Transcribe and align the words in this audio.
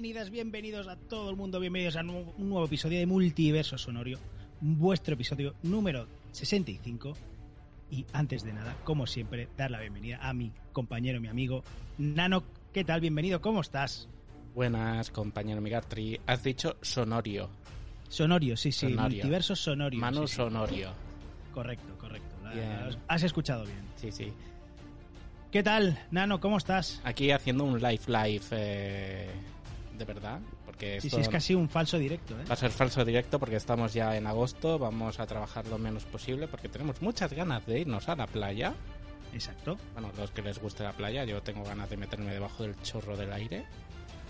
Bienvenidas, 0.00 0.30
bienvenidos 0.30 0.86
a 0.86 0.94
todo 0.94 1.28
el 1.28 1.34
mundo, 1.34 1.58
bienvenidos 1.58 1.96
a 1.96 2.02
un 2.02 2.48
nuevo 2.48 2.66
episodio 2.66 3.00
de 3.00 3.06
Multiverso 3.06 3.76
Sonorio, 3.78 4.20
vuestro 4.60 5.14
episodio 5.14 5.56
número 5.64 6.06
65. 6.30 7.14
Y 7.90 8.06
antes 8.12 8.44
de 8.44 8.52
nada, 8.52 8.76
como 8.84 9.08
siempre, 9.08 9.48
dar 9.56 9.72
la 9.72 9.80
bienvenida 9.80 10.20
a 10.22 10.32
mi 10.34 10.52
compañero, 10.72 11.20
mi 11.20 11.26
amigo 11.26 11.64
Nano. 11.98 12.44
¿Qué 12.72 12.84
tal? 12.84 13.00
Bienvenido, 13.00 13.40
¿cómo 13.40 13.60
estás? 13.60 14.08
Buenas, 14.54 15.10
compañero 15.10 15.60
Migartri. 15.60 16.20
Has 16.28 16.44
dicho 16.44 16.76
Sonorio. 16.80 17.50
Sonorio, 18.08 18.56
sí, 18.56 18.70
sí, 18.70 18.90
Sonorio. 18.90 19.16
Multiverso 19.16 19.56
Sonorio. 19.56 19.98
Manu 19.98 20.28
sí, 20.28 20.28
sí. 20.28 20.36
Sonorio. 20.36 20.92
Correcto, 21.52 21.98
correcto. 21.98 22.36
Bien. 22.54 22.96
Has 23.08 23.24
escuchado 23.24 23.64
bien. 23.64 23.82
Sí, 23.96 24.12
sí. 24.12 24.32
¿Qué 25.50 25.62
tal, 25.62 25.98
Nano? 26.10 26.40
¿Cómo 26.40 26.58
estás? 26.58 27.00
Aquí 27.04 27.32
haciendo 27.32 27.64
un 27.64 27.80
live 27.80 28.02
live 28.06 28.44
eh, 28.52 29.30
de 29.98 30.04
verdad. 30.04 30.40
Porque 30.64 31.00
Sí, 31.00 31.08
esto 31.08 31.16
sí, 31.18 31.22
es 31.22 31.28
casi 31.28 31.54
un 31.54 31.68
falso 31.68 31.98
directo, 31.98 32.38
¿eh? 32.38 32.44
va 32.48 32.54
a 32.54 32.56
ser 32.56 32.70
falso 32.70 33.04
directo 33.04 33.38
porque 33.38 33.56
estamos 33.56 33.92
ya 33.92 34.16
en 34.16 34.26
agosto. 34.26 34.78
Vamos 34.78 35.20
a 35.20 35.26
trabajar 35.26 35.66
lo 35.66 35.78
menos 35.78 36.04
posible 36.04 36.48
porque 36.48 36.68
tenemos 36.68 37.02
muchas 37.02 37.32
ganas 37.32 37.66
de 37.66 37.80
irnos 37.80 38.08
a 38.08 38.16
la 38.16 38.26
playa. 38.26 38.74
Exacto. 39.32 39.76
Bueno, 39.92 40.10
los 40.16 40.30
que 40.30 40.42
les 40.42 40.58
guste 40.58 40.84
la 40.84 40.92
playa, 40.92 41.24
yo 41.24 41.42
tengo 41.42 41.64
ganas 41.64 41.90
de 41.90 41.96
meterme 41.96 42.32
debajo 42.32 42.62
del 42.62 42.80
chorro 42.82 43.16
del 43.16 43.32
aire. 43.32 43.66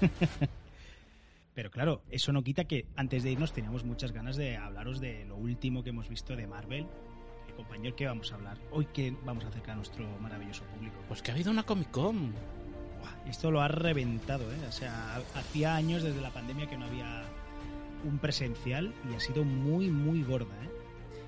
Pero 1.55 1.71
claro, 1.71 2.03
eso 2.09 2.33
no 2.33 2.43
quita 2.45 2.65
que 2.65 2.87
antes 2.95 3.25
de 3.25 3.33
irnos 3.33 3.53
teníamos 3.53 3.85
muchas 3.85 4.13
ganas 4.13 4.37
de 4.37 4.57
hablaros 4.57 5.01
de 5.01 5.25
lo 5.25 5.37
último 5.37 5.83
que 5.83 5.91
hemos 5.91 6.09
visto 6.09 6.37
de 6.37 6.47
Marvel. 6.47 6.85
Eh, 7.49 7.53
compañero, 7.57 7.97
¿qué 7.97 8.07
vamos 8.07 8.31
a 8.31 8.37
hablar? 8.37 8.59
Hoy, 8.71 8.87
¿qué 8.93 9.13
vamos 9.25 9.45
a 9.45 9.49
acercar 9.49 9.73
a 9.73 9.77
nuestro 9.77 10.07
maravilloso 10.21 10.63
público? 10.65 10.97
Pues 11.09 11.21
que 11.21 11.33
ha 11.33 11.35
habido 11.35 11.51
una 11.51 11.65
Comic 11.65 11.91
Con. 11.91 12.33
Esto 13.29 13.51
lo 13.51 13.61
ha 13.61 13.69
reventado, 13.69 14.45
¿eh? 14.53 14.67
O 14.69 14.73
sea, 14.73 15.21
hacía 15.35 15.75
años 15.75 16.03
desde 16.03 16.21
la 16.21 16.31
pandemia 16.31 16.67
que 16.69 16.77
no 16.77 16.87
había 16.87 17.23
un 18.05 18.19
presencial 18.19 18.93
y 19.11 19.15
ha 19.15 19.21
sido 19.21 19.45
muy, 19.45 19.91
muy 19.91 20.23
gorda, 20.23 20.55
¿eh? 20.65 20.71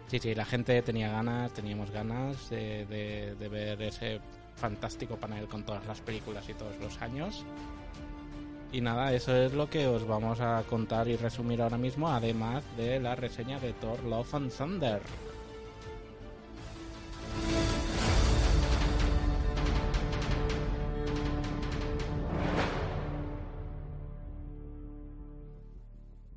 Sí, 0.08 0.18
sí, 0.18 0.34
la 0.34 0.44
gente 0.44 0.80
tenía 0.82 1.10
ganas, 1.12 1.52
teníamos 1.52 1.90
ganas 1.90 2.50
de- 2.50 3.34
de 3.38 3.48
ver 3.48 3.80
ese 3.82 4.20
fantástico 4.56 5.16
panel 5.16 5.46
con 5.46 5.62
todas 5.64 5.86
las 5.86 6.00
películas 6.00 6.48
y 6.48 6.54
todos 6.54 6.76
los 6.80 7.00
años. 7.00 7.44
Y 8.72 8.80
nada, 8.80 9.12
eso 9.12 9.34
es 9.34 9.52
lo 9.52 9.68
que 9.68 9.86
os 9.88 10.06
vamos 10.06 10.40
a 10.40 10.62
contar 10.68 11.08
y 11.08 11.16
resumir 11.16 11.60
ahora 11.62 11.76
mismo, 11.78 12.08
además 12.08 12.62
de 12.76 13.00
la 13.00 13.16
reseña 13.16 13.58
de 13.58 13.72
Thor 13.74 14.02
Love 14.04 14.34
and 14.34 14.52
Thunder. 14.52 15.00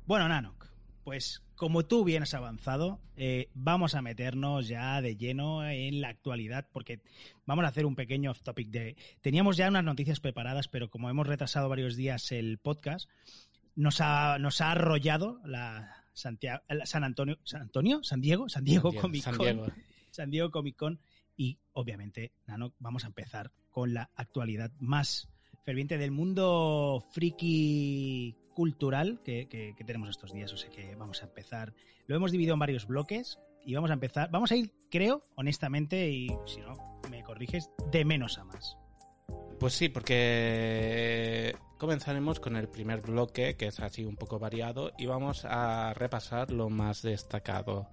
Bueno, 0.06 0.28
Nanok, 0.28 0.66
pues 1.02 1.42
como 1.54 1.86
tú 1.86 2.04
bien 2.04 2.24
has 2.24 2.34
avanzado, 2.34 3.00
eh, 3.16 3.48
vamos 3.54 3.94
a 3.94 4.02
meternos 4.02 4.68
ya 4.68 5.00
de 5.00 5.16
lleno 5.16 5.66
en 5.66 6.02
la 6.02 6.08
actualidad, 6.08 6.68
porque 6.72 7.00
vamos 7.46 7.64
a 7.64 7.68
hacer 7.68 7.86
un 7.86 7.94
pequeño 7.94 8.30
off 8.30 8.42
topic 8.42 8.68
de. 8.68 8.96
Teníamos 9.22 9.56
ya 9.56 9.68
unas 9.68 9.84
noticias 9.84 10.20
preparadas, 10.20 10.68
pero 10.68 10.90
como 10.90 11.08
hemos 11.08 11.26
retrasado 11.26 11.70
varios 11.70 11.96
días 11.96 12.32
el 12.32 12.58
podcast, 12.58 13.08
nos 13.76 14.02
ha, 14.02 14.38
nos 14.38 14.60
ha 14.60 14.72
arrollado 14.72 15.40
la 15.46 16.04
Santiago, 16.12 16.62
la 16.68 16.84
San 16.84 17.02
Antonio, 17.02 17.38
San 17.44 17.62
Antonio, 17.62 18.02
San 18.02 18.20
Diego, 18.20 18.48
San 18.50 18.64
Diego 18.64 18.92
San 18.92 19.00
Comic 19.00 19.22
San 19.22 19.36
Con. 19.36 19.46
Diego. 19.46 19.66
San 20.10 20.30
Diego 20.30 20.50
Comic 20.50 20.76
Con 20.76 21.00
y 21.36 21.58
obviamente, 21.72 22.32
Nano, 22.46 22.74
vamos 22.78 23.04
a 23.04 23.06
empezar 23.06 23.52
con 23.70 23.94
la 23.94 24.10
actualidad 24.16 24.70
más 24.78 25.28
ferviente 25.64 25.96
del 25.96 26.10
mundo 26.10 27.04
friki 27.12 28.36
cultural 28.54 29.20
que, 29.24 29.74
tenemos 29.86 30.08
estos 30.08 30.32
días. 30.32 30.52
O 30.52 30.56
sea 30.56 30.70
que 30.70 30.94
vamos 30.96 31.22
a 31.22 31.26
empezar. 31.26 31.74
Lo 32.06 32.16
hemos 32.16 32.32
dividido 32.32 32.54
en 32.54 32.60
varios 32.60 32.86
bloques 32.86 33.38
y 33.64 33.74
vamos 33.74 33.90
a 33.90 33.94
empezar. 33.94 34.30
Vamos 34.30 34.52
a 34.52 34.56
ir, 34.56 34.72
creo, 34.90 35.22
honestamente, 35.34 36.10
y 36.10 36.28
si 36.46 36.60
no 36.60 37.00
me 37.10 37.22
corriges, 37.22 37.70
de 37.90 38.04
menos 38.04 38.38
a 38.38 38.44
más. 38.44 38.76
Pues 39.58 39.74
sí, 39.74 39.88
porque 39.88 41.56
comenzaremos 41.78 42.40
con 42.40 42.56
el 42.56 42.68
primer 42.68 43.00
bloque, 43.00 43.56
que 43.56 43.66
es 43.66 43.80
así 43.80 44.04
un 44.04 44.16
poco 44.16 44.38
variado, 44.38 44.92
y 44.98 45.06
vamos 45.06 45.44
a 45.44 45.94
repasar 45.94 46.50
lo 46.50 46.70
más 46.70 47.02
destacado. 47.02 47.88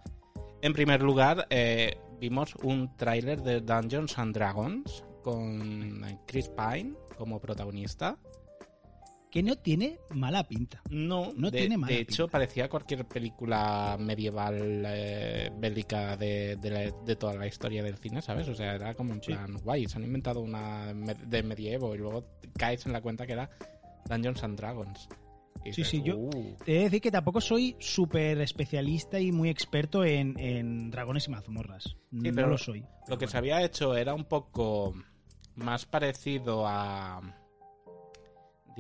En 0.62 0.74
primer 0.74 1.02
lugar, 1.02 1.48
eh, 1.50 1.98
vimos 2.20 2.56
un 2.64 2.96
tráiler 2.98 3.42
de 3.42 3.62
Dungeons 3.62 4.18
and 4.20 4.34
Dragons 4.34 5.04
con 5.24 6.20
Chris 6.28 6.50
Pine 6.50 6.94
como 7.18 7.40
protagonista. 7.40 8.18
Que 9.32 9.42
no 9.42 9.56
tiene 9.56 9.98
mala 10.10 10.46
pinta. 10.48 10.82
No, 10.90 11.32
No 11.38 11.50
de, 11.50 11.60
tiene 11.60 11.78
mala 11.78 11.94
de 11.94 12.02
hecho 12.02 12.26
pinta. 12.26 12.32
parecía 12.34 12.68
cualquier 12.70 13.08
película 13.08 13.96
medieval 13.98 14.84
eh, 14.86 15.50
bélica 15.58 16.18
de, 16.18 16.58
de 16.58 16.70
la- 16.70 16.92
de 17.06 17.16
toda 17.16 17.36
la 17.36 17.48
historia 17.48 17.82
del 17.82 17.98
cine, 17.98 18.22
¿sabes? 18.22 18.50
O 18.50 18.54
sea, 18.56 18.76
era 18.76 18.94
como 18.94 19.14
Sí. 19.16 19.28
plan, 19.28 19.56
guay, 19.64 19.88
se 19.88 19.98
han 19.98 20.04
inventado 20.04 20.42
una 20.42 20.94
de 20.94 21.44
medievo 21.44 21.96
y 21.96 22.00
luego 22.00 22.26
caes 22.58 22.86
en 22.86 22.92
la 22.92 23.02
cuenta 23.02 23.26
que 23.26 23.34
era 23.34 23.50
Dungeons 24.10 24.44
and 24.44 24.58
Dragons. 24.58 25.08
Y 25.64 25.72
Sí, 25.74 25.82
dices, 25.84 25.88
sí, 25.88 26.02
yo- 26.04 26.18
"Uh". 26.18 26.58
Te 26.66 26.72
he 26.74 26.78
de 26.80 26.84
decir 26.86 27.02
que 27.02 27.12
tampoco 27.12 27.40
soy 27.40 27.76
súper 27.80 28.42
especialista 28.42 29.20
y 29.20 29.32
muy 29.32 29.50
experto 29.50 30.04
en, 30.04 30.38
en 30.40 30.90
dragones 30.92 31.28
y 31.28 31.32
mazmorras. 31.32 31.96
no 32.12 32.32
pero 32.36 32.48
lo 32.50 32.58
soy. 32.58 32.82
Lo 32.82 33.18
que 33.18 33.26
bueno. 33.26 33.28
se 33.32 33.38
había 33.38 33.62
hecho 33.64 33.96
era 33.96 34.14
un 34.14 34.26
poco 34.26 34.94
más 35.56 35.86
parecido 35.86 36.66
a 36.68 37.22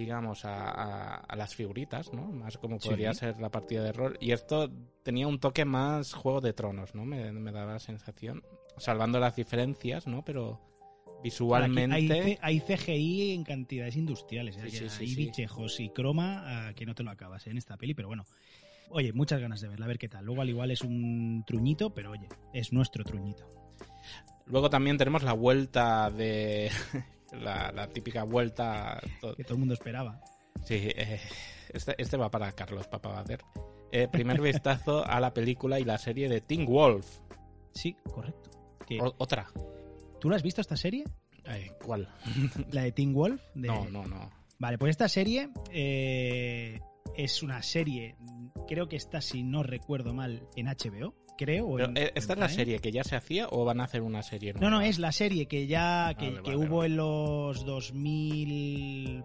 digamos 0.01 0.45
a, 0.45 0.69
a- 0.69 1.15
a 1.15 1.35
las 1.35 1.55
figuritas, 1.55 2.11
¿no? 2.13 2.23
Más 2.31 2.57
como 2.57 2.79
Sí. 2.79 2.89
podría 2.89 3.13
ser 3.13 3.39
la 3.39 3.49
partida 3.49 3.83
de 3.83 3.93
rol. 3.93 4.17
Y 4.19 4.31
esto 4.31 4.69
tenía 5.03 5.27
un 5.27 5.39
toque 5.39 5.65
más 5.65 6.13
Juego 6.13 6.41
de 6.41 6.53
Tronos, 6.53 6.93
¿no? 6.95 7.05
Me, 7.05 7.31
me 7.31 7.51
daba 7.51 7.73
la 7.73 7.79
sensación, 7.79 8.43
salvando 8.77 9.19
las 9.19 9.35
diferencias, 9.35 10.07
¿no? 10.07 10.23
Pero 10.25 10.59
visualmente... 11.23 12.39
Hay, 12.41 12.59
CGI 12.59 13.31
en 13.33 13.43
cantidades 13.43 13.95
industriales. 13.95 14.57
¿eh? 14.57 14.69
Sí, 14.69 14.89
sí, 14.89 15.03
hay 15.05 15.15
bichejos 15.15 15.79
y 15.79 15.89
croma 15.89 16.73
que 16.75 16.85
no 16.85 16.95
te 16.95 17.03
lo 17.03 17.11
acabas 17.11 17.45
¿eh? 17.47 17.51
en 17.51 17.57
esta 17.57 17.77
peli, 17.77 17.93
pero 17.93 18.07
bueno. 18.07 18.25
Oye, 18.93 19.13
muchas 19.13 19.39
ganas 19.39 19.61
de 19.61 19.69
verla, 19.69 19.85
a 19.85 19.87
ver 19.87 19.97
qué 19.97 20.09
tal. 20.09 20.25
Luego 20.25 20.41
al 20.41 20.49
igual 20.49 20.69
es 20.69 20.81
un 20.81 21.43
truñito, 21.47 21.93
pero 21.93 22.11
oye, 22.11 22.27
es 22.53 22.73
nuestro 22.73 23.05
truñito. 23.05 23.49
Luego 24.47 24.69
también 24.69 24.97
tenemos 24.97 25.23
la 25.23 25.31
vuelta 25.33 26.09
de... 26.11 26.69
la, 27.31 27.71
la 27.71 27.87
típica 27.87 28.23
vuelta... 28.23 28.99
Que 29.37 29.43
todo 29.43 29.53
el 29.55 29.59
mundo 29.59 29.73
esperaba. 29.73 30.19
Sí, 30.63 30.75
eh, 30.75 31.19
este, 31.73 31.95
este 31.97 32.17
va 32.17 32.29
para 32.29 32.51
Carlos 32.53 32.87
Papabader. 32.87 33.41
Eh, 33.91 34.07
primer 34.11 34.39
vistazo 34.41 35.05
a 35.05 35.19
la 35.19 35.33
película 35.33 35.79
y 35.79 35.83
la 35.85 35.97
serie 35.97 36.29
de 36.29 36.41
Teen 36.41 36.65
Wolf. 36.65 37.19
Sí, 37.73 37.95
correcto. 38.13 38.49
Que- 38.87 38.99
O- 39.01 39.15
otra. 39.17 39.47
¿Tú 40.19 40.29
la 40.29 40.35
has 40.35 40.43
visto 40.43 40.61
esta 40.61 40.77
serie? 40.77 41.03
Eh, 41.45 41.71
¿Cuál? 41.83 42.07
La 42.71 42.83
de 42.83 42.91
Teen 42.91 43.13
Wolf. 43.13 43.41
de- 43.55 43.67
No, 43.67 43.89
no, 43.89 44.05
no. 44.05 44.29
Vale, 44.59 44.77
pues 44.77 44.91
esta 44.91 45.09
serie 45.09 45.49
eh, 45.71 46.79
es 47.17 47.41
una 47.41 47.63
serie, 47.63 48.15
creo 48.67 48.87
que 48.87 48.95
está, 48.95 49.19
si 49.21 49.41
no 49.41 49.63
recuerdo 49.63 50.13
mal, 50.13 50.47
en 50.55 50.67
HBO, 50.67 51.15
creo. 51.37 51.79
en- 51.79 51.97
eh, 51.97 52.11
¿Esta 52.15 52.33
en 52.33 52.37
es 52.37 52.39
la 52.39 52.45
Prime. 52.47 52.49
serie 52.55 52.79
que 52.79 52.91
ya 52.91 53.03
se 53.03 53.15
hacía 53.15 53.47
o 53.49 53.65
van 53.65 53.81
a 53.81 53.85
hacer 53.85 54.01
una 54.01 54.23
serie 54.23 54.53
No, 54.53 54.59
nueva? 54.61 54.75
no, 54.77 54.81
es 54.81 54.99
la 54.99 55.11
serie 55.11 55.47
que 55.47 55.67
ya 55.67 56.13
que, 56.17 56.29
Vale, 56.29 56.43
que 56.43 56.55
vale, 56.55 56.67
hubo 56.67 56.77
vale. 56.77 56.91
en 56.91 56.97
los 56.97 57.65
2000 57.65 59.23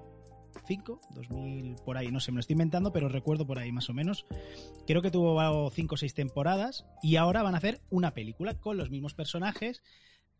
2005, 0.55 1.01
2000 1.15 1.77
por 1.85 1.97
ahí, 1.97 2.11
no 2.11 2.19
sé, 2.19 2.33
me 2.33 2.37
lo 2.37 2.41
estoy 2.41 2.55
inventando, 2.55 2.91
pero 2.93 3.09
recuerdo 3.09 3.47
por 3.47 3.59
ahí 3.59 3.71
más 3.73 3.89
o 3.91 3.93
menos. 3.93 4.25
Creo 4.87 5.03
que 5.03 5.11
tuvo 5.11 5.71
5 5.71 5.95
o 5.95 5.99
6 5.99 6.15
temporadas 6.15 6.87
y 7.03 7.17
ahora 7.17 7.43
van 7.43 7.55
a 7.55 7.59
hacer 7.59 7.81
una 7.91 8.15
película 8.15 8.55
con 8.55 8.77
los 8.77 8.91
mismos 8.91 9.15
personajes. 9.15 9.83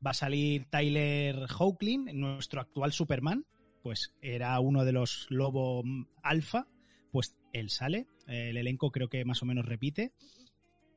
Va 0.05 0.11
a 0.11 0.15
salir 0.15 0.67
Tyler 0.71 1.47
Hoechlin, 1.59 2.07
nuestro 2.15 2.61
actual 2.61 2.93
Superman, 2.93 3.45
pues 3.83 4.15
era 4.21 4.59
uno 4.59 4.85
de 4.85 4.93
los 4.93 5.27
Lobo 5.31 5.85
Alfa, 6.23 6.67
pues 7.13 7.37
él 7.53 7.71
sale, 7.71 8.07
el 8.27 8.57
elenco 8.57 8.91
creo 8.91 9.09
que 9.09 9.25
más 9.25 9.43
o 9.43 9.47
menos 9.47 9.65
repite. 9.67 10.13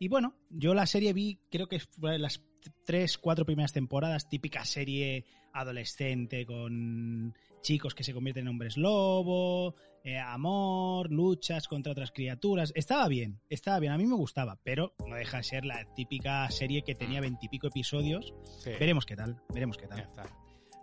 Y 0.02 0.08
bueno, 0.08 0.34
yo 0.50 0.74
la 0.74 0.86
serie 0.86 1.12
vi, 1.12 1.42
creo 1.52 1.68
que 1.68 1.80
fue 1.80 2.18
las 2.18 2.42
tres, 2.86 3.18
cuatro 3.18 3.46
primeras 3.46 3.74
temporadas, 3.74 4.30
típica 4.30 4.64
serie 4.64 5.26
adolescente 5.52 6.46
con 6.46 7.36
chicos 7.62 7.94
que 7.94 8.06
se 8.06 8.14
convierten 8.14 8.44
en 8.44 8.48
hombres 8.48 8.78
lobo, 8.78 9.76
eh, 10.06 10.18
amor, 10.18 11.12
luchas 11.12 11.68
contra 11.68 11.92
otras 11.92 12.12
criaturas. 12.14 12.72
Estaba 12.76 13.10
bien, 13.10 13.42
estaba 13.50 13.80
bien, 13.80 13.92
a 13.92 13.98
mí 13.98 14.06
me 14.06 14.16
gustaba, 14.16 14.58
pero 14.64 14.94
no 15.06 15.18
deja 15.18 15.38
de 15.38 15.44
ser 15.44 15.66
la 15.66 15.86
típica 15.96 16.50
serie 16.50 16.84
que 16.84 16.96
tenía 16.96 17.20
veintipico 17.20 17.68
episodios. 17.68 18.34
Sí, 18.60 18.72
Veremos 18.80 19.06
qué 19.06 19.18
tal, 19.18 19.42
veremos 19.54 19.78
qué 19.78 19.88
tal. 19.88 20.08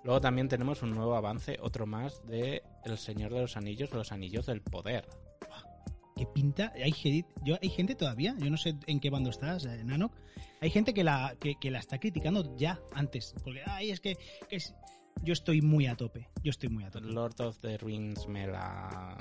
Luego 0.05 0.21
también 0.21 0.49
tenemos 0.49 0.83
un 0.83 0.91
nuevo 0.91 1.17
avance, 1.17 1.57
otro 1.63 1.87
más, 1.87 2.25
de 2.27 2.63
El 2.85 2.99
Señor 2.99 3.33
de 3.33 3.41
los 3.41 3.57
Anillos, 3.57 3.91
los 3.93 4.13
Anillos 4.13 4.45
del 4.45 4.61
Poder. 4.61 5.09
¿Qué 6.17 6.27
pinta? 6.27 6.73
Hay 6.83 6.93
gente, 6.93 7.29
yo, 7.45 7.57
hay 7.63 7.69
gente 7.69 7.95
todavía, 7.95 8.35
yo 8.39 8.51
no 8.51 8.57
sé 8.57 8.75
en 8.87 9.01
qué 9.01 9.11
bando 9.11 9.29
estás, 9.31 9.67
eh, 9.67 9.85
Nanok. 9.85 10.13
Hay 10.63 10.71
gente 10.71 10.95
que 10.95 11.05
la, 11.05 11.37
que, 11.39 11.57
que 11.61 11.71
la 11.71 11.79
está 11.79 11.99
criticando 11.99 12.57
ya 12.57 12.81
antes. 12.95 13.35
Porque, 13.45 13.61
ay, 13.67 13.91
es 13.91 14.01
que, 14.01 14.17
que 14.49 14.57
es- 14.57 14.75
yo 15.23 15.33
estoy 15.33 15.61
muy 15.63 15.87
a 15.87 15.95
tope. 15.97 16.29
Yo 16.43 16.51
estoy 16.51 16.69
muy 16.71 16.85
a 16.85 16.91
tope. 16.91 17.07
Lord 17.07 17.41
of 17.41 17.59
the 17.61 17.77
Rings 17.79 18.27
me 18.29 18.47
la... 18.47 19.17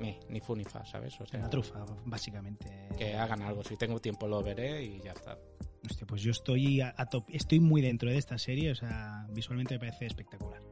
me, 0.00 0.18
ni 0.28 0.40
fu 0.40 0.54
ni 0.56 0.64
fa, 0.64 0.84
¿sabes? 0.84 1.18
O 1.20 1.26
sea, 1.26 1.40
La 1.40 1.50
trufa, 1.50 1.84
básicamente. 2.06 2.66
que 2.98 3.14
hagan 3.16 3.42
algo. 3.42 3.62
Si 3.64 3.76
tengo 3.76 4.00
tiempo 4.00 4.26
lo 4.28 4.42
veré 4.42 4.82
y 4.84 5.00
ya 5.02 5.12
está. 5.12 5.38
Hostia, 5.84 6.06
pues 6.06 6.22
yo 6.22 6.30
estoy 6.30 6.80
a, 6.82 6.94
a 6.96 7.06
tope. 7.06 7.36
Estoy 7.36 7.58
muy 7.60 7.80
dentro 7.82 8.10
de 8.10 8.16
esta 8.18 8.36
serie, 8.38 8.70
o 8.70 8.74
sea, 8.74 9.26
visualmente 9.30 9.74
me 9.74 9.80
parece 9.80 10.06
espectacular. 10.06 10.62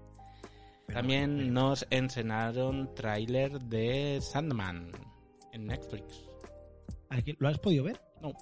Pero 0.86 0.98
También 1.00 1.52
nos 1.52 1.86
enseñaron 1.90 2.94
tráiler 2.94 3.58
de 3.60 4.18
Sandman 4.22 4.92
en 5.58 5.66
Netflix. 5.66 6.24
¿a 7.10 7.22
qué- 7.22 7.36
¿Lo 7.38 7.48
has 7.48 7.58
podido 7.58 7.84
ver? 7.84 8.00
No. 8.22 8.32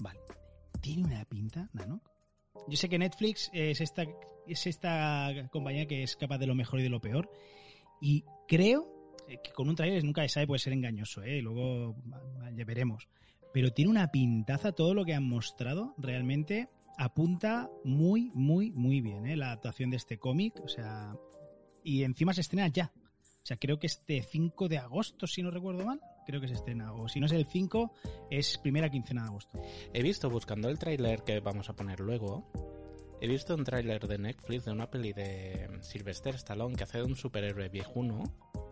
Vale. 0.00 0.20
Tiene 0.80 1.04
una 1.04 1.24
pinta, 1.24 1.68
Nanok. 1.72 2.10
Yo 2.68 2.76
sé 2.76 2.88
que 2.88 2.98
Netflix 2.98 3.50
es 3.52 3.80
esta, 3.80 4.04
es 4.46 4.66
esta 4.66 5.30
compañía 5.50 5.86
que 5.86 6.02
es 6.02 6.16
capaz 6.16 6.38
de 6.38 6.46
lo 6.46 6.54
mejor 6.54 6.80
y 6.80 6.82
de 6.82 6.88
lo 6.88 7.00
peor. 7.00 7.30
Y 8.00 8.24
creo 8.48 9.14
que 9.26 9.52
con 9.52 9.68
un 9.68 9.76
trailer 9.76 10.04
nunca 10.04 10.22
se 10.22 10.28
sabe, 10.28 10.46
puede 10.46 10.58
ser 10.58 10.72
engañoso, 10.72 11.22
¿eh? 11.22 11.40
Luego 11.40 11.96
ya 12.54 12.64
veremos. 12.64 13.08
Pero 13.52 13.70
tiene 13.72 13.90
una 13.90 14.08
pintaza, 14.08 14.72
todo 14.72 14.94
lo 14.94 15.04
que 15.04 15.14
han 15.14 15.24
mostrado 15.28 15.94
realmente 15.96 16.68
apunta 16.98 17.70
muy, 17.84 18.30
muy, 18.34 18.70
muy 18.72 19.00
bien, 19.00 19.26
¿eh? 19.26 19.36
La 19.36 19.46
adaptación 19.46 19.90
de 19.90 19.96
este 19.96 20.18
cómic, 20.18 20.54
o 20.62 20.68
sea... 20.68 21.14
Y 21.82 22.02
encima 22.02 22.32
se 22.32 22.40
estrena 22.40 22.68
ya. 22.68 22.92
O 22.96 23.46
sea, 23.46 23.56
creo 23.58 23.78
que 23.78 23.86
este 23.86 24.22
5 24.22 24.68
de 24.68 24.78
agosto, 24.78 25.26
si 25.26 25.42
no 25.42 25.50
recuerdo 25.50 25.84
mal, 25.84 26.00
creo 26.26 26.40
que 26.40 26.48
se 26.48 26.54
estrena. 26.54 26.92
O 26.94 27.08
si 27.08 27.20
no 27.20 27.26
es 27.26 27.32
el 27.32 27.46
5, 27.46 27.92
es 28.30 28.58
primera 28.58 28.88
quincena 28.90 29.22
de 29.22 29.28
agosto. 29.28 29.60
He 29.92 30.02
visto, 30.02 30.28
buscando 30.30 30.68
el 30.68 30.78
tráiler 30.78 31.22
que 31.22 31.40
vamos 31.40 31.68
a 31.70 31.74
poner 31.76 32.00
luego, 32.00 32.50
he 33.20 33.28
visto 33.28 33.54
un 33.54 33.64
tráiler 33.64 34.06
de 34.06 34.18
Netflix 34.18 34.64
de 34.64 34.72
una 34.72 34.90
peli 34.90 35.12
de 35.12 35.68
Sylvester 35.80 36.34
Stallone 36.36 36.76
que 36.76 36.84
hace 36.84 36.98
de 36.98 37.04
un 37.04 37.16
superhéroe 37.16 37.68
viejuno. 37.68 38.22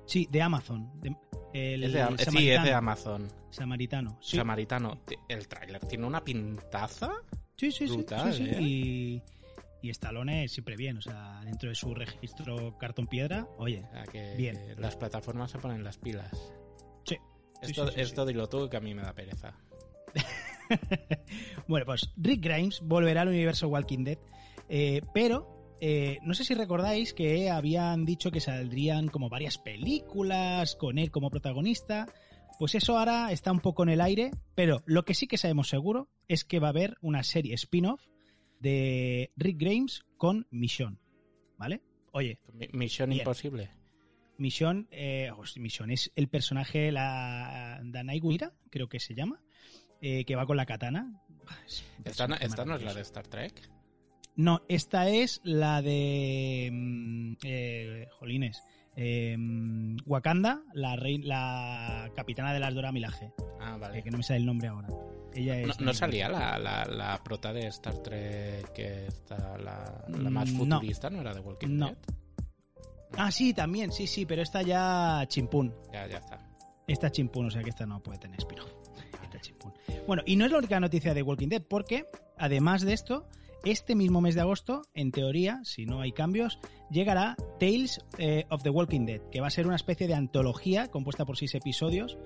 Sí, 0.07 0.27
de 0.31 0.43
Amazon. 0.43 0.91
de- 1.01 1.17
el, 1.55 1.85
Es 1.85 1.93
de 1.93 2.01
el 2.01 2.19
sí, 2.19 2.51
es 2.51 2.63
de 2.63 2.73
Amazon. 2.73 3.29
Samaritano. 3.51 4.19
Sí, 4.23 4.37
Samaritano. 4.39 5.03
El 5.29 5.47
tráiler 5.49 5.85
tiene 5.85 6.07
una 6.07 6.25
pintaza. 6.25 7.11
sí, 7.57 7.71
sí. 7.71 7.87
sí, 7.87 7.95
brutal, 7.95 8.33
sí, 8.33 8.45
sí. 8.45 8.51
¿eh? 8.51 8.61
Y, 8.63 9.23
y 9.83 9.91
Stallone 9.91 10.49
siempre 10.49 10.77
bien. 10.77 10.97
O 10.97 11.03
sea, 11.03 11.43
dentro 11.45 11.69
de 11.69 11.75
su 11.75 11.95
registro 11.95 12.77
cartón 12.79 13.07
piedra, 13.07 13.47
oye, 13.59 13.85
que 14.11 14.35
Bien. 14.37 14.59
las 14.79 14.97
plataformas 14.97 15.51
se 15.51 15.59
ponen 15.59 15.85
las 15.85 15.99
pilas. 15.99 16.53
Esto, 17.63 17.87
sí, 17.89 17.95
sí, 17.95 18.01
esto 18.01 18.27
dilo 18.27 18.49
tú 18.49 18.69
que 18.69 18.77
a 18.77 18.81
mí 18.81 18.95
me 18.95 19.03
da 19.03 19.15
pereza. 19.15 19.57
bueno, 21.69 21.87
pues 21.87 22.11
Rick 22.17 22.43
Grimes 22.43 22.81
volverá 22.83 23.23
al 23.23 23.29
universo 23.29 23.69
Walking 23.69 24.05
Dead, 24.05 24.19
eh, 24.69 25.03
pero 25.15 25.77
eh, 25.81 26.19
no 26.23 26.35
sé 26.35 26.45
si 26.45 26.55
recordáis 26.55 27.13
que 27.15 27.51
habían 27.51 28.05
dicho 28.05 28.31
que 28.31 28.41
saldrían 28.41 29.09
como 29.09 29.29
varias 29.29 29.59
películas 29.59 30.77
con 30.77 30.99
él 30.99 31.11
como 31.11 31.31
protagonista. 31.31 32.07
Pues 32.59 32.75
eso 32.75 32.97
ahora 32.99 33.33
está 33.33 33.51
un 33.51 33.61
poco 33.61 33.83
en 33.83 33.89
el 33.89 34.01
aire, 34.01 34.31
pero 34.55 34.83
lo 34.87 35.05
que 35.05 35.15
sí 35.15 35.27
que 35.27 35.39
sabemos 35.39 35.69
seguro 35.69 36.09
es 36.29 36.45
que 36.45 36.61
va 36.61 36.69
a 36.69 36.71
haber 36.71 36.97
una 37.01 37.23
serie 37.25 37.55
spin-off 37.55 38.03
de 38.61 39.33
Rick 39.37 39.59
Grimes 39.59 40.03
con 40.17 40.47
Michonne, 40.51 40.99
¿vale? 41.57 41.83
Oye, 42.13 42.39
Mi- 42.53 42.69
Misión 42.73 43.09
Bien. 43.11 43.23
imposible. 43.23 43.71
Michonne, 44.39 44.87
eh, 44.91 45.31
Michonne 45.57 45.95
es 45.95 46.11
el 46.17 46.29
personaje, 46.29 46.91
la 46.93 47.81
Danai 47.85 48.21
Guira, 48.21 48.53
creo 48.71 48.89
que 48.89 48.99
se 49.01 49.15
llama, 49.15 49.41
eh, 50.01 50.25
que 50.25 50.35
va 50.37 50.47
con 50.47 50.57
la 50.57 50.67
katana. 50.67 51.21
Es 51.67 51.85
un 51.99 52.07
Esta, 52.07 52.27
no- 52.29 52.37
esta 52.37 52.65
no 52.65 52.77
es 52.77 52.83
la 52.83 52.95
de 52.95 53.01
Star 53.03 53.27
Trek. 53.29 53.69
No, 54.37 54.63
esta 54.69 55.09
es 55.09 55.41
la 55.45 55.83
de. 55.83 56.71
mm, 56.73 57.33
eh, 57.45 58.07
jolines. 58.19 58.63
eh, 58.97 59.37
mm, 59.39 59.97
Wakanda, 60.07 60.63
la, 60.75 60.97
rei- 60.97 61.23
la 61.23 62.11
capitana 62.15 62.53
de 62.53 62.61
las 62.61 62.75
Dora 62.75 62.93
Milaje. 62.93 63.33
Ah, 63.61 63.77
vale. 63.79 63.99
eh, 63.99 64.03
que 64.03 64.11
no 64.11 64.19
me 64.19 64.23
sale 64.23 64.41
el 64.41 64.47
nombre 64.47 64.69
ahora. 64.69 64.89
Ella 65.35 65.59
es. 65.61 65.79
No, 65.81 65.87
no 65.87 65.95
salía 65.95 66.29
la, 66.29 66.59
la, 66.59 66.85
la 66.85 67.23
prota 67.25 67.53
de 67.55 67.67
Star 67.69 68.03
Trek, 68.03 68.71
que 68.75 69.07
está 69.07 69.57
la, 69.59 70.05
la 70.09 70.31
más 70.31 70.51
Mm, 70.51 70.69
no. 70.69 70.77
futurista, 70.77 71.09
¿no? 71.09 71.21
era 71.23 71.33
de 71.33 71.41
Walking 71.41 71.69
No. 71.79 71.87
Dead? 71.87 71.97
Ah, 73.17 73.31
sí, 73.31 73.53
también, 73.55 73.93
sí, 73.93 74.07
sí, 74.07 74.27
pero 74.27 74.43
esta 74.43 74.63
ya 74.63 75.25
chimpún. 75.29 75.75
Ya, 75.93 76.07
ya 76.07 76.19
está. 76.19 76.39
Esta 76.87 77.11
chimpún, 77.11 77.47
o 77.47 77.51
sea 77.51 77.63
que 77.63 77.71
esta 77.71 77.87
no 77.87 78.03
puede 78.03 78.19
tener 78.19 78.39
spin-off. 78.39 78.73
Esta 79.23 79.41
chimpún. 79.41 79.73
Bueno, 80.07 80.23
y 80.27 80.37
no 80.37 80.45
es 80.45 80.53
la 80.53 80.59
única 80.59 80.81
noticia 80.81 81.15
de 81.15 81.23
Walking 81.23 81.49
Dead, 81.49 81.63
porque 81.63 82.07
además 82.37 82.83
de 82.83 82.93
esto, 82.93 83.29
este 83.65 83.95
mismo 83.95 84.21
mes 84.21 84.35
de 84.35 84.41
agosto, 84.41 84.83
en 84.95 85.13
teoría, 85.13 85.61
si 85.63 85.87
no 85.87 86.01
hay 86.01 86.13
cambios, 86.13 86.59
llegará 86.91 87.37
Tales 87.61 88.01
eh, 88.19 88.45
of 88.51 88.63
the 88.63 88.71
Walking 88.71 89.07
Dead, 89.07 89.21
que 89.31 89.41
va 89.41 89.47
a 89.47 89.51
ser 89.51 89.67
una 89.67 89.77
especie 89.77 90.09
de 90.09 90.15
antología 90.15 90.89
compuesta 90.89 91.25
por 91.25 91.37
seis 91.37 91.55
episodios, 91.55 92.19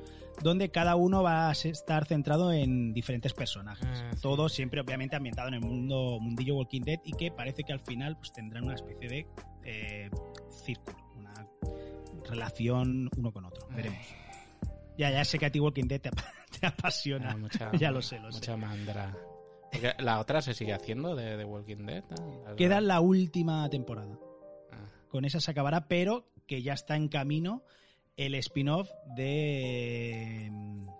donde 0.43 0.71
cada 0.71 0.97
uno 0.97 1.23
va 1.23 1.49
a 1.49 1.52
estar 1.52 2.07
centrado 2.07 2.52
en 2.52 2.93
diferentes 2.95 3.35
personajes. 3.35 3.87
Ah, 3.87 4.11
sí. 4.14 4.21
Todo 4.23 4.49
siempre, 4.49 4.81
obviamente, 4.81 5.16
ambientado 5.16 5.49
en 5.49 5.55
el 5.55 5.61
mundo 5.61 6.19
mundillo 6.21 6.57
Walking 6.57 6.83
Dead 6.83 7.00
y 7.05 7.12
que 7.12 7.31
parece 7.31 7.64
que 7.64 7.73
al 7.73 7.81
final 7.81 8.16
pues, 8.16 8.33
tendrán 8.33 8.64
una 8.64 8.75
especie 8.75 9.09
de 9.09 9.26
eh, 9.66 10.11
círculo, 10.64 10.96
una 11.16 11.46
relación 12.28 13.08
uno 13.16 13.32
con 13.32 13.44
otro. 13.44 13.66
Veremos. 13.70 13.99
Ya, 14.99 15.11
ya 15.11 15.25
sé 15.25 15.38
que 15.38 15.46
a 15.46 15.50
ti 15.50 15.61
Walking 15.61 15.88
Dead 15.88 16.00
te, 16.00 16.08
ap- 16.08 16.20
te 16.61 16.66
apasiona. 16.66 17.37
Mucha, 17.37 17.70
ya 17.78 17.90
lo 17.90 18.00
sé, 18.02 18.18
lo 18.18 18.30
sé. 18.32 18.38
mucha 18.38 18.56
mandra. 18.56 19.16
Porque 19.73 19.94
la 19.99 20.20
otra 20.20 20.40
se 20.40 20.54
sigue 20.54 20.73
haciendo 20.73 21.14
de, 21.14 21.37
de 21.37 21.44
Walking 21.44 21.85
Dead. 21.87 22.04
Queda 22.56 22.80
la 22.80 23.00
última 23.00 23.68
temporada. 23.68 24.18
Ah, 24.73 24.87
Con 25.08 25.25
esa 25.25 25.40
se 25.40 25.50
acabará, 25.50 25.87
pero 25.88 26.28
que 26.46 26.62
ya 26.62 26.73
está 26.73 26.96
en 26.96 27.08
camino 27.08 27.62
el 28.16 28.35
spin-off 28.37 28.90
de, 29.14 30.50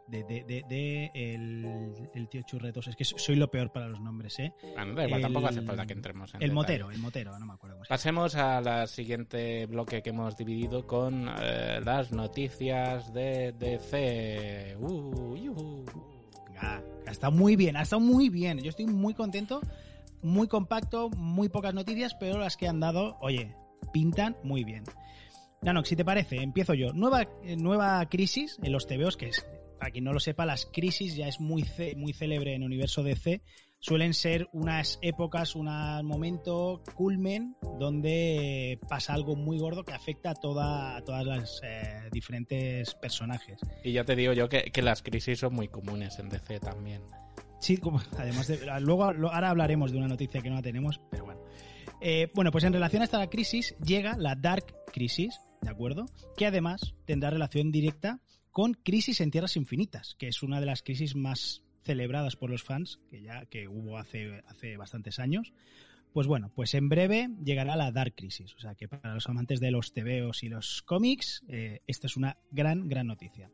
de, 0.09 0.25
de, 0.25 0.45
de- 0.45 0.65
de 0.69 1.11
el, 1.15 2.09
el 2.15 2.29
tío 2.29 2.43
Churretos. 2.43 2.87
Es 2.89 2.97
que 2.97 3.05
soy 3.05 3.37
lo 3.37 3.51
peor 3.51 3.73
para 3.73 3.89
los 3.89 4.01
nombres, 4.01 4.39
¿eh? 4.39 4.53
bueno, 4.75 4.95
da 4.95 5.05
igual, 5.05 5.21
El- 5.21 5.23
tampoco 5.23 5.47
hace 5.49 5.63
falta 5.63 5.87
que 5.87 5.93
entremos 5.95 6.31
en 6.35 6.37
El 6.43 6.51
detalle. 6.51 6.55
motero, 6.55 6.91
el 6.91 6.99
motero, 6.99 7.39
no 7.39 7.47
me 7.47 7.55
acuerdo 7.55 7.77
cómo. 7.77 7.87
Pasemos 7.89 8.35
a 8.35 8.61
la 8.61 8.87
siguiente 8.87 9.67
bloque 9.67 10.03
que 10.03 10.11
hemos 10.11 10.37
dividido 10.37 10.87
con 10.87 11.29
eh, 11.41 11.81
las 11.85 12.13
noticias 12.13 13.13
de 13.13 13.53
DC. 13.53 14.77
Uh, 14.79 15.37
yuhu. 15.37 15.85
Venga, 16.49 16.83
ha 17.07 17.11
estado 17.11 17.33
muy 17.33 17.57
bien, 17.57 17.77
ha 17.77 17.83
estado 17.83 18.01
muy 18.01 18.29
bien. 18.29 18.59
Yo 18.59 18.69
estoy 18.71 18.87
muy 18.87 19.15
contento, 19.15 19.61
muy 20.23 20.49
compacto, 20.49 21.09
muy 21.11 21.49
pocas 21.49 21.73
noticias, 21.75 22.15
pero 22.21 22.39
las 22.39 22.57
que 22.57 22.69
han 22.69 22.81
dado, 22.81 23.17
oye, 23.21 23.55
pintan 23.93 24.37
muy 24.43 24.65
bien. 24.65 24.85
Nanox, 25.67 25.89
si 25.89 25.97
te 25.97 26.05
parece, 26.05 26.37
empiezo 26.37 26.73
yo. 26.75 26.93
Nueva, 26.95 27.23
eh, 27.43 27.57
nueva 27.57 28.09
crisis 28.09 28.59
en 28.63 28.73
los 28.73 28.87
TVOs, 28.87 29.17
que 29.17 29.27
es, 29.29 29.47
para 29.79 29.91
quien 29.91 30.05
no 30.05 30.13
lo 30.13 30.21
sepa, 30.21 30.47
las 30.47 30.65
crisis 30.67 31.15
ya 31.17 31.27
es 31.29 31.41
muy, 31.41 31.63
ce- 31.65 31.95
muy 31.97 32.13
célebre 32.13 32.55
en 32.55 32.63
el 32.63 32.67
universo 32.67 33.03
DC. 33.03 33.43
Suelen 33.79 34.15
ser 34.15 34.49
unas 34.53 34.99
épocas, 35.03 35.55
un 35.55 35.67
momento 36.07 36.83
culmen 36.95 37.57
donde 37.79 38.79
pasa 38.89 39.13
algo 39.13 39.37
muy 39.37 39.59
gordo 39.59 39.85
que 39.85 39.93
afecta 39.93 40.31
a, 40.31 40.35
toda, 40.35 40.97
a 40.97 41.03
todas 41.03 41.27
las 41.27 41.61
eh, 41.63 42.09
diferentes 42.11 42.95
personajes. 42.95 43.61
Y 43.85 43.93
ya 43.93 44.05
te 44.05 44.17
digo 44.17 44.33
yo 44.33 44.49
que, 44.49 44.71
que 44.73 44.83
las 44.83 45.03
crisis 45.03 45.41
son 45.41 45.55
muy 45.55 45.69
comunes 45.69 46.19
en 46.19 46.29
DC 46.31 46.59
también. 46.61 47.03
Sí, 47.61 47.77
como, 47.77 48.01
además 48.19 48.47
de, 48.49 48.59
luego 48.81 49.05
ahora 49.05 49.51
hablaremos 49.51 49.93
de 49.93 49.99
una 49.99 50.09
noticia 50.09 50.41
que 50.41 50.49
no 50.49 50.57
la 50.57 50.63
tenemos, 50.63 51.01
pero 51.11 51.25
bueno. 51.27 51.41
Eh, 52.01 52.31
bueno, 52.35 52.51
pues 52.51 52.65
en 52.65 52.73
relación 52.73 53.03
a 53.03 53.05
esta 53.07 53.27
crisis 53.29 53.75
llega 53.85 54.17
la 54.17 54.35
Dark 54.35 54.67
Crisis, 54.93 55.41
¿de 55.61 55.71
acuerdo? 55.71 56.07
Que 56.37 56.47
además 56.47 56.95
tendrá 57.05 57.31
relación 57.31 57.73
directa 57.73 58.21
con 58.51 58.75
Crisis 58.75 59.21
en 59.21 59.31
Tierras 59.31 59.57
Infinitas, 59.57 60.15
que 60.19 60.29
es 60.29 60.43
una 60.43 60.61
de 60.61 60.67
las 60.67 60.83
crisis 60.83 61.15
más 61.15 61.63
celebradas 61.83 62.37
por 62.37 62.51
los 62.51 62.63
fans, 62.63 62.99
que 63.11 63.23
ya 63.23 63.47
que 63.47 63.69
hubo 63.69 63.99
hace, 63.99 64.43
hace 64.49 64.77
bastantes 64.77 65.19
años. 65.19 65.53
Pues 66.13 66.27
bueno, 66.27 66.51
pues 66.55 66.75
en 66.75 66.89
breve 66.89 67.29
llegará 67.45 67.77
la 67.77 67.93
Dark 67.93 68.15
Crisis. 68.17 68.55
O 68.55 68.59
sea 68.59 68.75
que 68.75 68.89
para 68.89 69.15
los 69.15 69.29
amantes 69.29 69.61
de 69.61 69.71
los 69.71 69.93
TVOs 69.93 70.43
y 70.43 70.49
los 70.49 70.83
cómics, 70.83 71.45
eh, 71.49 71.81
esta 71.87 72.07
es 72.07 72.17
una 72.17 72.39
gran, 72.51 72.89
gran 72.89 73.07
noticia. 73.07 73.51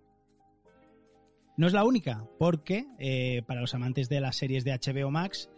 No 1.57 1.67
es 1.67 1.73
la 1.73 1.85
única, 1.85 2.25
porque 2.39 2.87
eh, 2.99 3.43
para 3.47 3.61
los 3.61 3.75
amantes 3.75 4.09
de 4.09 4.21
las 4.21 4.37
series 4.37 4.65
de 4.65 4.73
HBO 4.73 5.11
Max 5.11 5.51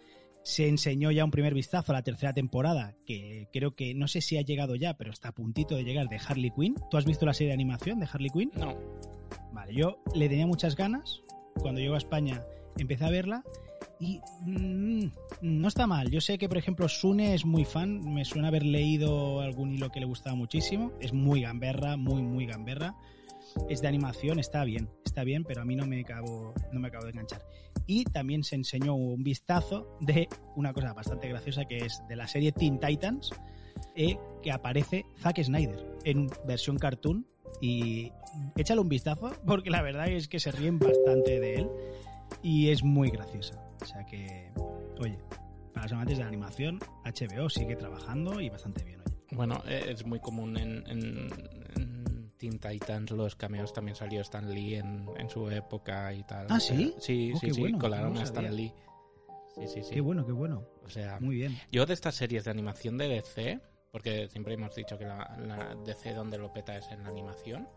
se 0.45 0.69
enseñó 0.69 1.11
ya 1.11 1.25
un 1.25 1.31
primer 1.31 1.55
vistazo 1.55 1.93
a 1.93 1.95
la 1.95 2.03
tercera 2.03 2.35
temporada, 2.35 2.95
que 3.07 3.49
creo 3.53 3.75
que 3.75 3.95
no 3.95 4.07
sé 4.07 4.21
si 4.21 4.37
ha 4.37 4.43
llegado 4.43 4.77
ya, 4.77 4.97
pero 4.97 5.11
está 5.11 5.29
a 5.29 5.33
puntito 5.33 5.75
de 5.75 5.85
llegar, 5.85 6.09
de 6.09 6.21
Harley 6.25 6.51
Quinn. 6.51 6.77
¿Tú 6.91 6.99
has 6.99 7.07
visto 7.07 7.25
la 7.25 7.33
serie 7.33 7.49
de 7.49 7.55
animación 7.55 7.99
de 7.99 8.07
Harley 8.13 8.31
Quinn? 8.31 8.53
No. 8.55 8.77
Vale, 9.53 9.75
yo 9.75 10.03
le 10.15 10.29
tenía 10.29 10.47
muchas 10.47 10.77
ganas. 10.77 11.23
Cuando 11.61 11.81
llegó 11.81 11.95
a 11.95 11.99
España 11.99 12.43
empecé 12.77 13.05
a 13.05 13.11
verla 13.11 13.43
y 13.99 14.21
mm, 14.43 15.07
no 15.41 15.69
está 15.69 15.87
mal. 15.87 16.11
Yo 16.11 16.21
sé 16.21 16.37
que, 16.37 16.49
por 16.49 16.59
ejemplo, 16.59 16.89
Sune 16.89 17.35
es 17.35 17.47
muy 17.47 17.65
fan. 17.65 18.13
Me 18.13 18.25
suena 18.25 18.49
haber 18.49 18.67
leído 18.67 19.41
algún 19.41 19.73
hilo 19.73 19.91
que 19.91 20.01
le 20.01 20.07
gustaba 20.07 20.37
muchísimo. 20.37 20.93
Es 21.01 21.13
muy 21.15 21.41
gamberra, 21.41 21.97
muy, 21.97 22.23
muy 22.23 22.45
gamberra. 22.45 22.95
Es 23.69 23.81
de 23.81 23.89
animación, 23.89 24.39
está 24.39 24.65
bien, 24.65 24.91
está 25.05 25.25
bien, 25.25 25.45
pero 25.45 25.63
a 25.63 25.65
mí 25.65 25.77
no 25.77 25.87
me 25.87 26.01
acabo, 26.01 26.55
no 26.73 26.81
me 26.81 26.91
de 26.91 27.11
enganchar. 27.11 27.43
Y 27.87 28.05
también 28.05 28.43
se 28.45 28.57
enseñó 28.57 28.95
un 28.95 29.23
vistazo 29.23 29.97
de 30.01 30.29
una 30.57 30.73
cosa 30.73 30.93
bastante 30.93 31.29
graciosa 31.29 31.65
que 31.65 31.79
es 31.79 32.03
de 32.09 32.17
la 32.17 32.27
serie 32.27 32.53
Teen 32.53 32.79
Titans, 32.79 33.31
eh, 33.95 34.17
que 34.43 34.53
aparece 34.53 35.05
Zack 35.19 35.43
Snyder 35.43 35.99
en 36.05 36.29
versión 36.47 36.79
cartoon. 36.79 37.27
Y 37.61 38.13
échale 38.57 38.81
un 38.81 38.89
vistazo, 38.89 39.33
porque 39.47 39.71
la 39.71 39.81
verdad 39.81 40.09
es 40.09 40.29
que 40.29 40.41
se 40.41 40.51
ríen 40.51 40.79
bastante 40.79 41.39
de 41.39 41.55
él 41.55 41.71
y 42.43 42.71
es 42.71 42.83
muy 42.83 43.11
graciosa. 43.11 43.55
O 43.81 43.85
sea 43.85 44.05
que, 44.05 44.51
oye, 44.99 45.19
para 45.73 45.87
los 45.87 45.93
amantes 45.93 46.19
de 46.19 46.25
la 46.25 46.29
animación, 46.29 46.81
HBO 47.05 47.49
sigue 47.49 47.77
trabajando 47.77 48.41
y 48.41 48.51
bastante 48.51 48.85
bien. 48.85 49.01
Bueno, 49.33 49.63
eh, 49.67 49.87
es 49.89 50.05
muy 50.05 50.21
común 50.21 50.57
en, 50.57 50.85
en 50.89 52.04
Teen 52.39 52.59
Titans, 52.59 53.11
los 53.13 53.37
cameos 53.37 53.73
también 53.73 53.97
salió 53.97 54.21
Stan 54.23 54.49
Lee 54.53 54.75
en, 54.77 55.07
en 55.17 55.29
su 55.31 55.49
época 55.51 56.13
y 56.13 56.23
tal. 56.25 56.47
¿Ah, 56.51 56.61
sí? 56.61 56.93
Eh, 56.97 57.01
Sí, 57.01 57.33
Oh, 57.35 57.39
sí, 57.39 57.51
sí, 57.51 57.61
bueno, 57.61 57.79
colaron 57.79 58.15
no 58.15 58.21
a 58.21 58.25
Stan. 58.25 58.55
Lee. 58.55 58.73
Sí, 59.57 59.67
sí, 59.69 59.83
sí. 59.85 59.95
Qué 59.95 60.01
bueno, 60.01 60.27
qué 60.27 60.33
bueno. 60.33 60.65
O 60.85 60.89
sea, 60.91 61.19
Muy 61.21 61.37
bien. 61.37 61.57
yo 61.71 61.87
de 61.87 61.95
estas 61.95 62.15
series 62.17 62.45
de 62.45 62.51
animación 62.51 62.99
de 62.99 63.09
DC, 63.09 63.61
porque 63.93 64.29
siempre 64.29 64.55
hemos 64.55 64.75
dicho 64.75 64.99
que 64.99 65.05
la, 65.05 65.37
la 65.39 65.77
DC 65.85 66.13
donde 66.13 66.39
lo 66.39 66.53
peta 66.53 66.77
es 66.77 66.89
en 66.91 67.03
la 67.05 67.09
animación, 67.11 67.69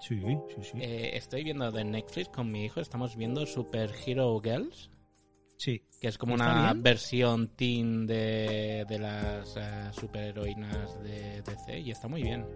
Sí, 0.00 0.18
sí, 0.48 0.62
sí. 0.62 0.78
eh, 0.80 1.10
estoy 1.14 1.44
viendo 1.44 1.70
de 1.70 1.84
Netflix 1.84 2.30
con 2.30 2.50
mi 2.50 2.64
hijo, 2.64 2.80
estamos 2.80 3.16
viendo 3.16 3.44
Super 3.44 3.92
Hero 4.06 4.40
Girls, 4.42 4.90
sí. 5.58 5.84
que 6.00 6.08
es 6.08 6.16
como 6.16 6.36
¿Está 6.36 6.52
una 6.54 6.72
bien? 6.72 6.82
versión 6.82 7.48
teen 7.48 8.06
de, 8.06 8.86
de 8.88 8.98
las 8.98 9.54
eh, 9.58 9.90
superheroínas 9.92 11.02
de 11.02 11.42
DC 11.42 11.80
y 11.80 11.90
está 11.90 12.08
muy 12.08 12.22
bien. 12.22 12.46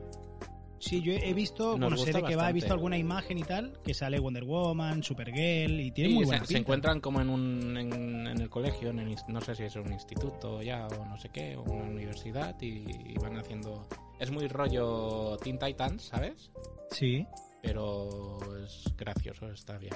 Sí, 0.84 1.00
yo 1.00 1.12
he 1.14 1.32
visto, 1.32 1.78
Nos 1.78 1.90
bueno, 1.90 1.96
sé 1.96 2.12
de 2.12 2.22
que 2.22 2.36
va, 2.36 2.50
he 2.50 2.52
visto 2.52 2.72
alguna 2.72 2.98
imagen 2.98 3.38
y 3.38 3.42
tal, 3.42 3.78
que 3.82 3.94
sale 3.94 4.18
Wonder 4.18 4.44
Woman, 4.44 5.02
Supergirl 5.02 5.80
y 5.80 5.90
tiene 5.92 6.10
Sí, 6.10 6.14
muy 6.16 6.24
se, 6.24 6.28
buena 6.28 6.42
se 6.44 6.48
pinta. 6.48 6.60
encuentran 6.60 7.00
como 7.00 7.20
en, 7.22 7.30
un, 7.30 7.76
en, 7.78 8.26
en 8.26 8.40
el 8.40 8.50
colegio, 8.50 8.90
en 8.90 8.98
el 8.98 9.16
no 9.28 9.40
sé 9.40 9.54
si 9.54 9.62
es 9.62 9.74
un 9.76 9.90
instituto 9.92 10.60
ya 10.62 10.86
o 10.86 11.04
no 11.06 11.16
sé 11.16 11.30
qué, 11.30 11.56
o 11.56 11.62
una 11.62 11.84
universidad, 11.84 12.54
y, 12.60 12.84
y 13.12 13.14
van 13.20 13.36
haciendo... 13.38 13.86
Es 14.20 14.30
muy 14.30 14.46
rollo 14.46 15.36
Teen 15.42 15.58
Titans, 15.58 16.02
¿sabes? 16.04 16.50
Sí. 16.90 17.26
Pero 17.62 18.38
es 18.64 18.84
gracioso, 18.96 19.50
está 19.50 19.78
bien. 19.78 19.94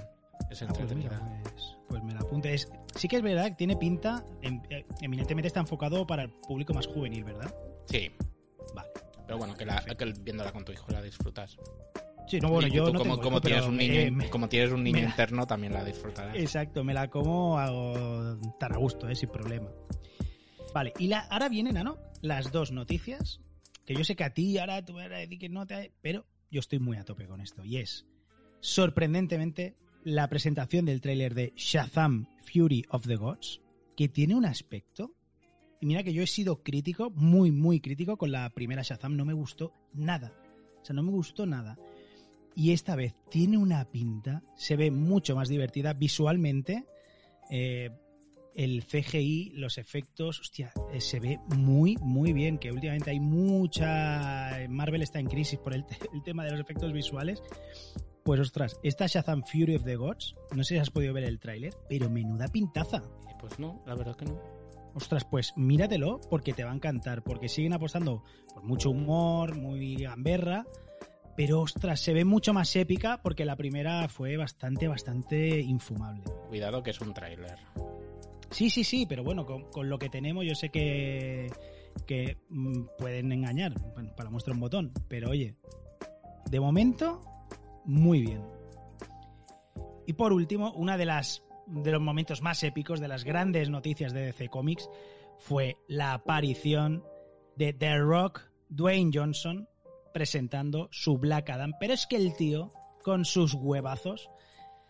Es 0.50 0.62
Ah, 0.62 0.66
pues, 0.68 0.80
entretenida. 0.80 1.21
mira, 1.21 1.42
pues, 1.42 1.76
pues 1.88 2.02
me 2.02 2.14
la 2.14 2.21
apunte. 2.21 2.54
Es, 2.54 2.66
sí 2.95 3.09
que 3.09 3.16
es 3.16 3.23
verdad 3.23 3.49
que 3.50 3.57
tiene 3.57 3.76
pinta, 3.76 4.25
em- 4.40 4.62
eh, 4.71 4.87
eminentemente 5.02 5.49
está 5.49 5.61
enfocado 5.61 6.07
para 6.07 6.23
el 6.23 6.30
público 6.30 6.73
más 6.73 6.87
juvenil, 6.87 7.25
¿verdad? 7.25 7.54
Sí. 7.87 8.11
Pero 9.28 9.37
bueno, 9.37 9.54
que, 9.54 9.66
la, 9.66 9.85
que 9.85 10.04
viéndola 10.23 10.52
con 10.52 10.64
tu 10.64 10.73
hijo 10.73 10.90
la 10.90 11.02
disfrutas. 11.02 11.54
Sí, 12.26 12.40
no, 12.40 12.49
bueno, 12.49 12.66
Y 12.68 12.70
yo 12.73 12.87
tú 12.87 12.94
no 12.94 12.99
como, 12.99 13.11
tengo 13.16 13.23
como 13.25 13.37
hijo, 13.37 13.47
tienes 13.47 13.66
un 13.66 13.76
niño, 13.76 13.94
me- 14.04 14.11
me- 14.11 14.30
como 14.30 14.49
tienes 14.49 14.73
un 14.73 14.82
niño 14.82 15.00
interno, 15.00 15.47
también 15.47 15.75
la 15.75 15.85
disfrutarás. 15.85 16.35
Exacto, 16.35 16.82
me 16.82 16.94
la 16.94 17.08
como 17.11 17.58
hago 17.58 18.38
tan 18.58 18.73
a 18.73 18.78
gusto, 18.78 19.06
¿eh? 19.06 19.14
sin 19.14 19.28
problema. 19.28 19.70
Vale, 20.73 20.94
y 20.99 21.08
la, 21.08 21.20
ahora 21.20 21.50
vienen, 21.50 21.75
Nano, 21.75 21.99
las 22.23 22.50
dos 22.50 22.73
noticias, 22.73 23.40
que 23.85 23.94
yo 23.94 24.02
sé 24.02 24.16
que 24.16 24.25
a 24.25 24.32
ti 24.32 24.56
ahora 24.56 24.82
tú 24.82 24.94
vas 24.94 25.06
a 25.12 25.16
decir 25.16 25.38
que 25.38 25.49
no 25.50 25.66
te... 25.66 25.92
Pero 26.00 26.25
yo 26.50 26.61
estoy 26.61 26.78
muy 26.78 26.97
a 26.97 27.04
tope 27.04 27.26
con 27.26 27.42
esto, 27.42 27.64
y 27.66 27.76
es, 27.76 28.06
sorprendentemente, 28.61 29.76
la 30.04 30.28
presentación 30.28 30.87
del 30.87 31.02
tráiler 31.02 31.35
de 31.35 31.52
Shazam 31.54 32.26
Fury 32.50 32.85
of 32.90 33.06
the 33.06 33.16
Gods, 33.16 33.61
que 33.94 34.08
tiene 34.08 34.35
un 34.35 34.47
aspecto... 34.47 35.12
Y 35.80 35.87
mira 35.87 36.02
que 36.02 36.12
yo 36.12 36.23
he 36.23 36.26
sido 36.26 36.62
crítico, 36.62 37.11
muy, 37.11 37.52
muy 37.52 37.80
crítico 37.80 38.16
con 38.16 38.32
la 38.32 38.50
primera 38.50 38.82
Shazam, 38.82 39.16
no 39.16 39.25
me 39.25 39.32
gustó 39.32 39.73
nada. 39.92 40.32
O 40.82 40.85
sea, 40.85 40.94
no 40.94 41.02
me 41.02 41.11
gustó 41.11 41.47
nada. 41.47 41.78
Y 42.54 42.73
esta 42.73 42.97
vez 42.97 43.14
tiene 43.30 43.56
una 43.58 43.85
pinta, 43.85 44.42
se 44.56 44.76
ve 44.76 44.90
mucho 44.90 45.37
más 45.37 45.49
divertida 45.49 45.92
visualmente. 45.94 46.85
eh, 47.50 47.90
el 48.54 48.85
CGI, 48.85 49.52
los 49.54 49.78
efectos, 49.78 50.40
hostia, 50.40 50.73
eh, 50.92 51.00
se 51.00 51.20
ve 51.20 51.38
muy, 51.56 51.97
muy 52.00 52.32
bien. 52.32 52.58
Que 52.58 52.73
últimamente 52.73 53.11
hay 53.11 53.20
mucha. 53.20 54.66
Marvel 54.68 55.02
está 55.02 55.20
en 55.20 55.28
crisis 55.28 55.61
por 55.61 55.75
el, 55.75 55.85
el 56.12 56.23
tema 56.25 56.44
de 56.44 56.50
los 56.50 56.61
efectos 56.61 56.92
visuales. 56.92 57.40
Pues 58.25 58.40
ostras, 58.40 58.76
esta 58.82 59.06
Shazam 59.06 59.44
Fury 59.44 59.76
of 59.76 59.85
the 59.85 59.94
Gods, 59.94 60.35
no 60.56 60.64
sé 60.64 60.75
si 60.75 60.80
has 60.80 60.90
podido 60.90 61.14
ver 61.14 61.25
el 61.25 61.38
tráiler, 61.38 61.73
pero 61.88 62.11
menuda 62.11 62.49
pintaza. 62.49 63.04
Pues 63.38 63.61
no, 63.61 63.80
la 63.87 63.94
verdad 63.94 64.16
que 64.16 64.25
no. 64.25 64.57
Ostras, 64.99 65.25
pues 65.25 65.52
míratelo 65.57 66.21
porque 66.28 66.52
te 66.52 66.64
va 66.64 66.73
a 66.73 66.75
encantar, 66.75 67.23
porque 67.23 67.49
siguen 67.49 67.73
apostando 67.73 68.25
por 68.52 68.64
mucho 68.64 68.90
humor, 68.90 69.57
muy 69.57 69.95
gamberra, 69.95 70.67
pero 71.37 71.61
ostras, 71.61 72.00
se 72.00 72.12
ve 72.12 72.25
mucho 72.25 72.52
más 72.52 72.75
épica 72.75 73.23
porque 73.23 73.45
la 73.45 73.55
primera 73.55 74.09
fue 74.09 74.37
bastante, 74.37 74.88
bastante 74.88 75.61
infumable. 75.61 76.25
Cuidado 76.49 76.83
que 76.83 76.90
es 76.90 77.00
un 77.00 77.14
tráiler. 77.14 77.61
Sí, 78.50 78.71
sí, 78.71 78.83
sí, 78.83 79.07
pero 79.09 79.23
bueno, 79.23 79.47
con, 79.47 79.71
con 79.71 79.88
lo 79.88 80.00
que 80.00 80.09
tenemos 80.09 80.45
yo 80.45 80.57
sé 80.57 80.71
que, 80.71 81.49
que 82.05 82.38
mm, 82.49 82.87
pueden 82.99 83.31
engañar, 83.31 83.75
bueno, 83.95 84.17
para 84.17 84.31
muestra 84.31 84.52
un 84.52 84.59
botón, 84.59 84.93
pero 85.07 85.31
oye, 85.31 85.55
de 86.50 86.59
momento, 86.59 87.21
muy 87.85 88.23
bien. 88.23 88.43
Y 90.09 90.14
por 90.14 90.33
último, 90.33 90.73
una 90.73 90.97
de 90.97 91.07
las 91.07 91.45
de 91.68 91.92
los 91.92 92.00
momentos 92.00 92.42
más 92.42 92.62
épicos, 92.62 93.00
de 93.00 93.08
las 93.08 93.25
grandes 93.25 93.70
noticias 93.70 94.12
de 94.12 94.26
DC 94.26 94.48
Comics, 94.48 94.88
fue 95.38 95.76
la 95.87 96.14
aparición 96.14 97.04
de 97.56 97.72
The 97.72 97.98
Rock, 97.98 98.42
Dwayne 98.68 99.10
Johnson, 99.12 99.68
presentando 100.12 100.88
su 100.90 101.18
Black 101.18 101.50
Adam. 101.50 101.72
Pero 101.78 101.94
es 101.94 102.06
que 102.06 102.16
el 102.16 102.34
tío, 102.34 102.72
con 103.02 103.25
sus 103.25 103.54
huevazos, 103.54 104.30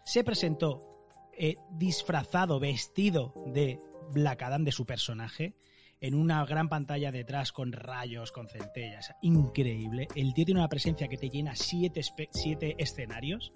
se 0.04 0.24
presentó 0.24 0.88
eh, 1.36 1.56
disfrazado, 1.70 2.58
vestido 2.60 3.34
de 3.46 3.78
Black 4.12 4.42
Adam, 4.42 4.64
de 4.64 4.72
su 4.72 4.86
personaje, 4.86 5.54
en 6.00 6.14
una 6.14 6.44
gran 6.44 6.68
pantalla 6.68 7.12
detrás 7.12 7.52
con 7.52 7.72
rayos, 7.72 8.32
con 8.32 8.48
centellas. 8.48 9.12
Increíble. 9.22 10.08
El 10.14 10.32
tío 10.32 10.44
tiene 10.44 10.60
una 10.60 10.68
presencia 10.68 11.08
que 11.08 11.16
te 11.16 11.28
llena 11.28 11.54
siete, 11.56 12.00
siete 12.30 12.76
escenarios. 12.78 13.52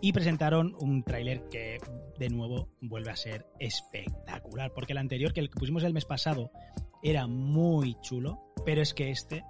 Y 0.00 0.12
presentaron 0.12 0.74
un 0.80 1.02
tráiler 1.02 1.48
que, 1.50 1.78
de 2.18 2.28
nuevo, 2.30 2.68
vuelve 2.80 3.10
a 3.10 3.16
ser 3.16 3.46
espectacular. 3.58 4.72
Porque 4.72 4.92
el 4.92 4.98
anterior, 4.98 5.32
que 5.32 5.46
pusimos 5.48 5.84
el 5.84 5.92
mes 5.92 6.04
pasado, 6.04 6.50
era 7.02 7.26
muy 7.26 7.96
chulo. 8.00 8.40
Pero 8.64 8.82
es 8.82 8.94
que 8.94 9.10
este 9.10 9.44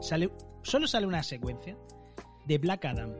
sale, 0.00 0.30
solo 0.62 0.86
sale 0.86 1.06
una 1.06 1.22
secuencia 1.22 1.76
de 2.46 2.58
Black 2.58 2.84
Adam 2.84 3.12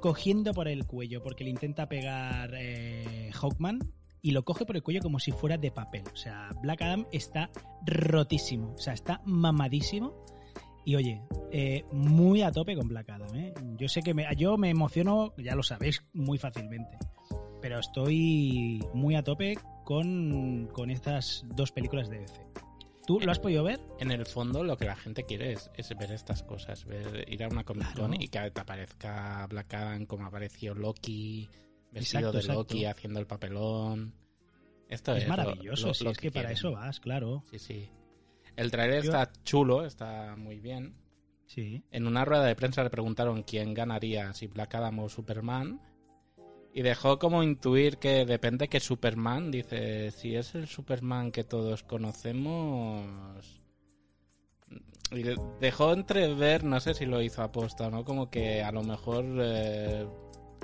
cogiendo 0.00 0.52
por 0.52 0.68
el 0.68 0.86
cuello 0.86 1.22
porque 1.22 1.44
le 1.44 1.50
intenta 1.50 1.88
pegar 1.88 2.50
eh, 2.54 3.30
Hawkman 3.32 3.78
y 4.20 4.32
lo 4.32 4.44
coge 4.44 4.66
por 4.66 4.76
el 4.76 4.82
cuello 4.82 5.00
como 5.00 5.18
si 5.18 5.32
fuera 5.32 5.56
de 5.56 5.70
papel. 5.70 6.02
O 6.12 6.16
sea, 6.16 6.50
Black 6.60 6.82
Adam 6.82 7.06
está 7.12 7.50
rotísimo, 7.86 8.74
o 8.74 8.78
sea, 8.78 8.92
está 8.92 9.22
mamadísimo. 9.24 10.24
Y 10.84 10.96
oye, 10.96 11.22
eh, 11.50 11.84
muy 11.92 12.42
a 12.42 12.52
tope 12.52 12.76
con 12.76 12.88
Black 12.88 13.08
Adam. 13.10 13.34
¿eh? 13.36 13.54
Yo 13.78 13.88
sé 13.88 14.02
que 14.02 14.12
me, 14.14 14.26
yo 14.36 14.56
me 14.58 14.70
emociono, 14.70 15.32
ya 15.38 15.54
lo 15.54 15.62
sabéis, 15.62 16.04
muy 16.12 16.36
fácilmente. 16.38 16.98
Pero 17.62 17.78
estoy 17.78 18.84
muy 18.92 19.14
a 19.16 19.22
tope 19.22 19.56
con, 19.84 20.68
con 20.72 20.90
estas 20.90 21.44
dos 21.54 21.72
películas 21.72 22.08
de 22.10 22.18
DC. 22.18 22.46
¿Tú 23.06 23.20
lo 23.20 23.30
has 23.32 23.38
podido 23.38 23.62
ver? 23.64 23.80
En 23.98 24.10
el 24.10 24.24
fondo 24.26 24.64
lo 24.64 24.76
que 24.78 24.86
la 24.86 24.96
gente 24.96 25.24
quiere 25.24 25.52
es, 25.52 25.70
es 25.76 25.90
ver 25.98 26.10
estas 26.12 26.42
cosas, 26.42 26.84
ver, 26.86 27.24
ir 27.30 27.44
a 27.44 27.48
una 27.48 27.62
Comic 27.64 27.86
Con 27.94 27.94
Claro. 28.10 28.14
y 28.18 28.28
que 28.28 28.50
te 28.50 28.60
aparezca 28.60 29.46
Black 29.46 29.74
Adam 29.74 30.06
como 30.06 30.26
apareció 30.26 30.74
Loki, 30.74 31.48
vestido 31.92 32.28
Exacto, 32.30 32.38
de 32.48 32.54
Loki 32.54 32.78
exacto. 32.78 32.98
haciendo 32.98 33.20
el 33.20 33.26
papelón. 33.26 34.14
Esto 34.88 35.12
es, 35.16 35.22
Es 35.24 35.28
lo- 35.28 35.36
maravilloso, 35.36 35.88
lo- 35.88 35.94
si 35.94 36.06
es 36.08 36.18
que 36.18 36.30
para 36.30 36.48
quieren. 36.48 36.56
eso 36.56 36.72
vas, 36.72 37.00
claro. 37.00 37.42
Sí, 37.50 37.58
sí. 37.58 37.90
El 38.56 38.70
trailer 38.70 39.04
está 39.04 39.30
chulo, 39.44 39.84
está 39.84 40.36
muy 40.36 40.60
bien. 40.60 40.94
Sí. 41.46 41.82
En 41.90 42.06
una 42.06 42.24
rueda 42.24 42.44
de 42.44 42.56
prensa 42.56 42.82
le 42.82 42.90
preguntaron 42.90 43.42
quién 43.42 43.74
ganaría, 43.74 44.32
si 44.32 44.46
Black 44.46 44.74
Adam 44.76 44.98
o 45.00 45.08
Superman. 45.08 45.80
Y 46.72 46.82
dejó 46.82 47.18
como 47.18 47.42
intuir 47.42 47.98
que 47.98 48.24
depende 48.24 48.68
que 48.68 48.80
Superman, 48.80 49.50
dice, 49.52 50.10
si 50.10 50.34
es 50.34 50.54
el 50.54 50.66
Superman 50.66 51.30
que 51.30 51.44
todos 51.44 51.82
conocemos... 51.84 53.60
Y 55.12 55.22
de- 55.22 55.38
dejó 55.60 55.92
entrever, 55.92 56.64
no 56.64 56.80
sé 56.80 56.94
si 56.94 57.06
lo 57.06 57.22
hizo 57.22 57.42
aposta, 57.42 57.90
¿no? 57.90 58.04
Como 58.04 58.30
que 58.30 58.62
a 58.62 58.72
lo 58.72 58.82
mejor 58.82 59.24
eh, 59.38 60.08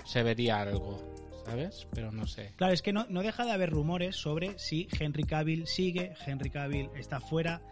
se 0.04 0.22
vería 0.24 0.60
algo, 0.62 0.98
¿sabes? 1.44 1.86
Pero 1.94 2.10
no 2.10 2.26
sé. 2.26 2.54
Claro, 2.56 2.72
es 2.72 2.82
que 2.82 2.92
no, 2.92 3.06
no 3.08 3.22
deja 3.22 3.44
de 3.44 3.52
haber 3.52 3.70
rumores 3.70 4.16
sobre 4.16 4.58
si 4.58 4.88
Henry 4.98 5.22
Cavill 5.24 5.66
sigue, 5.68 6.14
Henry 6.26 6.50
Cavill 6.50 6.90
está 6.96 7.20
fuera. 7.20 7.62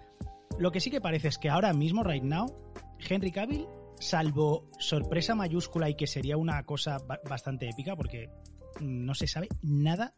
Lo 0.59 0.71
que 0.73 0.81
sí 0.81 0.90
que 0.90 1.00
parece 1.00 1.28
es 1.28 1.38
que 1.38 1.49
ahora 1.50 1.73
mismo, 1.73 2.02
right 2.02 2.23
now, 2.23 2.47
Henry 3.09 3.31
Cavill, 3.31 3.67
salvo 4.00 4.71
sorpresa 4.78 5.35
mayúscula 5.35 5.88
y 5.88 5.95
que 5.95 6.07
sería 6.07 6.37
una 6.37 6.64
cosa 6.64 6.99
ba- 6.99 7.21
bastante 7.28 7.69
épica 7.69 7.95
porque 7.97 8.31
no 8.81 9.14
se 9.14 9.26
sabe 9.26 9.49
nada, 9.62 10.14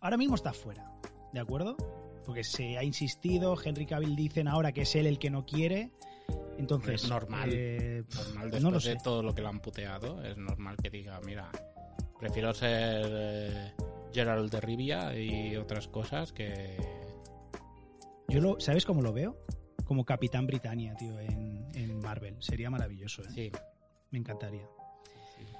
ahora 0.00 0.16
mismo 0.16 0.34
está 0.34 0.52
fuera, 0.52 0.90
¿de 1.32 1.40
acuerdo? 1.40 1.76
Porque 2.24 2.42
se 2.44 2.76
ha 2.78 2.82
insistido, 2.84 3.56
Henry 3.62 3.86
Cavill 3.86 4.16
dicen 4.16 4.48
ahora 4.48 4.72
que 4.72 4.82
es 4.82 4.94
él 4.96 5.06
el 5.06 5.18
que 5.18 5.30
no 5.30 5.44
quiere, 5.46 5.92
entonces... 6.58 7.04
Es 7.04 7.08
normal. 7.08 7.50
eh, 7.52 8.02
Normal, 8.14 8.34
no 8.34 8.50
después 8.50 8.62
lo 8.62 8.70
de 8.72 8.80
sé. 8.80 8.96
todo 9.02 9.22
lo 9.22 9.34
que 9.34 9.42
le 9.42 9.48
han 9.48 9.60
puteado, 9.60 10.22
es 10.24 10.36
normal 10.36 10.76
que 10.82 10.90
diga, 10.90 11.20
mira, 11.24 11.50
prefiero 12.18 12.52
ser 12.54 13.06
eh, 13.08 13.72
Gerald 14.12 14.50
de 14.50 14.60
Rivia 14.60 15.16
y 15.16 15.56
otras 15.56 15.86
cosas 15.88 16.32
que... 16.32 16.76
Yo 18.28 18.40
lo, 18.40 18.58
¿Sabes 18.58 18.84
cómo 18.84 19.02
lo 19.02 19.12
veo? 19.12 19.36
Como 19.86 20.04
Capitán 20.04 20.46
Britannia, 20.46 20.94
tío, 20.96 21.18
en, 21.20 21.66
en 21.74 21.98
Marvel. 22.00 22.36
Sería 22.40 22.68
maravilloso, 22.70 23.22
¿eh? 23.22 23.30
Sí, 23.34 23.52
Me 24.10 24.18
encantaría. 24.18 24.66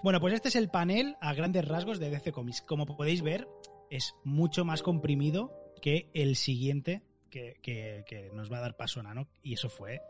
Bueno, 0.03 0.21
pues 0.21 0.35
este 0.35 0.49
es 0.49 0.57
el 0.57 0.69
panel 0.69 1.17
a 1.21 1.33
grandes 1.35 1.67
rasgos 1.67 1.99
de 1.99 2.11
DC 2.11 2.33
Comics. 2.33 2.61
Como 2.63 2.87
podéis 2.87 3.23
ver, 3.23 3.47
es 3.91 4.15
mucho 4.25 4.65
más 4.65 4.83
comprimido 4.83 5.53
que 5.81 6.11
el 6.15 6.37
siguiente 6.37 7.03
que, 7.31 7.55
que- 7.63 8.05
que 8.07 8.31
nos 8.33 8.51
va 8.53 8.59
a 8.59 8.61
dar 8.63 8.77
paso 8.77 9.03
Nano. 9.03 9.29
Y 9.43 9.55
eso 9.55 9.69
fue... 9.69 10.01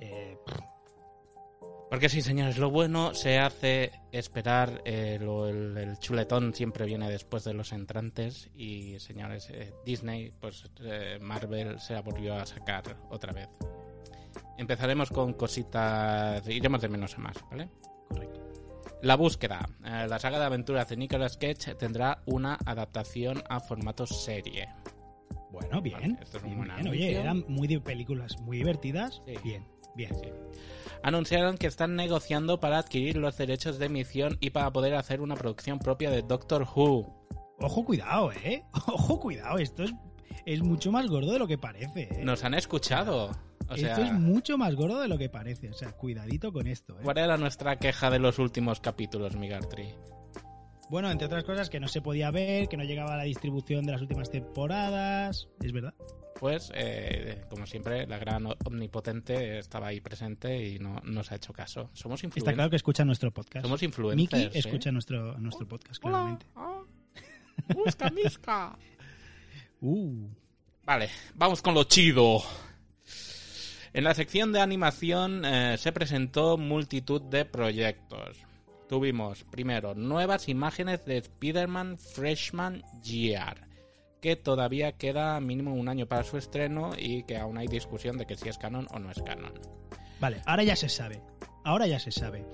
eh, 0.00 0.36
Porque 1.90 2.10
sí, 2.10 2.20
señores, 2.20 2.58
lo 2.58 2.70
bueno 2.70 3.14
se 3.14 3.38
hace 3.38 3.92
esperar, 4.12 4.82
eh, 4.84 5.18
lo- 5.20 5.48
el, 5.48 5.76
el 5.78 5.98
chuletón 5.98 6.52
siempre 6.54 6.84
viene 6.84 7.10
después 7.10 7.44
de 7.44 7.54
los 7.54 7.72
entrantes 7.72 8.50
y, 8.54 8.98
señores, 9.00 9.48
eh, 9.50 9.72
Disney, 9.86 10.30
pues 10.38 10.70
eh, 10.82 11.18
Marvel 11.20 11.80
se 11.80 11.94
la 11.94 12.02
volvió 12.02 12.34
a 12.34 12.44
sacar 12.44 12.82
otra 13.08 13.32
vez. 13.32 13.48
Empezaremos 14.58 15.08
con 15.10 15.32
cositas, 15.32 16.46
iremos 16.48 16.82
de 16.82 16.88
menos 16.88 17.14
a 17.16 17.18
más, 17.20 17.36
¿vale? 17.50 17.70
correcto. 18.08 18.40
La 19.00 19.14
búsqueda. 19.16 19.66
Eh, 19.84 20.06
la 20.08 20.18
saga 20.18 20.38
de 20.40 20.44
aventuras 20.44 20.88
de 20.90 20.96
Nicolas 20.96 21.38
Cage 21.38 21.74
tendrá 21.76 22.20
una 22.26 22.58
adaptación 22.66 23.42
a 23.48 23.60
formato 23.60 24.06
serie. 24.06 24.68
Bueno, 25.50 25.80
bien. 25.80 26.00
Vale, 26.00 26.16
esto 26.20 26.36
es 26.38 26.42
un 26.42 26.48
bien, 26.50 26.58
buen 26.66 26.74
bien. 26.76 26.88
Oye, 26.88 27.18
eran 27.18 27.44
muy 27.48 27.66
de 27.68 27.80
películas 27.80 28.38
muy 28.40 28.58
divertidas. 28.58 29.22
Sí. 29.24 29.34
Bien, 29.42 29.64
bien. 29.98 30.14
Sí. 30.14 30.30
Anunciaron 31.02 31.58
que 31.58 31.66
están 31.66 31.94
negociando 31.96 32.60
para 32.60 32.78
adquirir 32.78 33.16
los 33.16 33.36
derechos 33.36 33.78
de 33.78 33.86
emisión 33.86 34.36
y 34.40 34.50
para 34.50 34.72
poder 34.72 34.94
hacer 34.94 35.20
una 35.20 35.36
producción 35.36 35.78
propia 35.78 36.10
de 36.10 36.22
Doctor 36.22 36.66
Who. 36.74 37.14
Ojo, 37.60 37.84
cuidado, 37.84 38.32
¿eh? 38.32 38.64
Ojo, 38.86 39.20
cuidado. 39.20 39.58
Esto 39.58 39.84
es, 39.84 39.92
es 40.46 40.62
mucho 40.62 40.90
más 40.90 41.06
gordo 41.06 41.32
de 41.32 41.38
lo 41.38 41.46
que 41.46 41.58
parece. 41.58 42.08
¿eh? 42.10 42.24
Nos 42.24 42.44
han 42.44 42.54
escuchado. 42.54 43.30
O 43.68 43.76
sea, 43.76 43.90
Esto 43.90 44.04
es 44.04 44.12
mucho 44.12 44.56
más 44.56 44.74
gordo 44.74 45.00
de 45.00 45.08
lo 45.08 45.18
que 45.18 45.28
parece. 45.28 45.68
O 45.68 45.74
sea, 45.74 45.92
cuidadito 45.92 46.52
con 46.52 46.66
esto. 46.66 46.94
¿eh? 46.98 47.02
¿cuál 47.02 47.18
era 47.18 47.36
nuestra 47.36 47.76
queja 47.76 48.10
de 48.10 48.18
los 48.18 48.38
últimos 48.38 48.80
capítulos, 48.80 49.36
Migartri? 49.36 49.94
Bueno, 50.88 51.10
entre 51.10 51.26
otras 51.26 51.44
cosas, 51.44 51.68
que 51.68 51.80
no 51.80 51.88
se 51.88 52.00
podía 52.00 52.30
ver, 52.30 52.68
que 52.68 52.78
no 52.78 52.84
llegaba 52.84 53.14
a 53.14 53.18
la 53.18 53.24
distribución 53.24 53.84
de 53.84 53.92
las 53.92 54.00
últimas 54.00 54.30
temporadas. 54.30 55.48
Es 55.62 55.72
verdad. 55.72 55.94
Pues, 56.38 56.70
eh, 56.74 57.44
como 57.50 57.66
siempre, 57.66 58.06
la 58.06 58.18
gran 58.18 58.46
omnipotente 58.64 59.58
estaba 59.58 59.88
ahí 59.88 60.00
presente 60.00 60.68
y 60.68 60.78
no 60.78 61.00
nos 61.04 61.32
ha 61.32 61.36
hecho 61.36 61.52
caso. 61.52 61.90
Somos 61.94 62.18
Está 62.20 62.26
influencers. 62.26 62.54
claro 62.54 62.70
que 62.70 62.76
escucha 62.76 63.04
nuestro 63.04 63.32
podcast. 63.32 63.64
Somos 63.64 63.82
influencers. 63.82 64.16
Miki 64.16 64.56
¿eh? 64.56 64.60
escucha 64.60 64.92
nuestro, 64.92 65.36
nuestro 65.38 65.66
podcast, 65.66 66.00
claramente. 66.00 66.46
Busca, 67.74 68.10
misca. 68.10 68.76
Uh, 69.80 70.26
Vale, 70.84 71.08
vamos 71.36 71.62
con 71.62 71.72
lo 71.74 71.84
chido. 71.84 72.42
En 73.92 74.04
la 74.04 74.14
sección 74.14 74.52
de 74.52 74.60
animación 74.60 75.44
eh, 75.44 75.76
se 75.78 75.92
presentó 75.92 76.56
multitud 76.56 77.22
de 77.22 77.44
proyectos. 77.44 78.38
Tuvimos 78.88 79.44
primero 79.44 79.94
nuevas 79.94 80.48
imágenes 80.48 81.04
de 81.04 81.18
Spider-Man 81.18 81.98
Freshman 81.98 82.82
Year, 83.02 83.67
que 84.20 84.36
todavía 84.36 84.92
queda 84.92 85.38
mínimo 85.40 85.74
un 85.74 85.88
año 85.88 86.06
para 86.06 86.24
su 86.24 86.36
estreno 86.38 86.90
y 86.98 87.22
que 87.24 87.36
aún 87.36 87.58
hay 87.58 87.66
discusión 87.68 88.16
de 88.18 88.26
que 88.26 88.36
si 88.36 88.48
es 88.48 88.58
canon 88.58 88.86
o 88.92 88.98
no 88.98 89.10
es 89.10 89.22
canon. 89.22 89.52
vale, 90.20 90.40
ahora 90.46 90.64
ya 90.64 90.76
se 90.76 90.88
sabe. 90.88 91.20
Ahora 91.64 91.86
ya 91.86 91.98
se 91.98 92.10
sabe. 92.10 92.44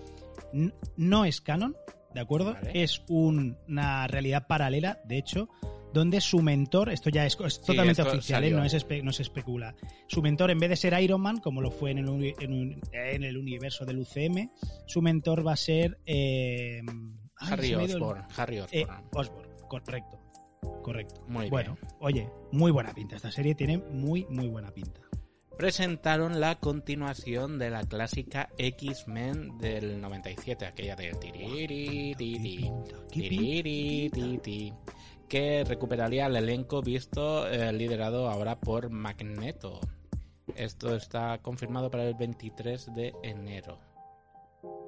No 0.96 1.24
es 1.24 1.40
canon, 1.40 1.77
¿de 2.14 2.20
acuerdo? 2.20 2.55
Vale. 2.55 2.70
Es 2.83 3.03
un- 3.09 3.57
una 3.68 4.07
realidad 4.07 4.46
paralela, 4.46 5.00
de 5.05 5.18
hecho, 5.18 5.48
donde 5.92 6.20
su 6.20 6.42
mentor, 6.42 6.90
esto 6.90 7.09
ya 7.11 7.24
es, 7.24 7.37
es 7.44 7.61
totalmente 7.61 8.03
oficial, 8.03 8.42
¿eh? 8.44 8.50
no, 8.50 8.64
es 8.64 8.74
espe- 8.74 9.03
no 9.03 9.12
se 9.12 9.22
especula. 9.22 9.74
Su 10.09 10.22
mentor, 10.22 10.50
en 10.50 10.59
vez 10.59 10.70
de 10.70 10.77
ser 10.77 11.00
Iron 11.00 11.20
Man, 11.20 11.38
como 11.38 11.61
lo 11.61 11.70
fue 11.70 11.92
en 11.92 11.98
el, 11.98 12.35
en 12.40 12.53
un- 12.53 12.81
en 12.92 13.22
el 13.22 13.37
universo 13.38 13.85
del 13.85 13.98
UCM, 14.00 14.50
su 14.87 15.00
mentor 15.03 15.46
va 15.46 15.53
a 15.53 15.57
ser. 15.57 15.98
eh, 16.05 16.81
ay, 17.37 17.53
Harry 17.53 17.72
el- 17.72 17.81
Osborn, 17.81 18.24
Harry 18.37 18.57
Eh, 18.59 18.83
Osborn. 18.85 19.05
Osborn, 19.14 19.48
correcto. 19.68 20.20
Correcto. 20.83 21.22
Muy 21.29 21.48
bueno, 21.48 21.77
bien. 21.81 21.94
oye, 22.00 22.31
muy 22.53 22.70
buena 22.70 22.92
pinta. 22.92 23.16
Esta 23.16 23.31
serie 23.31 23.55
tiene 23.55 23.79
muy, 23.79 24.27
muy 24.29 24.48
buena 24.48 24.70
pinta. 24.70 25.00
presentaron 25.57 26.40
la 26.40 26.57
continuación 26.57 27.59
de 27.59 27.70
la 27.70 27.85
clásica 27.85 28.50
X-Men 28.59 29.59
del 29.59 30.00
97, 30.00 30.66
aquella 30.66 30.96
del 30.96 31.18
tiriri, 31.18 32.14
ti, 32.16 32.38
ti, 32.38 32.70
tiriri, 33.11 34.11
ti, 34.11 34.38
ti, 34.38 34.72
que 35.29 35.64
recuperaría 35.64 36.27
el 36.27 36.37
elenco 36.37 36.83
visto 36.83 37.48
eh, 37.48 37.72
liderado 37.72 38.29
ahora 38.29 38.59
por 38.61 38.90
Magneto. 38.90 39.81
Esto 40.57 40.94
está 40.94 41.38
confirmado 41.38 41.90
para 41.90 42.05
el 42.05 42.14
23 42.14 42.94
de 42.94 43.12
enero. 43.22 43.79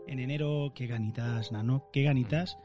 En 0.07 0.21
enero, 0.21 0.73
qué 0.75 0.87
ganitas, 0.87 1.51
Nano, 1.51 1.89
qué 1.93 2.03
ganitas. 2.03 2.59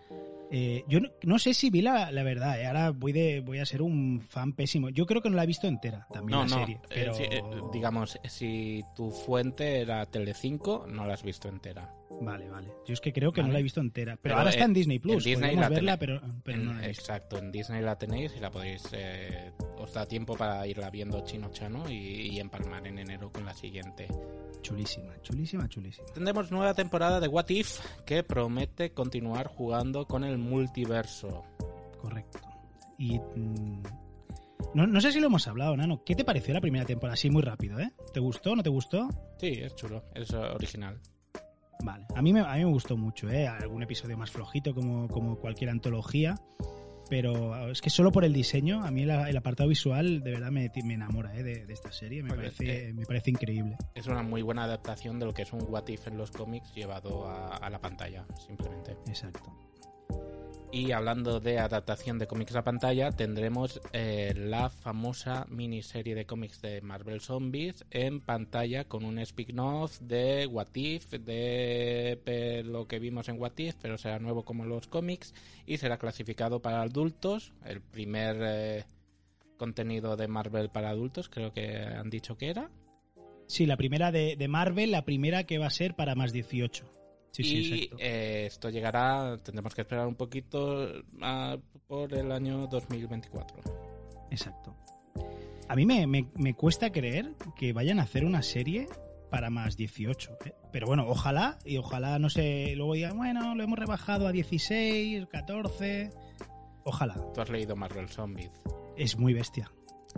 Eh, 0.54 0.84
yo 0.88 1.00
no, 1.00 1.10
no 1.24 1.40
sé 1.40 1.54
si 1.54 1.70
vi 1.70 1.82
la, 1.82 2.12
la 2.12 2.24
verdad, 2.24 2.60
eh, 2.60 2.68
ahora 2.68 2.92
voy, 2.92 3.14
de, 3.14 3.40
voy 3.40 3.60
a 3.60 3.66
ser 3.66 3.82
un 3.82 4.20
fan 4.22 4.52
pésimo. 4.54 4.90
Yo 4.90 5.06
creo 5.06 5.22
que 5.22 5.30
no 5.30 5.38
la 5.38 5.44
he 5.44 5.48
visto 5.48 5.66
entera, 5.68 6.06
también 6.12 6.40
No, 6.40 6.46
la 6.46 6.50
no, 6.50 6.60
serie. 6.60 6.76
eh, 6.76 6.88
Pero... 6.90 7.16
eh, 7.18 7.44
digamos, 7.72 8.20
si 8.26 8.84
tu 8.96 9.12
fuente 9.12 9.80
era 9.80 10.06
Telecinco, 10.06 10.86
no 10.90 11.06
la 11.08 11.14
has 11.14 11.24
visto 11.24 11.48
entera. 11.48 11.94
Vale, 12.24 12.48
vale. 12.50 12.68
Yo 12.86 12.94
es 12.94 13.02
que 13.02 13.12
creo 13.12 13.32
que 13.32 13.42
no 13.42 13.50
la 13.52 13.60
he 13.60 13.64
visto 13.64 13.82
entera. 13.82 14.12
Pero, 14.14 14.22
Pero, 14.22 14.38
ahora 14.38 14.52
está 14.52 14.66
en 14.66 14.74
Disney 14.74 15.00
Plus. 15.00 15.26
en 15.26 15.32
Disney 15.34 15.56
la 15.56 15.70
verla, 15.70 15.98
pero, 15.98 16.22
pero 16.44 16.58
En- 16.60 16.66
no 16.66 16.74
la 16.74 16.86
he 16.86 16.90
visto. 16.90 17.02
exacto, 17.02 17.38
en 17.40 17.52
Disney 17.52 17.82
la 17.82 17.98
tenéis 17.98 18.34
y 18.38 18.40
la 18.40 18.52
podéis. 18.52 18.84
eh, 18.94 19.52
os 19.80 19.92
da 19.94 20.06
tiempo 20.06 20.36
para 20.38 20.66
irla 20.68 20.92
viendo 20.92 21.22
chino 21.26 21.50
chano 21.52 21.90
y, 21.90 22.30
y 22.30 22.40
empalmar 22.40 22.86
en 22.86 23.00
enero 23.00 23.32
con 23.32 23.44
la 23.44 23.54
siguiente. 23.56 24.08
Chulísima, 24.62 25.20
chulísima, 25.24 25.68
chulísima. 25.68 26.08
Tendremos 26.14 26.52
nueva 26.52 26.76
temporada 26.76 27.20
de 27.20 27.28
What 27.28 27.50
If 27.50 27.80
que 28.06 28.24
promete 28.24 28.92
continuar 28.94 29.48
jugando 29.48 30.06
con 30.06 30.24
el 30.24 30.38
multiverso. 30.38 31.44
Correcto. 32.00 32.40
Y. 33.00 33.18
mm, 33.18 33.82
no, 34.76 34.86
no 34.86 35.02
sé 35.02 35.12
si 35.12 35.20
lo 35.20 35.26
hemos 35.26 35.48
hablado, 35.48 35.76
Nano. 35.76 36.04
¿Qué 36.06 36.16
te 36.16 36.24
pareció 36.24 36.54
la 36.54 36.62
primera 36.62 36.86
temporada? 36.86 37.16
Así 37.16 37.32
muy 37.32 37.42
rápido, 37.42 37.80
¿eh? 37.80 37.92
¿Te 38.14 38.20
gustó? 38.20 38.56
¿No 38.56 38.62
te 38.62 38.70
gustó? 38.70 39.10
Sí, 39.40 39.48
es 39.60 39.74
chulo, 39.76 40.04
es 40.14 40.32
original. 40.34 41.00
Vale, 41.84 42.06
a 42.16 42.22
mí 42.22 42.32
me, 42.34 42.42
a 42.42 42.54
mí 42.54 42.60
me 42.60 42.66
gustó 42.72 42.96
mucho, 42.98 43.30
¿eh? 43.30 43.48
Algún 43.48 43.84
episodio 43.84 44.18
más 44.18 44.30
flojito 44.32 44.74
como, 44.76 45.08
como 45.08 45.38
cualquier 45.38 45.70
antología, 45.72 46.36
pero 47.10 47.70
es 47.70 47.82
que 47.82 47.90
solo 47.90 48.12
por 48.12 48.24
el 48.24 48.32
diseño, 48.34 48.84
a 48.86 48.92
mí 48.92 49.04
la- 49.06 49.30
el 49.30 49.36
apartado 49.36 49.68
visual 49.70 50.22
de 50.22 50.32
verdad 50.32 50.52
me, 50.52 50.72
me 50.86 50.94
enamora 50.94 51.36
¿eh? 51.36 51.44
de, 51.44 51.66
de 51.66 51.74
esta 51.74 51.92
serie, 51.92 52.24
me 52.24 52.30
Oye, 52.32 52.38
parece, 52.38 52.90
eh. 52.90 52.94
me 52.94 53.06
parece 53.06 53.32
increíble. 53.32 53.78
Es 53.96 54.08
una 54.08 54.24
muy 54.24 54.42
buena 54.42 54.64
adaptación 54.64 55.20
de 55.20 55.26
lo 55.26 55.34
que 55.34 55.42
es 55.42 55.52
un 55.54 55.62
What 55.68 55.88
If 55.90 56.08
en 56.08 56.18
los 56.18 56.32
cómics 56.32 56.74
llevado 56.74 57.28
a, 57.28 57.58
a 57.58 57.70
la 57.70 57.80
pantalla, 57.80 58.26
simplemente. 58.48 58.92
Exacto. 59.08 59.52
Y 60.74 60.94
hablando 60.94 61.42
de 61.42 61.60
adaptación 61.60 62.18
de 62.18 62.28
cómics 62.28 62.56
a 62.56 62.64
pantalla, 62.64 63.12
tendremos 63.12 63.82
eh, 63.92 64.34
la 64.38 64.70
famosa 64.70 65.46
miniserie 65.50 66.16
de 66.16 66.26
cómics 66.26 66.62
de 66.62 66.80
Marvel 66.80 67.20
Zombies 67.20 67.84
en 67.92 68.22
pantalla 68.22 68.86
con 68.86 69.04
un 69.04 69.20
spin-off 69.20 70.00
de 70.00 70.48
What 70.48 70.70
If, 70.74 71.12
de 71.12 72.64
lo 72.66 72.88
que 72.88 73.00
vimos 73.00 73.28
en 73.28 73.38
What 73.38 73.58
If, 73.58 73.76
pero 73.82 73.98
será 73.98 74.20
nuevo 74.20 74.46
como 74.46 74.64
los 74.64 74.88
cómics 74.88 75.34
y 75.66 75.76
será 75.76 75.98
clasificado 75.98 76.62
para 76.62 76.82
adultos. 76.82 77.52
El 77.66 77.82
primer 77.82 78.38
eh, 78.42 78.86
contenido 79.58 80.16
de 80.16 80.30
Marvel 80.30 80.70
para 80.70 80.90
adultos, 80.90 81.28
creo 81.28 81.52
que 81.52 81.80
han 81.80 82.10
dicho 82.10 82.38
que 82.38 82.50
era. 82.50 82.72
Sí, 83.46 83.66
la 83.66 83.76
primera 83.76 84.14
de, 84.14 84.38
de 84.38 84.48
Marvel, 84.48 84.92
la 84.92 85.04
primera 85.04 85.44
que 85.44 85.58
va 85.58 85.68
a 85.68 85.70
ser 85.70 85.96
para 85.96 86.16
más 86.16 86.32
18. 86.32 87.01
Sí, 87.32 87.44
y 87.44 87.90
eh, 87.98 88.46
esto 88.48 88.70
llegará, 88.70 89.38
tendremos 89.38 89.74
que 89.74 89.82
esperar 89.82 90.06
un 90.08 90.16
poquito 90.16 90.88
ah, 91.22 91.58
por 91.88 92.14
el 92.14 92.32
año 92.32 92.68
2024. 92.68 93.62
Exacto. 94.30 94.76
A 95.68 95.76
mí 95.76 95.86
me, 95.86 96.06
me- 96.08 96.30
me 96.36 96.54
cuesta 96.54 96.92
creer 96.92 97.34
que 97.56 97.72
vayan 97.74 98.00
a 98.00 98.04
hacer 98.04 98.26
una 98.26 98.42
serie 98.42 98.88
para 99.30 99.50
más 99.50 99.78
18. 99.78 100.38
¿eh? 100.46 100.54
Pero 100.74 100.88
bueno, 100.88 101.06
ojalá, 101.08 101.58
y 101.64 101.78
ojalá, 101.78 102.20
no 102.20 102.30
sé, 102.30 102.74
luego 102.76 102.94
digan, 102.96 103.16
bueno, 103.18 103.56
lo 103.56 103.64
hemos 103.64 103.80
rebajado 103.80 104.28
a 104.28 104.34
16, 104.34 105.26
14. 105.28 106.10
Ojalá. 106.84 107.16
Tú 107.34 107.40
has 107.40 107.50
leído 107.50 107.76
Marvel 107.78 108.10
Zombies. 108.10 108.52
Es 108.98 109.18
muy 109.18 109.34
bestia. 109.34 109.72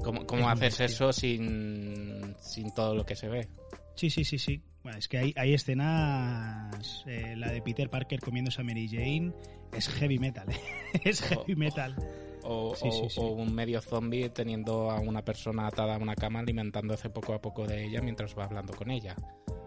¿Cómo, 0.03 0.25
cómo 0.25 0.41
Es 0.43 0.47
haces 0.57 0.61
bestia. 0.79 0.85
eso 0.85 1.13
sin, 1.13 2.35
sin 2.39 2.73
todo 2.73 2.95
lo 2.95 3.05
que 3.05 3.15
se 3.15 3.27
ve? 3.27 3.47
Sí, 3.95 4.09
sí, 4.09 4.23
sí, 4.23 4.37
sí. 4.39 4.61
Bueno, 4.83 4.97
es 4.97 5.07
que 5.07 5.17
hay, 5.17 5.33
hay 5.37 5.53
escenas. 5.53 7.03
eh, 7.07 7.35
la 7.37 7.51
de 7.51 7.61
Peter 7.61 7.89
Parker 7.89 8.19
comiéndose 8.19 8.61
a 8.61 8.63
Mary 8.63 8.87
Jane 8.89 9.31
es 9.71 9.87
heavy 9.89 10.19
metal. 10.19 10.49
¿eh? 10.51 10.59
es 11.03 11.21
heavy 11.21 11.55
metal. 11.55 11.95
O, 12.43 12.75
Sí, 12.75 12.89
o- 12.89 12.91
sí, 12.91 13.09
sí. 13.09 13.19
o 13.21 13.27
un 13.27 13.53
medio 13.53 13.81
zombie 13.81 14.29
teniendo 14.29 14.91
a 14.91 14.99
una 14.99 15.23
persona 15.23 15.67
atada 15.67 15.95
a 15.95 15.97
una 15.97 16.15
cama 16.15 16.39
alimentándose 16.39 17.09
poco 17.09 17.33
a 17.33 17.41
poco 17.41 17.65
de 17.65 17.85
ella 17.85 18.01
mientras 18.01 18.37
va 18.37 18.43
hablando 18.45 18.73
con 18.73 18.91
ella. 18.91 19.15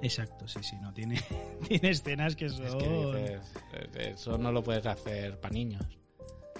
Exacto, 0.02 0.46
sí, 0.46 0.58
sí. 0.62 0.76
No 0.82 0.92
tiene, 0.92 1.18
tiene 1.68 1.88
escenas 1.90 2.36
que 2.36 2.50
son. 2.50 2.66
Es 2.66 2.74
que 2.74 2.88
dices, 2.88 3.52
eh, 3.72 4.12
eso 4.12 4.36
no 4.36 4.52
lo 4.52 4.62
puedes 4.62 4.84
hacer 4.84 5.40
para 5.40 5.54
niños. 5.54 5.86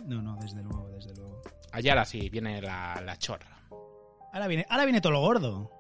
No, 0.07 0.23
no, 0.23 0.37
desde 0.37 0.63
luego, 0.63 0.89
desde 0.89 1.15
luego. 1.17 1.43
Allá 1.73 1.93
ahora 1.93 2.05
sí, 2.07 2.31
viene 2.31 2.63
la, 2.63 3.03
la 3.05 3.19
chorra. 3.19 3.61
Ahora 4.33 4.47
viene, 4.47 4.65
ahora 4.71 4.85
viene 4.85 5.01
todo 5.03 5.13
lo 5.13 5.21
gordo. 5.21 5.71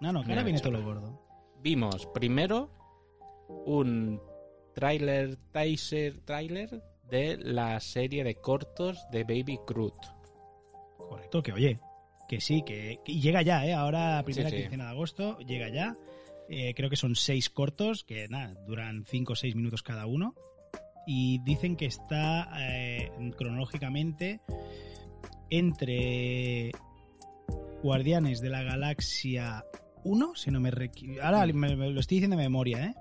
No, 0.00 0.12
no, 0.12 0.24
que 0.24 0.30
ahora 0.30 0.42
viene 0.42 0.58
todo 0.58 0.72
lo 0.72 0.82
gordo. 0.82 1.23
Vimos 1.64 2.06
primero 2.12 2.70
un 3.64 4.20
tráiler, 4.74 5.38
teaser 5.50 6.20
tráiler 6.20 6.82
de 7.08 7.38
la 7.38 7.80
serie 7.80 8.22
de 8.22 8.34
cortos 8.34 9.06
de 9.10 9.24
Baby 9.24 9.58
Groot. 9.66 9.96
Correcto, 10.98 11.42
que 11.42 11.52
oye, 11.54 11.80
que 12.28 12.38
sí, 12.42 12.62
que, 12.66 13.00
que 13.02 13.14
llega 13.18 13.40
ya, 13.40 13.64
¿eh? 13.66 13.72
Ahora, 13.72 14.22
primera 14.26 14.50
Sí, 14.50 14.56
sí. 14.56 14.62
quincena 14.62 14.84
de 14.84 14.90
agosto, 14.90 15.38
llega 15.38 15.70
ya. 15.70 15.96
Eh, 16.50 16.74
creo 16.74 16.90
que 16.90 16.96
son 16.96 17.16
seis 17.16 17.48
cortos, 17.48 18.04
que 18.04 18.28
nada, 18.28 18.52
duran 18.66 19.06
cinco 19.06 19.32
o 19.32 19.36
seis 19.36 19.56
minutos 19.56 19.82
cada 19.82 20.04
uno. 20.04 20.34
Y 21.06 21.38
dicen 21.44 21.76
que 21.76 21.86
está 21.86 22.50
eh, 22.60 23.10
cronológicamente 23.38 24.42
entre 25.48 26.72
Guardianes 27.82 28.42
de 28.42 28.50
la 28.50 28.62
Galaxia 28.62 29.64
1, 30.04 30.34
si 30.36 30.50
no 30.50 30.60
me 30.60 30.70
Ahora 31.22 31.46
me- 31.46 31.76
me 31.76 31.90
lo 31.90 32.00
estoy 32.00 32.16
diciendo 32.18 32.36
de 32.36 32.42
memoria, 32.42 32.86
¿eh? 32.86 32.94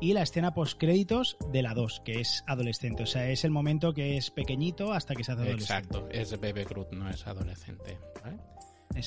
Y 0.00 0.12
la 0.12 0.22
escena 0.22 0.52
post-créditos 0.52 1.36
de 1.52 1.62
la 1.62 1.72
2, 1.74 2.00
que 2.04 2.20
es 2.20 2.44
adolescente. 2.46 3.02
O 3.04 3.06
sea, 3.06 3.28
es 3.30 3.44
el 3.44 3.50
momento 3.50 3.94
que 3.94 4.16
es 4.16 4.30
pequeñito 4.30 4.92
hasta 4.92 5.14
que 5.14 5.24
se 5.24 5.32
hace 5.32 5.42
adolescente. 5.42 5.98
Exacto, 5.98 6.08
es 6.10 6.38
Baby 6.40 6.64
Groot, 6.64 6.92
no 6.92 7.08
es 7.08 7.26
adolescente. 7.26 7.98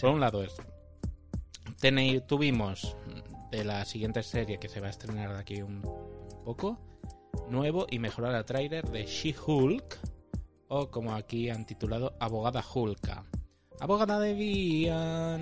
Por 0.02 0.10
un 0.12 0.20
lado 0.20 0.44
eso. 0.44 0.64
Tenéis- 1.82 2.26
tuvimos 2.28 2.96
de 3.52 3.64
la 3.64 3.86
siguiente 3.86 4.22
serie 4.24 4.60
que 4.60 4.68
se 4.70 4.80
va 4.80 4.88
a 4.88 4.90
estrenar 4.92 5.34
de 5.34 5.40
aquí 5.40 5.62
un 5.62 5.82
poco, 6.46 6.80
nuevo 7.50 7.86
y 7.90 8.00
mejorado 8.00 8.38
el 8.38 8.46
tráiler 8.46 8.90
de 8.90 9.06
She-Hulk, 9.06 9.98
o 10.70 10.90
como 10.92 11.14
aquí 11.14 11.50
han 11.50 11.66
titulado, 11.66 12.16
Abogada 12.20 12.64
Hulka. 12.74 13.26
Abogada 13.80 14.20
de 14.20 14.34
vía. 14.34 15.38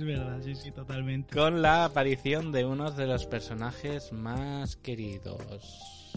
Es 0.00 0.06
verdad, 0.06 0.40
sí, 0.42 0.54
sí, 0.54 0.72
totalmente. 0.72 1.34
Con 1.36 1.60
la 1.60 1.84
aparición 1.84 2.52
de 2.52 2.64
uno 2.64 2.90
de 2.90 3.06
los 3.06 3.26
personajes 3.26 4.12
más 4.12 4.76
queridos. 4.76 6.10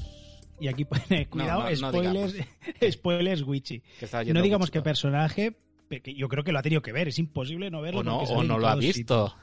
Y 0.57 0.69
aquí 0.69 0.85
pone, 0.85 1.27
cuidado, 1.27 1.63
no, 1.63 1.69
no 1.69 1.75
spoilers, 1.75 2.35
spoilers 2.91 3.41
Witchy. 3.41 3.83
No 4.27 4.41
digamos 4.41 4.71
qué 4.71 4.81
personaje, 4.81 5.57
pe- 5.89 5.99
que 5.99 6.13
yo 6.15 6.29
creo 6.29 6.45
que 6.45 6.53
lo 6.53 6.59
ha 6.59 6.63
tenido 6.63 6.81
que 6.81 6.93
ver, 6.93 7.09
es 7.09 7.19
imposible 7.19 7.69
no 7.69 7.81
verlo. 7.81 7.99
O 7.99 8.03
no, 8.03 8.19
o 8.19 8.41
lo 8.43 8.67
ha 8.69 8.75
visto. 8.77 9.35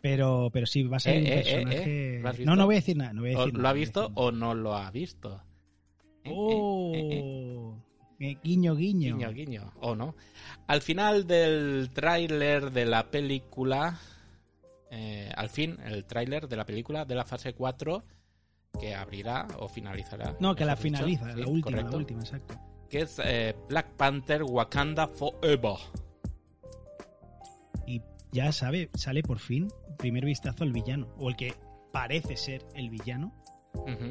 Pero, 0.00 0.50
pero 0.52 0.66
sí, 0.66 0.82
va 0.82 0.96
a 0.96 1.00
ser 1.00 1.14
Eh, 1.14 1.20
un 1.20 1.26
eh, 1.26 1.30
eh, 1.30 1.34
personaje... 1.44 2.42
eh. 2.42 2.44
No, 2.44 2.56
no 2.56 2.64
voy 2.66 2.74
a 2.74 2.78
decir 2.78 2.96
nada, 2.96 3.12
no 3.12 3.20
voy 3.22 3.34
a 3.34 3.38
O 3.38 3.46
¿Lo 3.46 3.68
ha 3.68 3.72
visto 3.72 4.10
o 4.16 4.32
no 4.32 4.52
lo 4.56 4.74
ha 4.74 4.90
visto? 4.90 5.40
¡Oh! 6.26 7.83
Eh, 8.20 8.36
guiño, 8.42 8.74
guiño. 8.74 9.16
Guiño, 9.16 9.32
guiño, 9.32 9.72
o 9.80 9.94
no. 9.94 10.14
Al 10.66 10.82
final 10.82 11.26
del 11.26 11.90
tráiler 11.92 12.70
de 12.70 12.86
la 12.86 13.10
película, 13.10 13.98
eh, 14.90 15.30
al 15.36 15.48
fin, 15.48 15.78
el 15.84 16.04
tráiler 16.04 16.48
de 16.48 16.56
la 16.56 16.64
película 16.64 17.04
de 17.04 17.14
la 17.14 17.24
fase 17.24 17.54
4, 17.54 18.04
que 18.80 18.94
abrirá 18.94 19.46
o 19.58 19.68
finalizará. 19.68 20.36
No, 20.40 20.54
que 20.54 20.64
la 20.64 20.76
finaliza, 20.76 21.32
sí, 21.32 21.40
la 21.40 21.46
última, 21.46 21.62
correcto, 21.62 21.90
la 21.90 21.96
última, 21.96 22.20
exacto. 22.20 22.58
Que 22.88 23.00
es 23.02 23.20
eh, 23.24 23.54
Black 23.68 23.92
Panther 23.96 24.42
Wakanda 24.42 25.08
Forever. 25.08 25.76
Y 27.86 28.02
ya 28.32 28.52
sabe, 28.52 28.90
sale 28.94 29.22
por 29.22 29.38
fin, 29.38 29.68
primer 29.98 30.24
vistazo 30.24 30.64
al 30.64 30.72
villano, 30.72 31.08
o 31.18 31.28
el 31.28 31.36
que 31.36 31.54
parece 31.92 32.36
ser 32.36 32.64
el 32.74 32.90
villano. 32.90 33.32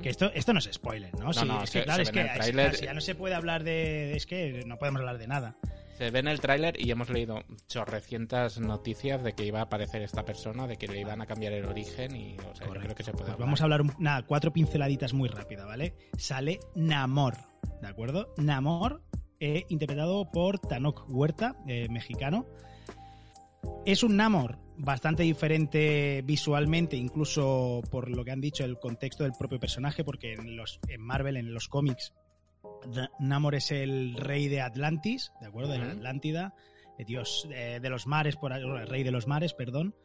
Que 0.01 0.09
esto, 0.09 0.31
esto 0.33 0.53
no 0.53 0.59
es 0.59 0.69
spoiler, 0.71 1.13
¿no? 1.17 1.25
No, 1.25 1.33
Sí, 1.33 1.45
no, 1.45 1.63
es 1.63 1.69
se- 1.69 1.79
que, 1.79 1.85
claro, 1.85 2.05
se 2.05 2.11
es 2.11 2.81
ya 2.81 2.93
no 2.93 3.01
se 3.01 3.15
puede 3.15 3.35
hablar 3.35 3.63
de. 3.63 4.15
Es 4.15 4.25
que 4.25 4.63
no 4.65 4.77
podemos 4.77 4.99
hablar 4.99 5.17
de 5.17 5.27
nada. 5.27 5.55
Se 5.97 6.09
ve 6.09 6.19
en 6.19 6.27
el 6.27 6.39
tráiler 6.39 6.79
y 6.79 6.89
hemos 6.91 7.09
leído 7.09 7.43
chorrecientas 7.67 8.59
noticias 8.59 9.23
de 9.23 9.33
que 9.33 9.45
iba 9.45 9.59
a 9.59 9.63
aparecer 9.63 10.01
esta 10.01 10.25
persona, 10.25 10.65
de 10.67 10.77
que 10.77 10.87
le 10.87 10.99
iban 10.99 11.21
a 11.21 11.25
cambiar 11.27 11.53
el 11.53 11.65
origen 11.65 12.15
y, 12.15 12.35
o 12.51 12.55
sea, 12.55 12.65
yo 12.67 12.73
creo 12.73 12.95
que 12.95 13.03
se 13.03 13.11
puede 13.11 13.25
Pues 13.25 13.37
vamos 13.37 13.61
a 13.61 13.65
hablar, 13.65 13.81
un- 13.81 13.93
nada, 13.99 14.23
cuatro 14.23 14.51
pinceladitas 14.51 15.13
muy 15.13 15.29
rápidas, 15.29 15.65
¿vale? 15.67 15.93
Sale 16.17 16.59
Namor, 16.75 17.35
¿de 17.81 17.87
acuerdo? 17.87 18.33
Namor, 18.37 19.03
eh, 19.39 19.65
interpretado 19.69 20.31
por 20.31 20.57
Tanok 20.59 21.05
Huerta, 21.09 21.55
eh, 21.67 21.87
mexicano. 21.89 22.47
Es 23.85 24.03
un 24.03 24.17
Namor 24.17 24.59
bastante 24.77 25.23
diferente 25.23 26.21
visualmente, 26.23 26.95
incluso 26.95 27.81
por 27.91 28.09
lo 28.09 28.23
que 28.23 28.31
han 28.31 28.41
dicho, 28.41 28.63
el 28.65 28.79
contexto 28.79 29.23
del 29.23 29.33
propio 29.37 29.59
personaje, 29.59 30.03
porque 30.03 30.33
en, 30.33 30.55
los, 30.55 30.79
en 30.87 31.01
Marvel, 31.01 31.37
en 31.37 31.53
los 31.53 31.67
cómics, 31.67 32.13
Namor 33.19 33.55
es 33.55 33.71
el 33.71 34.15
rey 34.15 34.47
de 34.47 34.61
Atlantis, 34.61 35.31
¿de 35.41 35.47
acuerdo? 35.47 35.71
De 35.73 35.79
la 35.79 35.87
Ujú. 35.87 35.97
Atlántida, 35.97 36.53
de 36.97 37.05
Dios 37.05 37.47
de 37.49 37.89
los 37.89 38.07
mares, 38.07 38.35
por, 38.35 38.53
el 38.53 38.87
rey 38.87 39.03
de 39.03 39.11
los 39.11 39.27
mares, 39.27 39.53
perdón. 39.53 39.95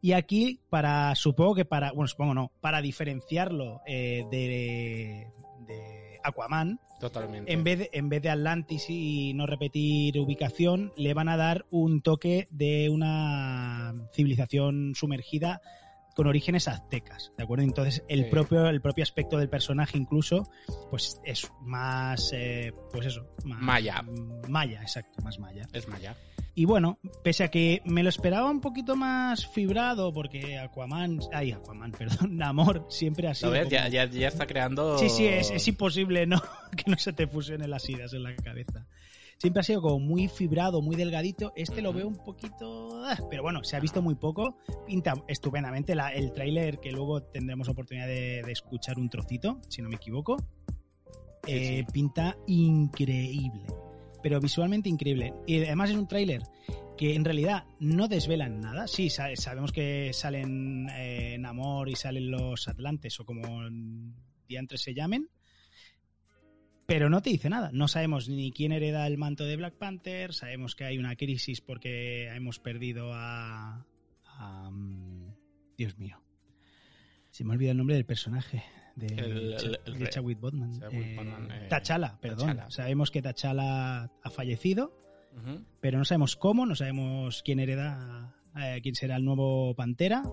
Y 0.00 0.12
aquí, 0.12 0.60
para, 0.70 1.14
supongo 1.14 1.56
que 1.56 1.64
para, 1.64 1.92
bueno, 1.92 2.06
supongo 2.06 2.34
no, 2.34 2.52
para 2.60 2.80
diferenciarlo 2.80 3.80
eh, 3.86 4.24
de, 4.30 5.28
de 5.66 6.07
Aquaman, 6.24 6.80
Totalmente. 7.00 7.52
en 7.52 7.64
vez, 7.64 7.78
de, 7.78 7.90
en 7.92 8.08
vez 8.08 8.22
de 8.22 8.30
Atlantis 8.30 8.86
y 8.88 9.32
no 9.34 9.46
repetir 9.46 10.18
ubicación, 10.18 10.92
le 10.96 11.14
van 11.14 11.28
a 11.28 11.36
dar 11.36 11.66
un 11.70 12.02
toque 12.02 12.48
de 12.50 12.88
una 12.90 13.94
civilización 14.12 14.92
sumergida 14.94 15.60
con 16.14 16.26
orígenes 16.26 16.66
aztecas, 16.66 17.32
¿de 17.36 17.44
acuerdo? 17.44 17.62
Entonces 17.62 18.02
el 18.08 18.24
Sí. 18.24 18.30
propio 18.30 18.68
el 18.68 18.80
propio 18.80 19.04
aspecto 19.04 19.38
del 19.38 19.48
personaje 19.48 19.96
incluso 19.96 20.50
pues 20.90 21.20
es 21.24 21.48
más 21.60 22.32
eh, 22.34 22.72
pues 22.92 23.06
eso, 23.06 23.24
más 23.44 23.60
Maya. 23.60 24.02
Maya, 24.48 24.82
exacto, 24.82 25.22
más 25.22 25.38
maya. 25.38 25.62
Es 25.72 25.86
Maya. 25.86 26.16
Y 26.58 26.64
bueno, 26.64 26.98
pese 27.22 27.44
a 27.44 27.50
que 27.52 27.82
me 27.84 28.02
lo 28.02 28.08
esperaba 28.08 28.50
un 28.50 28.60
poquito 28.60 28.96
más 28.96 29.46
fibrado 29.46 30.12
porque 30.12 30.58
Aquaman, 30.58 31.20
ay, 31.32 31.52
Aquaman, 31.52 31.92
perdón, 31.98 32.36
Namor 32.36 32.84
siempre 32.88 33.28
ha 33.28 33.30
¿Lo 33.30 33.34
sido 33.36 33.50
ves? 33.52 33.60
como- 33.60 33.70
Ya, 33.70 33.86
ya, 33.88 34.06
ya 34.06 34.26
está 34.26 34.44
creando... 34.44 34.98
Sí, 34.98 35.08
sí, 35.08 35.24
es, 35.26 35.52
es 35.52 35.68
imposible 35.68 36.26
no 36.26 36.42
que 36.76 36.90
no 36.90 36.98
se 36.98 37.12
te 37.12 37.28
fusionen 37.28 37.70
las 37.70 37.88
ideas 37.88 38.12
en 38.12 38.24
la 38.24 38.34
cabeza. 38.34 38.88
Siempre 39.36 39.60
ha 39.60 39.62
sido 39.62 39.80
como 39.82 40.00
muy 40.00 40.26
fibrado, 40.26 40.82
muy 40.82 40.96
delgadito. 40.96 41.52
Este 41.54 41.80
lo 41.80 41.92
veo 41.92 42.08
un 42.08 42.16
poquito... 42.16 43.04
ah, 43.04 43.16
Pero 43.30 43.44
bueno, 43.44 43.62
se 43.62 43.76
ha 43.76 43.80
visto 43.80 44.02
muy 44.02 44.16
poco. 44.16 44.58
Pinta 44.84 45.14
estupendamente. 45.28 45.94
La- 45.94 46.12
el 46.12 46.32
tráiler, 46.32 46.80
que 46.80 46.90
luego 46.90 47.22
tendremos 47.22 47.68
oportunidad 47.68 48.08
de, 48.08 48.42
de 48.44 48.50
escuchar 48.50 48.98
un 48.98 49.08
trocito, 49.08 49.60
si 49.68 49.80
no 49.80 49.88
me 49.88 49.94
equivoco, 49.94 50.36
Sí, 51.44 51.52
eh, 51.54 51.84
sí. 51.86 51.92
pinta 51.92 52.36
increíble. 52.48 53.62
Pero 54.22 54.40
visualmente 54.40 54.88
increíble. 54.88 55.32
Y 55.46 55.62
además 55.62 55.90
es 55.90 55.96
un 55.96 56.08
tráiler 56.08 56.42
que 56.96 57.14
en 57.14 57.24
realidad 57.24 57.64
no 57.78 58.08
desvelan 58.08 58.60
nada. 58.60 58.88
Sí, 58.88 59.10
sa- 59.10 59.34
sabemos 59.36 59.70
que 59.72 60.10
salen 60.12 60.88
eh, 60.90 61.36
Namor 61.38 61.88
y 61.88 61.94
salen 61.96 62.30
los 62.30 62.66
Atlantes 62.68 63.18
o 63.20 63.24
como 63.24 63.60
diantres 64.48 64.82
se 64.82 64.94
llamen. 64.94 65.28
Pero 66.86 67.10
no 67.10 67.20
te 67.20 67.30
dice 67.30 67.50
nada. 67.50 67.70
No 67.72 67.86
sabemos 67.86 68.28
ni 68.30 68.50
quién 68.50 68.72
hereda 68.72 69.06
el 69.06 69.18
manto 69.18 69.44
de 69.44 69.56
Black 69.56 69.74
Panther. 69.74 70.32
Sabemos 70.32 70.74
que 70.74 70.84
hay 70.84 70.98
una 70.98 71.16
crisis 71.16 71.60
porque 71.60 72.28
hemos 72.34 72.58
perdido 72.58 73.10
a. 73.12 73.84
mm, 74.70 75.28
Dios 75.76 75.98
mío. 75.98 76.20
Se 77.30 77.44
me 77.44 77.52
ha 77.52 77.54
olvidado 77.54 77.72
el 77.72 77.78
nombre 77.78 77.94
del 77.96 78.06
personaje. 78.06 78.64
De, 78.98 79.06
El- 79.06 79.56
Cha- 79.56 79.66
el- 79.66 79.80
el 79.86 79.92
de 79.94 79.98
rey. 80.00 80.08
Chadwick. 80.10 80.38
Chadwick 80.40 80.40
Eh, 80.92 81.16
eh, 81.50 81.66
T'Challa, 81.70 82.18
perdón. 82.20 82.58
Sabemos 82.68 83.10
que 83.10 83.22
T'Challa 83.22 84.04
ha 84.22 84.30
fallecido 84.30 84.92
pero 85.80 85.98
no 85.98 86.04
sabemos 86.04 86.34
cómo, 86.34 86.66
no 86.66 86.74
sabemos 86.74 87.42
quién 87.44 87.60
hereda 87.60 88.34
eh, 88.56 88.80
quién 88.82 88.96
será 88.96 89.14
el 89.16 89.24
nuevo 89.24 89.72
Pantera. 89.76 90.24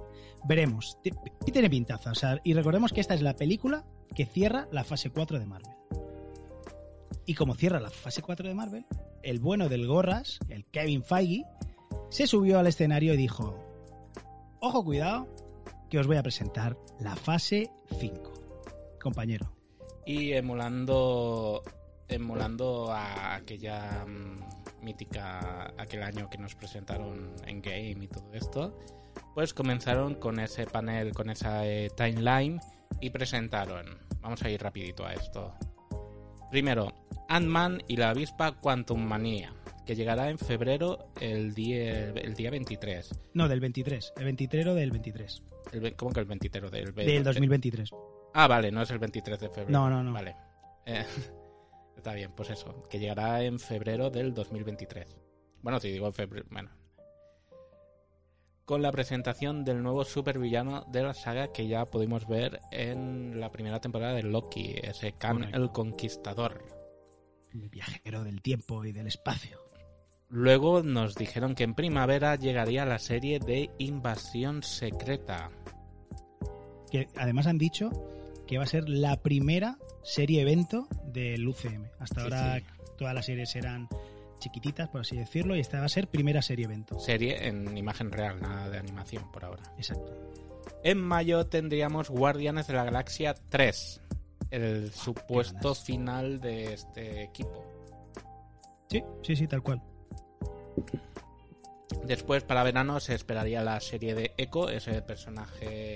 Veremos. 0.47 0.97
Y 1.45 1.51
tiene 1.51 1.69
pintaza. 1.69 2.11
O 2.11 2.15
sea, 2.15 2.39
y 2.43 2.53
recordemos 2.55 2.91
que 2.91 3.01
esta 3.01 3.13
es 3.13 3.21
la 3.21 3.35
película 3.35 3.85
que 4.15 4.25
cierra 4.25 4.67
la 4.71 4.83
fase 4.83 5.11
4 5.11 5.37
de 5.37 5.45
Marvel. 5.45 5.71
Y 7.27 7.35
como 7.35 7.53
cierra 7.55 7.79
la 7.79 7.89
fase 7.91 8.21
4 8.23 8.47
de 8.47 8.55
Marvel, 8.55 8.85
el 9.21 9.39
bueno 9.39 9.69
del 9.69 9.85
Gorras, 9.85 10.39
el 10.49 10.65
Kevin 10.65 11.03
Feige, 11.03 11.43
se 12.09 12.25
subió 12.25 12.57
al 12.57 12.65
escenario 12.67 13.13
y 13.13 13.17
dijo: 13.17 13.59
Ojo, 14.59 14.83
cuidado, 14.83 15.27
que 15.89 15.99
os 15.99 16.07
voy 16.07 16.17
a 16.17 16.23
presentar 16.23 16.77
la 16.99 17.15
fase 17.15 17.69
5. 17.99 18.33
Compañero. 19.05 19.51
Y 20.05 20.31
emulando 20.33 21.61
emulando 22.07 22.91
a 22.91 23.35
aquella 23.35 24.03
mm, 24.05 24.83
mítica 24.83 25.71
aquel 25.77 26.01
año 26.03 26.27
que 26.29 26.37
nos 26.39 26.55
presentaron 26.55 27.33
en 27.45 27.61
game 27.61 28.03
y 28.03 28.07
todo 28.07 28.33
esto, 28.33 28.77
pues 29.35 29.53
comenzaron 29.53 30.15
con 30.15 30.39
ese 30.39 30.65
panel, 30.65 31.13
con 31.13 31.29
esa 31.29 31.67
eh, 31.67 31.89
timeline 31.95 32.59
y 32.99 33.11
presentaron. 33.11 33.85
Vamos 34.21 34.41
a 34.43 34.49
ir 34.49 34.59
rapidito 34.61 35.05
a 35.05 35.13
esto. 35.13 35.53
Primero, 36.49 36.91
Ant-Man 37.29 37.83
y 37.87 37.97
la 37.97 38.09
avispa 38.09 38.53
Quantum 38.53 39.03
Manía, 39.03 39.53
que 39.85 39.95
llegará 39.95 40.29
en 40.31 40.37
febrero 40.39 41.09
el 41.21 41.53
día, 41.53 42.09
el 42.09 42.33
día 42.33 42.49
23. 42.49 43.09
No, 43.35 43.47
del 43.47 43.59
23. 43.59 44.13
El 44.17 44.25
23 44.25 44.65
del 44.75 44.91
23. 44.91 45.43
El 45.73 45.79
ve- 45.81 45.93
¿Cómo 45.93 46.11
que 46.11 46.19
el 46.21 46.25
23 46.27 46.71
del, 46.71 46.93
Del 46.93 47.23
2023. 47.23 47.89
Ah, 48.37 48.47
vale, 48.47 48.69
no 48.69 48.81
es 48.81 48.91
el 48.91 48.99
23 48.99 49.39
de 49.39 49.47
febrero. 49.47 49.71
No, 49.71 49.89
no, 49.89 50.03
no. 50.03 50.11
Vale. 50.11 50.35
Eh, 50.85 51.05
está 51.95 52.13
bien, 52.13 52.33
pues 52.35 52.49
eso, 52.49 52.83
que 52.89 52.99
llegará 52.99 53.41
en 53.41 53.59
febrero 53.59 54.09
del 54.09 54.33
2023. 54.33 55.07
Bueno, 55.61 55.79
te 55.79 55.87
digo 55.87 56.05
en 56.07 56.13
febrero, 56.13 56.45
bueno. 56.51 56.69
Con 58.65 58.81
la 58.81 58.91
presentación 58.91 59.63
del 59.63 59.81
nuevo 59.81 60.03
supervillano 60.03 60.83
de 60.89 61.03
la 61.03 61.13
saga 61.13 61.53
que 61.53 61.67
ya 61.67 61.85
pudimos 61.85 62.27
ver 62.27 62.59
en 62.71 63.39
la 63.39 63.51
primera 63.51 63.79
temporada 63.79 64.13
de 64.13 64.23
Loki, 64.23 64.75
ese 64.83 65.13
Khan 65.13 65.37
Correcto. 65.37 65.57
el 65.57 65.71
Conquistador. 65.71 66.65
El 67.53 67.69
viajero 67.69 68.25
del 68.25 68.41
tiempo 68.41 68.83
y 68.83 68.91
del 68.91 69.07
espacio. 69.07 69.61
Luego 70.27 70.83
nos 70.83 71.15
dijeron 71.15 71.55
que 71.55 71.63
en 71.63 71.73
primavera 71.73 72.35
llegaría 72.35 72.83
la 72.83 72.99
serie 72.99 73.39
de 73.39 73.69
Invasión 73.77 74.61
Secreta. 74.61 75.51
Que 76.91 77.07
además 77.15 77.47
han 77.47 77.57
dicho 77.57 77.91
que 78.47 78.57
va 78.57 78.63
a 78.63 78.67
ser 78.67 78.87
la 78.89 79.21
primera 79.21 79.77
serie 80.03 80.41
evento 80.41 80.87
del 81.05 81.47
UCM. 81.47 81.85
Hasta 81.99 82.15
Sí, 82.15 82.21
ahora 82.21 82.59
sí. 82.59 82.65
todas 82.97 83.13
las 83.13 83.25
series 83.25 83.55
eran 83.55 83.87
chiquititas, 84.39 84.89
por 84.89 85.01
así 85.01 85.15
decirlo, 85.17 85.55
y 85.55 85.59
esta 85.59 85.79
va 85.79 85.85
a 85.85 85.89
ser 85.89 86.07
primera 86.07 86.41
serie 86.41 86.65
evento. 86.65 86.99
Serie 86.99 87.47
en 87.47 87.77
imagen 87.77 88.11
real, 88.11 88.39
nada 88.41 88.69
de 88.69 88.77
animación 88.77 89.31
por 89.31 89.45
ahora. 89.45 89.63
Exacto. 89.77 90.13
En 90.83 90.99
mayo 91.01 91.47
tendríamos 91.47 92.09
Guardianes 92.09 92.67
de 92.67 92.73
la 92.73 92.83
Galaxia 92.83 93.33
3, 93.49 94.01
el 94.51 94.91
supuesto 94.91 95.59
ganas. 95.69 95.83
final 95.83 96.39
de 96.41 96.73
este 96.73 97.23
equipo. 97.23 97.65
Sí, 98.89 99.03
sí, 99.23 99.35
sí, 99.35 99.47
tal 99.47 99.63
cual. 99.63 99.81
Después, 102.03 102.43
para 102.43 102.63
verano, 102.63 102.99
se 102.99 103.15
esperaría 103.15 103.63
la 103.63 103.79
serie 103.79 104.13
de 104.13 104.33
Echo, 104.37 104.69
ese 104.69 105.01
personaje. 105.01 105.95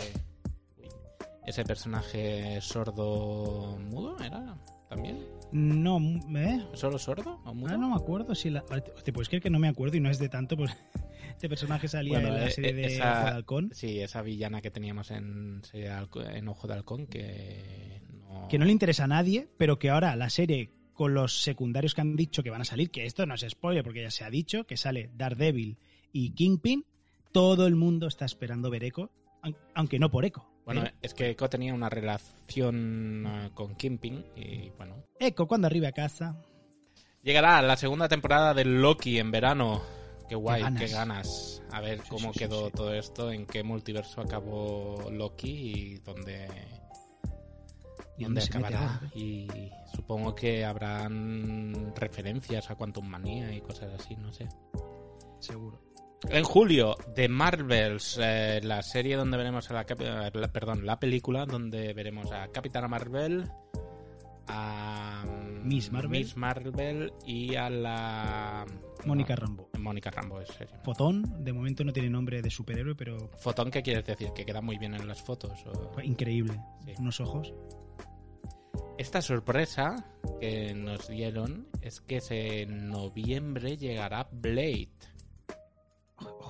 Ese 1.49 1.63
personaje 1.63 2.61
sordo 2.61 3.75
mudo, 3.89 4.15
¿era? 4.23 4.55
¿También? 4.87 5.25
No, 5.51 5.97
¿eh? 6.37 6.63
¿Solo 6.73 6.99
sordo 6.99 7.39
o 7.43 7.53
mudo? 7.55 7.73
Ah, 7.73 7.77
no 7.77 7.89
me 7.89 7.95
acuerdo 7.95 8.35
si 8.35 8.51
la... 8.51 8.61
¿Te 9.03 9.11
puedes 9.11 9.29
creer 9.29 9.41
que 9.41 9.49
no 9.49 9.57
me 9.57 9.67
acuerdo 9.67 9.97
y 9.97 9.99
no 9.99 10.11
es 10.11 10.19
de 10.19 10.29
tanto? 10.29 10.55
Pues 10.55 10.71
este 11.31 11.49
personaje 11.49 11.87
salía 11.87 12.19
Bueno, 12.19 12.35
en 12.35 12.41
la 12.41 12.47
eh, 12.47 12.51
serie 12.51 12.73
de 12.73 12.85
esa- 12.85 13.11
Ojo 13.21 13.25
de 13.25 13.31
Halcón. 13.31 13.69
Sí, 13.73 13.99
esa 13.99 14.21
villana 14.21 14.61
que 14.61 14.69
teníamos 14.69 15.09
en, 15.09 15.63
en 15.73 16.47
Ojo 16.47 16.67
de 16.67 16.73
Halcón, 16.75 17.07
que 17.07 18.01
no... 18.29 18.47
que 18.47 18.59
no 18.59 18.65
le 18.65 18.71
interesa 18.71 19.05
a 19.05 19.07
nadie, 19.07 19.47
pero 19.57 19.79
que 19.79 19.89
ahora 19.89 20.15
la 20.15 20.29
serie 20.29 20.71
con 20.93 21.15
los 21.15 21.41
secundarios 21.41 21.95
que 21.95 22.01
han 22.01 22.15
dicho 22.15 22.43
que 22.43 22.51
van 22.51 22.61
a 22.61 22.65
salir, 22.65 22.91
que 22.91 23.05
esto 23.05 23.25
no 23.25 23.33
es 23.33 23.45
spoiler 23.49 23.83
porque 23.83 24.03
ya 24.03 24.11
se 24.11 24.23
ha 24.23 24.29
dicho, 24.29 24.65
que 24.65 24.77
sale 24.77 25.09
Daredevil 25.15 25.77
y 26.11 26.31
Kingpin, 26.35 26.85
todo 27.31 27.65
el 27.65 27.75
mundo 27.75 28.05
está 28.07 28.25
esperando 28.25 28.69
ver 28.69 28.83
Echo, 28.83 29.09
aun- 29.41 29.55
aunque 29.73 29.97
no 29.97 30.11
por 30.11 30.25
Echo. 30.25 30.45
Bueno, 30.73 30.85
¿eh? 30.85 30.93
es 31.01 31.15
que 31.15 31.31
Echo 31.31 31.49
tenía 31.49 31.73
una 31.73 31.89
relación 31.89 33.25
eh, 33.27 33.49
con 33.55 33.75
Kingpin 33.75 34.23
y 34.35 34.69
bueno, 34.77 35.03
Echo 35.19 35.47
cuando 35.47 35.65
arribe 35.65 35.87
a 35.87 35.91
casa. 35.91 36.35
Llegará 37.23 37.61
la 37.63 37.75
segunda 37.75 38.07
temporada 38.07 38.53
de 38.53 38.65
Loki 38.65 39.17
en 39.17 39.31
verano. 39.31 39.81
Qué 40.29 40.35
guay, 40.35 40.63
Qué 40.77 40.85
qué 40.85 40.87
ganas. 40.89 41.63
A 41.71 41.81
ver 41.81 42.01
Sí, 42.01 42.09
cómo 42.09 42.33
sí, 42.33 42.39
quedó 42.39 42.67
sí. 42.67 42.73
todo 42.75 42.93
esto, 42.93 43.31
en 43.31 43.47
qué 43.47 43.63
multiverso 43.63 44.21
acabó 44.21 45.09
Loki 45.11 45.49
y 45.49 45.95
dónde, 45.97 46.47
¿Y 48.17 48.25
dónde 48.25 48.41
dónde 48.41 48.41
se 48.41 48.59
mete 48.59 48.75
acabará. 48.75 49.01
Y 49.15 49.47
supongo 49.95 50.35
que 50.35 50.63
habrán 50.65 51.95
referencias 51.95 52.69
a 52.69 52.75
Quantum 52.75 53.07
Manía 53.07 53.51
y 53.51 53.61
cosas 53.61 53.91
así, 53.99 54.15
no 54.15 54.31
sé. 54.31 54.47
Seguro. 55.39 55.88
En 56.29 56.43
julio, 56.43 56.95
The 57.15 57.29
Marvels, 57.29 58.19
eh, 58.21 58.59
la 58.63 58.81
serie 58.81 59.15
donde 59.15 59.37
veremos 59.37 59.69
a 59.71 59.73
la, 59.73 59.81
eh, 59.87 60.31
la- 60.33 60.51
perdón, 60.51 60.85
la 60.85 60.99
película 60.99 61.45
donde 61.45 61.93
veremos 61.93 62.31
a 62.31 62.49
Capitana 62.49 62.87
Marvel, 62.89 63.45
a 64.47 65.23
mm, 65.25 65.67
Miss 65.67 65.91
Marvel. 65.91 66.11
Miss 66.11 66.35
Marvel 66.35 67.13
y 67.25 67.55
a 67.55 67.69
la 67.69 68.65
Mónica 69.05 69.33
no, 69.35 69.41
Rambo. 69.45 69.69
Mónica 69.79 70.11
Rambo, 70.11 70.41
es 70.41 70.49
serio. 70.49 70.75
Fotón, 70.83 71.23
de 71.43 71.53
momento 71.53 71.83
no 71.85 71.93
tiene 71.93 72.09
nombre 72.09 72.41
de 72.41 72.49
superhéroe, 72.49 72.95
pero 72.95 73.29
Fotón, 73.37 73.71
¿qué 73.71 73.81
quieres 73.81 74.05
decir? 74.05 74.29
Que 74.35 74.45
queda 74.45 74.59
muy 74.61 74.77
bien 74.77 74.93
en 74.95 75.07
las 75.07 75.21
fotos. 75.21 75.53
o- 75.67 76.01
increíble. 76.01 76.59
Sí. 76.85 76.93
Unos 76.99 77.21
ojos. 77.21 77.53
Esta 78.97 79.21
sorpresa 79.21 79.95
que 80.41 80.73
nos 80.73 81.07
dieron 81.07 81.69
es 81.81 82.01
que 82.01 82.19
en 82.63 82.89
noviembre 82.89 83.77
llegará 83.77 84.27
Blade. 84.29 84.89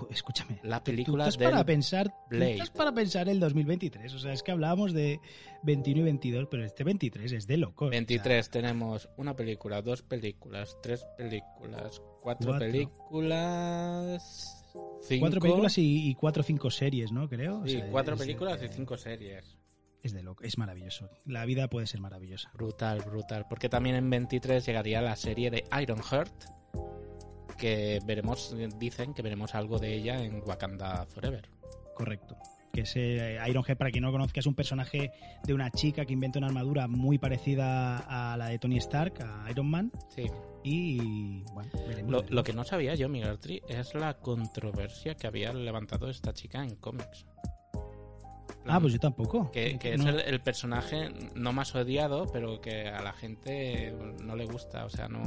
Escúchame. 0.10 0.60
La 0.64 0.80
Tú 0.80 0.86
película 0.86 1.26
estás 1.26 1.38
del 1.40 1.50
para 1.52 1.66
pensar, 1.66 2.08
tú 2.10 2.14
Blade. 2.38 2.52
estás 2.54 2.70
para 2.70 2.92
pensar 2.94 3.28
el 3.30 3.40
2023. 3.40 4.14
O 4.14 4.20
sea, 4.20 4.34
es 4.34 4.44
que 4.44 4.52
hablábamos 4.52 4.94
de 4.94 5.20
21 5.64 6.02
y 6.02 6.04
22, 6.04 6.48
pero 6.50 6.64
este 6.66 6.84
23 6.84 7.32
es 7.32 7.48
de 7.48 7.58
loco. 7.58 7.90
23 7.90 8.50
tenemos 8.50 9.10
una 9.18 9.36
película, 9.36 9.82
dos 9.82 10.02
películas, 10.04 10.78
tres 10.82 11.06
películas, 11.18 12.02
cuatro, 12.22 12.50
Cuatro. 12.52 12.68
películas, 12.68 14.64
cinco, 15.02 15.20
cuatro 15.22 15.42
películas 15.42 15.78
y, 15.78 16.10
y 16.10 16.16
cuatro 16.16 16.42
o 16.42 16.44
cinco 16.44 16.70
series, 16.72 17.12
¿no? 17.12 17.28
Creo. 17.30 17.60
O 17.62 17.68
sí, 17.68 17.78
sea, 17.78 17.90
cuatro 17.92 18.16
de- 18.16 18.20
películas 18.26 18.62
y 18.64 18.68
cinco 18.70 18.98
series. 18.98 19.58
Es 20.02 20.14
de 20.14 20.24
loco. 20.24 20.44
Es 20.46 20.58
maravilloso. 20.58 21.10
La 21.26 21.44
vida 21.46 21.68
puede 21.70 21.86
ser 21.86 22.00
maravillosa. 22.00 22.50
Brutal, 22.54 23.02
brutal. 23.06 23.46
Porque 23.50 23.68
también 23.68 23.98
en 23.98 24.10
23 24.10 24.66
llegaría 24.66 25.02
la 25.02 25.18
serie 25.18 25.52
de 25.52 25.66
Ironheart, 25.82 26.32
que 27.60 28.00
veremos, 28.06 28.56
dicen 28.80 29.14
que 29.14 29.22
veremos 29.22 29.54
algo 29.54 29.78
de 29.78 29.94
ella 29.94 30.24
en 30.24 30.42
Wakanda 30.46 31.06
Forever. 31.06 31.50
Correcto. 31.96 32.38
Que 32.74 32.82
ese 32.82 33.38
Ironhead, 33.48 33.78
para 33.78 33.90
quien 33.92 34.04
no 34.04 34.10
lo 34.10 34.14
conozca, 34.14 34.40
es 34.40 34.46
un 34.46 34.54
personaje 34.56 35.12
de 35.44 35.54
una 35.54 35.72
chica 35.72 36.06
que 36.06 36.14
inventa 36.14 36.38
una 36.40 36.48
armadura 36.48 36.88
muy 36.88 37.18
parecida 37.18 37.98
a 37.98 38.38
la 38.38 38.48
de 38.48 38.60
Tony 38.60 38.78
Stark, 38.78 39.14
a 39.22 39.50
Iron 39.52 39.70
Man. 39.70 39.92
Sí. 40.16 40.26
Y 40.64 41.42
bueno, 41.54 41.70
veremos. 41.88 42.12
Lo, 42.12 42.18
veremos. 42.20 42.32
lo 42.32 42.44
que 42.44 42.54
no 42.54 42.64
sabía 42.64 42.94
yo, 42.96 43.10
Migartri, 43.10 43.62
es 43.68 43.96
la 43.96 44.14
controversia 44.20 45.16
que 45.16 45.26
había 45.28 45.52
levantado 45.54 46.10
esta 46.10 46.32
chica 46.34 46.64
en 46.64 46.76
cómics. 46.76 47.26
Ah, 48.66 48.80
pues 48.80 48.94
yo 48.94 49.00
tampoco. 49.00 49.50
Que, 49.52 49.80
que 49.80 49.98
No. 49.98 50.08
es 50.10 50.16
el, 50.28 50.34
el 50.34 50.42
personaje 50.42 51.10
no 51.34 51.54
más 51.54 51.74
odiado, 51.74 52.28
pero 52.32 52.62
que 52.62 52.88
a 52.88 53.02
la 53.02 53.14
gente 53.14 53.94
no 54.24 54.36
le 54.36 54.46
gusta. 54.46 54.86
O 54.86 54.90
sea, 54.90 55.08
no. 55.08 55.22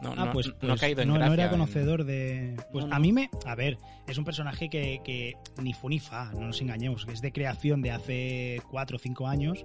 No, 0.00 0.14
Ah, 0.16 0.26
no- 0.26 0.32
pues, 0.32 0.46
no 0.48 0.54
ha 0.54 0.58
pues 0.60 0.80
caído 0.80 1.02
en 1.02 1.08
no, 1.08 1.18
no 1.18 1.32
era 1.32 1.50
conocedor 1.50 2.04
de. 2.04 2.56
Pues 2.72 2.84
No, 2.86 2.94
a 2.94 2.98
mí 2.98 3.12
me. 3.12 3.30
A 3.44 3.54
ver, 3.54 3.78
es 4.06 4.16
un 4.18 4.24
personaje 4.24 4.68
que, 4.70 5.00
que 5.04 5.34
ni 5.60 5.72
fu 5.74 5.88
ni 5.88 5.98
fa, 5.98 6.30
no 6.32 6.46
nos 6.46 6.60
engañemos, 6.60 7.04
que 7.04 7.12
es 7.12 7.20
de 7.20 7.32
creación 7.32 7.82
de 7.82 7.90
hace 7.90 8.62
4 8.70 8.96
o 8.96 8.98
5 9.00 9.26
años. 9.26 9.64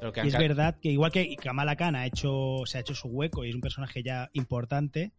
pero 0.00 0.12
que 0.12 0.20
Y 0.20 0.22
han 0.22 0.26
es 0.28 0.32
ca- 0.34 0.38
verdad 0.40 0.76
que 0.80 0.90
igual 0.90 1.12
que 1.12 1.36
Kamala 1.36 1.76
Khan 1.76 1.94
ha 1.96 2.06
hecho, 2.06 2.62
se 2.66 2.78
ha 2.78 2.80
hecho 2.80 2.94
su 2.94 3.08
hueco 3.08 3.44
y 3.44 3.50
es 3.50 3.54
un 3.54 3.60
personaje 3.60 4.02
ya 4.02 4.28
importante, 4.32 5.12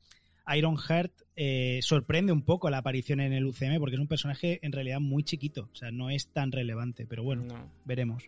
Ironheart 0.53 1.11
eh, 1.35 1.79
sorprende 1.81 2.31
un 2.31 2.43
poco 2.43 2.69
la 2.69 2.79
aparición 2.79 3.19
en 3.21 3.33
el 3.33 3.45
UCM 3.45 3.79
porque 3.79 3.95
es 3.95 4.01
un 4.01 4.07
personaje 4.07 4.59
en 4.61 4.71
realidad 4.71 4.99
muy 4.99 5.23
chiquito, 5.23 5.69
o 5.71 5.75
sea, 5.75 5.91
no 5.91 6.09
es 6.09 6.31
tan 6.33 6.51
relevante, 6.51 7.05
pero 7.07 7.23
bueno, 7.23 7.43
no. 7.43 7.71
veremos. 7.85 8.23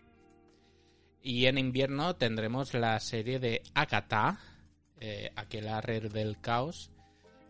Y 1.22 1.46
en 1.46 1.58
invierno 1.58 2.16
tendremos 2.16 2.74
la 2.74 2.98
serie 3.00 3.38
de 3.38 3.62
Agatha, 3.74 4.38
eh, 5.04 5.30
Aquelarre 5.36 6.00
del 6.00 6.38
Caos, 6.40 6.90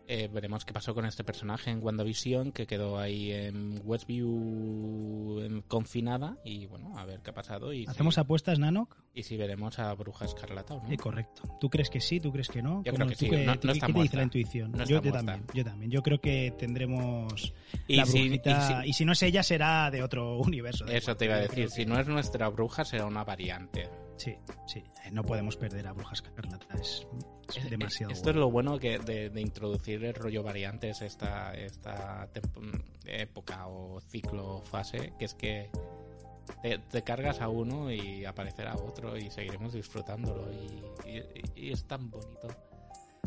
Eh, 0.05 0.27
veremos 0.27 0.65
qué 0.65 0.73
pasó 0.73 0.93
con 0.93 1.05
este 1.05 1.23
personaje 1.23 1.71
en 1.71 1.81
WandaVision, 1.81 2.51
que 2.51 2.67
quedó 2.67 2.99
ahí 2.99 3.31
en 3.31 3.79
Westview 3.85 5.39
en- 5.39 5.61
confinada. 5.61 6.37
Y 6.43 6.65
bueno, 6.67 6.97
a 6.97 7.05
ver 7.05 7.21
qué 7.21 7.29
ha 7.29 7.33
pasado. 7.33 7.71
Y 7.71 7.85
¿Hacemos 7.87 8.15
si, 8.15 8.19
apuestas, 8.19 8.59
Nanok? 8.59 8.97
y 9.13 9.23
si 9.23 9.37
veremos 9.37 9.79
a 9.79 9.93
Bruja 9.93 10.25
Escarlata 10.25 10.73
o 10.73 10.83
no. 10.83 10.91
Eh, 10.91 10.97
correcto. 10.97 11.43
¿Tú 11.59 11.69
crees 11.69 11.89
que 11.89 12.01
sí? 12.01 12.19
¿Tú 12.19 12.33
crees 12.33 12.49
que 12.49 12.61
no? 12.61 12.83
Yo 12.83 12.91
¿Cómo- 12.91 13.05
creo 13.05 13.07
que 13.09 13.15
sí. 13.15 13.29
qué- 13.29 13.45
No- 13.45 13.55
no 13.63 13.71
está 13.71 13.87
¿Qué 13.87 13.93
te 13.93 14.01
dice 14.01 14.17
la 14.17 14.23
intuición? 14.23 14.71
No 14.73 14.83
yo, 14.85 15.01
también, 15.01 15.43
yo 15.53 15.63
también. 15.63 15.89
Yo 15.91 16.01
creo 16.03 16.19
que 16.19 16.53
tendremos 16.57 17.53
Y 17.87 17.95
la 17.95 18.05
si- 18.05 18.23
brujita. 18.23 18.83
y 18.85 18.89
Y 18.89 18.93
si- 18.93 19.05
no 19.05 19.13
es 19.13 19.23
ella, 19.23 19.41
será 19.41 19.89
de 19.89 20.03
otro 20.03 20.37
universo. 20.39 20.83
Eso 20.85 20.97
igual. 21.11 21.17
te 21.17 21.25
iba 21.25 21.35
a 21.35 21.39
decir. 21.39 21.69
Si 21.69 21.83
que- 21.83 21.85
no 21.85 21.97
es 21.97 22.07
nuestra 22.07 22.49
bruja, 22.49 22.83
será 22.83 23.05
una 23.05 23.23
variante. 23.23 23.89
Sí, 24.17 24.35
sí. 24.67 24.79
Eh, 25.05 25.11
No 25.11 25.23
podemos 25.23 25.57
perder 25.57 25.87
a 25.87 25.93
Brujas 25.93 26.21
Escarlata. 26.23 26.65
Es, 26.75 27.05
es 27.49 27.57
Eh, 27.65 27.69
demasiado. 27.69 28.13
Esto 28.13 28.29
es 28.29 28.35
lo 28.35 28.49
bueno 28.51 28.77
que 28.79 28.99
de, 28.99 29.29
de 29.29 29.41
introducir 29.41 30.03
el 30.05 30.13
rollo 30.13 30.43
variantes 30.43 31.01
esta, 31.01 31.53
esta 31.55 32.31
temp- 32.31 32.83
época 33.05 33.67
o 33.67 33.99
ciclo 34.01 34.61
fase, 34.65 35.13
que 35.19 35.25
es 35.25 35.33
que 35.35 35.69
te, 36.61 36.77
te 36.77 37.01
cargas 37.03 37.41
a 37.41 37.49
uno 37.49 37.91
y 37.91 38.23
aparecerá 38.25 38.75
otro 38.75 39.17
y 39.17 39.29
seguiremos 39.31 39.73
disfrutándolo 39.73 40.51
y, 40.51 41.09
y- 41.09 41.67
y 41.67 41.71
es 41.71 41.85
tan 41.85 42.09
bonito. 42.09 42.47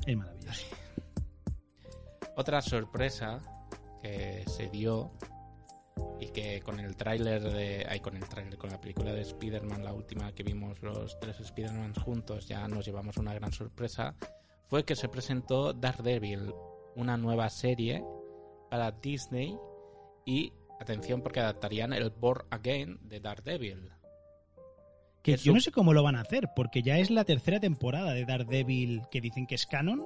Es 0.06 0.16
maravilloso. 0.16 0.64
Otra 2.36 2.60
sorpresa 2.62 3.40
que 4.02 4.44
se 4.46 4.68
dio 4.68 5.10
y 6.20 6.28
que 6.28 6.60
con 6.60 6.80
el 6.80 6.96
tráiler 6.96 7.42
de... 7.42 7.86
Ay, 7.88 8.00
con 8.00 8.16
el 8.16 8.28
tráiler, 8.28 8.56
con 8.58 8.70
la 8.70 8.80
película 8.80 9.12
de 9.12 9.22
Spider-Man, 9.22 9.84
la 9.84 9.92
última 9.92 10.32
que 10.34 10.42
vimos 10.42 10.80
los 10.82 11.18
tres 11.20 11.40
Spider-Man 11.40 11.94
juntos, 11.94 12.48
ya 12.48 12.66
nos 12.68 12.86
llevamos 12.86 13.16
una 13.16 13.34
gran 13.34 13.52
sorpresa, 13.52 14.14
fue 14.68 14.84
que 14.84 14.96
se 14.96 15.08
presentó 15.08 15.72
Daredevil, 15.72 16.52
una 16.96 17.16
nueva 17.16 17.48
serie 17.50 18.02
para 18.70 18.90
Disney 18.90 19.56
y, 20.24 20.52
atención, 20.80 21.22
porque 21.22 21.40
adaptarían 21.40 21.92
el 21.92 22.10
Born 22.10 22.46
Again 22.50 22.98
de 23.02 23.20
Daredevil. 23.20 23.92
Que 25.22 25.36
yo 25.36 25.52
no 25.52 25.60
sé 25.60 25.72
cómo 25.72 25.92
lo 25.92 26.02
van 26.02 26.16
a 26.16 26.20
hacer, 26.20 26.50
porque 26.54 26.82
ya 26.82 26.98
es 26.98 27.10
la 27.10 27.24
tercera 27.24 27.58
temporada 27.60 28.12
de 28.12 28.24
Daredevil 28.24 29.02
que 29.10 29.20
dicen 29.20 29.46
que 29.46 29.56
es 29.56 29.66
canon. 29.66 30.04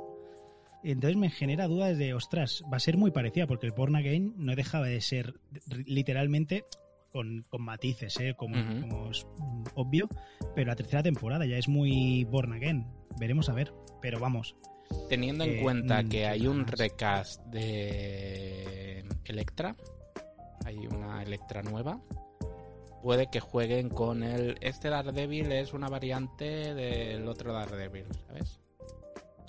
Entonces 0.83 1.16
me 1.16 1.31
genera 1.31 1.66
dudas 1.69 1.99
de, 1.99 2.14
ostras, 2.14 2.62
va 2.73 2.79
a 2.79 2.81
ser 2.81 2.97
muy 2.97 3.11
parecida, 3.11 3.47
porque 3.47 3.66
el 3.66 3.73
Born 3.73 3.97
Again 3.97 4.35
no 4.37 4.55
dejaba 4.57 4.87
de 4.87 5.01
ser 5.01 5.35
literalmente 5.85 6.64
con, 7.11 7.45
con 7.49 7.62
matices, 7.62 8.19
¿eh? 8.21 8.35
como, 8.37 9.11
es 9.11 9.27
obvio, 9.75 10.09
pero 10.55 10.69
la 10.69 10.77
tercera 10.77 11.03
temporada 11.03 11.45
ya 11.45 11.59
es 11.59 11.69
muy 11.69 12.25
Born 12.25 12.53
Again. 12.53 12.87
Veremos 13.19 13.49
a 13.49 13.53
ver, 13.53 13.73
pero 14.01 14.19
vamos. 14.21 14.57
Teniendo 15.09 15.45
en 15.45 15.59
Eh, 15.59 15.62
cuenta 15.62 16.03
mm, 16.03 16.09
que 16.09 16.27
hay 16.27 16.47
un 16.47 16.66
recast 16.66 17.45
de 17.47 19.05
Electra, 19.25 19.77
hay 20.64 20.79
una 20.87 21.23
Electra 21.23 21.62
nueva, 21.62 22.01
puede 23.03 23.29
que 23.31 23.40
jueguen 23.40 23.88
con 23.88 24.23
el... 24.23 24.57
Este 24.61 24.88
Daredevil 24.88 25.53
es 25.53 25.73
una 25.73 25.88
variante 25.88 26.75
del 26.75 27.29
otro 27.29 27.53
Daredevil, 27.53 28.07
¿sabes? 28.27 28.60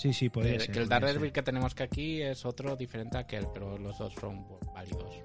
Sí, 0.01 0.13
sí, 0.13 0.29
podría 0.29 0.53
que, 0.53 0.59
ser. 0.61 0.71
que 0.71 0.79
el 0.79 0.89
Daredevil 0.89 1.31
que 1.31 1.43
tenemos 1.43 1.75
que 1.75 1.83
aquí 1.83 2.23
es 2.23 2.43
otro 2.43 2.75
diferente 2.75 3.17
a 3.17 3.19
aquel, 3.19 3.45
pero 3.53 3.77
los 3.77 3.99
dos 3.99 4.11
son 4.15 4.47
válidos. 4.73 5.21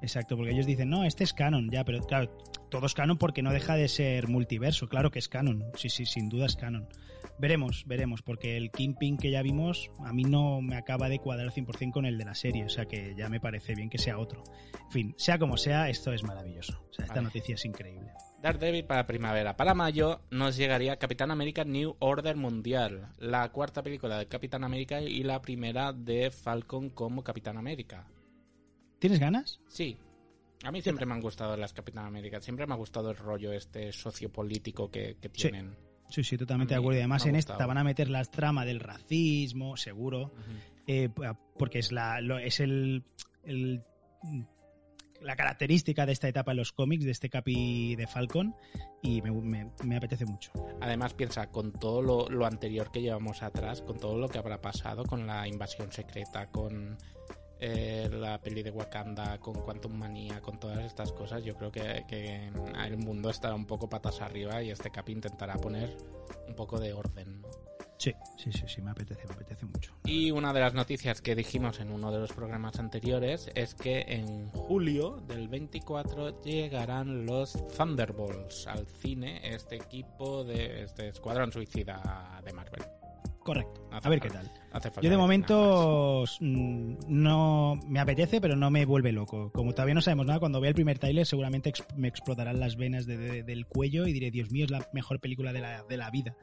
Exacto, 0.00 0.34
porque 0.34 0.52
ellos 0.52 0.64
dicen, 0.64 0.88
no, 0.88 1.04
este 1.04 1.24
es 1.24 1.34
canon, 1.34 1.68
ya, 1.70 1.84
pero 1.84 2.00
claro, 2.00 2.30
todo 2.70 2.86
es 2.86 2.94
canon 2.94 3.18
porque 3.18 3.42
no 3.42 3.52
deja 3.52 3.74
de 3.74 3.86
ser 3.86 4.26
multiverso, 4.28 4.88
claro 4.88 5.10
que 5.10 5.18
es 5.18 5.28
canon, 5.28 5.62
sí, 5.74 5.90
sí, 5.90 6.06
sin 6.06 6.30
duda 6.30 6.46
es 6.46 6.56
canon. 6.56 6.88
Veremos, 7.38 7.84
veremos, 7.86 8.22
porque 8.22 8.56
el 8.56 8.70
Kingpin 8.70 9.18
que 9.18 9.30
ya 9.30 9.42
vimos 9.42 9.90
a 9.98 10.14
mí 10.14 10.24
no 10.24 10.62
me 10.62 10.76
acaba 10.76 11.10
de 11.10 11.18
cuadrar 11.18 11.52
100% 11.52 11.92
con 11.92 12.06
el 12.06 12.16
de 12.16 12.24
la 12.24 12.34
serie, 12.34 12.64
o 12.64 12.70
sea 12.70 12.86
que 12.86 13.14
ya 13.14 13.28
me 13.28 13.40
parece 13.40 13.74
bien 13.74 13.90
que 13.90 13.98
sea 13.98 14.16
otro. 14.16 14.42
En 14.86 14.90
fin, 14.90 15.14
sea 15.18 15.38
como 15.38 15.58
sea, 15.58 15.90
esto 15.90 16.14
es 16.14 16.22
maravilloso, 16.22 16.82
o 16.88 16.94
sea, 16.94 17.04
esta 17.04 17.16
Vale. 17.16 17.26
noticia 17.26 17.56
es 17.56 17.64
increíble. 17.66 18.10
Daredevil 18.42 18.84
para 18.84 19.06
primavera. 19.06 19.56
Para 19.56 19.74
mayo 19.74 20.20
nos 20.30 20.56
llegaría 20.56 20.96
Capitán 20.96 21.30
América 21.32 21.64
New 21.64 21.96
Order 21.98 22.36
Mundial, 22.36 23.08
la 23.18 23.50
cuarta 23.50 23.82
película 23.82 24.16
de 24.18 24.26
Capitán 24.26 24.62
América 24.62 25.00
y 25.00 25.24
la 25.24 25.40
primera 25.42 25.92
de 25.92 26.30
Falcon 26.30 26.90
como 26.90 27.24
Capitán 27.24 27.56
América. 27.56 28.06
¿Tienes 29.00 29.18
ganas? 29.18 29.60
Sí. 29.68 29.96
A 30.64 30.70
mí 30.72 30.82
siempre 30.82 31.04
me 31.06 31.14
han 31.14 31.20
gustado 31.20 31.56
las 31.56 31.72
Capitán 31.72 32.06
América. 32.06 32.40
Siempre 32.40 32.66
me 32.66 32.74
ha 32.74 32.76
gustado 32.76 33.10
el 33.10 33.16
rollo 33.16 33.52
este 33.52 33.92
sociopolítico 33.92 34.90
que, 34.90 35.16
tienen. 35.32 35.76
Sí, 36.08 36.22
sí, 36.24 36.36
totalmente 36.38 36.74
de 36.74 36.78
acuerdo. 36.80 36.96
Y 36.98 37.00
además 37.02 37.26
en 37.26 37.36
esta 37.36 37.64
van 37.66 37.78
a 37.78 37.84
meter 37.84 38.08
las 38.08 38.30
tramas 38.30 38.66
del 38.66 38.80
racismo, 38.80 39.76
seguro. 39.76 40.32
eh, 40.86 41.10
porque 41.58 41.80
es 41.80 41.92
la 41.92 42.20
lo- 42.20 42.38
es 42.38 42.60
el, 42.60 43.04
el- 43.44 43.82
la 45.20 45.36
característica 45.36 46.06
de 46.06 46.12
esta 46.12 46.28
etapa 46.28 46.52
en 46.52 46.58
los 46.58 46.72
cómics 46.72 47.04
de 47.04 47.10
este 47.10 47.28
capi 47.28 47.96
de 47.96 48.06
Falcon 48.06 48.54
y 49.02 49.20
me, 49.22 49.30
me- 49.84 49.96
apetece 49.96 50.24
mucho 50.26 50.52
Además, 50.80 51.14
piensa, 51.14 51.48
con 51.48 51.72
todo 51.72 52.02
lo, 52.02 52.28
lo 52.28 52.46
anterior 52.46 52.90
que 52.92 53.00
llevamos 53.02 53.42
atrás, 53.42 53.82
con 53.82 53.98
todo 53.98 54.16
lo 54.16 54.28
que 54.28 54.38
habrá 54.38 54.60
pasado, 54.60 55.04
con 55.04 55.26
la 55.26 55.46
invasión 55.48 55.90
secreta, 55.90 56.46
con 56.50 56.96
eh, 57.60 58.08
la 58.12 58.40
peli 58.40 58.62
de 58.62 58.70
Wakanda, 58.70 59.38
con 59.38 59.54
Quantum 59.54 59.92
Manía, 59.92 60.40
con 60.40 60.60
todas 60.60 60.84
estas 60.84 61.12
cosas, 61.12 61.42
yo 61.42 61.56
creo 61.56 61.72
que, 61.72 62.04
que 62.06 62.46
el 62.86 62.96
mundo 62.98 63.30
estará 63.30 63.54
un 63.56 63.66
poco 63.66 63.88
patas 63.88 64.20
arriba 64.20 64.62
y 64.62 64.70
este 64.70 64.90
Capi 64.90 65.12
intentará 65.12 65.56
poner 65.56 65.96
un 66.46 66.54
poco 66.54 66.78
de 66.78 66.92
orden. 66.92 67.42
Sí 67.98 68.12
sí 68.36 68.52
sí 68.52 68.62
sí 68.66 68.80
me 68.80 68.90
apetece 68.92 69.26
me 69.26 69.34
apetece 69.34 69.66
mucho. 69.66 69.92
Y 70.04 70.30
una 70.30 70.52
de 70.52 70.60
las 70.60 70.72
noticias 70.74 71.20
que 71.20 71.34
dijimos 71.34 71.80
en 71.80 71.90
uno 71.90 72.10
de 72.12 72.18
los 72.20 72.32
programas 72.32 72.78
anteriores 72.78 73.50
es 73.54 73.74
que 73.74 74.04
en 74.08 74.48
julio 74.50 75.16
del 75.28 75.48
24 75.48 76.42
llegarán 76.42 77.26
los 77.26 77.52
Thunderbolts 77.76 78.66
al 78.66 78.86
cine, 78.86 79.40
este 79.42 79.76
equipo 79.76 80.44
de 80.44 80.84
este 80.84 81.08
escuadrón 81.08 81.52
suicida 81.52 82.40
de 82.44 82.52
Marvel. 82.52 82.82
correcto. 83.42 83.88
Hace 83.90 84.06
a 84.06 84.10
ver 84.10 84.20
qué 84.20 84.30
tal. 84.30 84.50
yo 85.02 85.08
de 85.10 85.16
momento 85.16 86.24
mm, 86.40 86.94
no 87.08 87.80
me 87.86 87.98
apetece 87.98 88.40
pero 88.40 88.54
no 88.56 88.70
me 88.70 88.84
vuelve 88.84 89.10
loco. 89.12 89.50
Como 89.52 89.72
todavía 89.72 89.94
no 89.94 90.02
sabemos 90.02 90.26
nada 90.26 90.38
cuando 90.38 90.60
vea 90.60 90.68
el 90.68 90.74
primer 90.74 90.98
trailer 90.98 91.26
seguramente 91.26 91.72
me 91.96 92.08
explotarán 92.08 92.60
las 92.60 92.76
venas 92.76 93.06
de- 93.06 93.16
de- 93.16 93.42
del 93.42 93.66
cuello 93.66 94.06
y 94.06 94.12
diré 94.12 94.30
Dios 94.30 94.50
mío 94.52 94.66
es 94.66 94.70
la 94.70 94.86
mejor 94.92 95.18
película 95.18 95.52
de 95.52 95.60
la, 95.60 95.82
de 95.82 95.96
la 95.96 96.10
vida 96.10 96.36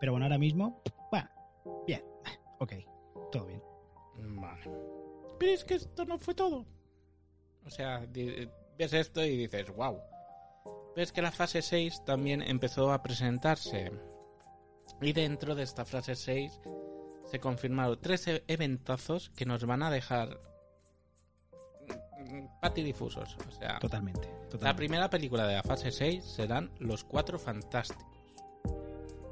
pero 0.00 0.12
bueno 0.12 0.26
ahora 0.26 0.38
mismo 0.38 0.82
bueno 1.10 1.28
bien 1.86 2.02
ok 2.58 2.72
todo 3.32 3.44
bien. 3.46 3.62
Vale. 4.40 4.62
Pero 5.38 5.52
es 5.52 5.64
que 5.64 5.74
esto 5.74 6.04
no 6.06 6.18
fue 6.18 6.34
todo. 6.34 6.64
O 7.66 7.70
sea, 7.70 8.06
di- 8.06 8.48
ves 8.78 8.92
esto 8.94 9.22
y 9.24 9.36
dices, 9.36 9.68
wow. 9.76 10.00
Ves 10.96 11.12
que 11.12 11.20
la 11.22 11.30
fase 11.30 11.60
6 11.62 12.04
también 12.06 12.40
empezó 12.42 12.90
a 12.90 13.02
presentarse. 13.02 13.92
Y 15.02 15.12
dentro 15.12 15.54
de 15.54 15.62
esta 15.64 15.84
fase 15.84 16.16
6 16.16 16.58
se 17.26 17.38
confirmaron 17.38 18.00
tres 18.00 18.26
e- 18.28 18.42
eventazos 18.48 19.28
que 19.30 19.44
nos 19.44 19.64
van 19.66 19.82
a 19.82 19.90
dejar 19.90 20.40
mm, 22.18 22.60
patidifusos. 22.60 23.36
O 23.46 23.50
sea, 23.52 23.78
totalmente, 23.78 24.26
totalmente. 24.26 24.64
la 24.64 24.74
primera 24.74 25.10
película 25.10 25.46
de 25.46 25.54
la 25.56 25.62
fase 25.62 25.90
6 25.92 26.24
serán 26.24 26.70
Los 26.78 27.04
Cuatro 27.04 27.38
Fantásticos. 27.38 28.17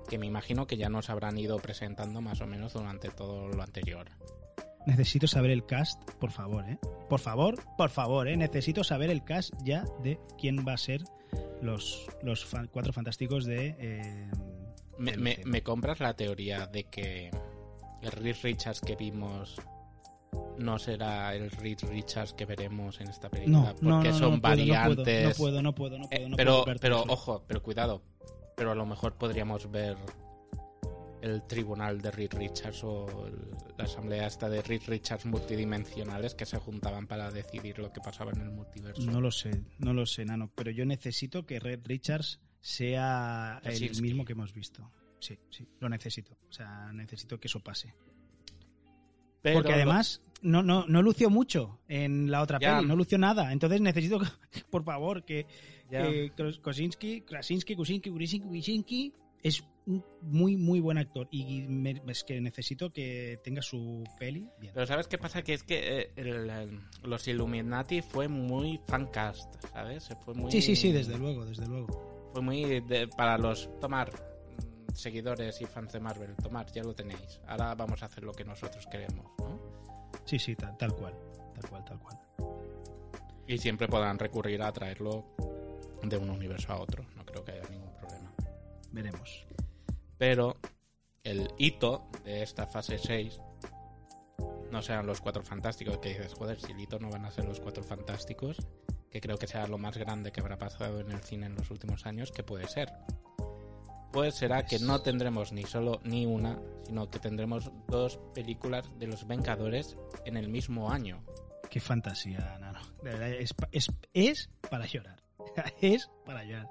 Que 0.08 0.18
me 0.18 0.26
imagino 0.26 0.66
que 0.66 0.76
ya 0.76 0.88
nos 0.88 1.10
habrán 1.10 1.36
ido 1.38 1.58
presentando 1.58 2.20
más 2.20 2.40
o 2.40 2.46
menos 2.46 2.72
durante 2.74 3.08
todo 3.10 3.48
lo 3.48 3.62
anterior. 3.62 4.06
Necesito 4.86 5.26
saber 5.26 5.50
el 5.50 5.66
cast, 5.66 6.00
por 6.20 6.30
favor, 6.30 6.64
¿eh? 6.68 6.78
Por 7.08 7.18
favor, 7.18 7.56
por 7.76 7.90
favor, 7.90 8.28
¿eh? 8.28 8.36
Necesito 8.36 8.84
saber 8.84 9.10
el 9.10 9.24
cast 9.24 9.52
ya 9.64 9.84
de 10.04 10.20
quién 10.38 10.64
va 10.66 10.74
a 10.74 10.78
ser 10.78 11.02
los, 11.60 12.06
los 12.22 12.46
cuatro 12.70 12.92
fantásticos 12.92 13.44
de... 13.46 13.74
eh, 13.80 14.30
Me, 14.98 15.62
compras 15.62 15.98
la 16.00 16.14
teoría 16.14 16.66
de 16.68 16.84
que 16.84 17.30
el 18.00 18.12
Reed 18.12 18.36
Richards 18.44 18.80
que 18.80 18.94
vimos 18.94 19.56
no 20.58 20.78
será 20.78 21.34
el 21.34 21.50
Reed 21.50 21.78
Richards 21.88 22.32
que 22.34 22.46
veremos 22.46 23.00
en 23.00 23.08
esta 23.08 23.28
película? 23.28 23.58
No, 23.58 23.64
no, 23.66 23.74
porque 23.74 24.08
no, 24.08 24.14
no, 24.14 24.18
son 24.18 24.20
no 24.34 24.40
puedo, 24.40 24.40
variantes. 24.40 25.28
No 25.28 25.34
puedo, 25.34 25.62
no 25.62 25.74
puedo, 25.74 25.98
no 25.98 26.08
puedo, 26.08 26.22
Eh, 26.22 26.28
no 26.28 26.36
puedo. 26.36 26.36
pero, 26.36 26.56
comprarte 26.58 26.80
pero 26.80 27.02
ojo, 27.08 27.42
pero 27.46 27.62
cuidado. 27.62 28.02
Pero 28.56 28.72
a 28.72 28.74
lo 28.74 28.86
mejor 28.86 29.14
podríamos 29.14 29.70
ver 29.70 29.96
el 31.20 31.42
tribunal 31.46 32.00
de 32.00 32.10
Reed 32.10 32.34
Richards 32.34 32.84
o 32.84 33.28
la 33.76 33.84
asamblea 33.84 34.26
esta 34.26 34.48
de 34.48 34.62
Reed 34.62 34.82
Richards 34.86 35.26
multidimensionales 35.26 36.34
que 36.34 36.46
se 36.46 36.58
juntaban 36.58 37.06
para 37.06 37.30
decidir 37.30 37.78
lo 37.78 37.92
que 37.92 38.00
pasaba 38.00 38.32
en 38.32 38.40
el 38.40 38.50
multiverso. 38.50 39.02
No 39.10 39.20
lo 39.20 39.30
sé, 39.30 39.50
no 39.78 39.92
lo 39.92 40.06
sé, 40.06 40.24
Nano, 40.24 40.50
pero 40.54 40.70
yo 40.70 40.84
necesito 40.84 41.46
que 41.46 41.60
Red 41.60 41.80
Richards 41.84 42.40
sea 42.60 43.60
el 43.64 44.00
mismo 44.00 44.24
que 44.24 44.32
hemos 44.32 44.52
visto. 44.52 44.90
Sí, 45.20 45.38
sí, 45.50 45.66
lo 45.80 45.88
necesito. 45.88 46.36
O 46.48 46.52
sea, 46.52 46.92
necesito 46.92 47.38
que 47.38 47.48
eso 47.48 47.60
pase. 47.60 47.94
Pero 49.42 49.58
Porque 49.58 49.72
además 49.72 50.22
no, 50.42 50.62
no, 50.62 50.84
no 50.86 51.02
lució 51.02 51.30
mucho 51.30 51.80
en 51.88 52.30
la 52.30 52.42
otra 52.42 52.58
peli, 52.58 52.86
no 52.86 52.96
lució 52.96 53.18
nada. 53.18 53.52
Entonces 53.52 53.80
necesito, 53.80 54.20
por 54.70 54.84
favor, 54.84 55.24
que, 55.24 55.46
Ya. 55.90 56.02
que 56.02 56.32
Kosinski, 56.62 57.22
Krasinski, 57.22 57.74
Kusinski, 57.76 58.10
Kusinski, 58.10 58.40
Kusinski, 58.48 59.14
es 59.42 59.62
un 59.86 60.04
muy, 60.22 60.56
muy 60.56 60.80
buen 60.80 60.98
actor. 60.98 61.28
Y 61.30 61.62
me- 61.68 62.02
es 62.08 62.24
que 62.24 62.40
necesito 62.40 62.92
que 62.92 63.38
tenga 63.44 63.62
su 63.62 64.02
peli 64.18 64.48
bien. 64.58 64.72
Pero 64.74 64.86
¿sabes 64.86 65.06
qué 65.06 65.18
pasa? 65.18 65.42
Que 65.42 65.54
es 65.54 65.62
que 65.62 66.00
eh, 66.00 66.12
el- 66.16 66.50
el- 66.50 66.80
los 67.04 67.28
Illuminati 67.28 68.02
fue 68.02 68.26
muy 68.26 68.80
fancast, 68.88 69.54
¿sabes? 69.72 70.08
Fue 70.24 70.34
muy, 70.34 70.50
Sí, 70.50 70.60
sí, 70.60 70.74
sí, 70.74 70.90
desde 70.90 71.16
luego, 71.18 71.44
desde 71.44 71.66
luego. 71.68 72.30
Fue 72.32 72.42
muy 72.42 72.80
de- 72.80 73.06
para 73.16 73.38
los 73.38 73.70
tomar 73.80 74.10
mm, 74.12 74.94
seguidores 74.94 75.60
y 75.60 75.66
fans 75.66 75.92
de 75.92 76.00
Marvel. 76.00 76.34
Tomar, 76.42 76.66
ya 76.72 76.82
lo 76.82 76.94
tenéis. 76.94 77.40
Ahora 77.46 77.74
vamos 77.76 78.02
a 78.02 78.06
hacer 78.06 78.24
lo 78.24 78.32
que 78.32 78.44
nosotros 78.44 78.86
queremos, 78.90 79.26
¿no? 79.38 79.75
Sí, 80.26 80.38
sí, 80.40 80.56
tal, 80.56 80.76
tal 80.76 80.92
cual. 80.94 81.14
Tal 81.54 81.70
cual, 81.70 81.84
tal 81.84 82.00
cual. 82.00 82.18
Y 83.46 83.58
siempre 83.58 83.88
podrán 83.88 84.18
recurrir 84.18 84.60
a 84.62 84.72
traerlo 84.72 85.24
de 86.02 86.16
un 86.18 86.30
universo 86.30 86.72
a 86.72 86.80
otro. 86.80 87.04
No 87.14 87.24
creo 87.24 87.44
que 87.44 87.52
haya 87.52 87.68
ningún 87.70 87.94
problema. 87.94 88.32
Veremos. 88.90 89.46
Pero 90.18 90.56
el 91.22 91.48
hito 91.58 92.08
de 92.24 92.42
esta 92.42 92.66
fase 92.66 92.98
6 92.98 93.40
no 94.70 94.82
serán 94.82 95.06
los 95.06 95.20
cuatro 95.20 95.44
fantásticos. 95.44 95.98
Que 95.98 96.10
dices, 96.10 96.34
joder, 96.34 96.60
si 96.60 96.72
el 96.72 96.80
hito 96.80 96.98
no 96.98 97.08
van 97.08 97.24
a 97.24 97.30
ser 97.30 97.44
los 97.44 97.60
cuatro 97.60 97.84
fantásticos, 97.84 98.58
que 99.10 99.20
creo 99.20 99.38
que 99.38 99.46
será 99.46 99.68
lo 99.68 99.78
más 99.78 99.96
grande 99.96 100.32
que 100.32 100.40
habrá 100.40 100.58
pasado 100.58 100.98
en 101.00 101.12
el 101.12 101.20
cine 101.20 101.46
en 101.46 101.54
los 101.54 101.70
últimos 101.70 102.04
años, 102.04 102.32
que 102.32 102.42
puede 102.42 102.66
ser. 102.66 102.92
Pues 104.16 104.34
será 104.34 104.64
que 104.64 104.78
no 104.78 105.02
tendremos 105.02 105.52
ni 105.52 105.64
solo 105.64 106.00
ni 106.04 106.24
una, 106.24 106.58
sino 106.84 107.10
que 107.10 107.18
tendremos 107.18 107.70
dos 107.86 108.18
películas 108.34 108.90
de 108.98 109.06
los 109.08 109.26
Vengadores 109.26 109.98
en 110.24 110.38
el 110.38 110.48
mismo 110.48 110.90
año. 110.90 111.22
Qué 111.70 111.80
fantasía, 111.80 112.56
Nano. 112.58 112.80
De 113.02 113.10
verdad, 113.10 113.30
es, 113.30 113.52
pa- 113.52 113.68
es, 113.72 113.88
es 114.14 114.48
para 114.70 114.86
llorar. 114.86 115.22
es 115.82 116.08
para 116.24 116.44
llorar. 116.44 116.68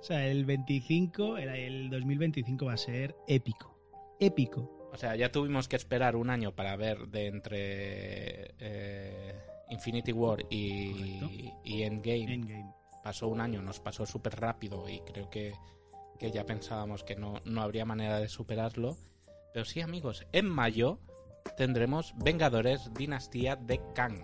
O 0.00 0.02
sea, 0.02 0.26
el 0.26 0.44
25, 0.44 1.36
era 1.38 1.56
el 1.56 1.88
2025 1.88 2.66
va 2.66 2.72
a 2.72 2.76
ser 2.76 3.14
épico. 3.28 3.78
Épico. 4.18 4.88
O 4.92 4.96
sea, 4.96 5.14
ya 5.14 5.30
tuvimos 5.30 5.68
que 5.68 5.76
esperar 5.76 6.16
un 6.16 6.30
año 6.30 6.56
para 6.56 6.74
ver 6.74 7.06
de 7.08 7.26
entre 7.28 8.54
eh, 8.58 9.34
Infinity 9.70 10.10
War 10.12 10.40
y, 10.50 11.20
y 11.62 11.82
Endgame. 11.84 12.34
Endgame. 12.34 12.74
Pasó 13.04 13.28
un 13.28 13.40
año, 13.40 13.62
nos 13.62 13.78
pasó 13.78 14.04
súper 14.04 14.34
rápido 14.40 14.88
y 14.88 14.98
creo 15.00 15.30
que, 15.30 15.52
que 16.18 16.30
ya 16.30 16.44
pensábamos 16.44 17.04
que 17.04 17.16
no, 17.16 17.40
no 17.44 17.62
habría 17.62 17.84
manera 17.84 18.18
de 18.18 18.28
superarlo. 18.28 18.96
Pero 19.52 19.64
sí, 19.64 19.80
amigos, 19.80 20.26
en 20.32 20.48
mayo 20.48 21.00
tendremos 21.56 22.14
Vengadores 22.16 22.92
Dinastía 22.94 23.56
de 23.56 23.80
Kang. 23.94 24.20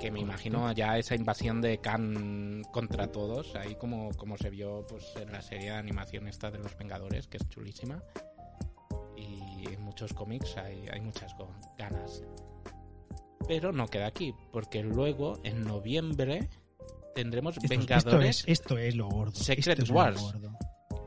Que 0.00 0.10
me 0.10 0.20
imagino 0.20 0.70
ya 0.72 0.96
esa 0.96 1.14
invasión 1.14 1.60
de 1.60 1.78
Kang 1.78 2.62
contra 2.70 3.10
todos, 3.10 3.54
ahí 3.56 3.74
como, 3.74 4.10
como 4.16 4.36
se 4.36 4.50
vio 4.50 4.86
pues, 4.86 5.14
en 5.16 5.32
la 5.32 5.42
serie 5.42 5.70
de 5.70 5.76
animación 5.76 6.28
esta 6.28 6.50
de 6.50 6.58
los 6.58 6.76
Vengadores, 6.76 7.26
que 7.26 7.38
es 7.38 7.48
chulísima. 7.48 8.02
Y 9.16 9.66
en 9.72 9.82
muchos 9.82 10.12
cómics 10.12 10.56
hay, 10.56 10.86
hay 10.92 11.00
muchas 11.00 11.34
ganas. 11.76 12.22
Pero 13.48 13.72
no 13.72 13.88
queda 13.88 14.06
aquí, 14.06 14.34
porque 14.52 14.82
luego 14.82 15.40
en 15.42 15.64
noviembre 15.64 16.48
tendremos 17.14 17.56
Esto, 17.56 17.74
esto 17.74 17.80
Vengadores, 17.80 18.40
es, 18.40 18.48
esto 18.48 18.78
es 18.78 18.94
lo 18.94 19.08
gordo. 19.08 19.34
Secret 19.34 19.80
Esto 19.80 19.82
es 19.82 19.90
Wars. 19.90 20.20
Lo 20.20 20.40
gordo. 20.40 20.58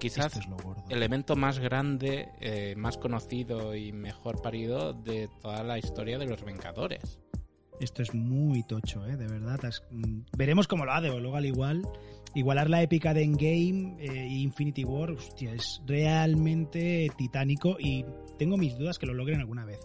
Quizás 0.01 0.25
Esto 0.27 0.39
es 0.39 0.47
lo 0.47 0.57
gordo. 0.57 0.83
el 0.89 1.01
evento 1.03 1.35
más 1.35 1.59
grande, 1.59 2.27
eh, 2.41 2.73
más 2.75 2.97
conocido 2.97 3.75
y 3.75 3.91
mejor 3.93 4.41
parido 4.41 4.91
de 4.93 5.29
toda 5.41 5.63
la 5.63 5.77
historia 5.77 6.17
de 6.17 6.25
los 6.25 6.43
Vengadores. 6.43 7.19
Esto 7.79 8.01
es 8.03 8.13
muy 8.13 8.63
tocho, 8.63 9.05
¿eh? 9.07 9.15
De 9.17 9.27
verdad. 9.27 9.59
Mm, 9.91 10.21
veremos 10.37 10.67
cómo 10.67 10.85
lo 10.85 10.91
hace. 10.93 11.07
Luego, 11.07 11.35
al 11.35 11.45
igual, 11.45 11.81
igualar 12.35 12.69
la 12.69 12.81
épica 12.83 13.13
de 13.13 13.23
Endgame 13.23 13.95
eh, 13.99 14.27
y 14.29 14.41
Infinity 14.43 14.83
War, 14.83 15.11
hostia, 15.11 15.53
es 15.53 15.81
realmente 15.87 17.09
titánico 17.17 17.77
y 17.79 18.05
tengo 18.37 18.57
mis 18.57 18.77
dudas 18.77 18.99
que 18.99 19.05
lo 19.07 19.13
logren 19.13 19.39
alguna 19.39 19.65
vez. 19.65 19.79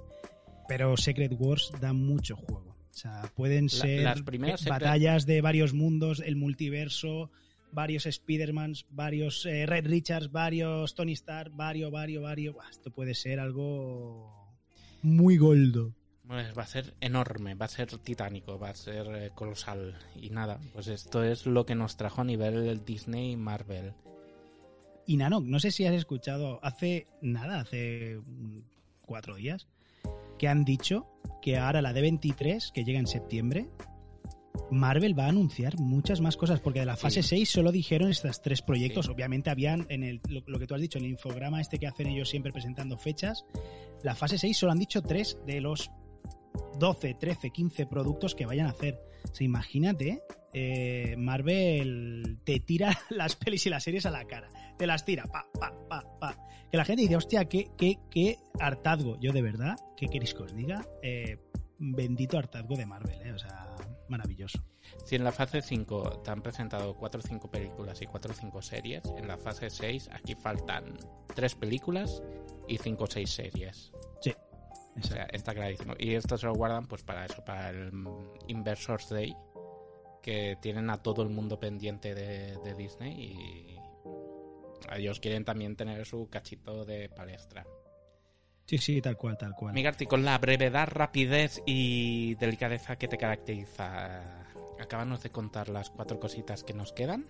Pero 0.69 0.97
Secret 0.97 1.33
Wars 1.39 1.73
da 1.81 1.93
mucho 1.93 2.37
juego. 2.37 2.77
O 2.91 2.99
sea, 2.99 3.31
pueden 3.35 3.69
ser 3.69 4.03
las 4.03 4.23
primeras 4.23 4.61
Secret- 4.63 4.71
batallas 4.71 5.27
de 5.27 5.41
varios 5.41 5.73
mundos, 5.75 6.21
el 6.25 6.37
multiverso, 6.37 7.31
varios 7.73 8.07
Spider-Mans, 8.07 8.87
varios 8.91 9.45
eh, 9.47 9.67
Red 9.67 9.87
Richards, 9.87 10.31
varios 10.31 10.95
Tony 10.95 11.13
Stark, 11.13 11.53
varios, 11.55 11.91
varios, 11.91 12.23
varios. 12.23 12.55
Buah, 12.55 12.71
esto 12.71 12.91
puede 12.91 13.15
ser 13.15 13.41
algo 13.41 14.55
muy 15.03 15.37
goldo. 15.37 15.95
Pues 16.27 16.59
va 16.59 16.63
a 16.63 16.67
ser 16.67 16.95
enorme, 17.01 17.55
va 17.55 17.67
a 17.67 17.69
ser 17.69 17.99
titánico, 17.99 18.59
va 18.59 18.71
a 18.71 18.75
ser 18.75 19.07
eh, 19.15 19.31
colosal. 19.35 19.97
Y 20.17 20.31
nada, 20.31 20.59
pues 20.73 20.89
esto 20.89 21.23
es 21.23 21.47
lo 21.47 21.65
que 21.67 21.77
nos 21.77 21.97
trajo 21.97 22.23
a 22.23 22.25
nivel 22.25 22.85
Disney 22.85 23.33
y 23.33 23.37
Marvel. 23.37 23.93
Y 25.07 25.17
Nano, 25.17 25.41
no 25.41 25.61
sé 25.61 25.71
si 25.71 25.87
has 25.87 25.95
escuchado 25.95 26.59
hace 26.65 27.07
nada, 27.21 27.61
hace 27.61 28.21
cuatro 29.03 29.37
días, 29.37 29.69
que 30.37 30.49
han 30.49 30.65
dicho 30.65 31.07
que 31.41 31.59
ahora 31.59 31.81
la 31.81 31.93
D23, 31.93 32.73
que 32.73 32.83
llega 32.83 32.99
en 32.99 33.07
septiembre, 33.07 33.69
Marvel 34.71 35.19
va 35.19 35.27
a 35.27 35.29
anunciar 35.29 35.79
muchas 35.79 36.21
más 36.21 36.37
cosas, 36.37 36.61
porque 36.61 36.81
de 36.81 36.87
la 36.87 36.97
fase 36.97 37.23
Sí. 37.23 37.31
6 37.31 37.51
solo 37.51 37.73
dijeron 37.73 38.11
estos 38.11 38.43
tres 38.43 38.63
proyectos. 38.63 39.07
Sí. 39.07 39.13
Obviamente 39.13 39.51
habían, 39.51 39.87
en 39.89 40.03
el, 40.03 40.21
lo, 40.29 40.43
lo 40.47 40.59
que 40.59 40.67
tú 40.67 40.75
has 40.75 40.81
dicho, 40.81 40.99
en 40.99 41.05
el 41.05 41.11
infograma 41.13 41.61
este 41.61 41.79
que 41.79 41.87
hacen 41.87 42.07
ellos 42.09 42.29
siempre 42.29 42.53
presentando 42.53 42.99
fechas, 42.99 43.45
la 44.03 44.15
fase 44.15 44.39
6 44.39 44.57
solo 44.57 44.73
han 44.73 44.79
dicho 44.79 45.03
tres 45.03 45.39
de 45.47 45.61
los 45.61 45.91
12, 46.79 47.15
13, 47.15 47.51
15 47.51 47.87
productos 47.87 48.35
que 48.35 48.47
vayan 48.47 48.67
a 48.67 48.71
hacer. 48.71 48.99
O 49.31 49.35
sea, 49.35 49.45
imagínate, 49.45 50.23
eh, 50.53 51.15
Marvel 51.19 52.39
te 52.45 52.61
tira 52.61 52.97
las 53.11 53.37
pelis 53.37 53.67
y 53.67 53.71
las 53.71 53.85
series 53.85 54.07
a 54.07 54.11
la 54.11 54.25
cara. 54.27 54.49
Te 54.79 54.87
las 54.87 55.05
tira, 55.05 55.25
pa, 55.25 55.47
pa, 55.59 55.73
pa, 55.89 56.05
pa. 56.21 56.39
Que 56.71 56.77
la 56.77 56.85
gente 56.85 57.03
dice, 57.03 57.17
hostia, 57.17 57.47
qué, 57.47 57.69
qué, 57.79 57.99
qué 58.11 58.39
hartazgo. 58.61 59.19
Yo 59.21 59.33
de 59.33 59.43
verdad, 59.43 59.77
¿qué 59.97 60.09
queréis 60.09 60.35
que 60.35 60.43
os 60.43 60.55
diga? 60.55 60.87
Eh, 61.03 61.39
bendito 61.79 62.39
hartazgo 62.39 62.77
de 62.77 62.87
Marvel, 62.87 63.21
¿eh? 63.23 63.33
O 63.33 63.39
sea, 63.39 63.75
maravilloso. 64.09 64.59
Si 65.05 65.17
en 65.17 65.25
la 65.25 65.33
fase 65.33 65.63
5 65.63 66.23
te 66.25 66.31
han 66.31 66.43
presentado 66.43 66.95
4 66.97 67.21
o 67.21 67.23
5 67.23 67.51
películas 67.51 68.01
y 68.03 68.07
4 68.07 68.33
o 68.33 68.35
5 68.35 68.63
series, 68.63 69.03
en 69.17 69.29
la 69.29 69.37
fase 69.37 69.71
6 69.71 70.11
aquí 70.13 70.35
faltan 70.35 70.97
3 71.35 71.55
películas 71.57 72.23
y 72.69 72.79
5 72.79 73.05
o 73.05 73.07
6 73.07 73.31
series. 73.31 73.93
Sí. 74.21 74.33
O 74.99 75.03
sea, 75.03 75.25
está 75.25 75.55
clarísimo. 75.55 75.95
Y 75.99 76.15
esto 76.15 76.39
se 76.39 76.47
lo 76.47 76.55
guardan 76.55 76.87
pues 76.87 77.03
para 77.03 77.27
eso, 77.27 77.45
para 77.45 77.71
el 77.71 77.93
Inversors 78.47 79.11
Day, 79.11 79.37
que 80.23 80.57
tienen 80.61 80.91
a 80.91 81.03
todo 81.03 81.23
el 81.23 81.29
mundo 81.29 81.61
pendiente 81.61 82.15
de, 82.15 82.57
de 82.65 82.75
Disney 82.75 83.13
y 83.13 83.77
ellos 84.95 85.21
quieren 85.21 85.45
también 85.45 85.77
tener 85.77 86.07
su 86.07 86.29
cachito 86.29 86.85
de 86.85 87.09
palestra. 87.09 87.67
Sí, 88.67 88.79
sí, 88.79 89.01
tal 89.01 89.17
cual, 89.17 89.39
tal 89.39 89.55
cual. 89.55 89.73
Migarty, 89.75 90.07
con 90.07 90.25
la 90.25 90.37
brevedad, 90.39 90.89
rapidez 90.91 91.63
y 91.67 92.35
delicadeza 92.35 92.97
que 92.97 93.07
te 93.09 93.17
caracteriza, 93.17 94.45
acábanos 94.81 95.23
de 95.23 95.31
contar 95.31 95.69
las 95.69 95.91
cuatro 95.91 96.19
cositas 96.19 96.65
que 96.65 96.75
nos 96.75 96.93
quedan. 96.93 97.27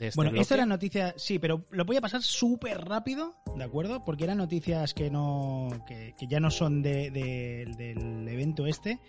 Este 0.00 0.14
Bueno, 0.14 0.30
bloque. 0.30 0.42
esta 0.42 0.54
era 0.54 0.64
noticia, 0.66 1.12
sí, 1.16 1.40
pero 1.40 1.64
lo 1.70 1.84
voy 1.84 1.96
a 1.96 2.00
pasar 2.00 2.22
súper 2.22 2.82
rápido, 2.84 3.34
¿de 3.56 3.64
acuerdo? 3.64 4.04
Porque 4.04 4.24
eran 4.24 4.38
noticias 4.38 4.94
que 4.94 5.10
no 5.10 5.68
que, 5.88 6.14
que 6.16 6.26
ya 6.28 6.38
no 6.38 6.50
son 6.52 6.82
de- 6.82 7.10
de- 7.10 7.66
del 7.76 8.28
evento 8.28 8.66
este. 8.66 9.00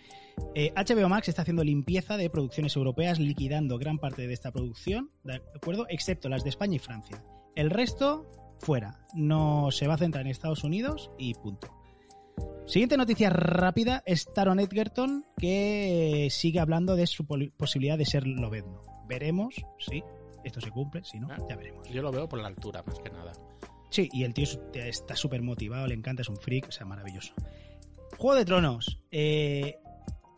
Eh, 0.55 0.73
HBO 0.75 1.07
Max 1.07 1.29
está 1.29 1.43
haciendo 1.43 1.63
limpieza 1.63 2.17
de 2.17 2.29
producciones 2.31 2.75
europeas, 2.75 3.19
liquidando 3.19 3.77
gran 3.77 3.99
parte 3.99 4.25
de 4.25 4.33
esta 4.33 4.51
producción, 4.51 5.11
¿de 5.23 5.35
acuerdo? 5.55 5.85
Excepto 5.89 6.27
las 6.27 6.43
de 6.43 6.49
España 6.49 6.77
y 6.77 6.79
Francia. 6.79 7.23
El 7.55 7.69
resto, 7.69 8.25
fuera. 8.59 8.99
No 9.13 9.71
se 9.71 9.87
va 9.87 9.95
a 9.95 9.97
centrar 9.97 10.25
en 10.25 10.31
Estados 10.31 10.63
Unidos 10.63 11.11
y 11.17 11.33
punto. 11.33 11.67
Siguiente 12.65 12.97
noticia 12.97 13.29
rápida 13.31 14.03
es 14.05 14.31
Taron 14.31 14.59
Edgerton, 14.59 15.25
que 15.37 16.27
sigue 16.29 16.59
hablando 16.59 16.95
de 16.95 17.07
su 17.07 17.25
posibilidad 17.25 17.97
de 17.97 18.05
ser 18.05 18.27
Lobezno. 18.27 18.81
Veremos 19.07 19.55
si 19.79 20.03
esto 20.43 20.61
se 20.61 20.69
cumple, 20.69 21.03
si 21.03 21.19
no, 21.19 21.27
Ah. 21.31 21.37
ya 21.49 21.55
veremos. 21.55 21.89
Yo 21.89 22.01
lo 22.03 22.11
veo 22.11 22.29
por 22.29 22.39
la 22.39 22.47
altura, 22.47 22.83
más 22.85 22.99
que 22.99 23.09
nada. 23.09 23.31
Sí, 23.89 24.07
y 24.13 24.23
el 24.23 24.35
tío 24.35 24.43
es- 24.43 24.59
está 24.73 25.15
súper 25.15 25.41
motivado, 25.41 25.87
le 25.87 25.95
encanta, 25.95 26.21
es 26.21 26.29
un 26.29 26.37
freak, 26.37 26.67
o 26.67 26.71
sea, 26.71 26.85
maravilloso. 26.85 27.33
Juego 28.17 28.35
de 28.35 28.45
Tronos. 28.45 29.01
eh, 29.11 29.79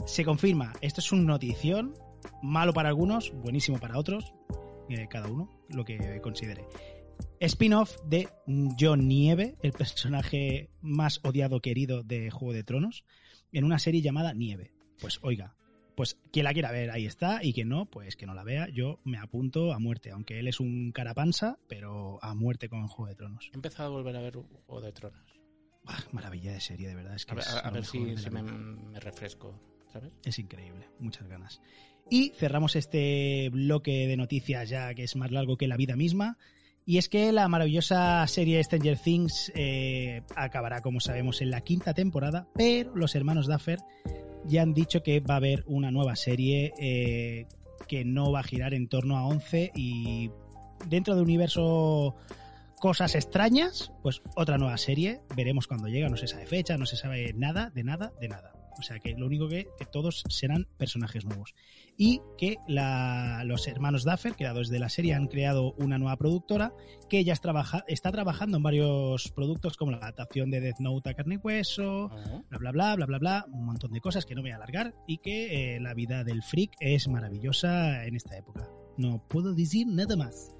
se 0.05 0.23
confirma, 0.25 0.73
esto 0.81 0.99
es 1.01 1.11
un 1.11 1.25
notición, 1.25 1.93
malo 2.41 2.71
para 2.73 2.87
algunos, 2.89 3.31
buenísimo 3.33 3.77
para 3.77 3.97
otros, 3.99 4.33
eh, 4.89 5.07
cada 5.09 5.27
uno 5.29 5.49
lo 5.69 5.83
que 5.85 6.19
considere. 6.21 6.65
Spin-off 7.47 7.97
de 8.05 8.29
John 8.79 9.07
Nieve, 9.07 9.55
el 9.63 9.71
personaje 9.71 10.69
más 10.81 11.19
odiado 11.23 11.59
querido 11.59 12.03
de 12.03 12.29
Juego 12.29 12.53
de 12.53 12.63
Tronos, 12.63 13.03
en 13.51 13.63
una 13.63 13.79
serie 13.79 14.01
llamada 14.01 14.33
Nieve. 14.33 14.71
Pues 14.99 15.17
oiga, 15.23 15.55
pues 15.95 16.19
quien 16.31 16.43
la 16.43 16.53
quiera 16.53 16.71
ver, 16.71 16.91
ahí 16.91 17.07
está, 17.07 17.43
y 17.43 17.51
quien 17.53 17.69
no, 17.69 17.87
pues 17.87 18.15
que 18.15 18.27
no 18.27 18.35
la 18.35 18.43
vea, 18.43 18.69
yo 18.69 18.99
me 19.05 19.17
apunto 19.17 19.73
a 19.73 19.79
muerte, 19.79 20.11
aunque 20.11 20.37
él 20.39 20.47
es 20.47 20.59
un 20.59 20.91
carapansa, 20.91 21.57
pero 21.67 22.23
a 22.23 22.35
muerte 22.35 22.69
con 22.69 22.87
Juego 22.87 23.09
de 23.09 23.15
Tronos. 23.15 23.49
He 23.51 23.55
empezado 23.55 23.89
a 23.89 23.91
volver 23.97 24.15
a 24.17 24.21
ver 24.21 24.33
Juego 24.35 24.81
de 24.81 24.91
Tronos. 24.91 25.25
Buah, 25.83 25.97
maravilla 26.11 26.53
de 26.53 26.61
serie, 26.61 26.87
de 26.89 26.93
verdad. 26.93 27.15
Es 27.15 27.25
que 27.25 27.31
A 27.31 27.35
ver, 27.35 27.43
es 27.43 27.55
a- 27.55 27.69
ver 27.71 27.85
si, 27.85 27.99
me, 28.29 28.43
me 28.43 28.99
refresco, 28.99 29.59
¿sabes? 29.91 30.11
Es 30.23 30.37
increíble, 30.37 30.87
muchas 30.99 31.27
ganas. 31.27 31.59
Y 32.07 32.33
cerramos 32.35 32.75
este 32.75 33.49
bloque 33.49 34.05
de 34.07 34.15
noticias 34.15 34.69
ya 34.69 34.93
que 34.93 35.03
es 35.05 35.15
más 35.15 35.31
largo 35.31 35.57
que 35.57 35.67
la 35.67 35.77
vida 35.77 35.95
misma. 35.95 36.37
Y 36.85 36.97
es 36.97 37.09
que 37.09 37.31
la 37.31 37.47
maravillosa 37.47 38.25
serie 38.27 38.63
Stranger 38.63 38.97
Things 38.97 39.51
eh, 39.55 40.23
acabará, 40.35 40.81
como 40.81 40.99
sabemos, 40.99 41.41
en 41.41 41.51
la 41.51 41.61
quinta 41.61 41.93
temporada, 41.93 42.47
pero 42.55 42.95
los 42.95 43.15
hermanos 43.15 43.47
Duffer 43.47 43.79
ya 44.45 44.63
han 44.63 44.73
dicho 44.73 45.03
que 45.03 45.19
va 45.19 45.35
a 45.35 45.37
haber 45.37 45.63
una 45.67 45.91
nueva 45.91 46.15
serie 46.15 46.73
eh, 46.79 47.45
que 47.87 48.03
no 48.03 48.31
va 48.31 48.39
a 48.39 48.43
girar 48.43 48.73
en 48.73 48.87
torno 48.87 49.17
a 49.17 49.27
11 49.27 49.71
y 49.75 50.31
dentro 50.87 51.15
de 51.15 51.21
universo 51.21 52.15
cosas 52.79 53.13
extrañas, 53.13 53.91
pues 54.01 54.23
otra 54.35 54.57
nueva 54.57 54.77
serie, 54.77 55.21
veremos 55.35 55.67
cuando 55.67 55.87
llega, 55.87 56.09
no 56.09 56.17
se 56.17 56.27
sabe 56.27 56.47
fecha, 56.47 56.77
no 56.77 56.87
se 56.87 56.97
sabe 56.97 57.31
nada, 57.33 57.69
de 57.69 57.83
nada, 57.83 58.11
de 58.19 58.27
nada. 58.27 58.53
O 58.79 58.81
sea 58.83 58.99
que 58.99 59.15
lo 59.15 59.25
único 59.25 59.47
que, 59.47 59.67
que 59.77 59.85
todos 59.85 60.23
serán 60.29 60.67
personajes 60.77 61.25
nuevos. 61.25 61.53
Y 61.97 62.21
que 62.37 62.57
la- 62.67 63.43
los 63.45 63.67
hermanos 63.67 64.03
Duffer, 64.03 64.33
creadores 64.35 64.69
de 64.69 64.79
la 64.79 64.89
serie, 64.89 65.13
han 65.13 65.27
creado 65.27 65.73
una 65.73 65.97
nueva 65.97 66.17
productora 66.17 66.73
que 67.09 67.23
ya 67.23 67.35
trabaja, 67.35 67.83
está 67.87 68.11
trabajando 68.11 68.57
en 68.57 68.63
varios 68.63 69.31
productos 69.31 69.77
como 69.77 69.91
la 69.91 69.97
adaptación 69.97 70.49
de 70.51 70.61
Death 70.61 70.79
Note 70.79 71.09
a 71.09 71.13
carne 71.13 71.35
y 71.35 71.37
hueso, 71.37 72.09
bla 72.49 72.57
bla 72.59 72.71
bla 72.71 72.95
bla 72.95 73.05
bla 73.05 73.19
bla, 73.19 73.45
un 73.51 73.65
montón 73.65 73.91
de 73.91 74.01
cosas 74.01 74.25
que 74.25 74.35
no 74.35 74.41
voy 74.41 74.51
a 74.51 74.55
alargar 74.55 74.93
y 75.07 75.17
que 75.17 75.75
eh, 75.75 75.79
la 75.79 75.93
vida 75.93 76.23
del 76.23 76.41
freak 76.43 76.71
es 76.79 77.07
maravillosa 77.07 78.05
en 78.05 78.15
esta 78.15 78.37
época. 78.37 78.67
No 78.97 79.23
puedo 79.27 79.53
decir 79.53 79.87
nada 79.87 80.15
más. 80.15 80.53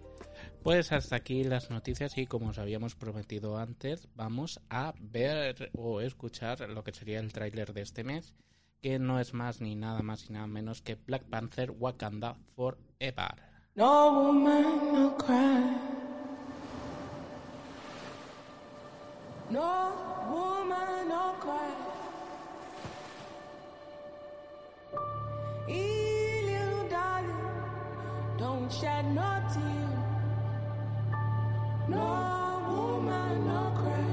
Pues 0.64 0.92
hasta 0.92 1.16
aquí 1.16 1.44
las 1.44 1.72
noticias 1.72 2.16
y 2.20 2.28
como 2.28 2.50
os 2.50 2.60
habíamos 2.60 2.94
prometido 2.94 3.58
antes, 3.58 4.08
vamos 4.14 4.62
a 4.70 4.94
ver 5.00 5.72
o 5.74 6.02
escuchar 6.02 6.70
lo 6.70 6.84
que 6.84 6.94
sería 6.94 7.20
el 7.20 7.34
tráiler 7.34 7.74
de 7.74 7.82
este 7.82 8.04
mes, 8.04 8.36
que 8.80 9.00
no 9.00 9.20
es 9.20 9.34
más 9.34 9.60
ni 9.60 9.76
nada 9.76 10.04
más 10.04 10.30
y 10.30 10.34
nada 10.34 10.46
menos 10.46 10.84
que 10.84 10.94
Black 10.94 11.24
Panther 11.24 11.72
Wakanda 11.72 12.36
Forever. 12.56 13.42
No 13.74 14.14
woman, 14.14 14.94
no 14.94 15.18
cry. 15.18 15.66
No 19.50 19.96
woman, 20.30 21.10
no 21.10 21.40
cry. 21.40 21.92
Don't 28.38 28.72
shed 28.72 29.06
no 29.06 29.22
tear. 29.54 30.01
No 31.92 32.64
woman, 32.70 33.46
no 33.46 33.62
cry. 33.80 34.08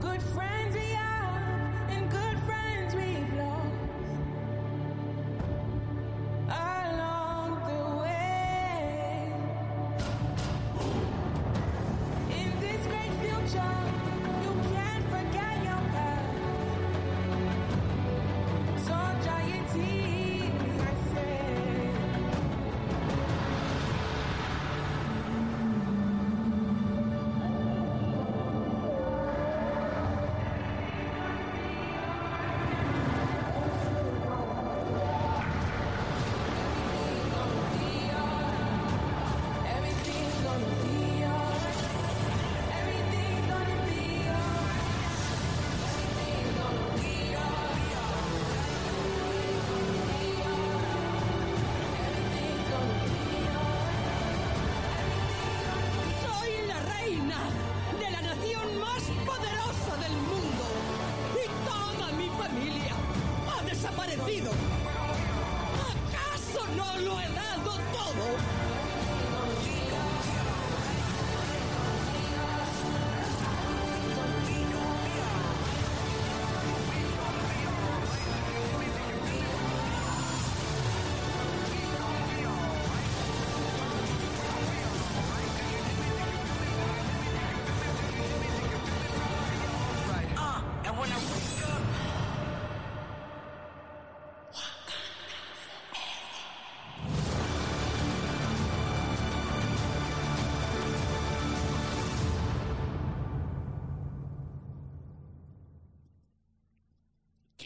Good 0.00 0.22
friends 0.22 0.55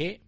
que 0.01 0.23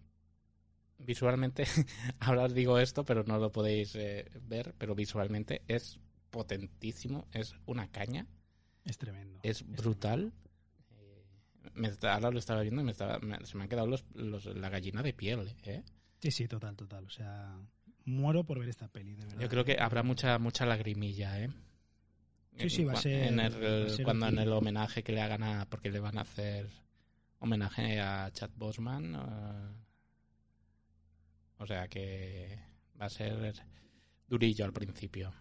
visualmente, 0.99 1.65
ahora 2.21 2.45
os 2.45 2.55
digo 2.55 2.79
esto, 2.79 3.05
pero 3.05 3.25
no 3.25 3.39
lo 3.39 3.51
podéis 3.51 3.95
eh, 3.97 4.31
ver, 4.43 4.75
pero 4.79 4.95
visualmente 4.95 5.63
es 5.69 5.99
potentísimo, 6.31 7.27
es 7.33 7.55
una 7.67 7.89
caña, 7.91 8.27
Es 8.85 8.99
tremendo. 8.99 9.41
es 9.43 9.65
brutal. 9.67 10.33
Eh, 10.91 11.25
me 11.75 11.89
está- 11.89 12.15
ahora 12.15 12.31
lo 12.31 12.39
estaba 12.39 12.63
viendo 12.63 12.83
y 12.83 12.85
me 12.85 12.93
estaba- 12.93 13.19
me- 13.21 13.45
se 13.45 13.57
me 13.57 13.65
han 13.65 13.69
quedado 13.69 13.87
los, 13.87 14.05
los- 14.15 14.47
la 14.47 14.69
gallina 14.69 15.03
de 15.03 15.13
piel. 15.13 15.49
¿eh? 15.65 15.83
Sí, 16.21 16.31
sí, 16.31 16.47
total, 16.49 16.77
total. 16.77 17.05
O 17.07 17.11
sea, 17.11 17.59
muero 18.05 18.45
por 18.45 18.59
ver 18.59 18.69
esta 18.69 18.89
peli, 18.89 19.15
de 19.15 19.25
verdad. 19.25 19.41
Yo 19.41 19.49
creo 19.49 19.65
que 19.65 19.77
habrá 19.81 20.03
mucha 20.03 20.39
mucha 20.39 20.67
lagrimilla. 20.67 21.41
¿eh? 21.43 21.49
Sí, 22.59 22.71
sí, 22.71 22.85
va 22.85 22.93
a 22.93 22.97
ser- 22.97 23.29
en 23.29 23.41
el- 23.41 23.53
va 23.65 23.87
a 23.87 23.89
ser 23.91 24.05
cuando 24.05 24.27
en 24.29 24.39
el 24.39 24.53
homenaje 24.53 25.03
que 25.03 25.13
le 25.13 25.21
hagan 25.23 25.43
a. 25.43 25.67
Porque 25.69 25.91
le 25.91 26.01
van 26.01 26.19
a 26.19 26.23
hacer 26.23 26.69
homenaje 27.43 28.01
a 28.01 28.31
Chad 28.33 28.51
Bosman. 28.55 29.15
eh, 29.15 29.75
o 31.59 31.67
sea 31.67 31.87
que 31.89 32.59
va 33.01 33.07
a 33.07 33.11
ser 33.11 33.55
durillo 34.27 34.65
al 34.65 34.73
principio. 34.73 35.33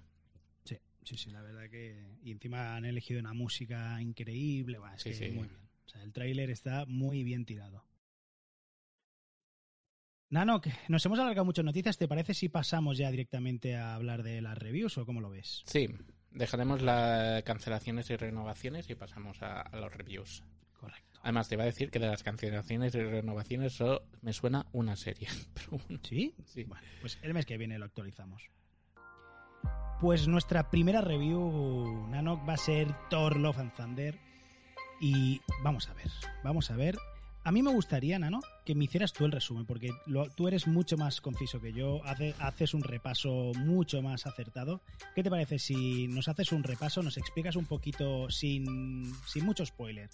Sí, 0.64 0.78
sí, 1.04 1.18
sí, 1.18 1.32
la 1.32 1.42
verdad 1.42 1.70
que... 1.70 2.18
Y 2.24 2.32
encima 2.32 2.76
han 2.76 2.86
elegido 2.86 3.20
una 3.20 3.34
música 3.34 4.00
increíble. 4.02 4.78
Bueno, 4.78 4.96
es 4.96 5.02
Sí, 5.02 5.10
que 5.10 5.16
sí. 5.16 5.30
muy 5.32 5.48
bien. 5.48 5.62
O 5.86 5.90
sea, 5.90 6.04
el 6.04 6.14
tráiler 6.14 6.50
está 6.52 6.86
muy 6.86 7.24
bien 7.24 7.46
tirado. 7.46 7.86
Nano, 10.30 10.62
que 10.62 10.72
nos 10.88 11.06
hemos 11.06 11.20
alargado 11.20 11.44
mucho 11.46 11.62
en 11.62 11.66
noticias. 11.66 11.98
¿Te 11.98 12.08
parece 12.08 12.34
si 12.34 12.48
pasamos 12.50 12.98
ya 12.98 13.12
directamente 13.12 13.76
a 13.76 13.96
hablar 13.96 14.24
de 14.24 14.42
las 14.42 14.58
reviews 14.58 14.98
o 14.98 15.06
cómo 15.06 15.20
lo 15.20 15.30
ves? 15.30 15.62
Sí, 15.66 15.90
dejaremos 16.30 16.82
las 16.82 17.44
cancelaciones 17.44 18.10
y 18.12 18.16
renovaciones 18.16 18.90
y 18.90 18.96
pasamos 18.96 19.42
a, 19.42 19.62
a 19.62 19.78
los 19.78 19.94
reviews. 19.94 20.44
Correcto. 20.72 21.11
Además, 21.24 21.48
te 21.50 21.56
iba 21.56 21.64
a 21.64 21.68
decir 21.68 21.92
que 21.92 22.00
de 22.00 22.08
las 22.08 22.24
cancelaciones 22.24 22.96
y 22.96 23.00
renovaciones 23.00 23.74
solo 23.74 24.04
me 24.22 24.34
suena 24.34 24.66
una 24.72 24.96
serie. 24.96 25.28
Pero 25.54 25.70
bueno, 25.88 26.00
¿Sí? 26.04 26.34
sí. 26.46 26.64
Bueno, 26.64 26.84
pues 27.02 27.20
el 27.22 27.34
mes 27.34 27.46
que 27.46 27.58
viene 27.58 27.78
lo 27.78 27.86
actualizamos. 27.86 28.42
Pues 30.00 30.28
nuestra 30.28 30.72
primera 30.72 31.02
review, 31.02 32.08
Nanok, 32.10 32.48
va 32.50 32.54
a 32.54 32.58
ser 32.58 32.88
Thor 33.10 33.38
Love 33.38 33.60
and 33.60 33.74
Thunder. 33.76 34.20
Y 35.00 35.42
vamos 35.64 35.90
a 35.90 35.94
ver, 35.94 36.10
vamos 36.44 36.70
a 36.72 36.76
ver. 36.76 36.98
A 37.44 37.52
mí 37.52 37.64
me 37.64 37.72
gustaría, 37.72 38.20
Nano, 38.20 38.40
que 38.66 38.76
me 38.76 38.84
hicieras 38.84 39.14
tú 39.14 39.26
el 39.26 39.32
resumen, 39.32 39.66
porque 39.66 39.90
lo- 40.06 40.30
tú 40.30 40.48
eres 40.48 40.68
mucho 40.68 40.96
más 40.96 41.22
conciso 41.22 41.60
que 41.60 41.74
yo, 41.74 42.04
hace- 42.06 42.36
haces 42.40 42.76
un 42.76 42.84
repaso 42.84 43.52
mucho 43.58 44.04
más 44.04 44.28
acertado. 44.28 44.82
¿Qué 45.16 45.24
te 45.24 45.32
parece 45.32 45.58
si 45.58 46.08
nos 46.08 46.28
haces 46.28 46.52
un 46.52 46.62
repaso, 46.64 47.02
nos 47.02 47.18
explicas 47.18 47.56
un 47.56 47.66
poquito 47.66 48.30
sin, 48.30 49.12
sin 49.26 49.44
mucho 49.44 49.66
spoiler 49.66 50.10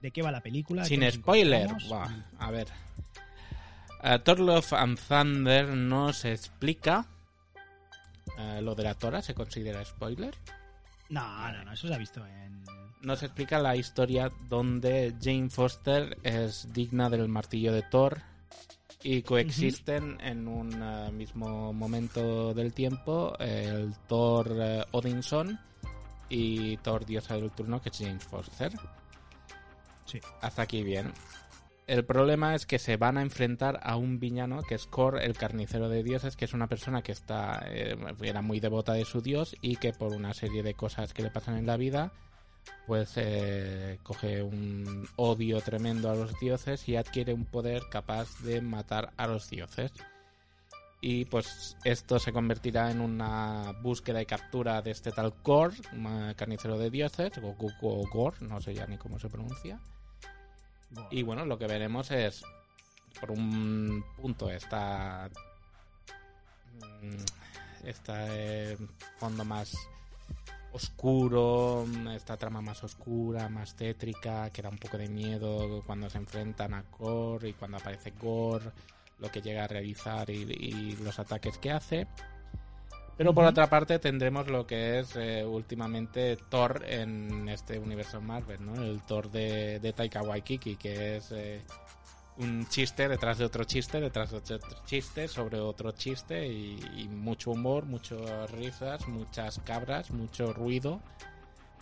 de 0.00 0.10
qué 0.10 0.22
va 0.22 0.30
la 0.30 0.40
película? 0.40 0.84
Sin 0.84 1.10
spoiler. 1.10 1.68
Buah, 1.88 2.08
a 2.38 2.50
ver. 2.50 2.68
Eh, 4.02 4.18
Thor 4.24 4.38
Love 4.38 4.72
and 4.74 4.98
Thunder 4.98 5.68
nos 5.68 6.24
explica. 6.24 7.06
eh, 8.38 8.60
lo 8.62 8.74
de 8.74 8.84
la 8.84 8.94
Tora 8.94 9.20
se 9.20 9.34
considera 9.34 9.84
spoiler. 9.84 10.34
No, 11.08 11.50
no, 11.52 11.64
no, 11.64 11.72
eso 11.72 11.88
se 11.88 11.94
ha 11.94 11.98
visto 11.98 12.24
en... 12.24 12.62
Nos 13.02 13.22
explica 13.22 13.58
la 13.58 13.74
historia 13.76 14.30
donde 14.48 15.14
Jane 15.20 15.50
Foster 15.50 16.18
es 16.22 16.72
digna 16.72 17.08
del 17.08 17.28
martillo 17.28 17.72
de 17.72 17.82
Thor 17.82 18.20
y 19.02 19.22
coexisten 19.22 20.18
en 20.20 20.48
un 20.48 20.72
eh, 20.82 21.10
mismo 21.12 21.72
momento 21.72 22.52
del 22.54 22.72
tiempo 22.72 23.36
el 23.38 23.94
Thor 24.08 24.52
Odinson 24.92 25.58
y 26.28 26.76
Thor 26.78 27.06
Diosa 27.06 27.34
del 27.36 27.50
Turno, 27.52 27.80
que 27.80 27.88
es 27.88 27.98
James 27.98 28.24
Foster. 28.24 28.72
Hasta 30.40 30.62
aquí 30.62 30.82
bien. 30.82 31.12
El 31.88 32.04
problema 32.04 32.54
es 32.54 32.66
que 32.66 32.78
se 32.78 32.98
van 32.98 33.16
a 33.16 33.22
enfrentar 33.22 33.80
a 33.82 33.96
un 33.96 34.20
villano 34.20 34.62
que 34.62 34.74
es 34.74 34.86
Kor, 34.86 35.22
el 35.22 35.38
carnicero 35.38 35.88
de 35.88 36.02
dioses, 36.02 36.36
que 36.36 36.44
es 36.44 36.52
una 36.52 36.66
persona 36.66 37.00
que 37.00 37.12
está 37.12 37.64
eh, 37.66 37.96
era 38.20 38.42
muy 38.42 38.60
devota 38.60 38.92
de 38.92 39.06
su 39.06 39.22
dios 39.22 39.56
y 39.62 39.76
que 39.76 39.94
por 39.94 40.12
una 40.12 40.34
serie 40.34 40.62
de 40.62 40.74
cosas 40.74 41.14
que 41.14 41.22
le 41.22 41.30
pasan 41.30 41.56
en 41.56 41.66
la 41.66 41.78
vida, 41.78 42.12
pues 42.86 43.14
eh, 43.16 43.98
coge 44.02 44.42
un 44.42 45.08
odio 45.16 45.62
tremendo 45.62 46.10
a 46.10 46.14
los 46.14 46.38
dioses 46.38 46.86
y 46.90 46.96
adquiere 46.96 47.32
un 47.32 47.46
poder 47.46 47.84
capaz 47.90 48.38
de 48.42 48.60
matar 48.60 49.14
a 49.16 49.26
los 49.26 49.48
dioses. 49.48 49.90
Y 51.00 51.24
pues 51.24 51.78
esto 51.84 52.18
se 52.18 52.34
convertirá 52.34 52.90
en 52.90 53.00
una 53.00 53.72
búsqueda 53.80 54.20
y 54.20 54.26
captura 54.26 54.82
de 54.82 54.90
este 54.90 55.10
tal 55.10 55.32
Kor, 55.42 55.72
carnicero 56.36 56.76
de 56.76 56.90
dioses, 56.90 57.32
o 57.38 58.08
Gor, 58.12 58.42
no 58.42 58.60
sé 58.60 58.74
ya 58.74 58.86
ni 58.86 58.98
cómo 58.98 59.18
se 59.18 59.30
pronuncia. 59.30 59.80
Y 61.10 61.22
bueno, 61.22 61.44
lo 61.44 61.58
que 61.58 61.66
veremos 61.66 62.10
es, 62.10 62.42
por 63.20 63.30
un 63.30 64.04
punto, 64.16 64.50
esta, 64.50 65.28
mm, 67.02 67.86
esta 67.86 68.26
eh, 68.36 68.76
fondo 69.18 69.44
más 69.44 69.76
oscuro, 70.72 71.86
esta 72.14 72.36
trama 72.36 72.60
más 72.60 72.82
oscura, 72.84 73.48
más 73.48 73.74
tétrica, 73.74 74.50
que 74.50 74.62
da 74.62 74.68
un 74.68 74.78
poco 74.78 74.98
de 74.98 75.08
miedo 75.08 75.82
cuando 75.86 76.10
se 76.10 76.18
enfrentan 76.18 76.74
a 76.74 76.84
Gore 76.98 77.50
y 77.50 77.52
cuando 77.54 77.78
aparece 77.78 78.12
Gore, 78.12 78.70
lo 79.18 79.30
que 79.30 79.42
llega 79.42 79.64
a 79.64 79.68
realizar 79.68 80.28
y 80.30 80.96
los 80.96 81.18
ataques 81.18 81.58
que 81.58 81.70
hace. 81.70 82.06
Pero 83.18 83.34
por 83.34 83.44
otra 83.44 83.68
parte 83.68 83.98
tendremos 83.98 84.46
lo 84.48 84.64
que 84.66 85.00
es 85.00 85.16
eh, 85.16 85.44
últimamente 85.44 86.36
Thor 86.48 86.84
en 86.88 87.48
este 87.48 87.78
universo 87.80 88.20
Marvel, 88.20 88.64
¿no? 88.64 88.76
El 88.80 89.02
Thor 89.02 89.30
de, 89.30 89.80
de 89.80 89.92
Taika 89.92 90.22
Waititi, 90.22 90.76
que 90.76 91.16
es 91.16 91.32
eh, 91.32 91.60
un 92.36 92.64
chiste 92.68 93.08
detrás 93.08 93.38
de 93.38 93.44
otro 93.44 93.64
chiste, 93.64 94.00
detrás 94.00 94.30
de 94.30 94.36
otro 94.36 94.60
chiste, 94.86 95.26
sobre 95.26 95.58
otro 95.58 95.90
chiste 95.90 96.46
y, 96.46 96.78
y 96.96 97.08
mucho 97.08 97.50
humor, 97.50 97.86
muchas 97.86 98.48
risas, 98.52 99.08
muchas 99.08 99.58
cabras, 99.64 100.12
mucho 100.12 100.52
ruido, 100.52 101.00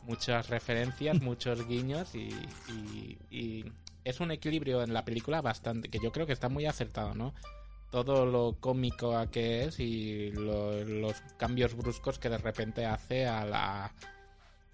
muchas 0.05 0.49
referencias, 0.49 1.21
muchos 1.21 1.69
guiños 1.69 2.15
y, 2.15 2.31
y- 2.71 3.19
y 3.31 3.65
es 4.05 4.21
un 4.21 4.31
equilibrio 4.31 4.83
en 4.83 4.95
la 4.95 5.05
película 5.05 5.43
bastante 5.43 5.91
que 5.91 5.99
yo 6.03 6.13
creo 6.13 6.27
que 6.27 6.33
está 6.33 6.49
muy 6.49 6.65
acertado, 6.65 7.15
¿no? 7.15 7.35
Todo 7.97 8.27
lo 8.27 8.59
cómico 8.61 9.17
a 9.17 9.31
que 9.31 9.65
es 9.65 9.81
y 9.81 10.31
lo- 10.33 10.85
los 10.85 11.19
cambios 11.39 11.75
bruscos 11.75 12.19
que 12.19 12.29
de 12.29 12.37
repente 12.37 12.85
hace 12.85 13.27
a 13.27 13.47
la 13.47 13.91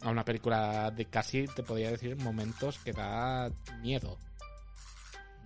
a 0.00 0.10
una 0.10 0.24
película 0.24 0.90
de 0.90 1.04
casi 1.04 1.44
te 1.46 1.62
podría 1.62 1.92
decir 1.92 2.16
momentos 2.16 2.80
que 2.80 2.92
da 2.92 3.48
miedo. 3.80 4.18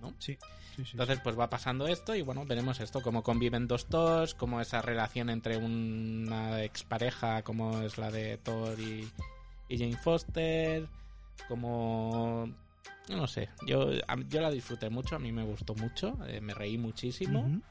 ¿No? 0.01 0.15
Sí, 0.17 0.35
sí, 0.75 0.85
sí. 0.85 0.89
Entonces, 0.93 1.19
pues 1.23 1.37
va 1.37 1.51
pasando 1.51 1.85
esto 1.87 2.15
y 2.15 2.23
bueno, 2.23 2.43
veremos 2.47 2.79
esto, 2.79 3.03
cómo 3.03 3.21
conviven 3.21 3.67
dos 3.67 3.85
Thors, 3.85 4.33
cómo 4.33 4.59
esa 4.59 4.81
relación 4.81 5.29
entre 5.29 5.57
una 5.57 6.63
expareja 6.63 7.43
como 7.43 7.81
es 7.83 7.99
la 7.99 8.09
de 8.09 8.37
Thor 8.39 8.79
y, 8.79 9.07
y 9.69 9.77
Jane 9.77 9.97
Foster, 9.97 10.87
como... 11.47 12.49
No 13.09 13.27
sé, 13.27 13.49
yo, 13.65 13.91
yo 14.29 14.41
la 14.41 14.51
disfruté 14.51 14.89
mucho, 14.89 15.15
a 15.15 15.19
mí 15.19 15.31
me 15.31 15.43
gustó 15.43 15.75
mucho, 15.75 16.17
eh, 16.27 16.41
me 16.41 16.53
reí 16.53 16.77
muchísimo 16.77 17.61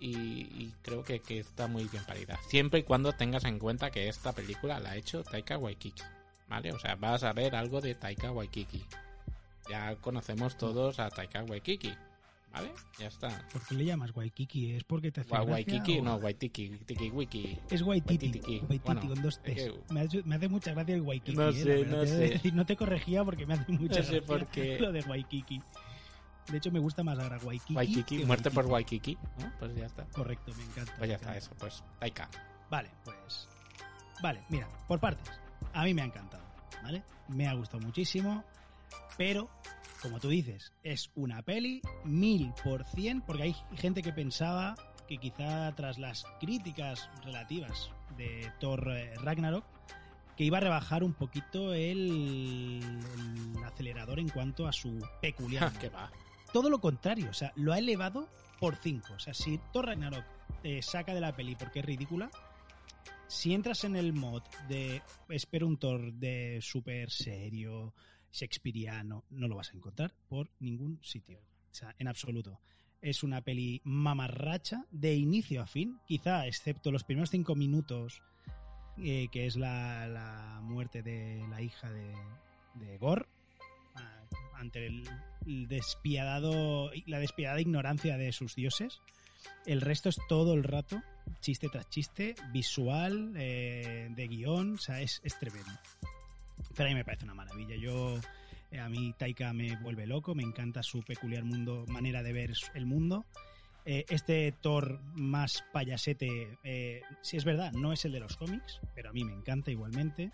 y, 0.00 0.10
y 0.10 0.74
creo 0.82 1.04
que, 1.04 1.20
que 1.20 1.38
está 1.38 1.68
muy 1.68 1.84
bien 1.84 2.04
parida. 2.04 2.38
Siempre 2.48 2.80
y 2.80 2.82
cuando 2.82 3.12
tengas 3.12 3.44
en 3.44 3.58
cuenta 3.58 3.90
que 3.90 4.08
esta 4.08 4.32
película 4.32 4.80
la 4.80 4.90
ha 4.90 4.96
hecho 4.96 5.22
Taika 5.22 5.56
Waititi, 5.56 6.02
¿vale? 6.48 6.72
O 6.72 6.78
sea, 6.78 6.96
vas 6.96 7.22
a 7.22 7.32
ver 7.32 7.54
algo 7.54 7.80
de 7.80 7.94
Taika 7.94 8.32
Waititi. 8.32 8.84
Ya 9.68 9.94
conocemos 9.96 10.58
todos 10.58 10.98
a 10.98 11.10
Taika 11.10 11.44
Waititi, 11.44 11.94
¿vale? 12.52 12.72
Ya 12.98 13.06
está. 13.08 13.46
¿Por 13.52 13.62
qué 13.66 13.74
le 13.74 13.84
llamas 13.84 14.14
Waikiki? 14.14 14.72
¿Es 14.74 14.84
porque 14.84 15.10
te 15.12 15.20
hace 15.22 15.30
Wa- 15.32 15.44
gracia 15.44 15.52
Waikiki, 15.74 15.98
o- 15.98 16.02
no, 16.02 16.16
Waititi, 16.16 16.68
Tiki 16.86 17.10
Wiki. 17.10 17.58
Es 17.70 17.82
Waititi. 17.82 18.26
Waititi. 18.26 18.58
Waititi 18.68 18.78
Bueno, 18.84 19.00
con 19.08 19.22
dos 19.22 19.40
T's. 19.42 19.54
que- 19.54 19.80
Me, 19.90 20.00
hace, 20.00 20.22
me 20.24 20.34
hace 20.36 20.48
mucha 20.48 20.72
gracia 20.72 20.94
el 20.94 21.02
Waikiki. 21.02 21.36
No 21.36 21.48
eh, 21.48 21.52
sé, 21.52 21.84
no 21.86 22.06
sé. 22.06 22.16
decir, 22.18 22.54
no 22.54 22.66
te 22.66 22.76
corregía 22.76 23.24
porque 23.24 23.46
me 23.46 23.54
hace 23.54 23.70
mucha 23.72 24.00
No 24.00 24.04
sé 24.04 24.20
gracia 24.20 24.26
por 24.26 24.46
qué. 24.48 24.78
lo 24.80 24.92
de 24.92 25.00
Waikiki. 25.00 25.62
De 26.50 26.56
hecho, 26.58 26.72
me 26.72 26.80
gusta 26.80 27.04
más 27.04 27.18
ahora 27.18 27.38
Waikiki. 27.42 27.74
Waikiki, 27.74 28.18
que 28.18 28.26
muerte 28.26 28.50
por 28.50 28.66
Waikiki. 28.66 29.16
¿no? 29.38 29.52
Pues 29.58 29.74
ya 29.76 29.86
está. 29.86 30.04
Correcto, 30.06 30.52
me 30.56 30.64
encanta. 30.64 30.94
Pues 30.98 31.08
ya 31.10 31.16
está, 31.16 31.36
eso, 31.36 31.50
pues 31.58 31.84
Taika. 32.00 32.28
Vale, 32.70 32.90
pues. 33.04 33.48
Vale, 34.22 34.42
mira, 34.48 34.68
por 34.88 34.98
partes. 34.98 35.30
A 35.72 35.84
mí 35.84 35.94
me 35.94 36.02
ha 36.02 36.06
encantado, 36.06 36.42
¿vale? 36.82 37.02
Me 37.28 37.46
ha 37.46 37.54
gustado 37.54 37.80
muchísimo, 37.84 38.42
pero, 39.16 39.48
como 40.00 40.20
tú 40.20 40.28
dices, 40.28 40.72
es 40.82 41.10
una 41.14 41.42
peli 41.42 41.82
mil 42.04 42.52
por 42.64 42.84
cien, 42.84 43.20
porque 43.20 43.44
hay 43.44 43.56
gente 43.76 44.02
que 44.02 44.12
pensaba 44.12 44.74
que 45.08 45.18
quizá 45.18 45.74
tras 45.74 45.98
las 45.98 46.24
críticas 46.40 47.08
relativas 47.24 47.90
de 48.16 48.52
Thor 48.60 48.90
eh, 48.90 49.14
Ragnarok, 49.16 49.64
que 50.36 50.44
iba 50.44 50.58
a 50.58 50.60
rebajar 50.60 51.04
un 51.04 51.12
poquito 51.12 51.74
el, 51.74 52.80
el 53.54 53.64
acelerador 53.64 54.18
en 54.18 54.28
cuanto 54.28 54.66
a 54.66 54.72
su 54.72 54.98
peculiar. 55.20 55.72
que 55.78 55.88
va. 55.88 56.10
todo 56.52 56.70
lo 56.70 56.80
contrario, 56.80 57.28
o 57.30 57.34
sea, 57.34 57.52
lo 57.56 57.72
ha 57.72 57.78
elevado 57.78 58.28
por 58.58 58.76
5. 58.76 59.14
O 59.14 59.18
sea, 59.18 59.34
si 59.34 59.58
Thor 59.72 59.86
Ragnarok 59.86 60.24
te 60.62 60.80
saca 60.82 61.14
de 61.14 61.20
la 61.20 61.34
peli 61.34 61.56
porque 61.56 61.80
es 61.80 61.84
ridícula, 61.84 62.30
si 63.26 63.54
entras 63.54 63.84
en 63.84 63.96
el 63.96 64.12
mod 64.12 64.42
de 64.68 65.02
espero 65.28 65.66
un 65.66 65.76
Thor 65.76 66.12
de 66.12 66.58
súper 66.62 67.10
serio, 67.10 67.94
shakespeariano, 68.32 69.24
no 69.30 69.48
lo 69.48 69.56
vas 69.56 69.70
a 69.70 69.76
encontrar 69.76 70.14
por 70.28 70.50
ningún 70.58 71.00
sitio. 71.02 71.40
O 71.70 71.74
sea, 71.74 71.94
en 71.98 72.08
absoluto. 72.08 72.60
Es 73.00 73.22
una 73.22 73.40
peli 73.42 73.80
mamarracha 73.84 74.84
de 74.90 75.14
inicio 75.14 75.62
a 75.62 75.66
fin, 75.66 75.98
quizá 76.06 76.46
excepto 76.46 76.90
los 76.90 77.04
primeros 77.04 77.30
cinco 77.30 77.54
minutos, 77.54 78.22
eh, 78.98 79.28
que 79.32 79.46
es 79.46 79.56
la, 79.56 80.60
muerte 80.62 81.02
de 81.02 81.42
la 81.48 81.62
hija 81.62 81.90
de, 81.90 82.98
Gore, 82.98 83.26
ah, 83.94 84.22
ante 84.54 84.86
el, 84.86 85.08
despiadado, 85.46 86.90
la 87.06 87.18
despiadada 87.18 87.60
ignorancia 87.60 88.18
de 88.18 88.32
sus 88.32 88.54
dioses. 88.54 89.00
El 89.64 89.80
resto 89.80 90.10
es 90.10 90.18
todo 90.28 90.52
el 90.52 90.62
rato, 90.62 91.02
chiste 91.40 91.68
tras 91.70 91.88
chiste, 91.88 92.34
visual, 92.52 93.32
eh, 93.36 94.08
de 94.10 94.28
guion, 94.28 94.74
o 94.74 94.78
sea, 94.78 95.00
es 95.00 95.20
tremendo. 95.40 95.72
Pero 96.74 96.86
a 96.88 96.90
mí 96.90 96.94
me 96.94 97.04
parece 97.04 97.24
una 97.24 97.34
maravilla. 97.34 97.76
Yo, 97.76 98.18
eh, 98.70 98.78
a 98.78 98.88
mí 98.88 99.14
Taika 99.18 99.52
me 99.52 99.76
vuelve 99.76 100.06
loco, 100.06 100.34
me 100.34 100.42
encanta 100.42 100.82
su 100.82 101.02
peculiar 101.02 101.44
mundo, 101.44 101.84
manera 101.88 102.22
de 102.22 102.32
ver 102.32 102.52
el 102.74 102.86
mundo. 102.86 103.24
Eh, 103.86 104.04
este 104.10 104.52
Thor 104.52 105.00
más 105.14 105.64
payasete, 105.72 106.58
eh, 106.64 107.02
sí 107.22 107.36
es 107.38 107.44
verdad, 107.44 107.72
no 107.72 107.92
es 107.92 108.04
el 108.04 108.12
de 108.12 108.20
los 108.20 108.36
cómics, 108.36 108.78
pero 108.94 109.08
a 109.10 109.12
mí 109.12 109.24
me 109.24 109.32
encanta 109.32 109.70
igualmente. 109.70 110.30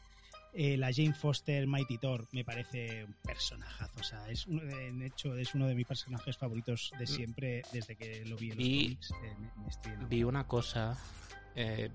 Eh, 0.52 0.76
la 0.78 0.90
Jane 0.92 1.12
Foster 1.14 1.66
Mighty 1.66 1.98
Thor 1.98 2.26
me 2.32 2.42
parece 2.44 3.04
un 3.04 3.14
personajazo. 3.22 4.00
O 4.00 4.02
sea, 4.02 4.28
es 4.30 4.46
un- 4.46 4.66
de 4.98 5.06
hecho 5.06 5.36
es 5.36 5.54
uno 5.54 5.66
de 5.68 5.74
mis 5.74 5.86
personajes 5.86 6.36
favoritos 6.36 6.92
de 6.98 7.06
siempre 7.06 7.62
desde 7.72 7.94
que 7.94 8.24
lo 8.24 8.36
vi 8.36 8.50
en 8.52 8.58
los 8.58 8.66
cómics. 8.66 9.12
me- 9.38 9.62
me 9.62 9.68
estoy. 9.68 9.92
Vi 10.08 10.24
una 10.24 10.46
cosa, 10.46 10.96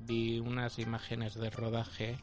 vi 0.05 0.39
unas 0.39 0.77
imágenes 0.79 1.33
de 1.35 1.49
rodaje 1.49 2.17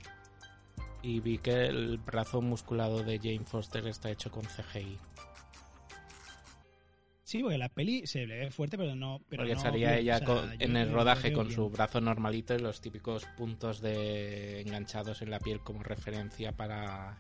y 1.03 1.21
vi 1.21 1.39
que 1.39 1.67
el 1.67 1.99
brazo 1.99 2.41
musculado 2.43 3.03
de 3.03 3.19
Jane 3.19 3.45
Foster 3.45 3.87
está 3.87 4.11
hecho 4.11 4.31
con 4.31 4.45
CGI. 4.45 4.99
Sí, 7.25 7.43
porque 7.43 7.59
la 7.59 7.69
peli 7.69 8.07
se 8.07 8.27
le 8.27 8.39
ve 8.39 8.51
fuerte, 8.51 8.79
pero 8.79 8.95
no. 8.97 9.21
Pero 9.29 9.43
Porque 9.43 9.55
no 9.55 9.61
salía 9.61 9.97
ella 9.99 10.15
o 10.15 10.19
sea, 10.19 10.27
con- 10.27 10.51
yo 10.59 10.65
en 10.65 10.77
el 10.77 10.91
rodaje 10.93 11.33
con 11.33 11.47
bien. 11.49 11.57
su 11.57 11.69
brazo 11.69 12.01
normalito 12.01 12.55
y 12.55 12.59
los 12.59 12.81
típicos 12.81 13.27
puntos 13.37 13.81
de 13.83 14.63
enganchados 14.63 15.21
en 15.21 15.31
la 15.31 15.39
piel 15.39 15.61
como 15.61 15.83
referencia 15.83 16.53
para, 16.53 17.19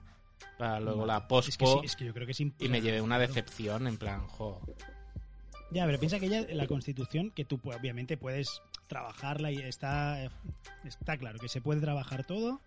para 0.56 0.80
luego 0.80 1.04
la 1.04 1.16
Es 1.16 1.22
que, 1.22 1.28
pospo. 1.28 1.80
sí, 1.80 1.86
es 1.86 1.94
que 1.96 2.06
yo 2.06 2.14
creo 2.14 2.24
que 2.26 2.32
es 2.32 2.40
y 2.40 2.50
me 2.70 2.80
llevé 2.80 3.02
una 3.02 3.18
decepción 3.18 3.86
en 3.86 3.98
plan, 3.98 4.26
jo. 4.28 4.62
Ya, 5.70 5.84
pero 5.84 5.98
piensa 5.98 6.18
que 6.18 6.24
ella, 6.26 6.46
la 6.54 6.66
constitución, 6.66 7.30
que 7.30 7.44
tú 7.44 7.58
pues, 7.58 7.78
obviamente 7.78 8.16
puedes 8.16 8.62
trabajarla 8.86 9.52
y 9.52 9.56
está, 9.56 10.24
está 10.86 11.18
claro 11.18 11.38
que 11.38 11.50
se 11.50 11.60
puede 11.60 11.82
trabajar 11.82 12.24
todo, 12.24 12.62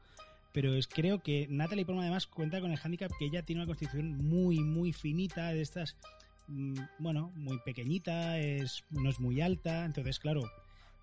pero 0.51 0.73
es, 0.75 0.87
creo 0.87 1.21
que 1.21 1.47
Natalie 1.49 1.85
Portman 1.85 2.03
además 2.03 2.27
cuenta 2.27 2.59
con 2.61 2.71
el 2.71 2.77
hándicap 2.77 3.11
que 3.17 3.25
ella 3.25 3.43
tiene 3.43 3.61
una 3.61 3.67
constitución 3.67 4.17
muy, 4.17 4.59
muy 4.59 4.93
finita, 4.93 5.49
de 5.49 5.61
estas, 5.61 5.97
mm, 6.47 6.79
bueno, 6.99 7.31
muy 7.35 7.59
pequeñita, 7.59 8.37
es, 8.39 8.83
no 8.89 9.09
es 9.09 9.19
muy 9.19 9.41
alta, 9.41 9.85
entonces 9.85 10.19
claro, 10.19 10.43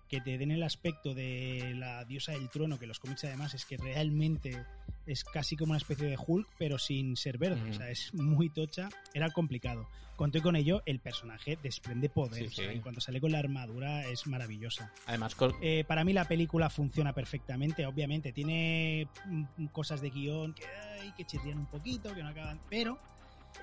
que 0.07 0.21
te 0.21 0.37
den 0.37 0.51
el 0.51 0.63
aspecto 0.63 1.13
de 1.13 1.73
la 1.75 2.03
diosa 2.05 2.33
del 2.33 2.49
trueno, 2.49 2.79
que 2.79 2.87
los 2.87 2.99
cómics 2.99 3.23
además 3.25 3.53
es 3.53 3.65
que 3.65 3.77
realmente 3.77 4.65
es 5.11 5.23
casi 5.23 5.55
como 5.55 5.71
una 5.71 5.77
especie 5.77 6.07
de 6.07 6.17
Hulk, 6.17 6.47
pero 6.57 6.77
sin 6.77 7.15
ser 7.17 7.37
verde. 7.37 7.69
O 7.69 7.73
sea, 7.73 7.89
es 7.89 8.13
muy 8.13 8.49
tocha. 8.49 8.89
Era 9.13 9.29
complicado. 9.31 9.87
Conté 10.15 10.41
con 10.41 10.55
ello, 10.57 10.81
el 10.85 10.99
personaje 10.99 11.57
desprende 11.63 12.09
poder. 12.09 12.41
Sí, 12.41 12.47
o 12.47 12.51
sea, 12.51 12.69
sí. 12.69 12.75
en 12.75 12.81
cuanto 12.81 12.99
sale 12.99 13.21
con 13.21 13.31
la 13.31 13.39
armadura, 13.39 14.05
es 14.09 14.27
maravillosa. 14.27 14.91
Además, 15.05 15.33
con- 15.33 15.55
Eh, 15.61 15.85
para 15.87 16.03
mí 16.03 16.11
la 16.11 16.25
película 16.25 16.69
funciona 16.69 17.13
perfectamente, 17.13 17.85
obviamente 17.85 18.33
tiene 18.33 19.07
mm, 19.25 19.67
cosas 19.67 20.01
de 20.01 20.09
guion 20.09 20.53
que, 20.53 20.65
ay, 21.01 21.13
que 21.15 21.23
chirrían 21.25 21.59
un 21.59 21.67
poquito, 21.67 22.13
que 22.13 22.21
no 22.21 22.27
acaban, 22.29 22.59
pero 22.69 22.99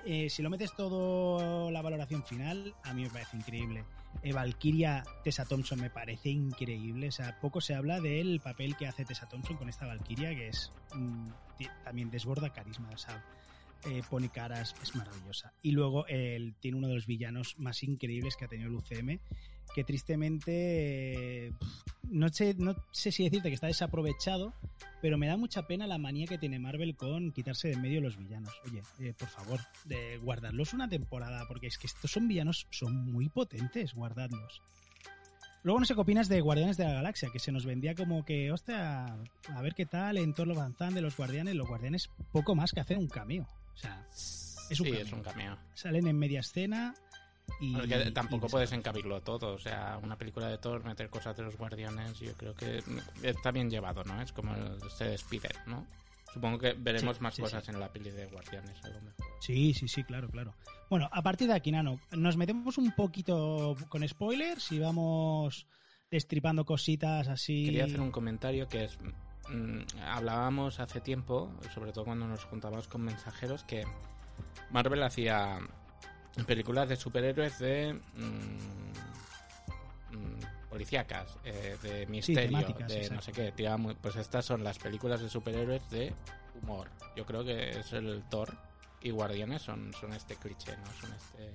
eh, 0.05 0.29
si 0.29 0.41
lo 0.41 0.49
metes 0.49 0.73
todo 0.73 1.69
la 1.71 1.81
valoración 1.81 2.23
final, 2.23 2.73
a 2.83 2.93
mí 2.93 3.03
me 3.03 3.09
parece 3.09 3.37
increíble. 3.37 3.83
Eh, 4.23 4.33
Valkyria 4.33 5.03
Tessa 5.23 5.45
Thompson 5.45 5.79
me 5.79 5.89
parece 5.89 6.29
increíble, 6.29 7.09
o 7.09 7.11
sea, 7.11 7.39
poco 7.39 7.61
se 7.61 7.75
habla 7.75 7.99
del 7.99 8.39
papel 8.39 8.75
que 8.75 8.87
hace 8.87 9.05
Tessa 9.05 9.27
Thompson 9.27 9.57
con 9.57 9.69
esta 9.69 9.85
Valkyria, 9.85 10.29
que 10.35 10.47
es 10.47 10.71
mm, 10.93 11.27
también 11.83 12.09
desborda 12.09 12.51
carisma, 12.51 12.89
o 12.93 12.97
sea, 12.97 13.23
eh, 13.85 14.01
pone 14.09 14.29
caras, 14.29 14.75
es 14.81 14.95
maravillosa. 14.95 15.53
Y 15.61 15.71
luego 15.71 16.07
él 16.07 16.55
tiene 16.59 16.77
uno 16.77 16.87
de 16.87 16.95
los 16.95 17.05
villanos 17.05 17.55
más 17.59 17.83
increíbles 17.83 18.35
que 18.35 18.45
ha 18.45 18.47
tenido 18.47 18.69
el 18.69 18.75
UCM, 18.75 19.19
que 19.77 19.83
tristemente 19.83 21.53
no 22.09 22.29
sé, 22.29 22.55
no 22.57 22.75
sé 22.91 23.11
si 23.11 23.25
decirte 23.25 23.49
que 23.49 23.53
está 23.53 23.67
desaprovechado, 23.67 24.51
pero 25.03 25.19
me 25.19 25.27
da 25.27 25.37
mucha 25.37 25.67
pena 25.67 25.85
la 25.85 25.99
manía 25.99 26.25
que 26.25 26.39
tiene 26.39 26.57
Marvel 26.57 26.95
con 26.95 27.31
quitarse 27.31 27.67
de 27.67 27.75
en 27.75 27.83
medio 27.83 28.01
los 28.01 28.17
villanos. 28.17 28.51
Oye, 28.65 28.81
eh, 28.99 29.13
por 29.15 29.27
favor, 29.27 29.59
de 29.85 30.17
guardarlos 30.17 30.73
una 30.73 30.89
temporada, 30.89 31.45
porque 31.47 31.67
es 31.67 31.77
que 31.77 31.85
estos 31.85 32.09
son 32.09 32.27
villanos, 32.27 32.65
son 32.71 33.05
muy 33.05 33.29
potentes, 33.29 33.93
guardadlos. 33.93 34.63
Luego 35.61 35.79
no 35.79 35.85
sé 35.85 35.93
qué 35.93 36.01
opinas 36.01 36.27
de 36.27 36.41
Guardianes 36.41 36.77
de 36.77 36.85
la 36.85 36.93
Galaxia, 36.93 37.29
que 37.31 37.37
se 37.37 37.51
nos 37.51 37.63
vendía 37.63 37.93
como 37.93 38.25
que, 38.25 38.51
hostia, 38.51 39.05
a 39.05 39.61
ver 39.61 39.75
qué 39.75 39.85
tal 39.85 40.17
en 40.17 40.33
Thor 40.33 40.57
and 40.57 40.75
Thunder, 40.75 41.03
los 41.03 41.15
Guardianes, 41.15 41.53
los 41.53 41.67
Guardianes 41.67 42.09
poco 42.31 42.55
más 42.55 42.71
que 42.71 42.79
hacer 42.79 42.97
un 42.97 43.09
cameo. 43.09 43.47
O 43.75 43.77
sea, 43.77 44.07
es 44.11 44.79
un 44.79 44.87
sí, 44.87 44.91
cameo. 44.91 45.05
es 45.05 45.13
un 45.13 45.21
cameo. 45.21 45.57
salen 45.75 46.07
en 46.07 46.17
media 46.17 46.39
escena 46.39 46.95
y... 47.59 47.73
Porque 47.73 48.11
tampoco 48.11 48.47
y 48.47 48.49
puedes 48.49 48.71
encabirlo 48.71 49.21
todo. 49.21 49.53
O 49.53 49.59
sea, 49.59 49.99
una 50.01 50.17
película 50.17 50.47
de 50.47 50.57
Thor, 50.57 50.83
meter 50.83 51.09
cosas 51.09 51.35
de 51.37 51.43
los 51.43 51.57
guardianes, 51.57 52.19
yo 52.19 52.33
creo 52.33 52.53
que 52.55 52.83
está 53.23 53.51
bien 53.51 53.69
llevado, 53.69 54.03
¿no? 54.03 54.21
Es 54.21 54.31
como 54.31 54.53
el, 54.55 54.79
se 54.91 55.05
despide, 55.05 55.49
¿no? 55.65 55.85
Supongo 56.33 56.59
que 56.59 56.73
veremos 56.73 57.17
Sí, 57.17 57.23
más 57.23 57.35
sí, 57.35 57.41
cosas 57.41 57.63
sí. 57.63 57.71
en 57.71 57.79
la 57.79 57.91
peli 57.91 58.11
de 58.11 58.27
guardianes, 58.27 58.83
a 58.83 58.89
lo 58.89 59.01
mejor. 59.01 59.25
Sí, 59.39 59.73
sí, 59.73 59.87
sí, 59.87 60.03
claro, 60.03 60.29
claro. 60.29 60.53
Bueno, 60.89 61.09
a 61.11 61.21
partir 61.21 61.47
de 61.47 61.53
aquí, 61.55 61.71
Nano, 61.71 61.99
nos 62.11 62.37
metemos 62.37 62.77
un 62.77 62.91
poquito 62.93 63.75
con 63.89 64.07
spoilers 64.07 64.71
y 64.71 64.79
vamos 64.79 65.65
destripando 66.11 66.65
cositas 66.65 67.27
así. 67.27 67.65
Quería 67.65 67.85
hacer 67.85 68.01
un 68.01 68.11
comentario 68.11 68.67
que 68.67 68.83
es. 68.85 68.97
mm, 69.49 69.99
hablábamos 70.05 70.79
hace 70.79 71.01
tiempo, 71.01 71.51
sobre 71.73 71.91
todo 71.91 72.05
cuando 72.05 72.27
nos 72.27 72.43
juntábamos 72.43 72.87
con 72.87 73.01
mensajeros, 73.01 73.63
que 73.63 73.83
Marvel 74.69 75.03
hacía 75.03 75.59
películas 76.45 76.89
de 76.89 76.95
superhéroes 76.95 77.59
de. 77.59 77.93
mm, 78.15 80.15
mm, 80.15 80.69
policíacas, 80.69 81.37
eh, 81.43 81.77
de 81.81 82.05
misterio, 82.07 82.67
de 82.87 83.09
no 83.09 83.21
sé 83.21 83.31
qué. 83.31 83.77
muy- 83.77 83.95
pues 83.95 84.15
estas 84.15 84.45
son 84.45 84.63
las 84.63 84.77
películas 84.77 85.21
de 85.21 85.29
superhéroes 85.29 85.87
de 85.89 86.13
humor. 86.61 86.89
Yo 87.15 87.25
creo 87.25 87.43
que 87.43 87.71
es 87.79 87.93
el 87.93 88.23
Thor 88.29 88.55
y 89.01 89.11
Guardianes 89.11 89.61
son, 89.61 89.93
son 89.93 90.13
este 90.13 90.35
cliché, 90.35 90.75
¿no? 90.77 90.85
Son 91.01 91.13
este. 91.13 91.53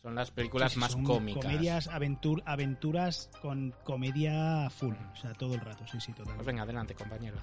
Son 0.00 0.14
las 0.16 0.32
películas 0.32 0.72
Sí, 0.72 0.80
más 0.80 0.92
son 0.92 1.04
cómicas. 1.04 1.44
Comedias, 1.44 1.88
aventur- 1.88 2.42
aventuras 2.44 3.30
con 3.40 3.72
comedia 3.84 4.68
full, 4.68 4.94
o 5.12 5.16
sea, 5.16 5.32
todo 5.34 5.54
el 5.54 5.60
rato, 5.60 5.86
sí, 5.86 6.00
sí, 6.00 6.10
totalmente. 6.10 6.38
Pues 6.38 6.46
venga, 6.46 6.62
adelante, 6.64 6.94
compañero. 6.94 7.36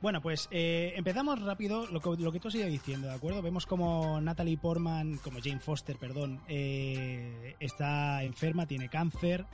Bueno, 0.00 0.22
pues 0.22 0.48
eh, 0.50 0.94
empezamos 0.96 1.42
rápido, 1.42 1.86
lo 1.86 2.00
que, 2.00 2.22
lo 2.22 2.32
que 2.32 2.40
tú 2.40 2.48
has 2.48 2.54
ido 2.54 2.66
diciendo, 2.66 3.08
¿de 3.08 3.14
acuerdo? 3.14 3.42
Vemos 3.42 3.66
como 3.66 4.18
Natalie 4.22 4.56
Portman, 4.56 5.18
como 5.18 5.40
Jane 5.42 5.60
Foster, 5.60 5.96
perdón, 5.98 6.40
eh, 6.48 7.54
está 7.60 8.22
enferma, 8.22 8.66
tiene 8.66 8.88
cáncer 8.88 9.44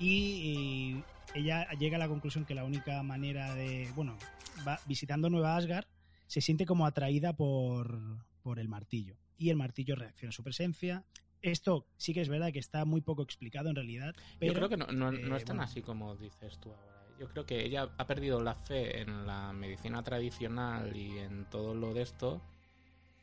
y, 0.00 0.96
y 1.34 1.38
ella 1.38 1.68
llega 1.78 1.96
a 1.96 2.00
la 2.00 2.08
conclusión 2.08 2.44
que 2.44 2.56
la 2.56 2.64
única 2.64 3.00
manera 3.04 3.54
de, 3.54 3.88
bueno, 3.94 4.18
va 4.66 4.80
visitando 4.86 5.30
Nueva 5.30 5.56
Asgard, 5.56 5.86
se 6.26 6.40
siente 6.40 6.66
como 6.66 6.86
atraída 6.86 7.32
por, 7.34 8.00
por 8.42 8.58
el 8.58 8.68
martillo 8.68 9.16
y 9.38 9.50
el 9.50 9.56
martillo 9.56 9.94
reacciona 9.94 10.30
a 10.30 10.32
su 10.32 10.42
presencia. 10.42 11.04
Esto 11.40 11.86
sí 11.98 12.14
que 12.14 12.20
es 12.20 12.28
verdad 12.28 12.52
que 12.52 12.58
está 12.58 12.84
muy 12.84 13.00
poco 13.00 13.22
explicado 13.22 13.68
en 13.68 13.76
realidad. 13.76 14.14
Pero, 14.40 14.52
Yo 14.52 14.58
creo 14.58 14.68
que 14.68 14.76
no, 14.76 14.86
no, 14.86 15.12
no 15.12 15.34
eh, 15.34 15.38
es 15.38 15.44
tan 15.44 15.58
bueno. 15.58 15.70
así 15.70 15.82
como 15.82 16.16
dices 16.16 16.58
tú 16.58 16.72
ahora. 16.72 16.93
Yo 17.18 17.28
creo 17.28 17.46
que 17.46 17.64
ella 17.64 17.88
ha 17.96 18.06
perdido 18.06 18.40
la 18.42 18.54
fe 18.54 19.00
en 19.00 19.26
la 19.26 19.52
medicina 19.52 20.02
tradicional 20.02 20.96
y 20.96 21.18
en 21.18 21.44
todo 21.46 21.74
lo 21.74 21.94
de 21.94 22.02
esto. 22.02 22.42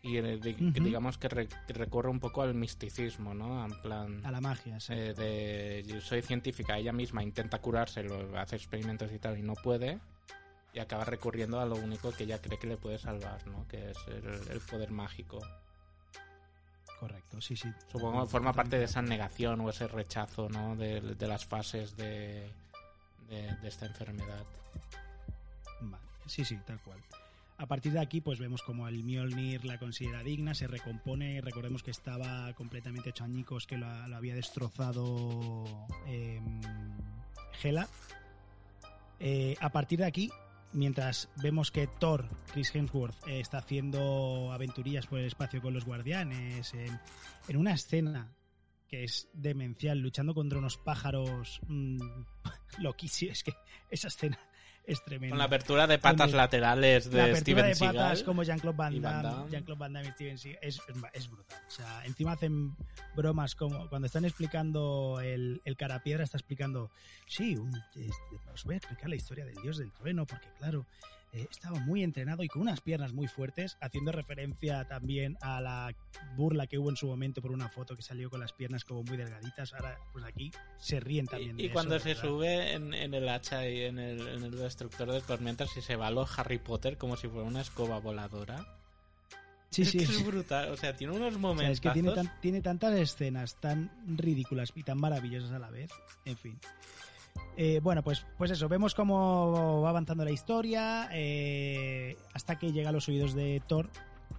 Y 0.04 0.20
digamos 0.20 1.20
que, 1.20 1.30
re- 1.30 1.48
que 1.68 1.74
recorre 1.74 2.10
un 2.10 2.20
poco 2.20 2.42
al 2.42 2.56
misticismo, 2.56 3.36
¿no? 3.36 3.64
En 3.64 3.80
plan. 3.82 4.26
A 4.26 4.32
la 4.32 4.42
magia, 4.42 4.80
sí. 4.80 4.94
eh, 4.94 5.14
de 5.14 5.84
yo 5.86 6.02
soy 6.02 6.24
científica, 6.24 6.78
ella 6.78 6.92
misma 6.92 7.22
intenta 7.22 7.60
curárselo, 7.62 8.36
hace 8.40 8.56
experimentos 8.56 9.12
y 9.12 9.20
tal 9.20 9.38
y 9.38 9.44
no 9.44 9.54
puede. 9.54 10.00
Y 10.74 10.80
acaba 10.80 11.06
recurriendo 11.06 11.60
a 11.60 11.66
lo 11.66 11.76
único 11.76 12.12
que 12.14 12.24
ella 12.24 12.42
cree 12.42 12.58
que 12.58 12.66
le 12.66 12.78
puede 12.78 12.98
salvar, 12.98 13.46
¿no? 13.46 13.68
Que 13.68 13.92
es 13.92 13.98
el, 14.08 14.26
el 14.52 14.60
poder 14.62 14.90
mágico. 14.90 15.40
Correcto, 17.00 17.40
sí, 17.42 17.56
sí. 17.56 17.70
Supongo 17.92 18.24
que 18.24 18.30
forma 18.30 18.54
parte 18.54 18.80
de 18.80 18.86
esa 18.86 19.02
negación 19.02 19.60
o 19.62 19.70
ese 19.70 19.88
rechazo, 19.88 20.50
¿no? 20.50 20.76
De, 20.76 21.02
de 21.02 21.28
las 21.28 21.46
fases 21.46 21.96
de, 21.98 22.52
de, 23.32 23.68
esta 23.68 23.86
enfermedad. 23.86 24.46
Sí, 26.28 26.46
sí, 26.46 26.58
tal 26.66 26.80
cual. 26.82 27.00
A 27.58 27.68
partir 27.68 27.94
de 27.94 28.00
aquí, 28.00 28.22
pues 28.22 28.40
vemos 28.40 28.64
como 28.64 28.88
el 28.88 29.04
Mjolnir 29.04 29.66
la 29.66 29.78
considera 29.78 30.24
digna, 30.24 30.54
se 30.54 30.68
recompone. 30.68 31.42
Recordemos 31.42 31.84
que 31.84 31.92
estaba 31.92 32.54
completamente 32.54 33.10
hecho 33.10 33.26
que 33.68 33.78
lo, 33.78 33.88
había 33.88 34.34
destrozado 34.34 35.66
em, 36.08 36.62
Hela. 37.62 37.88
Eh, 39.20 39.56
a 39.60 39.70
partir 39.70 40.00
de 40.00 40.06
aquí, 40.06 40.32
mientras 40.74 41.30
vemos 41.36 41.70
que 41.70 41.88
Thor, 41.88 42.28
Chris 42.52 42.74
Hemsworth, 42.74 43.28
eh, 43.28 43.40
está 43.40 43.60
haciendo 43.60 44.52
aventurillas 44.52 45.06
por 45.06 45.20
el 45.20 45.26
espacio 45.26 45.62
con 45.62 45.74
los 45.74 45.86
guardianes, 45.86 46.74
en 46.74 47.58
una 47.58 47.74
escena 47.74 48.32
que 48.92 49.06
es 49.06 49.30
demencial, 49.34 49.98
luchando 50.00 50.34
contra 50.36 50.60
unos 50.60 50.78
pájaros 50.78 51.62
mm, 51.68 51.98
loquísimos. 52.80 53.38
Es 53.38 53.44
que 53.46 53.54
esa 53.90 54.10
escena 54.10 54.38
es 54.84 55.02
tremenda. 55.06 55.32
Con 55.32 55.38
la 55.40 55.46
apertura 55.46 55.88
de 55.88 55.98
patas 55.98 56.18
Donde- 56.28 56.38
laterales 56.38 57.06
la 57.06 57.12
de 57.12 57.22
apertura 57.32 57.40
Steven 57.40 57.66
de 57.72 57.76
patas 58.00 58.24
como 58.24 58.44
Jean-Claude 58.44 58.78
Van 58.78 59.02
Damme, 59.02 59.24
Damme. 59.24 59.50
Jean-Claude 59.52 59.80
Van 59.80 59.94
Damme 59.94 60.10
y 60.10 60.12
Steven 60.12 60.38
Seagal 60.38 60.60
es, 60.62 60.82
es 61.14 61.30
brutal. 61.30 61.60
O 61.68 61.72
sea, 61.72 62.06
encima 62.06 62.34
hacen 62.34 62.76
bromas 63.16 63.56
como 63.56 63.88
cuando 63.88 64.08
están 64.08 64.26
explicando 64.26 65.22
el, 65.24 65.62
el 65.64 65.78
carapiedra, 65.78 66.26
está 66.26 66.38
explicando, 66.38 66.92
sí, 67.28 67.56
un- 67.56 67.74
es- 67.96 68.12
os 68.54 68.64
voy 68.66 68.74
a 68.74 68.78
explicar 68.78 69.08
la 69.10 69.16
historia 69.16 69.46
del 69.46 69.56
dios 69.62 69.78
del 69.78 69.94
trueno, 69.94 70.26
porque 70.26 70.50
claro, 70.58 70.86
eh, 71.34 71.48
estaba 71.50 71.80
muy 71.80 72.04
entrenado 72.04 72.44
y 72.44 72.48
con 72.48 72.62
unas 72.62 72.82
piernas 72.82 73.14
muy 73.14 73.28
fuertes, 73.28 73.78
haciendo 73.82 74.12
referencia 74.12 74.86
también 74.88 75.38
a 75.42 75.62
la 75.62 75.96
burla 76.36 76.68
que 76.68 76.78
hubo 76.78 76.90
en 76.90 76.98
su 76.98 77.08
momento 77.08 77.42
por 77.42 77.52
una 77.52 77.70
foto 77.70 77.96
que 77.96 78.02
salió 78.02 78.30
con 78.30 78.40
las 78.42 78.52
piernas 78.54 78.84
como 78.84 79.04
muy 79.04 79.16
delgaditas. 79.18 79.74
Ahora, 79.74 79.98
pues 80.12 80.26
aquí 80.26 80.52
se 80.78 81.00
ríen 81.00 81.28
también. 81.28 81.58
Y, 81.60 81.64
de 81.64 81.68
y 81.68 81.70
cuando 81.70 81.98
se 82.00 82.10
¿verdad? 82.10 82.24
sube 82.24 82.74
en, 82.74 82.94
en 82.94 83.14
el 83.14 83.30
hacha 83.30 83.68
y 83.68 83.82
en 83.84 83.98
el, 84.00 84.28
en 84.28 84.44
el 84.44 84.52
destructor 84.52 85.12
de 85.12 85.22
tormentas 85.22 85.70
y 85.78 85.82
se 85.82 85.96
va 85.96 86.08
a 86.08 86.12
lo 86.12 86.28
Harry 86.38 86.60
Potter 86.60 86.98
como 86.98 87.16
si 87.16 87.28
fuera 87.28 87.48
una 87.48 87.62
escoba 87.62 88.00
voladora. 88.00 88.66
Sí, 89.70 89.84
es 89.84 89.92
sí, 89.92 89.98
que 90.00 90.04
es 90.04 90.26
brutal. 90.26 90.70
O 90.72 90.76
sea, 90.76 90.98
tiene 90.98 91.14
unos 91.14 91.36
O 91.36 91.40
momentos. 91.40 91.64
sea, 91.64 91.72
es 91.72 91.80
que 91.80 91.90
tiene, 91.92 92.12
tan- 92.12 92.42
tiene 92.42 92.62
tantas 92.62 92.94
escenas 93.00 93.56
tan 93.62 93.90
ridículas 94.18 94.74
y 94.76 94.84
tan 94.84 95.00
maravillosas 95.00 95.54
a 95.54 95.60
la 95.60 95.70
vez. 95.70 95.90
En 96.26 96.36
fin. 96.38 96.60
Eh, 97.58 97.80
bueno, 97.84 98.02
pues, 98.02 98.26
pues 98.38 98.50
eso, 98.52 98.68
vemos 98.70 98.96
cómo 98.96 99.82
va 99.82 99.90
avanzando 99.90 100.24
la 100.24 100.32
historia 100.32 101.10
eh, 101.12 102.16
hasta 102.34 102.58
que 102.58 102.72
llega 102.72 102.90
a 102.90 102.92
los 102.94 103.08
oídos 103.10 103.34
de 103.34 103.62
Thor 103.68 103.90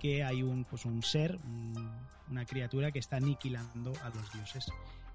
que 0.01 0.25
hay 0.25 0.43
un, 0.43 0.65
pues 0.65 0.85
un 0.85 1.03
ser, 1.03 1.37
un- 1.45 1.91
una 2.31 2.45
criatura 2.47 2.91
que 2.91 2.99
está 2.99 3.17
aniquilando 3.17 3.93
a 4.03 4.09
los 4.09 4.33
dioses. 4.33 4.67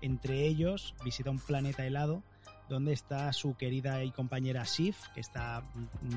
Entre 0.01 0.45
ellos 0.45 0.93
visita 1.03 1.31
un 1.31 1.39
planeta 1.39 1.85
helado 1.85 2.21
donde 2.69 2.93
está 2.93 3.33
su 3.33 3.55
querida 3.55 4.03
y 4.03 4.11
compañera 4.11 4.65
Sif, 4.65 5.07
que 5.15 5.21
está 5.21 5.63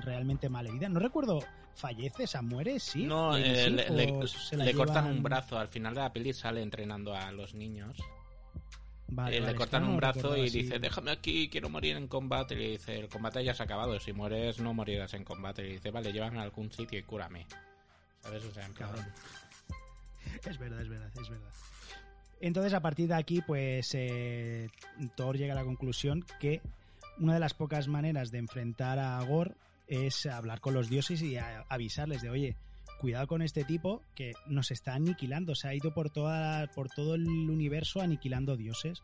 realmente 0.04 0.48
mal 0.50 0.66
herida. 0.66 0.88
No 0.88 1.00
recuerdo, 1.00 1.38
¿fallece? 1.74 2.26
¿Se 2.26 2.40
muere? 2.42 2.78
¿Sí? 2.78 3.04
No, 3.06 3.36
eh, 3.36 3.64
Sif, 3.64 3.90
le, 3.90 4.06
le- 4.06 4.26
se 4.28 4.74
cortan 4.74 5.06
un 5.06 5.22
brazo. 5.22 5.58
Al 5.58 5.68
final 5.68 5.94
de 5.94 6.00
la 6.00 6.12
peli 6.12 6.32
sale 6.34 6.60
entrenando 6.62 7.14
a 7.14 7.32
los 7.32 7.54
niños. 7.54 7.96
Vale, 9.12 9.36
Eh, 9.36 9.40
vale, 9.40 9.52
le 9.52 9.58
cortan 9.58 9.84
un 9.84 9.96
brazo 9.96 10.36
y 10.36 10.46
así. 10.46 10.62
dice, 10.62 10.78
déjame 10.78 11.10
aquí, 11.10 11.48
quiero 11.48 11.68
morir 11.68 11.96
en 11.96 12.06
combate. 12.08 12.54
Y 12.54 12.58
le 12.58 12.68
dice, 12.72 12.98
el 13.00 13.08
combate 13.08 13.44
ya 13.44 13.54
se 13.54 13.62
ha 13.62 13.64
acabado, 13.64 13.98
si 14.00 14.12
mueres 14.12 14.58
no 14.60 14.72
morirás 14.74 15.14
en 15.14 15.24
combate. 15.24 15.62
Y 15.62 15.66
le 15.66 15.72
dice, 15.74 15.90
vale, 15.90 16.12
llévame 16.12 16.38
a 16.38 16.42
algún 16.42 16.70
sitio 16.72 16.98
y 16.98 17.02
cúrame. 17.02 17.46
¿Sabes? 18.22 18.44
O 18.44 18.52
sea, 18.52 18.66
en. 18.66 18.72
Cabrón. 18.74 19.04
Es 20.46 20.58
verdad, 20.58 20.80
es 20.82 20.88
verdad, 20.88 21.10
es 21.20 21.28
verdad. 21.28 21.50
Entonces, 22.40 22.72
a 22.72 22.80
partir 22.80 23.08
de 23.08 23.14
aquí, 23.14 23.40
pues 23.42 23.90
eh, 23.94 24.68
Thor 25.16 25.36
llega 25.36 25.52
a 25.52 25.56
la 25.56 25.64
conclusión 25.64 26.24
que 26.38 26.60
una 27.18 27.34
de 27.34 27.40
las 27.40 27.52
pocas 27.54 27.88
maneras 27.88 28.30
de 28.30 28.38
enfrentar 28.38 28.98
a 28.98 29.20
Gore 29.24 29.52
es 29.88 30.24
hablar 30.26 30.60
con 30.60 30.72
los 30.74 30.88
dioses 30.88 31.20
y 31.22 31.36
avisarles 31.36 32.22
de, 32.22 32.30
oye, 32.30 32.56
cuidado 33.00 33.26
con 33.26 33.40
este 33.40 33.64
tipo 33.64 34.02
que 34.14 34.34
nos 34.46 34.70
está 34.70 34.94
aniquilando, 34.94 35.54
se 35.54 35.68
ha 35.68 35.74
ido 35.74 35.94
por, 35.94 36.10
toda, 36.10 36.66
por 36.68 36.90
todo 36.90 37.14
el 37.14 37.26
universo 37.26 38.00
aniquilando 38.00 38.56
dioses. 38.56 39.02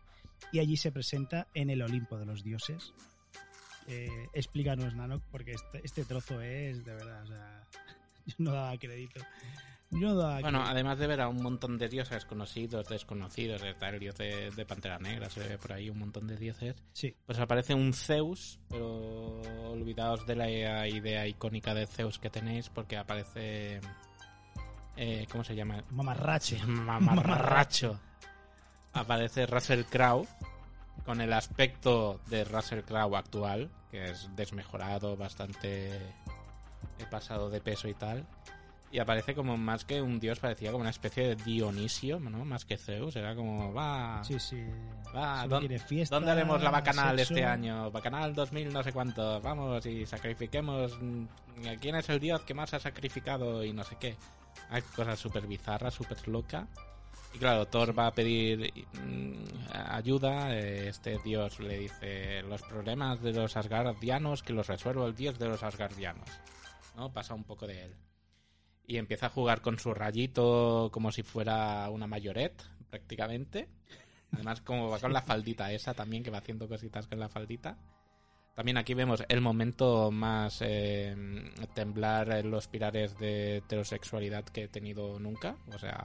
Y 0.53 0.59
allí 0.59 0.77
se 0.77 0.93
presenta 0.93 1.49
en 1.55 1.71
el 1.71 1.81
Olimpo 1.81 2.19
de 2.19 2.27
los 2.27 2.45
dioses. 2.45 2.93
Eh, 3.89 4.29
explícanos, 4.35 4.95
Nanok, 4.95 5.23
porque 5.31 5.53
este, 5.53 5.81
este 5.83 6.05
trozo 6.05 6.43
es 6.43 6.85
de 6.85 6.93
verdad, 6.93 7.23
o 7.23 7.27
sea, 7.27 7.63
yo 8.27 8.35
no 8.39 8.53
daba 8.53 8.77
crédito. 8.77 9.21
Bueno, 10.43 10.63
además 10.65 10.99
de 10.99 11.07
ver 11.07 11.21
a 11.21 11.29
un 11.29 11.43
montón 11.43 11.79
de 11.79 11.89
dioses 11.89 12.25
conocidos, 12.25 12.89
desconocidos, 12.89 13.63
está 13.63 13.89
el 13.89 13.99
dios 13.99 14.17
de, 14.17 14.51
de 14.51 14.67
Pantera 14.67 14.99
Negra, 14.99 15.31
se 15.31 15.41
ve 15.41 15.59
por 15.59 15.73
ahí 15.73 15.89
un 15.91 15.99
montón 15.99 16.27
de 16.27 16.37
dioses, 16.37 16.75
Sí, 16.93 17.15
pues 17.25 17.39
aparece 17.39 17.75
un 17.75 17.93
Zeus, 17.93 18.59
pero 18.69 19.41
olvidaos 19.71 20.27
de 20.27 20.37
la 20.37 20.49
idea 20.51 21.27
icónica 21.27 21.75
de 21.75 21.87
Zeus 21.87 22.19
que 22.19 22.31
tenéis 22.31 22.69
porque 22.69 22.97
aparece... 22.97 23.81
eh, 24.97 25.27
¿Cómo 25.31 25.45
se 25.45 25.55
llama? 25.55 25.83
mamarrache. 25.91 26.59
Mamarracho. 26.67 27.99
Aparece 28.93 29.47
Russell 29.47 29.85
Crowe 29.85 30.27
con 31.05 31.21
el 31.21 31.33
aspecto 31.33 32.21
de 32.29 32.45
Russell 32.45 32.81
Crowe 32.81 33.17
actual, 33.17 33.71
que 33.91 34.11
es 34.11 34.29
desmejorado, 34.35 35.17
bastante 35.17 35.91
he 36.99 37.05
pasado 37.11 37.51
de 37.51 37.61
peso 37.61 37.89
y 37.89 37.95
tal. 37.95 38.27
Y 38.93 38.99
aparece 39.01 39.35
como 39.35 39.57
más 39.57 39.85
que 39.85 40.01
un 40.01 40.21
dios, 40.21 40.39
parecía 40.39 40.71
como 40.71 40.83
una 40.83 40.91
especie 40.91 41.29
de 41.29 41.37
Dionisio, 41.37 42.21
¿no? 42.21 42.45
Más 42.45 42.65
que 42.65 42.79
Zeus, 42.79 43.17
era 43.17 43.35
como, 43.35 43.73
va, 43.75 44.23
Sí, 44.25 44.39
sí. 44.39 44.63
va, 45.15 45.43
Solo 45.43 45.57
¿dó- 45.57 45.59
quiere 45.61 45.79
fiesta, 45.81 46.15
¿dónde 46.17 46.31
haremos 46.31 46.63
la 46.63 46.71
bacanal 46.71 47.19
sexo. 47.19 47.35
este 47.35 47.45
año? 47.45 47.91
Bacanal 47.91 48.33
2000 48.35 48.73
no 48.73 48.83
sé 48.85 48.93
cuánto, 48.93 49.41
vamos 49.41 49.85
y 49.87 50.07
sacrifiquemos 50.07 50.97
mm, 51.01 51.25
quién 51.81 51.97
es 51.97 52.09
el 52.09 52.21
dios 52.21 52.43
que 52.43 52.55
más 52.55 52.73
ha 52.75 52.79
sacrificado 52.81 53.65
y 53.65 53.73
no 53.73 53.83
sé 53.83 53.97
qué. 53.99 54.17
Hay 54.71 54.83
cosas 54.83 55.19
súper 55.19 55.47
bizarras, 55.47 55.93
súper 55.93 56.27
loca. 56.29 56.67
Y 57.35 57.39
claro, 57.39 57.67
Thor 57.67 57.97
va 57.99 58.07
a 58.07 58.15
pedir 58.15 58.73
mm, 58.95 59.35
ayuda. 59.91 60.55
eh, 60.57 60.89
Este 60.89 61.19
dios 61.25 61.59
le 61.59 61.81
dice: 61.81 62.43
Los 62.45 62.63
problemas 62.63 63.21
de 63.21 63.33
los 63.33 63.57
asgardianos 63.57 64.43
que 64.45 64.53
los 64.55 64.69
resuelva 64.69 65.07
el 65.07 65.15
dios 65.17 65.39
de 65.39 65.49
los 65.49 65.63
asgardianos. 65.63 66.29
¿No? 66.97 67.13
Pasa 67.13 67.35
un 67.35 67.45
poco 67.45 67.67
de 67.67 67.83
él. 67.85 67.95
Y 68.87 68.99
empieza 68.99 69.27
a 69.27 69.31
jugar 69.31 69.63
con 69.63 69.79
su 69.79 69.93
rayito 69.95 70.91
como 70.93 71.11
si 71.11 71.23
fuera 71.23 71.89
una 71.91 72.07
mayoret, 72.07 72.63
prácticamente. 72.91 73.69
Además, 74.33 74.61
como 74.61 74.89
va 74.91 74.99
con 74.99 75.13
la 75.13 75.23
faldita 75.23 75.73
esa 75.73 75.95
también, 75.95 76.23
que 76.23 76.31
va 76.31 76.39
haciendo 76.39 76.69
cositas 76.69 77.07
con 77.07 77.19
la 77.19 77.29
faldita. 77.29 77.77
También 78.55 78.79
aquí 78.79 78.95
vemos 78.95 79.23
el 79.29 79.41
momento 79.41 80.11
más 80.11 80.59
eh, 80.63 81.15
temblar 81.75 82.31
en 82.33 82.51
los 82.51 82.69
pilares 82.69 83.19
de 83.19 83.59
heterosexualidad 83.59 84.45
que 84.45 84.65
he 84.65 84.69
tenido 84.69 85.19
nunca. 85.19 85.57
O 85.75 85.79
sea, 85.79 86.05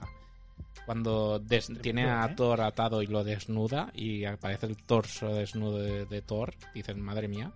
cuando 0.84 1.38
des- 1.38 1.72
tiene 1.80 2.04
a 2.10 2.26
¿eh? 2.26 2.34
Thor 2.36 2.60
atado 2.60 3.00
y 3.02 3.06
lo 3.06 3.24
desnuda 3.24 3.90
y 3.94 4.24
aparece 4.24 4.66
el 4.66 4.76
torso 4.76 5.28
desnudo 5.34 5.78
de, 5.78 6.04
de 6.04 6.20
Thor, 6.22 6.54
dicen, 6.74 7.00
madre 7.00 7.26
mía. 7.28 7.52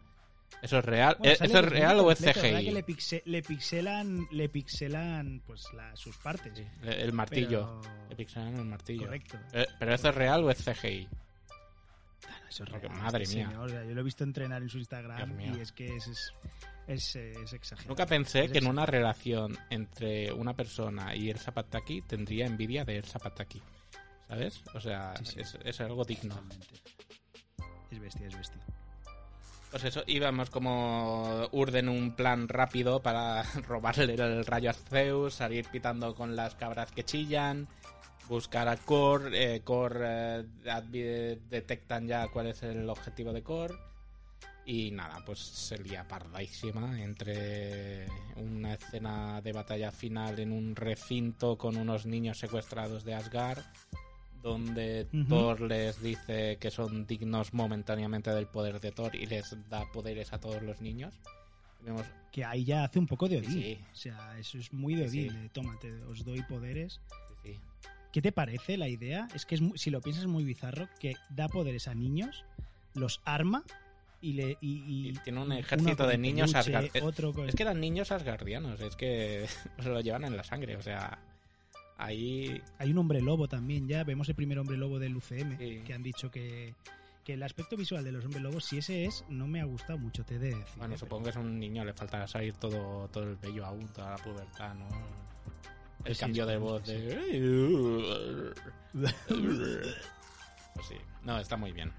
¿Eso 0.62 0.78
es 0.78 0.84
real? 0.84 1.16
Bueno, 1.18 1.32
¿Eh, 1.32 1.36
sale 1.36 1.50
¿Eso 1.50 1.58
es 1.60 1.68
real 1.68 2.00
o 2.00 2.10
es. 2.10 2.18
CGI? 2.18 2.64
Que 2.64 2.72
le, 2.72 2.84
pixe- 2.84 3.22
le 3.26 3.42
pixelan, 3.42 4.26
le 4.30 4.48
pixelan 4.48 5.42
pues 5.46 5.64
la- 5.74 5.94
sus 5.96 6.16
partes. 6.16 6.52
El, 6.82 6.88
el 6.88 7.12
martillo. 7.12 7.80
Pero- 7.82 8.08
Le 8.10 8.16
pixelan 8.16 8.56
el 8.56 8.64
martillo. 8.64 9.02
Correcto. 9.04 9.38
Eh, 9.52 9.66
¿Pero 9.78 9.94
eso 9.94 10.08
es 10.08 10.14
real 10.14 10.44
o 10.44 10.50
es 10.50 10.58
CGI? 10.64 11.08
Eso 12.48 12.64
es 12.64 12.70
Porque, 12.70 12.88
real, 12.88 13.02
madre 13.02 13.24
este 13.24 13.36
mía. 13.36 13.48
señor, 13.48 13.64
o 13.66 13.68
sea, 13.68 13.84
yo 13.84 13.94
lo 13.94 14.00
he 14.00 14.04
visto 14.04 14.24
entrenar 14.24 14.62
en 14.62 14.68
su 14.68 14.78
Instagram 14.78 15.40
y 15.40 15.60
es 15.60 15.72
que 15.72 15.94
es, 15.96 16.06
es, 16.06 16.32
es, 16.86 17.16
es 17.16 17.52
exagerado. 17.52 17.88
Nunca 17.90 18.06
pensé 18.06 18.32
que 18.32 18.44
en 18.44 18.50
exagerado. 18.50 18.70
una 18.72 18.86
relación 18.86 19.58
entre 19.68 20.32
una 20.32 20.54
persona 20.54 21.14
y 21.14 21.28
el 21.28 21.38
Zapataki 21.38 22.02
tendría 22.02 22.46
envidia 22.46 22.84
de 22.84 22.96
el 22.96 23.04
Zapataki. 23.04 23.60
¿Sabes? 24.26 24.62
O 24.74 24.80
sea, 24.80 25.14
Sí, 25.18 25.24
sí. 25.26 25.40
Es, 25.40 25.58
es 25.64 25.80
algo 25.82 26.04
digno. 26.04 26.34
Totalmente. 26.34 26.66
Es 27.90 27.98
bestia, 28.00 28.26
es 28.26 28.36
bestia. 28.36 28.60
Pues 29.76 29.94
eso, 29.94 30.04
íbamos 30.06 30.48
como 30.48 31.50
urden 31.52 31.90
un 31.90 32.16
plan 32.16 32.48
rápido 32.48 33.02
para 33.02 33.42
robarle 33.68 34.14
el 34.14 34.46
rayo 34.46 34.70
a 34.70 34.72
Zeus, 34.72 35.34
salir 35.34 35.66
pitando 35.70 36.14
con 36.14 36.34
las 36.34 36.54
cabras 36.54 36.90
que 36.92 37.04
chillan, 37.04 37.68
buscar 38.26 38.68
a 38.68 38.78
Core, 38.78 39.56
eh, 39.56 39.60
Core 39.60 40.46
eh, 40.94 41.38
detectan 41.50 42.08
ya 42.08 42.28
cuál 42.28 42.46
es 42.46 42.62
el 42.62 42.88
objetivo 42.88 43.34
de 43.34 43.42
Core 43.42 43.74
y 44.64 44.92
nada, 44.92 45.22
pues 45.26 45.40
se 45.40 45.76
lía 45.76 46.06
entre 46.98 48.06
una 48.36 48.72
escena 48.72 49.42
de 49.42 49.52
batalla 49.52 49.92
final 49.92 50.38
en 50.38 50.52
un 50.52 50.74
recinto 50.74 51.58
con 51.58 51.76
unos 51.76 52.06
niños 52.06 52.38
secuestrados 52.38 53.04
de 53.04 53.12
Asgard 53.12 53.62
donde. 54.46 55.06
Thor 55.28 55.60
les 55.60 56.00
dice 56.02 56.56
que 56.60 56.70
son 56.70 57.06
dignos 57.06 57.52
momentáneamente 57.52 58.30
del 58.30 58.46
poder 58.46 58.80
de 58.80 58.92
Thor 58.92 59.14
y 59.14 59.26
les 59.26 59.56
da 59.68 59.84
poderes 59.92 60.32
a 60.32 60.38
todos 60.40 60.62
los 60.62 60.80
niños. 60.80 61.14
Vemos, 61.82 62.02
Que 62.32 62.44
ahí 62.44 62.64
ya 62.64 62.84
hace 62.84 62.98
un 62.98 63.06
poco 63.06 63.28
de 63.28 63.38
Odín. 63.38 63.50
Sí. 63.52 63.78
O 63.92 63.94
sea, 63.96 64.38
eso 64.38 64.58
es 64.58 64.72
muy 64.72 64.94
de 64.94 65.02
Odín. 65.08 65.30
sí. 65.30 65.36
de, 65.38 65.48
Toma, 65.50 65.78
te, 65.80 65.92
os 66.04 66.24
doy 66.24 66.42
poderes. 66.42 67.00
¿Qué 68.12 68.22
te 68.22 68.32
parece 68.32 68.78
la 68.78 68.88
idea? 68.88 69.28
Es 69.34 69.44
que 69.44 69.56
es, 69.56 69.60
mu- 69.60 69.76
si 69.76 69.90
lo 69.90 70.00
piensas 70.00 70.22
es 70.24 70.28
muy 70.30 70.42
bizarro 70.42 70.88
que 70.98 71.14
da 71.28 71.48
poderes 71.48 71.86
a 71.86 71.94
niños, 71.94 72.44
los 72.94 73.20
arma 73.26 73.62
y 74.22 74.32
le 74.32 74.56
y, 74.62 74.78
y- 74.86 75.08
Y 75.10 75.12
tiene 75.22 75.42
un 75.42 75.52
ejército 75.52 76.06
de 76.06 76.16
niños 76.16 76.50
peluche, 76.52 76.72
asgard- 76.72 77.02
otro 77.02 77.34
con- 77.34 77.46
Es 77.48 77.54
que 77.54 77.62
eran 77.62 77.78
niños 77.78 78.10
asgardianos, 78.12 78.80
es 78.80 78.96
que 78.96 79.46
se 79.78 79.88
lo 79.90 80.00
llevan 80.00 80.24
en 80.24 80.34
la 80.36 80.44
sangre, 80.44 80.76
o 80.76 80.82
sea, 80.82 81.18
ahí 81.98 82.60
Hay 82.78 82.90
un 82.90 82.98
hombre 82.98 83.20
lobo 83.20 83.48
también 83.48 83.86
ya, 83.88 84.04
vemos 84.04 84.28
el 84.28 84.34
primer 84.34 84.58
hombre 84.58 84.76
lobo 84.76 84.98
del 84.98 85.16
UCM, 85.16 85.58
Sí. 85.58 85.80
que 85.84 85.94
han 85.94 86.02
dicho 86.02 86.30
que, 86.30 86.74
que 87.24 87.34
el 87.34 87.42
aspecto 87.42 87.76
visual 87.76 88.04
de 88.04 88.12
los 88.12 88.24
hombres 88.24 88.42
lobos, 88.42 88.64
si 88.64 88.78
ese 88.78 89.04
es, 89.04 89.24
no 89.28 89.46
me 89.46 89.60
ha 89.60 89.64
gustado 89.64 89.98
mucho, 89.98 90.24
te 90.24 90.36
he 90.36 90.38
de 90.38 90.50
decir. 90.50 90.64
Bueno, 90.76 90.94
¿eh? 90.94 90.98
supongo 90.98 91.24
que 91.24 91.30
es 91.30 91.36
un 91.36 91.58
niño, 91.58 91.84
le 91.84 91.92
falta 91.92 92.26
salir 92.26 92.54
todo, 92.54 93.08
todo 93.08 93.24
el 93.24 93.36
vello 93.36 93.64
aún, 93.66 93.86
toda 93.88 94.10
la 94.10 94.16
pubertad, 94.18 94.74
¿no? 94.74 94.86
El 96.04 96.14
Sí, 96.14 96.20
cambio 96.20 96.46
de 96.46 96.56
voz 96.56 96.82
que 96.82 96.92
de... 96.92 98.54
Pues 100.74 100.86
sí, 100.88 100.94
no, 101.24 101.38
está 101.38 101.56
muy 101.56 101.72
bien. 101.72 101.90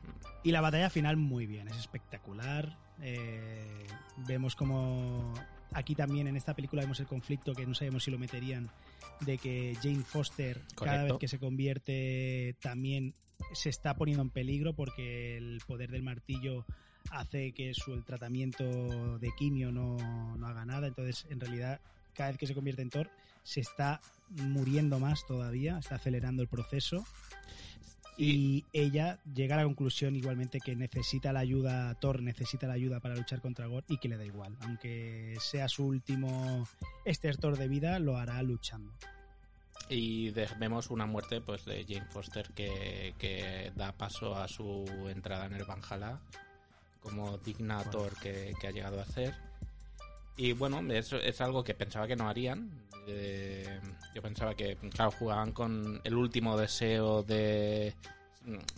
Y 0.43 0.51
la 0.51 0.61
batalla 0.61 0.89
final 0.89 1.17
muy 1.17 1.45
bien, 1.45 1.67
es 1.67 1.77
espectacular. 1.77 2.77
Eh, 3.01 3.85
vemos 4.27 4.55
como 4.55 5.33
aquí 5.73 5.95
también 5.95 6.27
en 6.27 6.37
esta 6.37 6.53
película 6.55 6.83
vemos 6.83 6.99
el 6.99 7.07
conflicto 7.07 7.53
que 7.53 7.65
no 7.65 7.73
sabemos 7.73 8.03
si 8.03 8.11
lo 8.11 8.17
meterían 8.19 8.69
de 9.21 9.37
que 9.37 9.75
Jane 9.81 10.03
Foster 10.03 10.61
cada 10.75 11.03
vez 11.03 11.13
que 11.19 11.27
se 11.27 11.39
convierte 11.39 12.55
también 12.61 13.13
se 13.53 13.69
está 13.69 13.95
poniendo 13.95 14.23
en 14.23 14.29
peligro 14.29 14.73
porque 14.73 15.37
el 15.37 15.61
poder 15.65 15.91
del 15.91 16.03
martillo 16.03 16.65
hace 17.11 17.53
que 17.53 17.73
su 17.73 17.93
el 17.93 18.03
tratamiento 18.03 19.17
de 19.19 19.29
quimio 19.37 19.71
no, 19.71 19.97
no 20.37 20.47
haga 20.47 20.65
nada. 20.65 20.87
Entonces, 20.87 21.25
en 21.29 21.39
realidad, 21.39 21.79
cada 22.13 22.29
vez 22.29 22.37
que 22.37 22.47
se 22.47 22.53
convierte 22.53 22.81
en 22.81 22.89
Thor, 22.89 23.09
se 23.43 23.61
está 23.61 24.01
muriendo 24.29 24.99
más 24.99 25.25
todavía, 25.25 25.77
está 25.79 25.95
acelerando 25.95 26.41
el 26.41 26.49
proceso. 26.49 27.05
Y 28.17 28.65
ella 28.73 29.19
llega 29.31 29.55
a 29.55 29.59
la 29.59 29.63
conclusión 29.63 30.15
igualmente 30.15 30.59
que 30.59 30.75
necesita 30.75 31.31
la 31.31 31.41
ayuda, 31.41 31.93
Thor 31.99 32.23
necesita 32.23 32.65
la 32.65 32.73
ayuda 32.73 32.99
para 32.99 33.15
luchar 33.15 33.41
contra 33.41 33.67
Gore 33.67 33.85
y 33.89 33.99
que 33.99 34.09
le 34.09 34.17
da 34.17 34.25
igual. 34.25 34.57
Aunque 34.61 35.37
sea 35.39 35.69
su 35.69 35.85
último 35.85 36.67
estertor 37.05 37.57
de 37.57 37.67
vida, 37.67 37.99
lo 37.99 38.17
hará 38.17 38.41
luchando. 38.41 38.91
Y 39.89 40.31
vemos 40.31 40.89
una 40.89 41.05
muerte 41.05 41.41
pues 41.41 41.63
de 41.65 41.85
Jane 41.87 42.07
Foster 42.07 42.49
que, 42.55 43.13
que 43.19 43.71
da 43.75 43.91
paso 43.91 44.35
a 44.35 44.47
su 44.47 44.85
entrada 45.07 45.45
en 45.45 45.53
el 45.53 45.63
Valhalla 45.63 46.19
como 47.01 47.37
digna 47.37 47.83
Thor 47.83 48.13
que, 48.19 48.53
que 48.59 48.67
ha 48.67 48.71
llegado 48.71 48.99
a 48.99 49.03
hacer. 49.03 49.33
Y 50.35 50.53
bueno, 50.53 50.81
es, 50.91 51.13
es 51.13 51.41
algo 51.41 51.63
que 51.63 51.73
pensaba 51.73 52.07
que 52.07 52.15
no 52.15 52.27
harían. 52.27 52.69
Yo 54.13 54.21
pensaba 54.21 54.55
que, 54.55 54.77
claro, 54.91 55.11
jugaban 55.11 55.51
con 55.51 56.01
el 56.03 56.15
último 56.15 56.57
deseo 56.57 57.23
de... 57.23 57.95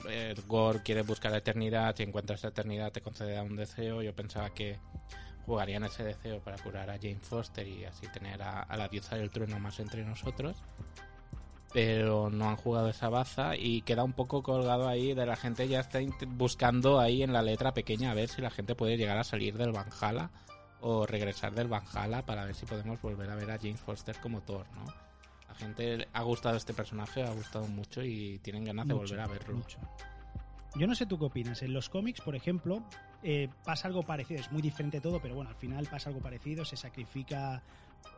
eh, 0.08 0.36
Gore 0.48 0.82
quiere 0.84 1.02
buscar 1.04 1.32
la 1.32 1.38
eternidad, 1.38 1.96
si 1.96 2.04
encuentras 2.04 2.44
la 2.44 2.50
eternidad 2.50 2.92
te 2.92 3.02
concederá 3.02 3.44
un 3.44 3.56
deseo. 3.56 4.02
Yo 4.02 4.14
pensaba 4.16 4.54
que 4.54 4.80
jugarían 5.50 5.84
ese 5.84 6.04
deseo 6.04 6.40
para 6.42 6.58
curar 6.60 6.92
a 6.92 6.98
Jane 6.98 7.20
Foster 7.20 7.68
y 7.68 7.84
así 7.84 8.08
tener 8.14 8.40
a, 8.44 8.68
la 8.78 8.88
diosa 8.88 9.16
del 9.16 9.32
trueno 9.32 9.60
más 9.60 9.80
entre 9.80 10.06
nosotros 10.06 10.62
pero 11.74 12.30
no 12.30 12.50
han 12.50 12.56
jugado 12.56 12.90
esa 12.90 13.10
baza 13.10 13.56
y 13.56 13.82
queda 13.82 14.04
un 14.04 14.14
poco 14.14 14.44
colgado 14.44 14.88
ahí 14.88 15.14
de 15.14 15.26
la 15.26 15.36
gente 15.36 15.68
ya 15.68 15.80
está 15.80 16.00
buscando 16.28 17.00
ahí 17.00 17.24
en 17.24 17.34
la 17.34 17.42
letra 17.42 17.74
pequeña 17.74 18.12
a 18.12 18.16
ver 18.16 18.30
si 18.30 18.42
la 18.42 18.52
gente 18.52 18.76
puede 18.76 18.98
llegar 18.98 19.18
a 19.18 19.24
salir 19.24 19.58
del 19.58 19.72
Valhalla 19.72 20.30
o 20.82 21.06
regresar 21.06 21.54
del 21.54 21.68
Valhalla 21.68 22.26
para 22.26 22.46
ver 22.46 22.56
si 22.56 22.66
podemos 22.66 23.02
volver 23.02 23.30
a 23.30 23.36
ver 23.36 23.52
a 23.52 23.58
James 23.58 23.80
Foster 23.80 24.18
como 24.20 24.42
Thor, 24.42 24.66
¿no? 24.76 24.86
La 25.48 25.56
gente 25.56 26.08
ha 26.14 26.22
gustado 26.24 26.56
este 26.58 26.74
personaje, 26.74 27.24
ha 27.24 27.32
gustado 27.32 27.68
mucho 27.68 28.04
y 28.04 28.40
tienen 28.40 28.66
ganas 28.66 28.88
de 28.88 28.94
volver 28.94 29.20
a 29.20 29.28
verlo. 29.28 29.56
mucho. 29.56 29.80
yo 30.76 30.88
no 30.88 30.96
sé 30.96 31.06
tú 31.06 31.18
qué 31.18 31.26
opinas. 31.26 31.62
En 31.64 31.74
los 31.74 31.90
cómics, 31.90 32.22
por 32.22 32.36
ejemplo, 32.36 32.84
eh, 33.24 33.50
pasa 33.66 33.88
algo 33.88 34.04
parecido. 34.04 34.40
Es 34.40 34.52
muy 34.52 34.62
diferente 34.62 35.02
todo, 35.02 35.20
pero 35.20 35.36
bueno, 35.36 35.50
al 35.50 35.56
final 35.56 35.88
pasa 35.88 36.10
algo 36.10 36.22
parecido. 36.22 36.64
Se 36.64 36.78
sacrifica 36.78 37.64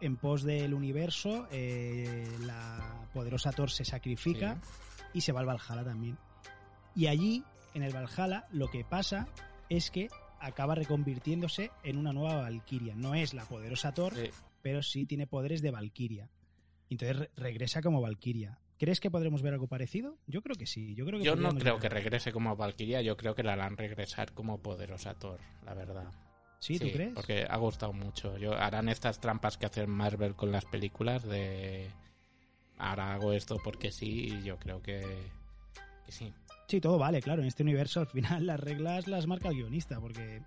en 0.02 0.18
pos 0.18 0.44
del 0.44 0.74
universo. 0.74 1.48
eh, 1.52 2.28
la 2.42 3.08
poderosa 3.14 3.52
Thor 3.52 3.72
se 3.72 3.86
sacrifica 3.86 4.60
y 5.14 5.22
se 5.22 5.32
va 5.32 5.40
al 5.40 5.48
Valhalla 5.48 5.84
también. 5.84 6.18
Y 6.96 7.08
allí, 7.08 7.44
en 7.74 7.84
el 7.84 7.94
Valhalla, 7.94 8.46
lo 8.52 8.70
que 8.70 8.84
pasa 8.84 9.28
es 9.70 9.90
que 9.90 10.10
acaba 10.42 10.76
reconvirtiéndose 10.76 11.72
en 11.84 11.98
una 11.98 12.14
nueva 12.14 12.42
Valkyria. 12.42 12.96
No 12.96 13.16
es 13.16 13.34
la 13.34 13.46
poderosa 13.46 13.94
Thor, 13.94 14.14
Sí. 14.16 14.30
pero 14.62 14.82
sí 14.84 15.06
tiene 15.06 15.28
poderes 15.28 15.62
de 15.62 15.72
Valkyria. 15.72 16.30
Entonces 16.90 17.18
re- 17.18 17.30
regresa 17.38 17.82
como 17.82 18.02
Valkyria. 18.02 18.60
¿Crees 18.78 19.00
que 19.00 19.12
podremos 19.12 19.42
ver 19.44 19.54
algo 19.54 19.68
parecido? 19.68 20.18
Yo 20.26 20.42
creo 20.42 20.56
que 20.56 20.66
sí. 20.66 20.96
Yo 20.96 21.06
creo 21.06 21.20
que 21.20 21.26
Yo 21.26 21.36
no 21.36 21.54
creo 21.56 21.78
que 21.80 21.88
regrese 21.88 22.32
como 22.32 22.56
Valkyria, 22.56 23.02
yo 23.02 23.16
creo 23.16 23.36
que 23.36 23.44
la 23.44 23.54
harán 23.54 23.78
regresar 23.78 24.34
como 24.34 24.58
poderosa 24.60 25.14
Thor, 25.14 25.40
la 25.64 25.74
verdad. 25.76 26.12
¿Sí, 26.60 26.78
tú 26.80 26.92
crees? 26.92 27.14
Porque 27.14 27.46
ha 27.50 27.58
gustado 27.58 27.94
mucho. 27.94 28.38
Yo, 28.38 28.54
harán 28.54 28.90
estas 28.90 29.20
trampas 29.20 29.58
que 29.58 29.66
hacen 29.68 29.90
Marvel 29.90 30.36
con 30.36 30.52
las 30.52 30.66
películas 30.66 31.24
de... 31.24 31.90
Ahora 32.78 33.14
hago 33.14 33.34
esto 33.34 33.58
porque 33.64 33.92
sí, 33.92 34.30
y 34.34 34.44
yo 34.44 34.58
creo 34.58 34.82
que, 34.82 35.02
que 36.06 36.12
sí. 36.12 36.34
Sí, 36.72 36.80
todo 36.80 36.98
vale, 36.98 37.22
claro. 37.22 37.42
En 37.42 37.48
este 37.50 37.64
universo 37.64 38.00
al 38.00 38.08
final 38.08 38.46
las 38.48 38.60
reglas 38.60 39.08
las 39.08 39.28
marca 39.28 39.50
el 39.50 39.56
guionista, 39.56 40.00
porque 40.00 40.42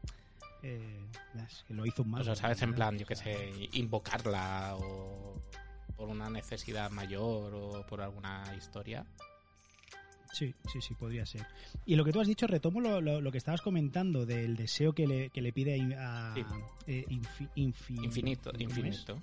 eh, 0.62 1.06
es 1.46 1.64
que 1.68 1.74
lo 1.74 1.84
hizo 1.84 2.02
un 2.02 2.10
mal. 2.12 2.22
O 2.22 2.24
sea, 2.24 2.34
¿sabes? 2.34 2.62
En 2.62 2.72
plan, 2.74 2.98
yo 2.98 3.04
que 3.06 3.14
sé, 3.14 3.52
invocarla 3.72 4.74
o 4.76 5.40
por 5.96 6.08
una 6.08 6.30
necesidad 6.30 6.90
mayor 6.90 7.54
o 7.54 7.86
por 7.86 8.00
alguna 8.00 8.42
historia. 8.56 9.04
Sí, 10.32 10.52
sí, 10.72 10.80
sí, 10.80 10.94
podría 10.94 11.24
ser. 11.26 11.46
Y 11.86 11.94
lo 11.94 12.04
que 12.04 12.10
tú 12.12 12.20
has 12.20 12.26
dicho, 12.26 12.46
retomo 12.48 12.80
lo, 12.80 13.00
lo- 13.00 13.20
lo 13.20 13.30
que 13.30 13.38
estabas 13.38 13.60
comentando 13.60 14.26
del 14.26 14.56
deseo 14.56 14.92
que 14.92 15.06
le, 15.06 15.30
que 15.30 15.40
le 15.42 15.52
pide 15.52 15.78
a, 15.96 16.32
Sí. 16.34 16.42
eh, 16.88 17.04
infi- 17.08 17.50
infi- 17.54 18.02
Infinito, 18.04 18.50
infinito. 18.58 19.20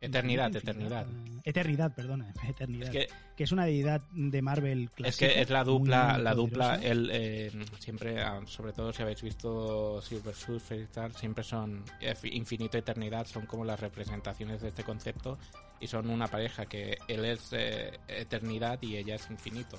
Eternidad, 0.00 0.54
eternidad. 0.54 1.06
Eternidad, 1.44 1.94
perdona, 1.94 2.32
eternidad. 2.48 2.88
Es 2.88 2.90
que 3.08 3.14
que 3.36 3.44
es 3.44 3.52
una 3.52 3.64
deidad 3.64 4.02
de 4.12 4.42
Marvel 4.42 4.84
Es 4.84 4.90
clásica. 4.90 5.26
que 5.32 5.40
es 5.40 5.50
la 5.50 5.64
dupla, 5.64 6.18
la 6.18 6.34
dupla, 6.34 6.76
él 6.76 7.08
eh, 7.12 7.50
siempre, 7.80 8.20
ah, 8.22 8.40
sobre 8.46 8.72
todo 8.72 8.92
si 8.92 9.02
habéis 9.02 9.22
visto 9.22 10.00
Silver 10.02 10.34
Surfer 10.34 10.80
y 10.82 10.86
tal, 10.86 11.12
siempre 11.16 11.42
son 11.42 11.82
eh, 12.00 12.14
infinito 12.30 12.78
eternidad, 12.78 13.26
son 13.26 13.46
como 13.46 13.64
las 13.64 13.80
representaciones 13.80 14.60
de 14.62 14.68
este 14.68 14.84
concepto 14.84 15.38
y 15.80 15.86
son 15.88 16.10
una 16.10 16.28
pareja 16.28 16.66
que 16.66 16.96
él 17.08 17.24
es 17.24 17.48
eh, 17.52 17.98
eternidad 18.06 18.80
y 18.82 18.96
ella 18.96 19.16
es 19.16 19.28
infinito. 19.30 19.78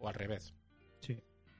O 0.00 0.08
al 0.08 0.14
revés. 0.14 0.52
Sí. 1.00 1.16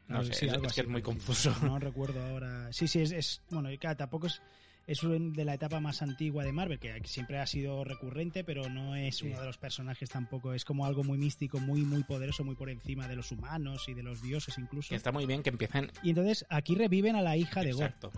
No 0.09 0.19
Algo- 0.19 0.27
sé, 0.33 0.35
sí, 0.35 0.47
es, 0.47 0.53
es 0.63 0.73
que 0.75 0.81
es 0.83 0.89
muy 0.89 1.03
confuso. 1.03 1.55
No 1.63 1.79
recuerdo 1.79 2.23
ahora. 2.27 2.73
Sí, 2.73 2.87
sí, 2.89 3.01
es, 3.01 3.13
es- 3.13 3.43
bueno, 3.51 3.71
y 3.73 3.79
claro, 3.79 3.97
tampoco 3.97 4.27
es 4.27 4.43
es 4.89 5.01
de 5.03 5.45
la 5.45 5.55
etapa 5.55 5.79
más 5.81 6.03
antigua 6.03 6.43
de 6.45 6.51
Marvel, 6.53 6.79
que 6.81 7.01
siempre 7.05 7.39
ha 7.39 7.47
sido 7.47 7.85
recurrente, 7.85 8.43
pero 8.43 8.69
no 8.69 8.97
es 8.97 9.23
uno 9.23 9.39
de 9.39 9.47
los 9.47 9.59
personajes 9.59 10.09
tampoco. 10.09 10.55
Es 10.55 10.65
como 10.65 10.87
algo 10.87 11.05
muy 11.05 11.19
místico, 11.19 11.61
muy 11.61 11.83
muy 11.83 12.03
poderoso, 12.05 12.43
muy 12.43 12.55
por 12.57 12.71
encima 12.71 13.07
de 13.07 13.15
los 13.15 13.31
humanos 13.31 13.87
y 13.89 13.95
de 13.95 14.03
los 14.03 14.23
dioses 14.23 14.57
incluso. 14.59 14.95
Está 14.95 15.13
muy 15.13 15.27
bien 15.27 15.43
que 15.43 15.51
empiecen... 15.51 15.93
Y 16.03 16.09
entonces 16.11 16.45
aquí 16.49 16.75
reviven 16.75 17.15
a 17.17 17.23
la 17.23 17.37
hija 17.37 17.61
de 17.63 17.73
Gore. 17.73 17.85
Exacto. 17.87 18.13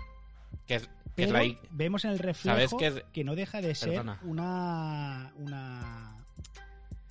Que 0.67 0.77
es, 0.77 0.89
que 1.17 1.25
es 1.25 1.31
la 1.31 1.43
vemos 1.73 2.05
en 2.05 2.13
el 2.13 2.19
reflejo 2.21 2.57
¿Sabes 2.57 2.73
qué 2.79 2.87
es- 2.87 3.05
que 3.13 3.25
no 3.25 3.35
deja 3.35 3.61
de 3.61 3.75
ser 3.75 3.91
Perdona. 3.91 4.21
una 4.23 5.33
una 5.39 6.17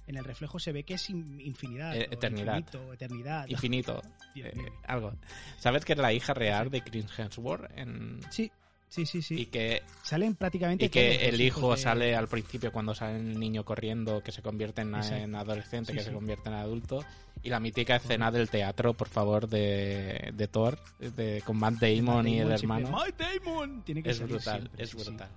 en 0.08 0.16
el 0.18 0.24
reflejo 0.24 0.58
se 0.58 0.72
ve 0.72 0.84
que 0.86 0.96
es 0.96 1.10
in- 1.10 1.40
infinidad, 1.40 1.96
Eh, 1.96 2.08
eternidad. 2.10 2.58
infinito, 2.58 2.94
eternidad. 2.94 3.48
infinito. 3.48 4.02
Eh, 4.36 4.54
algo. 4.88 5.14
¿Sabes 5.58 5.84
que 5.84 5.94
es 5.94 6.00
la 6.00 6.14
hija 6.14 6.34
real 6.34 6.70
de 6.70 6.82
Chris 6.82 7.06
Hemsworth? 7.18 7.70
En... 7.78 8.22
Sí, 8.32 8.50
sí, 8.90 9.06
sí, 9.06 9.22
sí. 9.22 9.36
Y 9.42 9.46
que 9.46 9.84
Salen 10.04 10.36
prácticamente 10.36 10.86
Y 10.86 10.90
que 10.90 11.28
el 11.30 11.40
hijo 11.40 11.72
de- 11.76 11.82
sale 11.82 12.16
al 12.16 12.28
principio 12.28 12.72
cuando 12.72 12.94
sale 12.94 13.16
el 13.18 13.40
niño 13.40 13.64
corriendo, 13.64 14.22
que 14.22 14.32
se 14.34 14.42
convierte 14.42 14.82
en, 14.82 14.94
adolescente, 15.36 15.92
Sí, 15.94 15.98
que 15.98 16.04
se 16.04 16.12
convierte 16.12 16.50
en 16.50 16.56
adulto. 16.56 17.04
Y 17.42 17.50
la 17.50 17.60
mítica 17.62 17.96
escena 17.96 18.32
del 18.32 18.50
teatro, 18.50 18.94
por 18.94 19.08
favor, 19.08 19.48
de, 19.48 20.32
de 20.34 20.48
Thor, 20.50 20.78
de, 21.00 21.42
con 21.46 21.56
Matt 21.58 21.76
Damon, 21.76 22.28
y 22.28 22.40
el 22.40 22.48
siempre, 22.48 22.56
hermano. 22.84 22.90
"Matt 22.92 23.18
Damon! 23.18 23.84
Tiene 23.86 24.04
que 24.04 24.10
Es 24.10 24.20
brutal, 24.20 24.60
siempre, 24.62 24.84
es 24.84 24.94
brutal. 24.96 25.30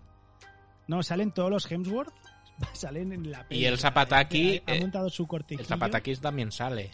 No, 0.89 1.03
salen 1.05 1.31
todos 1.31 1.49
los 1.51 1.71
Hemsworth, 1.71 2.13
salen 2.73 3.13
en 3.13 3.31
la 3.31 3.39
Y 3.51 3.65
el 3.67 3.75
película. 3.75 3.77
Zapataki, 3.77 4.63
Ha, 4.67 4.71
ha 4.73 4.75
eh, 4.75 4.81
montado 4.81 5.09
su 5.11 5.27
cortejillo. 5.29 5.61
El 5.63 5.67
Zapatakis 5.69 6.21
también 6.21 6.51
sale. 6.51 6.91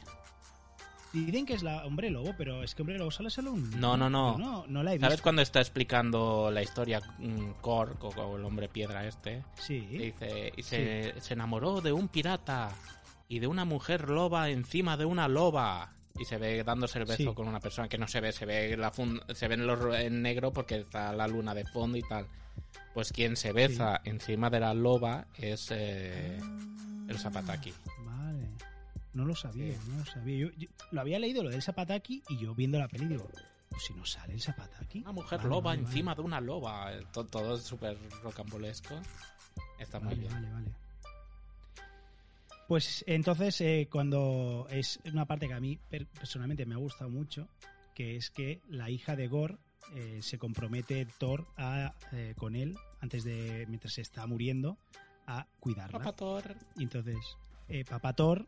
Dicen 1.13 1.47
que 1.47 1.55
es 1.55 1.63
la 1.63 1.87
Hombre 1.87 2.11
Lobo, 2.11 2.35
pero 2.37 2.63
es 2.63 2.75
que 2.75 2.83
Hombre 2.83 2.99
Lobo 2.99 3.11
sale 3.11 3.31
solo 3.31 3.53
un... 3.53 3.71
No, 3.81 3.97
no, 3.97 4.11
no. 4.11 4.37
No, 4.37 4.67
no 4.67 4.83
la 4.83 4.91
he 4.91 4.95
visto. 4.95 5.07
¿Sabes 5.07 5.23
cuando 5.23 5.41
está 5.43 5.61
explicando 5.61 6.51
la 6.51 6.63
historia 6.63 7.01
mm, 7.19 7.53
Korg 7.63 7.97
o, 8.05 8.09
o 8.09 8.37
el 8.37 8.45
hombre 8.45 8.69
piedra 8.69 9.07
este? 9.07 9.43
Sí. 9.55 9.81
Dice, 9.81 10.53
y 10.57 10.63
se, 10.63 11.15
se 11.21 11.33
enamoró 11.35 11.81
de 11.81 11.93
un 11.93 12.09
pirata 12.09 12.71
y 13.27 13.39
de 13.39 13.47
una 13.47 13.65
mujer 13.65 14.11
loba 14.11 14.51
encima 14.51 14.97
de 14.99 15.07
una 15.07 15.29
loba. 15.29 15.93
Y 16.21 16.25
se 16.25 16.37
ve 16.37 16.63
dándose 16.65 16.99
el 16.99 17.05
beso 17.07 17.17
Sí. 17.31 17.35
con 17.35 17.47
una 17.49 17.61
persona 17.61 17.89
que 17.89 17.97
no 17.97 18.09
se 18.09 18.21
ve, 18.21 18.33
se 18.33 18.45
ve 18.45 18.77
la 18.77 18.91
fun- 18.91 19.23
se 19.35 19.47
ven 19.49 19.67
los 19.67 19.95
en 19.99 20.21
negro 20.21 20.53
porque 20.53 20.77
está 20.79 21.13
la 21.13 21.29
luna 21.29 21.55
de 21.55 21.65
fondo 21.65 21.97
y 21.97 22.03
tal. 22.03 22.27
Pues 22.93 23.13
quien 23.13 23.37
se 23.37 23.53
besa 23.53 24.01
encima 24.05 24.51
de 24.51 24.61
la 24.61 24.75
loba 24.75 25.27
es 25.37 25.69
eh, 25.71 26.39
el 27.09 27.19
Zapataki. 27.19 27.73
No 29.15 29.25
lo 29.25 29.35
sabía, 29.35 29.73
Sí. 29.75 29.91
no 29.91 29.99
lo 29.99 30.05
sabía. 30.07 30.37
Yo, 30.39 30.51
yo 30.57 30.69
lo 30.93 31.01
había 31.01 31.19
leído 31.19 31.43
lo 31.43 31.51
del 31.51 31.63
Zapataki 31.63 32.23
y 32.29 32.39
yo 32.39 32.55
viendo 32.55 32.79
la 32.79 32.89
peli 32.89 33.07
digo, 33.07 33.29
pues 33.71 33.83
si 33.85 33.95
no 33.95 34.05
sale 34.05 34.35
el 34.35 34.41
Zapataki. 34.41 35.01
Una 35.01 35.13
mujer 35.13 35.39
Vale, 35.39 35.49
loba 35.51 35.71
vale, 35.71 35.81
encima 35.83 36.15
de 36.15 36.21
una 36.23 36.41
loba. 36.41 36.93
Eh, 36.95 37.05
to- 37.13 37.25
Todo, 37.25 37.57
es 37.57 37.63
súper 37.63 37.97
rocambolesco. 38.23 38.95
Está 39.79 39.99
muy 39.99 40.09
Vale, 40.15 40.21
bien. 40.21 40.33
vale, 40.33 40.51
vale. 40.53 40.73
Pues 42.67 43.03
entonces, 43.07 43.61
eh, 43.63 43.89
cuando 43.91 44.67
es 44.71 45.01
una 45.07 45.25
parte 45.25 45.49
que 45.49 45.55
a 45.55 45.61
mí 45.61 45.79
per- 45.89 46.07
personalmente 46.07 46.67
me 46.67 46.75
ha 46.75 46.79
gustado 46.79 47.09
mucho, 47.09 47.49
que 47.95 48.17
es 48.17 48.31
que 48.31 48.61
la 48.69 48.91
hija 48.91 49.17
de 49.17 49.27
Gore 49.29 49.57
eh, 49.95 50.19
se 50.21 50.37
compromete 50.39 51.07
Thor 51.19 51.47
a, 51.57 51.95
eh, 52.13 52.35
con 52.37 52.55
él 52.57 52.77
antes 53.01 53.25
de, 53.25 53.65
mientras 53.69 53.95
se 53.95 54.03
está 54.03 54.27
muriendo, 54.27 54.77
a 55.27 55.47
cuidarla. 55.61 55.99
Papá 55.99 56.13
Thor. 56.13 56.57
Y 56.77 56.83
entonces, 56.83 57.17
eh, 57.69 57.85
Papá 57.87 58.13
Thor 58.13 58.47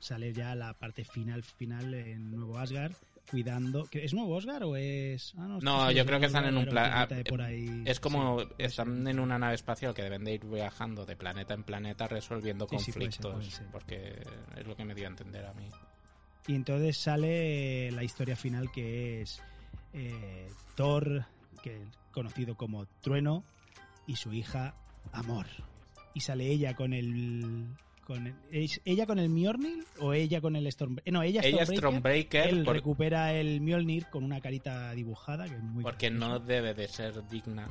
sale 0.00 0.32
ya 0.32 0.54
la 0.56 0.74
parte 0.74 1.04
final, 1.04 1.44
final 1.44 1.94
en 1.94 2.32
Nuevo 2.32 2.58
Asgard, 2.58 2.92
cuidando. 3.30 3.84
¿que 3.84 4.04
¿Es 4.04 4.12
Nuevo 4.12 4.36
Asgard 4.36 4.64
o 4.64 4.74
es.? 4.74 5.34
Ah, 5.38 5.46
No, 5.46 5.58
seguro 5.60 5.90
yo 5.92 6.04
creo 6.06 6.18
que 6.18 6.26
es 6.26 6.30
están 6.32 6.46
en 6.46 6.56
un 6.56 6.66
plan. 6.66 7.08
de 7.08 7.24
por 7.24 7.40
ahí- 7.42 7.82
Es 7.86 8.00
como 8.00 8.40
sí, 8.40 8.46
están 8.58 9.06
en 9.06 9.20
una 9.20 9.38
nave 9.38 9.54
espacial 9.54 9.94
que 9.94 10.02
deben 10.02 10.24
de 10.24 10.34
ir 10.34 10.44
viajando 10.46 11.06
de 11.06 11.14
planeta 11.14 11.54
en 11.54 11.62
planeta 11.62 12.08
resolviendo 12.08 12.66
Sí, 12.68 12.78
sí, 12.78 12.92
puede 12.92 13.12
ser, 13.12 13.22
conflictos. 13.22 13.32
puede 13.34 13.50
ser. 13.50 13.66
Porque 13.70 14.22
es 14.60 14.66
lo 14.66 14.74
que 14.74 14.84
me 14.84 14.94
dio 14.96 15.04
a 15.06 15.10
entender 15.10 15.44
a 15.46 15.52
mí. 15.54 15.68
Y 16.48 16.54
entonces 16.56 16.96
sale 16.96 17.92
la 17.92 18.02
historia 18.02 18.34
final 18.34 18.72
que 18.72 19.20
es 19.22 19.40
eh, 19.92 20.48
Thor, 20.74 21.24
que 21.62 21.84
conocido 22.12 22.56
como 22.56 22.86
Trueno, 23.02 23.44
y 24.06 24.16
su 24.16 24.32
hija 24.32 24.74
Amor. 25.12 25.46
Y 26.14 26.20
sale 26.20 26.46
ella 26.48 26.74
con 26.74 26.92
el. 26.94 27.66
Con 28.10 28.26
el- 28.26 28.34
¿es 28.50 28.80
ella 28.84 29.06
con 29.06 29.20
el 29.20 29.28
Mjolnir 29.28 29.84
o 30.00 30.12
ella 30.12 30.40
con 30.40 30.56
el 30.56 30.66
Storm 30.66 30.96
No, 31.12 31.22
ella, 31.22 31.42
Ella 31.44 31.64
Stormbreaker. 31.64 31.78
Stormbreaker 31.78 32.46
Él 32.48 32.64
por- 32.64 32.74
recupera 32.74 33.32
el 33.34 33.60
Mjolnir 33.60 34.06
con 34.06 34.24
una 34.24 34.40
carita 34.40 34.90
dibujada, 34.94 35.44
que 35.46 35.54
es 35.54 35.62
muy 35.62 35.84
porque 35.84 36.10
no 36.10 36.40
debe 36.40 36.74
de 36.74 36.88
ser 36.88 37.24
digna. 37.28 37.68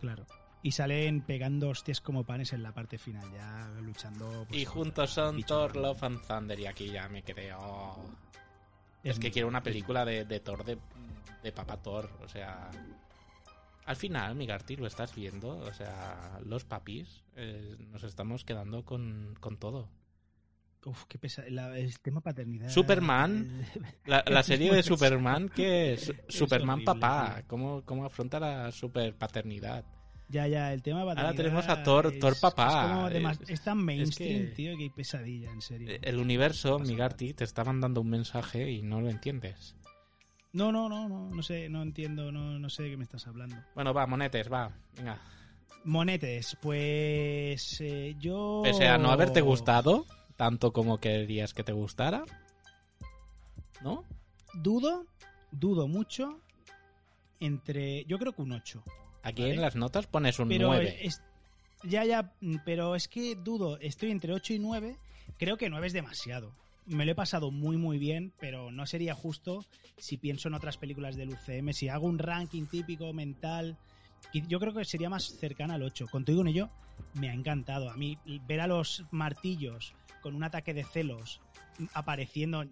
Claro. 0.00 0.24
Y 0.62 0.70
salen 0.70 1.22
pegando 1.22 1.70
hostias 1.70 2.00
como 2.00 2.22
panes 2.22 2.52
en 2.52 2.62
la 2.62 2.72
parte 2.72 2.98
final, 2.98 3.24
ya 3.32 3.68
luchando. 3.82 4.44
pues, 4.48 4.60
y 4.60 4.64
juntos 4.64 5.10
son 5.10 5.42
Thor. 5.42 5.74
Love 5.74 6.04
and 6.04 6.22
Thunder. 6.24 6.60
Y 6.60 6.66
aquí 6.66 6.88
ya 6.90 7.08
me 7.08 7.22
quedé. 7.22 7.52
oh. 7.52 8.04
Es, 9.02 9.18
que 9.18 9.32
quiero 9.32 9.48
una 9.48 9.62
película 9.62 10.04
de, 10.04 10.24
de 10.24 10.38
Thor 10.38 10.64
de, 10.64 10.78
de 11.42 11.50
Papá 11.52 11.76
Thor. 11.78 12.10
O 12.24 12.28
sea. 12.28 12.70
Al 13.86 13.96
final, 13.96 14.34
Migarty, 14.34 14.76
lo 14.76 14.86
estás 14.86 15.14
viendo. 15.14 15.56
O 15.58 15.72
sea, 15.72 16.38
los 16.44 16.64
papis 16.64 17.22
eh, 17.36 17.76
nos 17.90 18.02
estamos 18.04 18.44
quedando 18.44 18.84
con, 18.84 19.34
con 19.40 19.56
todo. 19.56 19.88
Uf, 20.84 21.04
qué 21.08 21.18
pesa. 21.18 21.42
la- 21.48 21.76
el 21.78 21.98
tema 22.00 22.20
paternidad. 22.20 22.68
Superman. 22.68 23.64
La, 24.06 24.42
serie 24.44 24.70
de 24.70 24.76
pesado. 24.76 24.96
Superman, 24.96 25.48
que 25.48 25.94
es 25.94 26.12
Superman 26.28 26.74
horrible, 26.80 26.84
papá. 27.00 27.42
¿Cómo, 27.48 27.82
¿Cómo 27.84 28.04
afronta 28.04 28.38
la 28.38 28.70
superpaternidad? 28.70 29.84
Ya, 30.28 30.46
ya, 30.48 30.72
el 30.72 30.82
tema 30.82 31.04
paternidad. 31.04 31.36
tenemos 31.36 31.68
a 31.68 31.82
Thor- 31.84 32.12
es- 32.12 32.18
Thor 32.20 32.34
papá. 32.40 33.08
Es, 33.12 33.22
más- 33.22 33.40
Es- 33.48 33.62
tan 33.62 33.78
mainstream, 33.78 34.46
que- 34.46 34.52
tío, 34.52 34.76
que 34.76 34.82
hay 34.84 34.90
pesadilla, 34.90 35.50
en 35.52 35.60
serio. 35.60 35.88
El 36.02 36.18
universo, 36.18 36.78
Migarty, 36.80 37.34
te 37.34 37.44
está 37.44 37.62
mandando 37.64 38.00
un 38.00 38.10
mensaje 38.10 38.70
y 38.70 38.82
no 38.82 39.00
lo 39.00 39.08
entiendes. 39.10 39.74
No, 40.56 40.72
no, 40.72 40.88
no, 40.88 41.06
no, 41.06 41.28
no 41.28 41.42
sé, 41.42 41.68
no 41.68 41.82
entiendo, 41.82 42.32
no, 42.32 42.58
no 42.58 42.70
sé 42.70 42.84
de 42.84 42.90
qué 42.90 42.96
me 42.96 43.04
estás 43.04 43.26
hablando. 43.26 43.56
Bueno, 43.74 43.92
va, 43.92 44.06
monetes, 44.06 44.50
va. 44.50 44.70
Venga. 44.96 45.20
Monetes, 45.84 46.56
pues 46.62 47.78
eh, 47.82 48.14
yo. 48.18 48.62
Pese 48.64 48.88
a 48.88 48.96
no 48.96 49.10
haberte 49.10 49.42
gustado, 49.42 50.06
tanto 50.36 50.72
como 50.72 50.98
querías 50.98 51.52
que 51.52 51.62
te 51.62 51.72
gustara. 51.72 52.24
¿No? 53.82 54.04
dudo, 54.54 55.04
dudo 55.50 55.86
mucho 55.88 56.40
entre, 57.40 58.06
yo 58.06 58.18
creo 58.18 58.32
que 58.32 58.40
un 58.40 58.52
8. 58.52 58.82
Aquí 59.22 59.42
Vale. 59.42 59.54
en 59.54 59.60
las 59.60 59.76
notas 59.76 60.06
pones 60.06 60.38
un 60.38 60.48
pero 60.48 60.68
9. 60.68 61.00
es- 61.02 61.20
ya, 61.82 62.02
ya, 62.06 62.32
pero 62.64 62.96
es 62.96 63.06
que 63.08 63.34
dudo, 63.36 63.78
estoy 63.80 64.10
entre 64.10 64.32
8 64.32 64.54
y 64.54 64.58
9, 64.58 64.96
creo 65.38 65.58
que 65.58 65.68
9 65.68 65.86
es 65.88 65.92
demasiado. 65.92 66.54
Me 66.86 67.04
lo 67.04 67.12
he 67.12 67.14
pasado 67.16 67.50
muy 67.50 67.76
muy 67.76 67.98
bien, 67.98 68.32
pero 68.38 68.70
no 68.70 68.86
sería 68.86 69.14
justo 69.14 69.64
si 69.98 70.16
pienso 70.16 70.48
en 70.48 70.54
otras 70.54 70.76
películas 70.76 71.16
del 71.16 71.30
UCM, 71.30 71.72
si 71.72 71.88
hago 71.88 72.06
un 72.06 72.18
ranking 72.18 72.66
típico 72.66 73.12
mental, 73.12 73.76
yo 74.32 74.60
creo 74.60 74.72
que 74.74 74.84
sería 74.84 75.10
más 75.10 75.24
cercana 75.24 75.74
al 75.74 75.82
8. 75.82 76.06
Con 76.10 76.24
todo 76.24 76.46
y 76.46 76.50
ello, 76.50 76.70
me 77.14 77.30
ha 77.30 77.34
encantado. 77.34 77.90
A 77.90 77.96
mí 77.96 78.18
ver 78.46 78.60
a 78.60 78.66
los 78.66 79.04
martillos 79.10 79.94
con 80.26 80.34
un 80.34 80.42
ataque 80.42 80.74
de 80.74 80.82
celos 80.82 81.40
apareciendo 81.94 82.64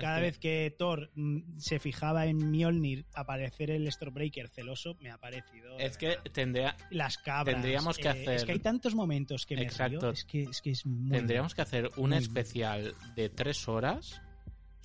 cada 0.00 0.20
vez 0.20 0.38
que 0.38 0.74
Thor 0.78 1.10
mm, 1.14 1.58
se 1.58 1.78
fijaba 1.78 2.24
en 2.24 2.50
Mjolnir 2.50 3.04
aparecer 3.12 3.70
el 3.70 3.92
Stormbreaker 3.92 4.48
celoso 4.48 4.96
me 4.98 5.10
ha 5.10 5.18
parecido 5.18 5.78
Es 5.78 5.98
que 5.98 6.16
tendría, 6.32 6.74
las 6.90 7.18
cabras. 7.18 7.56
Tendríamos 7.56 7.98
que 7.98 8.08
eh, 8.08 8.12
hacer- 8.12 8.30
Es 8.36 8.44
que 8.46 8.52
hay 8.52 8.58
tantos 8.60 8.94
momentos 8.94 9.44
que 9.44 9.54
me 9.56 9.64
Exacto. 9.64 10.00
río, 10.00 10.10
Es 10.12 10.24
que 10.24 10.44
es, 10.44 10.62
que 10.62 10.70
es 10.70 10.86
muy. 10.86 11.10
tendríamos 11.10 11.54
que 11.54 11.60
hacer 11.60 11.90
un 11.98 12.08
Muy 12.08 12.18
especial 12.20 12.94
de 13.16 13.28
tres 13.28 13.68
horas 13.68 14.22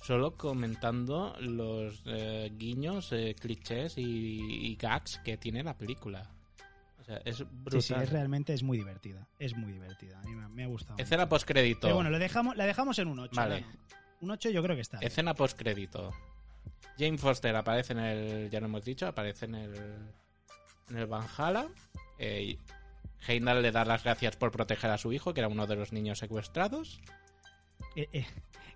solo 0.02 0.36
comentando 0.36 1.34
los 1.40 2.02
eh, 2.04 2.50
guiños, 2.54 3.12
eh, 3.12 3.34
clichés 3.40 3.96
y, 3.96 4.02
y 4.02 4.76
gags 4.76 5.20
que 5.24 5.38
tiene 5.38 5.62
la 5.64 5.78
película. 5.78 6.28
Sea, 7.08 7.22
es 7.24 7.38
brutal. 7.38 7.80
Sí, 7.82 7.94
sí, 7.94 7.94
es 7.94 8.10
realmente 8.10 8.52
es 8.52 8.62
muy 8.62 8.76
divertida. 8.76 9.26
Es 9.38 9.56
muy 9.56 9.72
divertida. 9.72 10.18
A 10.18 10.22
mí 10.24 10.34
me, 10.34 10.46
me 10.48 10.64
ha 10.64 10.66
gustado. 10.66 10.98
Escena 10.98 11.26
postcrédito. 11.26 11.80
Pero 11.82 11.94
bueno, 11.94 12.10
lo 12.10 12.18
dejamos, 12.18 12.54
la 12.54 12.66
dejamos 12.66 12.98
en 12.98 13.08
un 13.08 13.18
8. 13.20 13.32
Vale. 13.34 13.64
Un 14.20 14.30
8 14.30 14.50
yo 14.50 14.62
creo 14.62 14.76
que 14.76 14.82
está. 14.82 14.98
Escena 14.98 15.32
postcrédito. 15.32 16.12
Jane 16.98 17.16
Foster 17.16 17.56
aparece 17.56 17.94
en 17.94 17.98
el. 18.00 18.50
Ya 18.50 18.60
lo 18.60 18.66
hemos 18.66 18.84
dicho, 18.84 19.06
aparece 19.06 19.46
en 19.46 19.54
el. 19.54 19.74
En 20.90 20.98
el 20.98 21.06
Valhalla. 21.06 21.68
Eh, 22.18 22.58
Heimdall 23.26 23.62
le 23.62 23.72
da 23.72 23.84
las 23.86 24.04
gracias 24.04 24.36
por 24.36 24.50
proteger 24.50 24.90
a 24.90 24.98
su 24.98 25.10
hijo, 25.12 25.32
que 25.32 25.40
era 25.40 25.48
uno 25.48 25.66
de 25.66 25.76
los 25.76 25.92
niños 25.92 26.18
secuestrados. 26.18 27.00
Eh, 27.96 28.08
eh, 28.12 28.26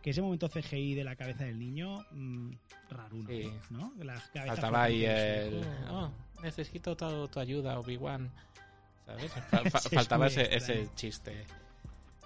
que 0.01 0.11
ese 0.11 0.23
momento 0.23 0.49
CGI 0.49 0.95
de 0.95 1.05
la 1.05 1.17
cabeza 1.17 1.45
del 1.45 1.59
niño, 1.59 2.05
mm, 2.11 2.53
raruno, 2.91 3.29
Sí. 3.29 3.53
¿no? 3.71 3.93
La 3.99 4.15
cabeza 4.33 4.55
Faltaba 4.55 4.85
ahí 4.85 5.05
el. 5.05 5.63
Oh, 5.91 6.11
necesito 6.43 6.97
tu, 6.97 7.29
tu 7.29 7.41
ayuda, 7.41 7.79
Obi-Wan. 7.79 8.31
¿Sabes? 9.07 9.33
Fa- 9.51 9.71
fa- 9.71 9.79
Sí, 9.81 9.89
es 9.91 9.95
faltaba 9.95 10.27
ese, 10.27 10.55
ese 10.55 10.89
chiste. 10.95 11.45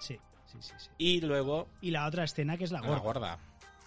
Sí, 0.00 0.18
sí, 0.46 0.58
sí, 0.60 0.72
sí. 0.78 0.90
Y 0.98 1.20
luego 1.20 1.68
Y 1.80 1.90
la 1.90 2.06
otra 2.06 2.24
escena 2.24 2.56
que 2.56 2.64
es 2.64 2.72
la 2.72 2.80
la 2.80 2.98
gorda. 2.98 3.38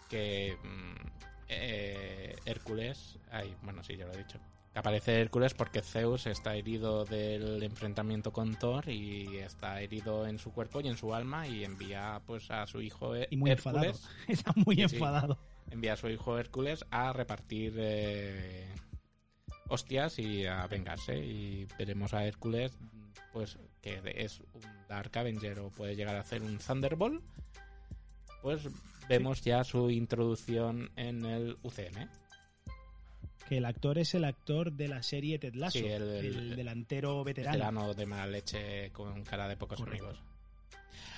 Que. 0.09 0.57
mm, 0.63 1.07
eh, 1.49 2.35
Hércules. 2.45 3.17
Ay, 3.31 3.55
bueno, 3.63 3.83
sí, 3.83 3.95
ya 3.97 4.05
lo 4.05 4.13
he 4.13 4.17
dicho. 4.17 4.39
Que 4.73 4.79
Aparece 4.79 5.19
Hércules 5.19 5.53
porque 5.55 5.81
Zeus 5.81 6.27
está 6.27 6.55
herido 6.55 7.03
del 7.05 7.61
enfrentamiento 7.63 8.31
con 8.31 8.55
Thor 8.55 8.87
y 8.89 9.37
está 9.37 9.81
herido 9.81 10.27
en 10.27 10.37
su 10.37 10.51
cuerpo 10.51 10.79
y 10.81 10.87
en 10.87 10.95
su 10.97 11.13
alma 11.15 11.47
y 11.47 11.63
envía 11.63 12.21
pues 12.27 12.51
a 12.51 12.67
su 12.67 12.79
hijo 12.81 13.15
Hé- 13.15 13.27
Y 13.31 13.37
muy 13.37 13.49
enfadado. 13.51 13.85
Hércules. 13.85 14.09
Está 14.27 14.53
muy 14.55 14.75
sí. 14.75 14.81
enfadado. 14.83 15.39
envía 15.71 15.93
a 15.93 15.97
su 15.97 16.07
hijo 16.07 16.37
Hércules 16.37 16.85
a 16.91 17.13
repartir 17.13 17.73
eh, 17.79 18.67
hostias 19.69 20.19
y 20.19 20.45
a 20.45 20.65
vengarse. 20.67 21.17
Y 21.17 21.65
veremos 21.77 22.13
a 22.13 22.25
Hércules, 22.25 22.77
pues 23.31 23.57
que 23.81 24.01
es 24.17 24.41
un 24.53 24.61
Dark 24.89 25.17
Avenger 25.17 25.59
o 25.59 25.69
puede 25.69 25.95
llegar 25.95 26.15
a 26.15 26.23
ser 26.23 26.41
un 26.43 26.57
Thunderbolt. 26.57 27.23
Pues 28.41 28.67
vemos 29.07 29.41
ya 29.41 29.63
su 29.63 29.89
introducción 29.89 30.91
en 30.95 31.25
el 31.25 31.57
UCM. 31.63 32.07
Que 33.47 33.57
el 33.57 33.65
actor 33.65 33.97
es 33.97 34.13
el 34.13 34.25
actor 34.25 34.71
de 34.73 34.87
la 34.87 35.01
serie 35.01 35.39
Ted 35.39 35.55
Lasso, 35.55 35.79
Sí, 35.79 35.85
el- 35.85 36.03
el, 36.03 36.25
el- 36.25 36.55
delantero 36.55 37.23
veterano. 37.23 37.53
Veterano 37.57 37.93
de 37.93 38.05
mala 38.05 38.27
leche 38.27 38.91
con 38.91 39.23
cara 39.23 39.47
de 39.47 39.57
pocos 39.57 39.79
Correcto. 39.79 40.05
amigos. 40.07 40.23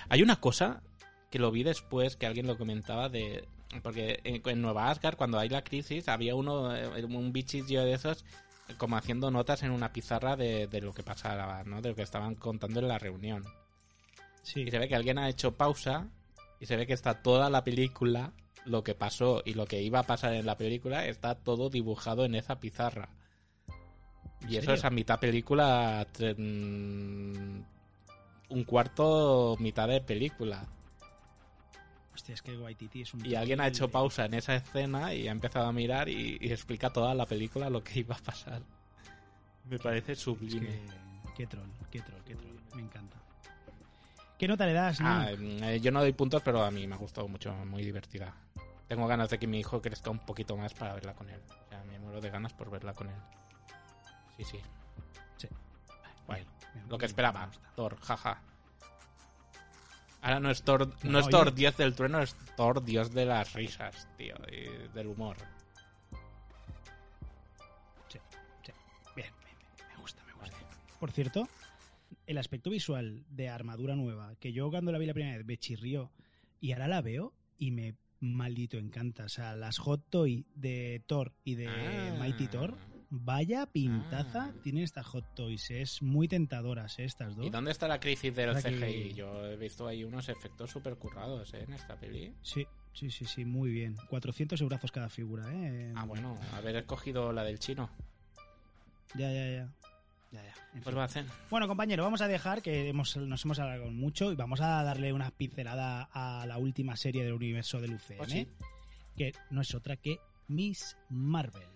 Hay 0.09 0.21
una 0.21 0.39
cosa 0.39 0.81
que 1.29 1.39
lo 1.39 1.51
vi 1.51 1.63
después, 1.63 2.15
que 2.15 2.25
alguien 2.25 2.47
lo 2.47 2.57
comentaba 2.57 3.09
de... 3.09 3.45
Porque 3.81 4.19
en, 4.23 4.61
Nueva 4.61 4.89
Asgard, 4.89 5.15
cuando 5.15 5.39
hay 5.39 5.49
la 5.49 5.63
crisis, 5.63 6.07
había 6.09 6.35
uno, 6.35 6.75
eh, 6.75 7.05
un 7.05 7.31
bichillo 7.31 7.83
de 7.83 7.93
esos, 7.93 8.25
como 8.77 8.97
haciendo 8.97 9.31
notas 9.31 9.63
en 9.63 9.71
una 9.71 9.93
pizarra 9.93 10.35
de, 10.35 10.67
de 10.67 10.81
lo 10.81 10.93
que 10.93 11.03
pasaba, 11.03 11.63
¿no? 11.63 11.81
De 11.81 11.89
lo 11.89 11.95
que 11.95 12.01
estaban 12.03 12.35
contando 12.35 12.79
en 12.79 12.87
la 12.87 12.99
reunión. 12.99 13.45
Sí. 14.43 14.61
Y 14.61 14.71
se 14.71 14.79
ve 14.79 14.87
que 14.87 14.95
alguien 14.95 15.17
ha 15.19 15.29
hecho 15.29 15.55
pausa 15.55 16.07
y 16.59 16.65
se 16.65 16.75
ve 16.75 16.85
que 16.85 16.93
está 16.93 17.21
toda 17.21 17.49
la 17.49 17.63
película, 17.63 18.33
lo 18.65 18.83
que 18.83 18.93
pasó 18.95 19.41
y 19.45 19.53
lo 19.53 19.65
que 19.65 19.81
iba 19.81 19.99
a 19.99 20.03
pasar 20.03 20.33
en 20.33 20.45
la 20.45 20.57
película, 20.57 21.05
está 21.07 21.35
todo 21.35 21.69
dibujado 21.69 22.25
en 22.25 22.35
esa 22.35 22.59
pizarra. 22.59 23.09
¿En 24.41 24.49
Y 24.49 24.57
eso 24.57 24.71
serio? 24.71 24.75
es 24.75 24.85
a 24.85 24.89
mitad 24.89 25.19
película, 25.19 26.07
mm, 26.37 27.61
un 28.49 28.63
cuarto, 28.65 29.55
mitad 29.59 29.87
de 29.87 30.01
película. 30.01 30.67
Hostia, 32.13 32.33
es 32.35 32.41
que 32.41 32.57
Waititi 32.57 33.01
es 33.01 33.13
un... 33.13 33.25
Y 33.25 33.35
alguien 33.35 33.61
ha 33.61 33.67
hecho 33.67 33.89
pausa 33.89 34.25
en 34.25 34.33
esa 34.33 34.55
escena 34.55 35.13
y 35.13 35.27
ha 35.27 35.31
empezado 35.31 35.67
a 35.67 35.71
mirar 35.71 36.09
y, 36.09 36.37
y 36.41 36.51
explica 36.51 36.89
toda 36.89 37.13
la 37.15 37.25
película 37.25 37.69
lo 37.69 37.83
que 37.83 37.99
iba 37.99 38.15
a 38.15 38.19
pasar. 38.19 38.61
Me 39.69 39.79
parece 39.79 40.13
Es 40.13 40.19
sublime. 40.19 40.67
que- 40.67 41.01
Qué 41.37 41.47
troll, 41.47 41.69
qué 41.89 42.01
troll, 42.01 42.21
qué 42.25 42.35
troll. 42.35 42.57
Me 42.75 42.81
encanta. 42.81 43.15
¿Qué 44.37 44.47
nota 44.47 44.65
le 44.65 44.73
das, 44.73 44.99
Ah, 45.01 45.29
Nick? 45.39 45.61
eh, 45.63 45.79
yo 45.79 45.91
no 45.91 46.01
doy 46.01 46.11
puntos, 46.11 46.41
pero 46.43 46.63
a 46.63 46.69
mí 46.71 46.85
me 46.87 46.95
ha 46.95 46.97
gustado 46.97 47.27
mucho, 47.27 47.53
muy 47.65 47.83
divertida. 47.83 48.33
Tengo 48.87 49.07
ganas 49.07 49.29
de 49.29 49.39
que 49.39 49.47
mi 49.47 49.59
hijo 49.59 49.81
crezca 49.81 50.09
un 50.09 50.19
poquito 50.19 50.57
más 50.57 50.73
para 50.73 50.93
verla 50.95 51.13
con 51.13 51.29
él. 51.29 51.39
O 51.65 51.69
sea, 51.69 51.81
me 51.85 51.97
muero 51.99 52.19
de 52.19 52.29
ganas 52.29 52.51
por 52.53 52.69
verla 52.69 52.93
con 52.93 53.07
él. 53.07 53.15
Sí, 54.37 54.43
sí. 54.43 54.59
Sí. 55.37 55.47
Bueno, 56.27 56.45
Bien, 56.73 56.85
lo 56.89 56.97
que 56.97 57.05
bien, 57.05 57.09
esperaba. 57.11 57.49
Thor, 57.75 57.97
jaja. 58.01 58.41
Ahora 60.21 60.39
no 60.39 60.51
es 60.51 60.61
Thor, 60.63 60.87
no, 61.03 61.11
No, 61.11 61.19
es. 61.19 61.29
Thor 61.29 61.53
dios 61.53 61.75
del 61.77 61.95
trueno, 61.95 62.21
es 62.21 62.35
Thor 62.55 62.83
dios 62.83 63.11
de 63.13 63.25
las 63.25 63.53
risas, 63.53 64.07
tío, 64.17 64.35
y 64.51 64.87
del 64.93 65.07
humor. 65.07 65.35
Bien, 68.11 68.23
bien, 69.15 69.27
bien, 69.45 69.57
me 69.89 70.01
gusta, 70.01 70.23
me 70.25 70.33
gusta. 70.33 70.57
Por 70.99 71.11
cierto, 71.11 71.47
el 72.27 72.37
aspecto 72.37 72.69
visual 72.69 73.23
de 73.29 73.49
armadura 73.49 73.95
nueva, 73.95 74.35
que 74.39 74.53
yo 74.53 74.69
cuando 74.69 74.91
la 74.91 74.97
vi 74.99 75.05
la 75.05 75.13
primera 75.13 75.37
vez 75.37 75.45
me 75.45 75.57
chirrió 75.57 76.11
y 76.59 76.73
ahora 76.73 76.87
la 76.87 77.01
veo 77.01 77.33
y 77.57 77.71
me 77.71 77.95
maldito 78.19 78.77
encanta. 78.77 79.25
O 79.25 79.29
sea, 79.29 79.55
las 79.55 79.79
Hot 79.79 80.07
Toy 80.09 80.45
de 80.53 81.01
Thor 81.07 81.33
y 81.43 81.55
de 81.55 81.67
Ah. 81.67 82.15
Mighty 82.19 82.47
Thor, 82.47 82.75
vaya 83.13 83.65
pintaza 83.65 84.45
Ah. 84.45 84.53
tienen 84.63 84.83
estas 84.83 85.05
Hot 85.07 85.35
Toys. 85.35 85.69
Es 85.69 86.01
muy 86.01 86.27
tentadoras 86.27 86.97
eh, 86.97 87.03
estas 87.03 87.35
dos. 87.35 87.45
¿Y 87.45 87.49
dónde 87.49 87.71
está 87.71 87.87
la 87.87 87.99
crisis 87.99 88.33
del 88.35 88.59
sea 88.59 88.71
que- 88.71 88.77
CGI? 88.79 89.13
Yo 89.13 89.45
he 89.45 89.57
visto 89.57 89.85
ahí 89.85 90.03
unos 90.03 90.29
efectos 90.29 90.71
súper 90.71 90.95
currados 90.95 91.53
¿eh? 91.53 91.63
en 91.67 91.73
esta 91.73 91.95
peli. 91.99 92.33
Sí, 92.41 92.65
sí, 92.93 93.11
sí, 93.11 93.25
sí, 93.25 93.45
muy 93.45 93.69
bien. 93.71 93.95
400 94.09 94.59
eurazos 94.61 94.91
cada 94.91 95.09
figura, 95.09 95.45
¿eh? 95.53 95.93
Ah, 95.95 96.05
bueno, 96.05 96.39
haber 96.53 96.77
escogido 96.77 97.31
la 97.33 97.43
del 97.43 97.59
chino. 97.59 97.89
Ya, 99.15 99.31
ya, 99.31 99.45
ya. 99.49 99.69
Ya, 100.31 100.41
ya. 100.45 100.53
En 100.73 100.81
Pues 100.81 100.95
va 100.95 101.01
a 101.01 101.05
hacer. 101.05 101.25
Bueno, 101.49 101.67
compañero, 101.67 102.03
vamos 102.03 102.21
a 102.21 102.27
dejar 102.29 102.61
que 102.61 102.87
hemos, 102.87 103.17
nos 103.17 103.43
hemos 103.43 103.59
alargado 103.59 103.91
mucho 103.91 104.31
y 104.31 104.35
vamos 104.35 104.61
a 104.61 104.81
darle 104.83 105.11
una 105.11 105.29
pincelada 105.31 106.07
a 106.13 106.45
la 106.47 106.57
última 106.57 106.95
serie 106.95 107.25
del 107.25 107.33
universo 107.33 107.81
del 107.81 107.95
UCM, 107.95 108.21
Oh, 108.21 108.25
sí. 108.25 108.47
que 109.17 109.33
no 109.49 109.59
es 109.59 109.75
otra 109.75 109.97
que 109.97 110.19
Miss 110.47 110.95
Marvel. 111.09 111.67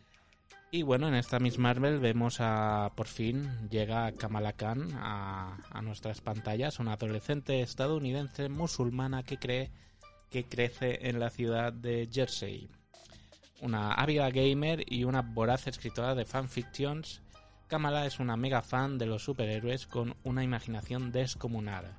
Y 0.71 0.83
bueno, 0.83 1.07
en 1.07 1.15
esta 1.15 1.39
Miss 1.39 1.57
Marvel 1.57 1.99
vemos 1.99 2.37
a, 2.39 2.91
por 2.95 3.07
fin, 3.07 3.69
llega 3.69 4.11
Kamala 4.11 4.53
Khan 4.53 4.89
a, 4.95 5.57
a 5.69 5.81
nuestras 5.81 6.19
pantallas, 6.19 6.79
una 6.79 6.93
adolescente 6.93 7.61
estadounidense 7.61 8.49
musulmana 8.49 9.23
que 9.23 9.37
cree 9.37 9.71
que 10.29 10.45
crece 10.45 11.07
en 11.07 11.19
la 11.19 11.29
ciudad 11.29 11.71
de 11.71 12.09
Jersey. 12.11 12.69
Una 13.61 13.93
ávida 13.93 14.29
gamer 14.31 14.83
y 14.91 15.05
una 15.05 15.21
voraz 15.21 15.67
escritora 15.67 16.13
de 16.13 16.25
fanfictions, 16.25 17.21
Kamala 17.67 18.05
es 18.05 18.19
una 18.19 18.35
mega 18.35 18.61
fan 18.61 18.97
de 18.97 19.05
los 19.05 19.23
superhéroes 19.23 19.87
con 19.87 20.15
una 20.23 20.43
imaginación 20.43 21.11
descomunal, 21.11 21.95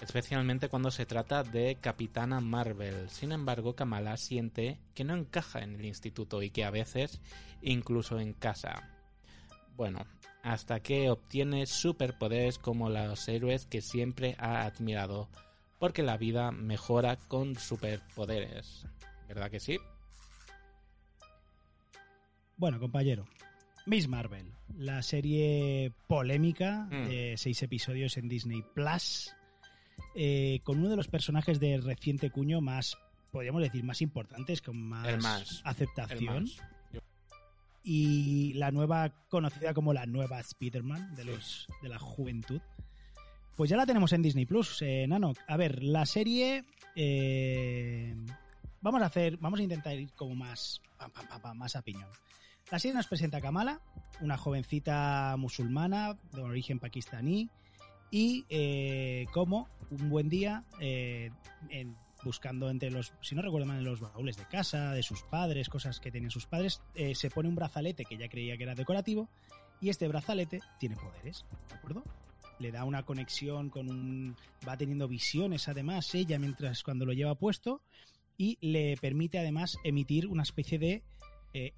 especialmente 0.00 0.68
cuando 0.68 0.90
se 0.90 1.06
trata 1.06 1.42
de 1.42 1.76
Capitana 1.80 2.40
Marvel. 2.40 3.08
Sin 3.10 3.32
embargo, 3.32 3.74
Kamala 3.74 4.16
siente 4.16 4.78
que 4.94 5.04
no 5.04 5.14
encaja 5.16 5.60
en 5.60 5.74
el 5.74 5.84
instituto 5.84 6.42
y 6.42 6.50
que 6.50 6.64
a 6.64 6.70
veces 6.70 7.20
incluso 7.62 8.18
en 8.20 8.32
casa. 8.32 8.88
Bueno, 9.76 10.06
hasta 10.42 10.80
que 10.80 11.10
obtiene 11.10 11.66
superpoderes 11.66 12.58
como 12.58 12.88
los 12.90 13.28
héroes 13.28 13.66
que 13.66 13.80
siempre 13.80 14.34
ha 14.38 14.62
admirado, 14.64 15.28
porque 15.78 16.02
la 16.02 16.16
vida 16.16 16.50
mejora 16.52 17.16
con 17.16 17.54
superpoderes. 17.56 18.86
¿Verdad 19.28 19.50
que 19.50 19.60
sí? 19.60 19.78
Bueno, 22.56 22.80
compañero, 22.80 23.24
Miss 23.86 24.08
Marvel, 24.08 24.52
la 24.76 25.02
serie 25.02 25.92
polémica 26.08 26.88
Mm. 26.90 27.08
de 27.08 27.34
seis 27.36 27.62
episodios 27.62 28.16
en 28.16 28.28
Disney 28.28 28.62
Plus, 28.74 29.32
eh, 30.20 30.58
con 30.64 30.78
uno 30.80 30.88
de 30.88 30.96
los 30.96 31.06
personajes 31.08 31.60
de 31.60 31.78
reciente 31.78 32.30
cuño 32.30 32.60
más 32.60 32.98
podríamos 33.30 33.62
decir, 33.62 33.84
más 33.84 34.00
importantes, 34.02 34.60
con 34.62 34.76
más, 34.80 35.60
aceptación. 35.64 36.44
más. 36.44 36.56
Yo- 36.92 37.00
Y 37.84 38.54
la 38.54 38.70
nueva, 38.70 39.12
conocida 39.28 39.74
como 39.74 39.92
la 39.92 40.06
nueva 40.06 40.40
Spider-Man 40.40 41.14
de, 41.14 41.24
los, 41.26 41.68
de 41.82 41.88
la 41.90 41.98
juventud. 41.98 42.60
Pues 43.54 43.68
ya 43.70 43.76
la 43.76 43.84
tenemos 43.86 44.12
en 44.14 44.22
Disney 44.22 44.46
Plus, 44.46 44.80
eh, 44.82 45.06
Nano. 45.06 45.34
A 45.46 45.56
ver, 45.58 45.82
la 45.82 46.06
serie. 46.06 46.64
eh, 46.96 48.14
vamos 48.80 49.02
a 49.02 49.06
hacer. 49.06 49.36
Vamos 49.38 49.60
a 49.60 49.62
intentar 49.62 49.94
ir 49.98 50.10
como 50.14 50.34
más. 50.34 50.80
pam, 50.98 51.10
pam, 51.10 51.26
pam, 51.28 51.40
pam, 51.42 51.58
más 51.58 51.76
a 51.76 51.82
piñón. 51.82 52.08
La 52.70 52.78
serie 52.78 52.94
nos 52.94 53.06
presenta 53.08 53.38
a 53.38 53.40
Kamala, 53.40 53.80
una 54.20 54.36
jovencita 54.38 55.34
musulmana 55.38 56.16
de 56.32 56.42
origen 56.42 56.78
pakistaní. 56.78 57.50
Y 58.10 58.44
eh, 58.48 59.26
como 59.32 59.68
un 59.90 60.08
buen 60.08 60.28
día, 60.28 60.64
eh, 60.80 61.30
buscando 62.24 62.70
entre 62.70 62.90
los, 62.90 63.12
si 63.20 63.34
no 63.34 63.42
recuerdo 63.42 63.66
mal, 63.66 63.78
en 63.78 63.84
los 63.84 64.00
baúles 64.00 64.36
de 64.36 64.46
casa, 64.46 64.92
de 64.92 65.02
sus 65.02 65.22
padres, 65.22 65.68
cosas 65.68 66.00
que 66.00 66.10
tenían 66.10 66.30
sus 66.30 66.46
padres, 66.46 66.82
eh, 66.94 67.14
se 67.14 67.30
pone 67.30 67.48
un 67.48 67.54
brazalete 67.54 68.04
que 68.04 68.16
ella 68.16 68.28
creía 68.28 68.56
que 68.56 68.64
era 68.64 68.74
decorativo. 68.74 69.28
Y 69.80 69.90
este 69.90 70.08
brazalete 70.08 70.60
tiene 70.80 70.96
poderes, 70.96 71.44
¿de 71.68 71.74
acuerdo? 71.76 72.02
Le 72.58 72.72
da 72.72 72.84
una 72.84 73.04
conexión 73.04 73.70
con 73.70 73.88
un. 73.88 74.36
Va 74.66 74.76
teniendo 74.76 75.06
visiones, 75.06 75.68
además, 75.68 76.12
ella, 76.14 76.40
mientras 76.40 76.82
cuando 76.82 77.06
lo 77.06 77.12
lleva 77.12 77.36
puesto. 77.36 77.82
Y 78.36 78.58
le 78.60 78.96
permite, 78.96 79.38
además, 79.38 79.78
emitir 79.84 80.26
una 80.26 80.42
especie 80.42 80.78
de 80.78 81.04
eh, 81.54 81.72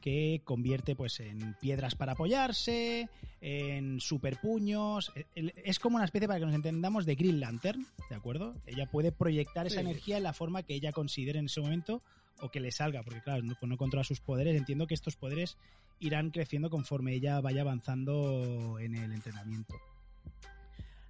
que 0.00 0.40
convierte 0.44 0.96
pues 0.96 1.20
en 1.20 1.54
piedras 1.60 1.94
para 1.94 2.12
apoyarse, 2.12 3.08
en 3.40 4.00
superpuños. 4.00 5.12
El- 5.34 5.52
Es 5.64 5.78
como 5.78 5.96
una 5.96 6.04
especie, 6.06 6.26
para 6.26 6.40
que 6.40 6.46
nos 6.46 6.54
entendamos, 6.54 7.04
de 7.06 7.14
Green 7.14 7.40
Lantern, 7.40 7.86
¿de 8.08 8.14
acuerdo? 8.16 8.54
Ella 8.66 8.86
puede 8.90 9.12
proyectar 9.12 9.66
esa 9.66 9.80
Sí. 9.80 9.86
energía 9.86 10.16
en 10.16 10.22
la 10.22 10.32
forma 10.32 10.62
que 10.62 10.74
ella 10.74 10.92
considere 10.92 11.38
en 11.38 11.46
ese 11.46 11.60
momento 11.60 12.02
o 12.40 12.48
que 12.50 12.60
le 12.60 12.72
salga, 12.72 13.02
porque 13.02 13.20
claro, 13.20 13.42
no, 13.42 13.54
no 13.60 13.76
controla 13.76 14.04
sus 14.04 14.20
poderes. 14.20 14.56
Entiendo 14.56 14.86
que 14.86 14.94
estos 14.94 15.16
poderes 15.16 15.56
irán 16.00 16.30
creciendo 16.30 16.70
conforme 16.70 17.12
ella 17.14 17.40
vaya 17.40 17.60
avanzando 17.60 18.78
en 18.80 18.96
el 18.96 19.12
entrenamiento. 19.12 19.74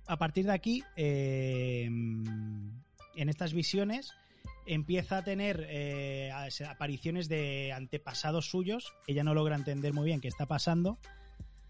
A 0.06 0.19
partir 0.19 0.44
de 0.47 0.52
aquí, 0.52 0.82
eh, 0.97 1.85
en 1.85 3.28
estas 3.28 3.52
visiones, 3.55 4.12
empieza 4.66 5.19
a 5.19 5.24
tener 5.24 5.66
eh, 5.69 6.31
apariciones 6.69 7.28
de 7.28 7.73
antepasados 7.73 8.47
suyos. 8.51 8.93
Ella 9.06 9.24
no 9.24 9.35
logra 9.35 9.56
entender 9.56 9.93
muy 9.93 10.05
bien 10.06 10.20
qué 10.20 10.28
está 10.28 10.47
pasando 10.47 10.98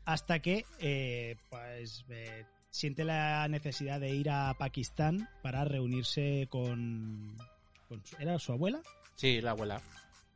hasta 0.04 0.40
que 0.40 0.64
eh, 0.80 1.36
pues 1.48 2.04
eh, 2.08 2.44
siente 2.70 3.04
la 3.04 3.46
necesidad 3.48 4.00
de 4.00 4.14
ir 4.14 4.30
a 4.30 4.54
Pakistán 4.58 5.28
para 5.42 5.64
reunirse 5.64 6.48
con, 6.50 7.36
¿era 8.18 8.38
su 8.38 8.52
abuela? 8.52 8.80
Sí, 9.14 9.40
la 9.40 9.52
abuela. 9.52 9.80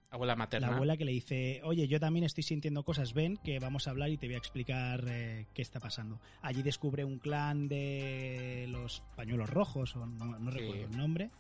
Abuela 0.08 0.36
materna. 0.36 0.68
La 0.68 0.74
abuela 0.74 0.96
que 0.96 1.04
le 1.04 1.10
dice, 1.12 1.60
oye, 1.64 1.88
yo 1.88 1.98
también 1.98 2.24
estoy 2.24 2.44
sintiendo 2.44 2.84
cosas, 2.84 3.12
ven, 3.12 3.38
que 3.38 3.58
vamos 3.58 3.86
a 3.86 3.90
hablar 3.90 4.08
y 4.10 4.16
te 4.16 4.26
voy 4.26 4.36
a 4.36 4.38
explicar 4.38 5.04
eh, 5.08 5.46
qué 5.52 5.62
está 5.62 5.80
pasando. 5.80 6.20
Allí 6.42 6.62
descubre 6.62 7.04
un 7.04 7.18
clan 7.18 7.66
de 7.66 8.66
los 8.68 9.02
pañuelos 9.16 9.50
rojos, 9.50 9.96
o 9.96 10.06
no, 10.06 10.38
no 10.38 10.52
Sí. 10.52 10.58
recuerdo 10.58 10.84
el 10.84 10.96
nombre, 10.96 11.30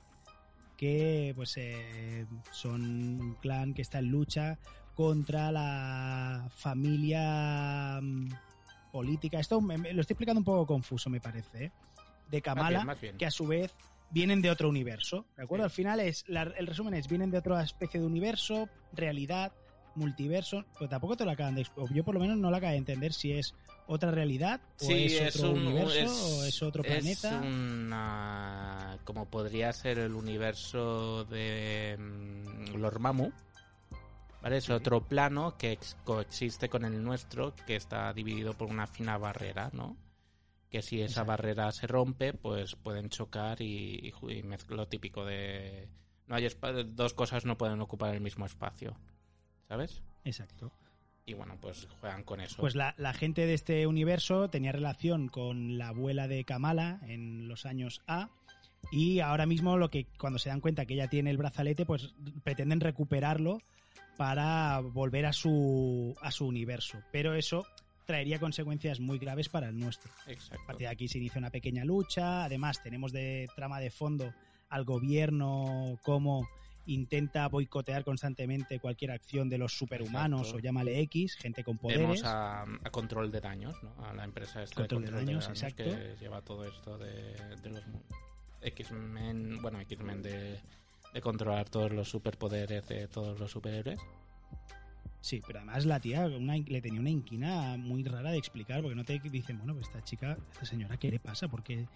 que 0.76 1.32
pues 1.34 1.54
eh, 1.56 2.26
son 2.52 2.82
un 3.20 3.34
clan 3.40 3.74
que 3.74 3.82
está 3.82 3.98
en 3.98 4.10
lucha 4.10 4.58
contra 4.94 5.50
la 5.52 6.48
familia 6.54 7.98
mm, 8.02 8.28
política. 8.92 9.38
Esto 9.40 9.60
me- 9.60 9.78
me- 9.78 9.92
lo 9.92 10.00
estoy 10.00 10.14
explicando 10.14 10.40
un 10.40 10.44
poco 10.44 10.66
confuso, 10.66 11.10
me 11.10 11.20
parece, 11.20 11.64
¿eh? 11.66 11.72
de 12.30 12.38
Más 12.38 12.42
Kamala 12.42 12.68
bien, 12.78 12.86
más 12.86 13.00
bien. 13.00 13.16
que 13.16 13.26
a 13.26 13.30
su 13.30 13.46
vez 13.46 13.72
vienen 14.10 14.40
de 14.42 14.50
otro 14.50 14.68
universo. 14.68 15.26
¿De 15.36 15.44
acuerdo? 15.44 15.64
Sí. 15.64 15.66
Al 15.66 15.70
final 15.70 16.00
es 16.00 16.24
la- 16.28 16.42
el 16.42 16.66
resumen 16.66 16.94
es 16.94 17.08
vienen 17.08 17.30
de 17.30 17.38
otra 17.38 17.62
especie 17.62 18.00
de 18.00 18.06
universo, 18.06 18.68
realidad, 18.92 19.52
multiverso, 19.96 20.64
pues 20.78 20.88
tampoco 20.90 21.16
te 21.16 21.24
lo 21.24 21.30
acaban 21.32 21.54
de 21.54 21.66
yo 21.92 22.04
por 22.04 22.14
lo 22.14 22.20
menos 22.20 22.36
no 22.38 22.50
lo 22.50 22.56
acabo 22.56 22.72
de 22.72 22.78
entender 22.78 23.12
si 23.12 23.32
es 23.32 23.54
otra 23.88 24.10
realidad 24.10 24.60
o 24.80 24.84
Sí, 24.86 25.04
es, 25.06 25.20
es 25.20 25.36
otro 25.36 25.52
un 25.52 25.66
universo 25.66 26.00
es, 26.04 26.10
o 26.10 26.44
es 26.44 26.62
otro 26.62 26.82
es 26.82 26.88
planeta. 26.88 27.40
una- 27.40 28.98
como 29.04 29.26
podría 29.26 29.72
ser 29.72 29.98
el 29.98 30.14
universo 30.14 31.24
de 31.24 31.96
mm, 31.98 32.76
Lormamu. 32.76 33.30
¿Vale? 34.42 34.58
Es 34.58 34.70
otro 34.70 35.00
plano 35.00 35.56
que 35.56 35.72
ex- 35.72 35.96
coexiste 36.04 36.68
con 36.68 36.84
el 36.84 37.02
nuestro, 37.02 37.54
que 37.66 37.74
está 37.76 38.12
dividido 38.12 38.52
por 38.54 38.68
una 38.68 38.86
fina 38.86 39.18
barrera, 39.18 39.70
¿no? 39.72 39.96
Que 40.70 40.82
si 40.82 41.00
esa 41.00 41.22
Exacto. 41.22 41.28
barrera 41.28 41.72
se 41.72 41.86
rompe, 41.86 42.32
pues 42.32 42.76
pueden 42.76 43.08
chocar 43.08 43.60
y, 43.60 44.12
y 44.28 44.42
lo 44.68 44.86
típico 44.86 45.24
de... 45.24 45.88
No 46.26 46.36
hay 46.36 46.46
dos 46.94 47.14
cosas 47.14 47.44
no 47.44 47.56
pueden 47.56 47.80
ocupar 47.80 48.14
el 48.14 48.20
mismo 48.20 48.46
espacio, 48.46 48.96
¿sabes? 49.68 50.02
Exacto. 50.24 50.72
Y 51.24 51.34
bueno, 51.34 51.58
pues 51.60 51.88
juegan 52.00 52.22
con 52.22 52.40
eso. 52.40 52.56
Pues 52.58 52.76
la, 52.76 52.94
la 52.98 53.12
gente 53.12 53.46
de 53.46 53.54
este 53.54 53.86
universo 53.86 54.48
tenía 54.48 54.70
relación 54.72 55.28
con 55.28 55.76
la 55.76 55.88
abuela 55.88 56.28
de 56.28 56.44
Kamala 56.44 57.00
en 57.02 57.48
los 57.48 57.66
años 57.66 58.00
A. 58.06 58.30
Y 58.92 59.18
ahora 59.18 59.46
mismo 59.46 59.76
lo 59.76 59.90
que 59.90 60.06
cuando 60.18 60.38
se 60.38 60.50
dan 60.50 60.60
cuenta 60.60 60.86
que 60.86 60.94
ella 60.94 61.08
tiene 61.08 61.30
el 61.30 61.36
brazalete, 61.36 61.84
pues 61.84 62.14
pretenden 62.44 62.80
recuperarlo 62.80 63.60
para 64.16 64.78
volver 64.80 65.26
a 65.26 65.32
su, 65.32 66.14
a 66.20 66.30
su 66.30 66.46
universo. 66.46 66.98
Pero 67.10 67.34
eso 67.34 67.66
traería 68.06 68.38
consecuencias 68.38 69.00
muy 69.00 69.18
graves 69.18 69.48
para 69.48 69.68
el 69.68 69.76
nuestro. 69.76 70.12
A 70.26 70.30
Exacto. 70.30 70.62
partir 70.64 70.86
de 70.86 70.92
aquí 70.92 71.08
se 71.08 71.18
inicia 71.18 71.40
una 71.40 71.50
pequeña 71.50 71.84
lucha. 71.84 72.44
Además, 72.44 72.80
tenemos 72.82 73.12
de 73.12 73.48
trama 73.56 73.80
de 73.80 73.90
fondo 73.90 74.32
al 74.68 74.84
gobierno 74.84 75.98
como 76.04 76.48
intenta 76.86 77.48
boicotear 77.48 78.04
constantemente 78.04 78.78
cualquier 78.80 79.10
acción 79.10 79.48
de 79.48 79.58
los 79.58 79.72
superhumanos 79.76 80.40
Exacto. 80.42 80.56
o 80.58 80.60
llámale 80.60 81.00
X, 81.00 81.34
gente 81.36 81.64
con 81.64 81.78
poderes. 81.78 82.00
Vemos 82.02 82.24
a, 82.24 82.62
a 82.62 82.90
control 82.90 83.30
de 83.30 83.40
daños, 83.40 83.76
¿no? 83.82 83.92
A 84.04 84.12
la 84.14 84.24
empresa 84.24 84.62
esta 84.62 84.76
Control 84.76 85.00
de 85.02 85.06
de 85.06 85.12
control 85.12 85.26
de 85.26 85.32
daños, 85.32 85.44
daños, 85.44 85.62
exacto. 85.62 85.84
que 85.84 86.16
lleva 86.20 86.42
todo 86.42 86.64
esto 86.64 86.96
de, 86.98 87.56
de 87.62 87.70
los 87.70 87.82
X-Men, 88.62 89.60
bueno, 89.62 89.80
X-Men 89.80 90.22
de, 90.22 90.58
de 91.12 91.20
controlar 91.20 91.68
todos 91.68 91.92
los 91.92 92.08
superpoderes 92.08 92.86
de 92.88 93.08
todos 93.08 93.38
los 93.38 93.50
superhéroes. 93.50 94.00
Sí, 95.20 95.42
pero 95.44 95.58
además 95.58 95.84
la 95.86 95.98
tía 95.98 96.26
una- 96.26 96.56
le 96.56 96.80
tenía 96.80 97.00
una 97.00 97.10
inquina 97.10 97.76
muy 97.76 98.04
rara 98.04 98.30
de 98.30 98.38
explicar, 98.38 98.80
porque 98.82 98.94
no 98.94 99.04
te 99.04 99.18
dicen, 99.18 99.58
bueno, 99.58 99.74
pues 99.74 99.86
esta 99.86 100.02
chica, 100.04 100.36
esta 100.52 100.64
señora, 100.66 100.96
¿qué 100.98 101.10
le 101.10 101.18
pasa? 101.18 101.48
¿Por 101.48 101.62
qué 101.64 101.86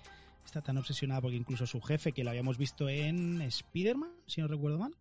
está 0.45 0.61
tan 0.63 0.79
obsesionada? 0.79 1.21
Porque 1.21 1.37
incluso 1.37 1.67
su 1.67 1.81
jefe, 1.81 2.13
que 2.13 2.25
lo 2.25 2.31
habíamos 2.31 2.59
visto 2.59 2.89
en 2.89 3.41
Spider-Man, 3.43 4.13
si 4.27 4.41
no 4.41 4.49
recuerdo 4.49 4.79
mal, 4.79 4.95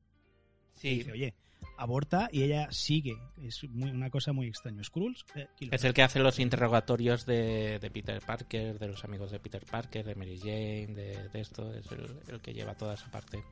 Sí, 0.74 1.00
dice, 1.00 1.12
oye, 1.12 1.34
aborta 1.78 2.30
y 2.32 2.44
ella 2.44 2.72
sigue. 2.72 3.18
Es 3.44 3.64
muy- 3.66 3.92
una 3.92 4.10
cosa 4.10 4.32
muy 4.32 4.48
extraña. 4.48 4.82
Skrulls, 4.84 5.26
eh, 5.36 5.48
es 5.60 5.84
el 5.84 5.94
que 5.94 6.04
hace 6.04 6.20
los 6.20 6.40
interrogatorios 6.40 7.26
de, 7.26 7.80
de 7.80 7.92
Peter 7.92 8.22
Parker, 8.26 8.80
de 8.80 8.88
los 8.88 9.04
amigos 9.04 9.32
de 9.32 9.40
Peter 9.42 9.66
Parker, 9.66 10.06
de 10.06 10.16
Mary 10.16 10.38
Jane, 10.40 10.88
de, 10.96 11.30
de 11.30 11.40
esto, 11.42 11.74
es 11.74 11.92
el, 11.92 12.08
el 12.30 12.40
que 12.42 12.54
lleva 12.54 12.76
toda 12.76 12.94
esa 12.94 13.12
parte. 13.12 13.44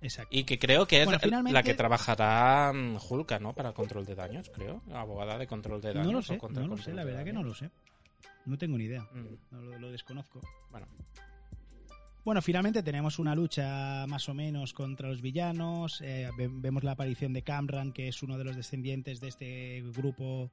Exacto. 0.00 0.28
Y 0.36 0.44
que 0.44 0.58
creo 0.58 0.86
que 0.86 1.00
es 1.00 1.04
Bueno, 1.06 1.18
finalmente- 1.20 1.52
la 1.54 1.62
que 1.62 1.74
trabajará 1.74 2.72
mm, 2.72 2.98
Hulka, 3.08 3.38
¿no? 3.40 3.52
Para 3.52 3.72
control 3.72 4.04
de 4.06 4.14
daños, 4.14 4.48
creo. 4.50 4.82
Abogada 4.92 5.38
de 5.38 5.46
control 5.48 5.80
de 5.80 5.92
daños. 5.92 6.06
no 6.06 6.12
lo 6.12 6.18
o 6.18 6.22
sé, 6.22 6.38
contra 6.38 6.62
no 6.62 6.68
lo 6.68 6.76
sé, 6.78 6.92
la 6.94 7.04
verdad 7.04 7.24
que 7.24 7.32
no 7.32 7.42
lo 7.42 7.54
sé. 7.54 7.70
No 8.48 8.58
tengo 8.58 8.78
ni 8.78 8.84
idea, 8.84 9.02
Mm, 9.12 9.36
no 9.50 9.60
lo, 9.62 9.78
lo 9.78 9.90
desconozco. 9.92 10.40
bueno, 10.70 10.86
Bueno, 12.24 12.42
finalmente 12.42 12.82
tenemos 12.82 13.18
una 13.18 13.34
lucha 13.34 14.04
más 14.06 14.28
o 14.28 14.34
menos 14.34 14.74
contra 14.74 15.08
los 15.08 15.22
villanos. 15.22 16.00
eh, 16.02 16.28
ve- 16.36 16.50
vemos 16.50 16.84
la 16.84 16.92
aparición 16.92 17.32
de 17.32 17.42
Camran, 17.42 17.92
que 17.92 18.08
es 18.08 18.22
uno 18.22 18.36
de 18.36 18.44
los 18.44 18.54
descendientes 18.56 19.20
de 19.20 19.28
este 19.28 19.82
grupo 19.96 20.50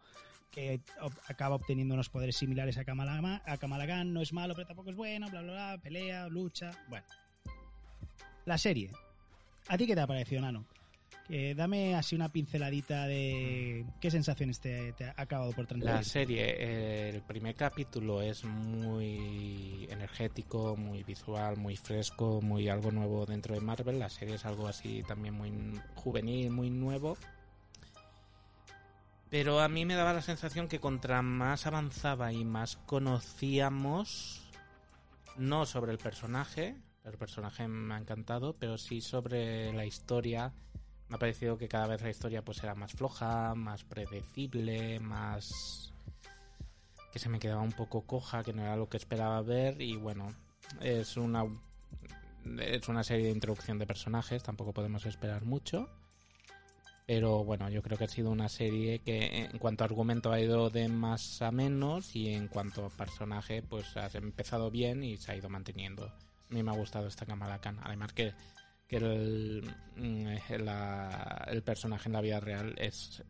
que 0.51 0.79
ob- 1.01 1.19
acaba 1.27 1.55
obteniendo 1.55 1.93
unos 1.95 2.07
poderes 2.09 2.37
similares 2.37 2.77
a 2.77 2.85
Kamala, 2.85 3.41
a 3.45 3.57
Kamala 3.57 3.85
Khan. 3.87 4.13
No 4.13 4.21
es 4.21 4.31
malo, 4.31 4.55
pero 4.55 4.67
tampoco 4.67 4.89
es 4.91 4.95
bueno, 4.95 5.29
bla, 5.29 5.41
bla, 5.41 5.51
bla. 5.51 5.77
Pelea, 5.83 6.27
lucha. 6.29 6.71
Bueno. 6.87 7.05
La 8.45 8.57
serie. 8.57 8.91
¿A 9.67 9.77
ti 9.77 9.85
qué 9.87 9.95
te 9.95 10.01
ha 10.01 10.07
parecido, 10.07 10.41
Nano? 10.41 10.65
Que 11.27 11.55
dame 11.55 11.95
así 11.95 12.15
una 12.15 12.29
pinceladita 12.29 13.07
de 13.07 13.85
qué 13.99 14.11
sensaciones 14.11 14.59
te, 14.59 14.93
te 14.93 15.05
ha 15.05 15.13
acabado 15.17 15.53
por 15.53 15.65
transmitir. 15.65 15.95
La 15.95 16.03
serie, 16.03 16.43
eh, 16.43 17.09
el 17.09 17.21
primer 17.23 17.55
capítulo 17.55 18.21
es 18.21 18.43
muy 18.43 19.87
energético, 19.89 20.75
muy 20.75 21.03
visual, 21.03 21.57
muy 21.57 21.77
fresco, 21.77 22.41
muy 22.41 22.69
algo 22.69 22.91
nuevo 22.91 23.25
dentro 23.25 23.55
de 23.55 23.61
Marvel. 23.61 23.97
La 23.97 24.09
serie 24.09 24.35
es 24.35 24.45
algo 24.45 24.67
así 24.67 25.01
también 25.07 25.33
muy 25.33 25.51
juvenil, 25.95 26.51
muy 26.51 26.69
nuevo. 26.69 27.17
Pero 29.29 29.59
a 29.59 29.67
mí 29.67 29.85
me 29.85 29.95
daba 29.95 30.13
la 30.13 30.21
sensación 30.21 30.67
que 30.67 30.79
contra 30.79 31.21
más 31.21 31.65
avanzaba 31.65 32.31
y 32.31 32.45
más 32.45 32.77
conocíamos, 32.85 34.47
no 35.37 35.65
sobre 35.65 35.91
el 35.91 35.97
personaje, 35.97 36.75
el 37.03 37.17
personaje 37.17 37.67
me 37.67 37.95
ha 37.95 37.97
encantado, 37.97 38.55
pero 38.57 38.77
sí 38.77 39.01
sobre 39.01 39.73
la 39.73 39.85
historia. 39.85 40.53
Me 41.09 41.15
ha 41.15 41.19
parecido 41.19 41.57
que 41.57 41.67
cada 41.67 41.87
vez 41.87 42.01
la 42.01 42.09
historia 42.09 42.43
pues 42.43 42.63
era 42.63 42.75
más 42.75 42.93
floja, 42.93 43.53
más 43.55 43.83
predecible, 43.83 44.99
más 44.99 45.93
que 47.13 47.19
se 47.19 47.29
me 47.29 47.39
quedaba 47.39 47.61
un 47.61 47.71
poco 47.71 48.01
coja, 48.01 48.43
que 48.43 48.53
no 48.53 48.63
era 48.63 48.75
lo 48.75 48.89
que 48.89 48.97
esperaba 48.97 49.41
ver 49.41 49.81
y 49.81 49.95
bueno, 49.95 50.33
es 50.81 51.15
una 51.15 51.45
es 52.59 52.87
una 52.87 53.03
serie 53.03 53.25
de 53.25 53.31
introducción 53.31 53.79
de 53.79 53.87
personajes, 53.87 54.43
tampoco 54.43 54.73
podemos 54.73 55.05
esperar 55.05 55.45
mucho. 55.45 55.89
Pero 57.07 57.43
bueno, 57.43 57.69
yo 57.69 57.83
creo 57.83 57.97
que 57.97 58.05
ha 58.05 58.09
sido 58.09 58.31
una 58.31 58.49
serie 58.49 58.99
que 58.99 59.45
en 59.45 59.59
cuanto 59.59 59.83
a 59.83 59.85
argumento 59.85 60.31
ha 60.31 60.39
ido 60.39 60.71
de 60.71 60.87
más 60.87 61.41
a 61.43 61.51
menos 61.51 62.15
y 62.15 62.33
en 62.33 62.47
cuanto 62.47 62.85
a 62.85 62.89
personaje 62.89 63.61
pues 63.61 63.95
ha 63.95 64.07
empezado 64.17 64.71
bien 64.71 65.03
y 65.03 65.17
se 65.17 65.31
ha 65.31 65.35
ido 65.35 65.47
manteniendo. 65.47 66.05
A 66.07 66.53
mí 66.53 66.63
me 66.63 66.71
ha 66.71 66.75
gustado 66.75 67.07
esta 67.07 67.25
Kamala 67.25 67.59
Khan. 67.61 67.79
Además 67.83 68.13
que, 68.13 68.33
que 68.87 68.97
el, 68.97 69.63
mm, 69.95 70.57
la- 70.63 71.45
el 71.49 71.63
personaje 71.63 72.09
en 72.09 72.13
la 72.13 72.21
vida 72.21 72.39
real 72.39 72.75
es 72.77 73.23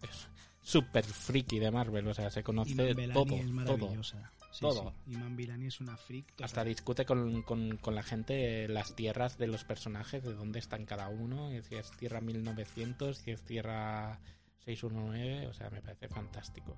súper 0.61 1.03
friki 1.05 1.59
de 1.59 1.71
Marvel. 1.71 2.07
O 2.07 2.13
sea, 2.13 2.29
se 2.29 2.43
conoce 2.43 2.75
todo, 2.75 2.87
es 3.01 3.13
todo. 3.13 3.37
maravillosa. 3.49 4.31
Sí, 4.51 4.61
todo. 4.61 4.93
sí. 5.05 5.11
Iman 5.13 5.35
Belani 5.35 5.67
es 5.67 5.81
una 5.81 5.97
freak. 5.97 6.27
total. 6.31 6.45
Hasta 6.45 6.63
discute 6.63 7.05
con, 7.05 7.41
con- 7.41 7.75
con 7.77 7.93
la 7.93 8.03
gente 8.03 8.67
las 8.69 8.95
tierras 8.95 9.37
de 9.37 9.47
los 9.47 9.63
personajes, 9.65 10.23
de 10.23 10.33
dónde 10.33 10.59
están 10.59 10.85
cada 10.85 11.09
uno, 11.09 11.49
si 11.61 11.75
es 11.75 11.91
Tierra 11.91 12.21
1900, 12.21 13.17
si 13.17 13.31
es 13.31 13.41
Tierra 13.43 14.19
619, 14.63 15.47
o 15.47 15.53
sea, 15.53 15.69
me 15.69 15.81
parece 15.81 16.07
fantástico. 16.07 16.77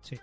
Sí. 0.00 0.16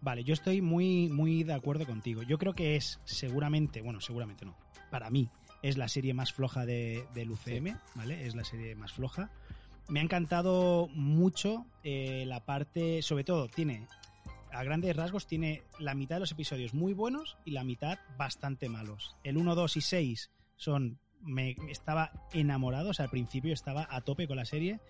Vale, 0.00 0.24
yo 0.24 0.34
estoy 0.34 0.60
muy, 0.60 1.08
muy 1.08 1.44
de 1.44 1.54
acuerdo 1.54 1.86
contigo. 1.86 2.22
Yo 2.24 2.36
creo 2.36 2.54
que 2.54 2.76
es 2.76 3.00
seguramente, 3.04 3.80
bueno, 3.82 4.00
seguramente 4.00 4.44
no. 4.44 4.56
Para 4.90 5.10
mí 5.10 5.30
es 5.64 5.78
la 5.78 5.88
serie 5.88 6.12
más 6.12 6.32
floja 6.32 6.66
de, 6.66 7.06
del 7.14 7.30
UCM, 7.30 7.78
¿vale? 7.94 8.26
Es 8.26 8.34
la 8.34 8.44
serie 8.44 8.74
más 8.74 8.92
floja. 8.92 9.30
Me 9.88 10.00
ha 10.00 10.02
encantado 10.02 10.88
mucho 10.92 11.64
eh, 11.82 12.24
la 12.26 12.44
parte, 12.44 13.00
sobre 13.00 13.24
todo, 13.24 13.48
tiene, 13.48 13.86
a 14.52 14.62
grandes 14.62 14.94
rasgos, 14.94 15.26
tiene 15.26 15.62
la 15.78 15.94
mitad 15.94 16.16
de 16.16 16.20
los 16.20 16.32
episodios 16.32 16.74
muy 16.74 16.92
buenos 16.92 17.38
y 17.46 17.52
la 17.52 17.64
mitad 17.64 17.98
bastante 18.18 18.68
malos. 18.68 19.16
El 19.24 19.38
1, 19.38 19.54
2 19.54 19.76
y 19.78 19.80
6 19.80 20.30
son, 20.56 20.98
me 21.22 21.56
estaba 21.70 22.12
enamorado, 22.34 22.90
o 22.90 22.94
sea, 22.94 23.06
al 23.06 23.10
principio 23.10 23.54
estaba 23.54 23.86
a 23.90 24.02
tope 24.02 24.26
con 24.28 24.36
la 24.36 24.44
serie. 24.44 24.80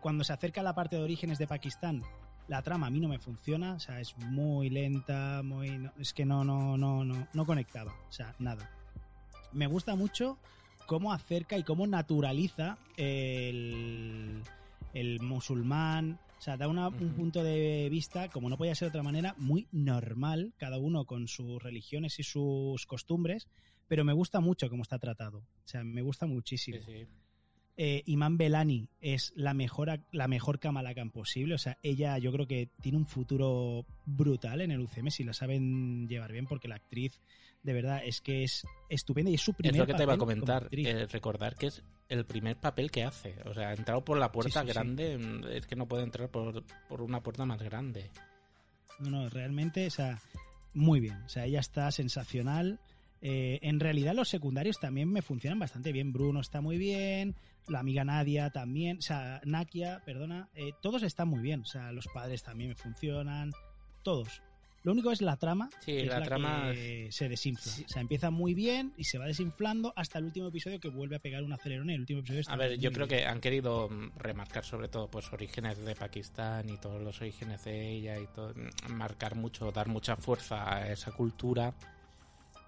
Cuando 0.00 0.22
se 0.22 0.32
acerca 0.32 0.60
a 0.60 0.64
la 0.64 0.74
parte 0.74 0.94
de 0.96 1.02
orígenes 1.02 1.38
de 1.38 1.48
Pakistán, 1.48 2.02
la 2.46 2.62
trama 2.62 2.86
a 2.86 2.90
mí 2.90 3.00
no 3.00 3.08
me 3.08 3.18
funciona, 3.18 3.74
o 3.74 3.80
sea, 3.80 3.98
es 4.00 4.16
muy 4.18 4.70
lenta, 4.70 5.42
muy 5.42 5.78
no- 5.78 5.92
es 5.98 6.12
que 6.14 6.24
no 6.24 6.44
no 6.44 6.76
no 6.78 7.04
no 7.04 7.26
no 7.32 7.44
conectaba, 7.46 7.92
o 8.08 8.12
sea, 8.12 8.34
nada. 8.38 8.70
Me 9.52 9.66
gusta 9.66 9.94
mucho 9.96 10.38
cómo 10.86 11.12
acerca 11.12 11.56
y 11.58 11.62
cómo 11.62 11.86
naturaliza 11.86 12.78
el 12.96 14.42
el 14.94 15.20
musulmán, 15.20 16.18
o 16.38 16.42
sea, 16.42 16.58
da 16.58 16.68
una- 16.68 16.88
un 16.88 17.14
punto 17.14 17.42
de 17.42 17.88
vista, 17.90 18.28
como 18.28 18.50
no 18.50 18.58
podía 18.58 18.74
ser 18.74 18.86
de 18.88 18.90
otra 18.90 19.02
manera, 19.02 19.34
muy 19.38 19.66
normal, 19.72 20.52
cada 20.58 20.76
uno 20.76 21.06
con 21.06 21.28
sus 21.28 21.62
religiones 21.62 22.18
y 22.18 22.24
sus 22.24 22.84
costumbres, 22.84 23.48
pero 23.88 24.04
me 24.04 24.12
gusta 24.12 24.40
mucho 24.40 24.68
cómo 24.68 24.82
está 24.82 24.98
tratado. 24.98 25.38
O 25.38 25.66
sea, 25.68 25.82
me 25.82 26.02
gusta 26.02 26.26
muchísimo. 26.26 26.76
Sí, 26.84 26.92
sí. 26.92 27.06
Eh, 27.78 28.02
Iman 28.04 28.36
Belani 28.36 28.86
es 29.00 29.32
la 29.34 29.54
mejor, 29.54 29.98
la 30.10 30.28
mejor 30.28 30.58
Kamala 30.58 30.94
Khan 30.94 31.10
posible. 31.10 31.54
O 31.54 31.58
sea, 31.58 31.78
ella 31.82 32.18
yo 32.18 32.30
creo 32.32 32.46
que 32.46 32.68
tiene 32.82 32.98
un 32.98 33.06
futuro 33.06 33.86
brutal 34.04 34.60
en 34.60 34.72
el 34.72 34.80
UCM 34.80 35.10
si 35.10 35.24
la 35.24 35.32
saben 35.32 36.06
llevar 36.06 36.32
bien, 36.32 36.46
porque 36.46 36.68
la 36.68 36.74
actriz 36.74 37.18
de 37.62 37.72
verdad 37.72 38.00
es 38.04 38.20
que 38.20 38.44
es 38.44 38.66
estupenda 38.88 39.30
y 39.30 39.34
es 39.34 39.40
su 39.40 39.52
Es 39.52 39.56
primer 39.56 39.76
lo 39.80 39.86
que 39.86 39.94
te 39.94 40.02
iba 40.02 40.14
a 40.14 40.18
comentar, 40.18 40.68
eh, 40.70 41.06
recordar 41.06 41.54
que 41.54 41.68
es 41.68 41.82
el 42.08 42.24
primer 42.24 42.56
papel 42.56 42.90
que 42.90 43.04
hace. 43.04 43.36
O 43.44 43.54
sea, 43.54 43.70
ha 43.70 43.74
entrado 43.74 44.04
por 44.04 44.18
la 44.18 44.32
puerta 44.32 44.60
Sí, 44.60 44.66
sí, 44.66 44.72
sí. 44.72 44.72
grande, 44.72 45.56
es 45.56 45.66
que 45.66 45.76
no 45.76 45.86
puede 45.86 46.02
entrar 46.02 46.28
por, 46.30 46.64
por 46.88 47.02
una 47.02 47.22
puerta 47.22 47.44
más 47.44 47.62
grande. 47.62 48.10
No, 48.98 49.10
no, 49.10 49.28
realmente, 49.28 49.86
o 49.86 49.90
sea, 49.90 50.20
muy 50.74 51.00
bien. 51.00 51.22
O 51.22 51.28
sea, 51.28 51.44
ella 51.44 51.60
está 51.60 51.90
sensacional. 51.90 52.80
Eh, 53.20 53.60
en 53.62 53.78
realidad 53.78 54.14
los 54.14 54.28
secundarios 54.28 54.80
también 54.80 55.08
me 55.10 55.22
funcionan 55.22 55.58
bastante 55.58 55.92
bien. 55.92 56.12
Bruno 56.12 56.40
está 56.40 56.60
muy 56.60 56.76
bien, 56.76 57.36
la 57.68 57.78
amiga 57.78 58.04
Nadia 58.04 58.50
también, 58.50 58.98
o 58.98 59.02
sea, 59.02 59.40
Nakia, 59.44 60.02
perdona, 60.04 60.48
eh, 60.54 60.72
todos 60.82 61.04
están 61.04 61.28
muy 61.28 61.40
bien. 61.40 61.60
O 61.60 61.66
sea, 61.66 61.92
los 61.92 62.08
padres 62.12 62.42
también 62.42 62.70
me 62.70 62.74
funcionan, 62.76 63.52
todos. 64.02 64.42
Lo 64.84 64.92
único 64.92 65.12
es 65.12 65.22
la 65.22 65.36
trama, 65.36 65.68
Sí, 65.80 65.92
que 65.92 66.02
es 66.02 66.08
la 66.08 66.22
trama- 66.22 66.72
que 66.72 67.08
se 67.12 67.28
desinfla. 67.28 67.70
Sí. 67.72 67.84
O 67.84 67.88
sea, 67.88 68.02
empieza 68.02 68.30
muy 68.30 68.52
bien 68.54 68.92
y 68.96 69.04
se 69.04 69.16
va 69.18 69.26
desinflando 69.26 69.92
hasta 69.94 70.18
el 70.18 70.24
último 70.24 70.48
episodio 70.48 70.80
que 70.80 70.88
vuelve 70.88 71.16
a 71.16 71.18
pegar 71.20 71.44
un 71.44 71.52
acelerón. 71.52 71.90
El 71.90 72.00
último 72.00 72.18
episodio 72.20 72.40
está 72.40 72.52
A 72.52 72.56
ver, 72.56 72.78
yo 72.78 72.90
creo 72.90 73.06
bien. 73.06 73.20
que 73.20 73.26
han 73.26 73.40
querido 73.40 73.88
mm, 73.88 74.10
remarcar 74.16 74.64
sobre 74.64 74.88
todo 74.88 75.08
pues 75.08 75.32
orígenes 75.32 75.78
de 75.84 75.94
Pakistán 75.94 76.68
y 76.68 76.78
todos 76.78 77.00
los 77.00 77.20
orígenes 77.20 77.62
de 77.64 77.90
ella 77.92 78.18
y 78.18 78.26
todo, 78.34 78.52
mm, 78.54 78.92
marcar 78.92 79.36
mucho, 79.36 79.70
dar 79.70 79.86
mucha 79.88 80.16
fuerza 80.16 80.74
a 80.76 80.90
esa 80.90 81.12
cultura. 81.12 81.74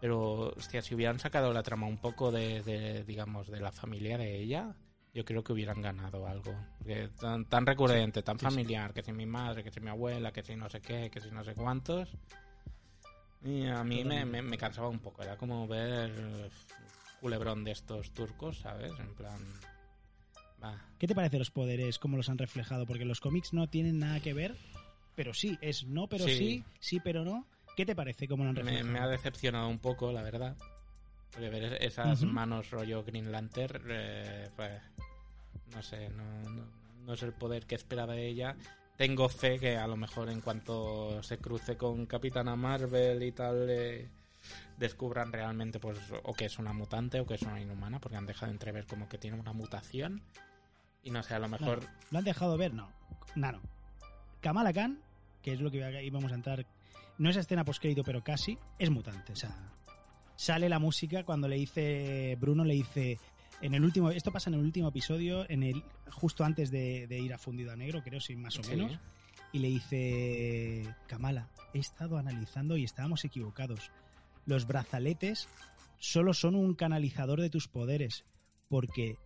Pero, 0.00 0.52
hostia, 0.56 0.82
si 0.82 0.94
hubieran 0.94 1.18
sacado 1.18 1.52
la 1.52 1.62
trama 1.62 1.86
un 1.86 1.96
poco 1.98 2.30
de, 2.30 2.62
de, 2.62 3.04
digamos, 3.04 3.48
de 3.48 3.60
la 3.60 3.72
familia 3.72 4.18
de 4.18 4.38
ella, 4.40 4.74
yo 5.14 5.24
creo 5.24 5.42
que 5.44 5.52
hubieran 5.52 5.80
ganado 5.80 6.26
algo. 6.26 6.52
Porque 6.78 7.08
tan, 7.20 7.44
tan 7.46 7.64
recurrente, 7.64 8.22
tan 8.22 8.38
sí, 8.38 8.44
sí. 8.46 8.50
familiar, 8.50 8.92
que 8.92 9.02
si 9.02 9.12
mi 9.12 9.26
madre, 9.26 9.62
que 9.64 9.70
si 9.70 9.80
mi 9.80 9.88
abuela, 9.90 10.32
que 10.32 10.42
si 10.42 10.56
no 10.56 10.68
sé 10.68 10.80
qué, 10.80 11.10
que 11.10 11.20
si 11.20 11.30
no 11.30 11.44
sé 11.44 11.54
cuántos. 11.54 12.10
Y 13.42 13.66
a 13.66 13.84
mí 13.84 13.96
me, 13.96 14.02
Totalmente. 14.02 14.24
me, 14.26 14.42
me 14.42 14.58
cansaba 14.58 14.88
un 14.88 14.98
poco. 15.00 15.22
Era 15.22 15.36
como 15.36 15.66
ver 15.68 16.50
culebrón 17.20 17.64
de 17.64 17.70
estos 17.72 18.10
turcos, 18.12 18.58
¿sabes? 18.58 18.92
En 18.98 19.14
plan... 19.14 19.40
Va. 20.62 20.78
¿Qué 20.98 21.06
te 21.06 21.14
parece 21.14 21.38
los 21.38 21.50
poderes, 21.50 21.98
cómo 21.98 22.16
los 22.16 22.28
han 22.28 22.38
reflejado? 22.38 22.86
Porque 22.86 23.04
los 23.04 23.20
cómics 23.20 23.52
no 23.52 23.68
tienen 23.68 23.98
nada 23.98 24.20
que 24.20 24.32
ver, 24.34 24.56
pero 25.14 25.34
sí, 25.34 25.58
es 25.60 25.84
no, 25.86 26.08
pero 26.08 26.24
sí, 26.26 26.64
Sí. 26.80 27.00
pero 27.00 27.24
no. 27.24 27.46
¿Qué 27.76 27.84
te 27.84 27.94
parece 27.94 28.26
cómo 28.28 28.44
lo 28.44 28.50
han 28.50 28.56
reflejado? 28.56 28.90
me 28.90 28.98
ha 29.00 29.08
decepcionado 29.08 29.68
un 29.68 29.78
poco, 29.78 30.10
la 30.12 30.22
verdad. 30.22 30.56
Porque 31.32 31.50
ver 31.50 31.64
es- 31.64 31.80
esas 31.82 32.22
manos 32.22 32.70
rollo 32.70 33.02
Green 33.04 33.30
Lantern, 33.32 33.84
eh, 33.90 34.48
pues, 34.56 34.80
no 35.74 35.82
sé, 35.82 36.08
no, 36.10 36.50
no, 36.50 36.64
no 37.04 37.12
es 37.12 37.22
el 37.22 37.32
poder 37.32 37.66
que 37.66 37.74
esperaba 37.74 38.14
de 38.14 38.26
ella. 38.26 38.56
Tengo 38.96 39.28
fe 39.28 39.58
que 39.58 39.76
a 39.76 39.86
lo 39.86 39.96
mejor 39.96 40.30
en 40.30 40.40
cuanto 40.40 41.22
se 41.22 41.38
cruce 41.38 41.76
con 41.76 42.06
Capitana 42.06 42.54
Marvel 42.54 43.22
y 43.22 43.32
tal, 43.32 43.68
eh, 43.68 44.08
descubran 44.78 45.32
realmente 45.32 45.80
pues 45.80 45.98
o 46.22 46.32
que 46.32 46.46
es 46.46 46.58
una 46.58 46.72
mutante 46.72 47.20
o 47.20 47.26
que 47.26 47.34
es 47.34 47.42
una 47.42 47.60
inhumana, 47.60 47.98
porque 47.98 48.16
han 48.16 48.26
dejado 48.26 48.52
entrever 48.52 48.86
como 48.86 49.08
que 49.08 49.18
tiene 49.18 49.38
una 49.38 49.52
mutación. 49.52 50.22
Y 51.02 51.10
no 51.10 51.22
sé, 51.22 51.34
a 51.34 51.38
lo 51.38 51.48
mejor... 51.48 51.80
Claro, 51.80 51.94
¿Lo 52.10 52.18
han 52.18 52.24
dejado 52.24 52.56
ver? 52.56 52.72
No. 52.72 52.90
Nano. 53.34 53.60
Kamala 54.40 54.72
Khan, 54.72 55.00
que 55.42 55.52
es 55.52 55.60
lo 55.60 55.70
que 55.70 56.02
íbamos 56.04 56.32
a 56.32 56.34
entrar, 56.34 56.66
no 57.18 57.30
es 57.30 57.36
escena 57.36 57.64
postcrédito, 57.64 58.04
pero 58.04 58.22
casi, 58.22 58.58
es 58.78 58.90
mutante. 58.90 59.32
O 59.32 59.36
sea, 59.36 59.54
sale 60.36 60.68
la 60.68 60.78
música 60.78 61.24
cuando 61.24 61.48
le 61.48 61.56
dice, 61.56 62.36
Bruno 62.40 62.64
le 62.64 62.74
dice, 62.74 63.18
en 63.64 63.74
el 63.74 63.82
último, 63.82 64.10
esto 64.10 64.30
pasa 64.30 64.50
en 64.50 64.54
el 64.54 64.60
último 64.60 64.88
episodio, 64.88 65.48
en 65.48 65.62
el 65.62 65.82
justo 66.10 66.44
antes 66.44 66.70
de, 66.70 67.06
de 67.06 67.18
ir 67.18 67.32
a 67.32 67.38
Fundido 67.38 67.72
a 67.72 67.76
Negro, 67.76 68.02
creo, 68.02 68.20
sí, 68.20 68.36
más 68.36 68.58
o 68.58 68.62
Sí. 68.62 68.70
menos, 68.76 68.98
y 69.52 69.58
le 69.60 69.68
dice, 69.68 70.94
Kamala, 71.06 71.48
he 71.72 71.78
estado 71.78 72.18
analizando 72.18 72.76
y 72.76 72.84
estábamos 72.84 73.24
equivocados. 73.24 73.90
Los 74.44 74.66
brazaletes 74.66 75.48
solo 75.98 76.34
son 76.34 76.54
un 76.56 76.74
canalizador 76.74 77.40
de 77.40 77.48
tus 77.48 77.66
poderes, 77.68 78.24
porque 78.68 79.16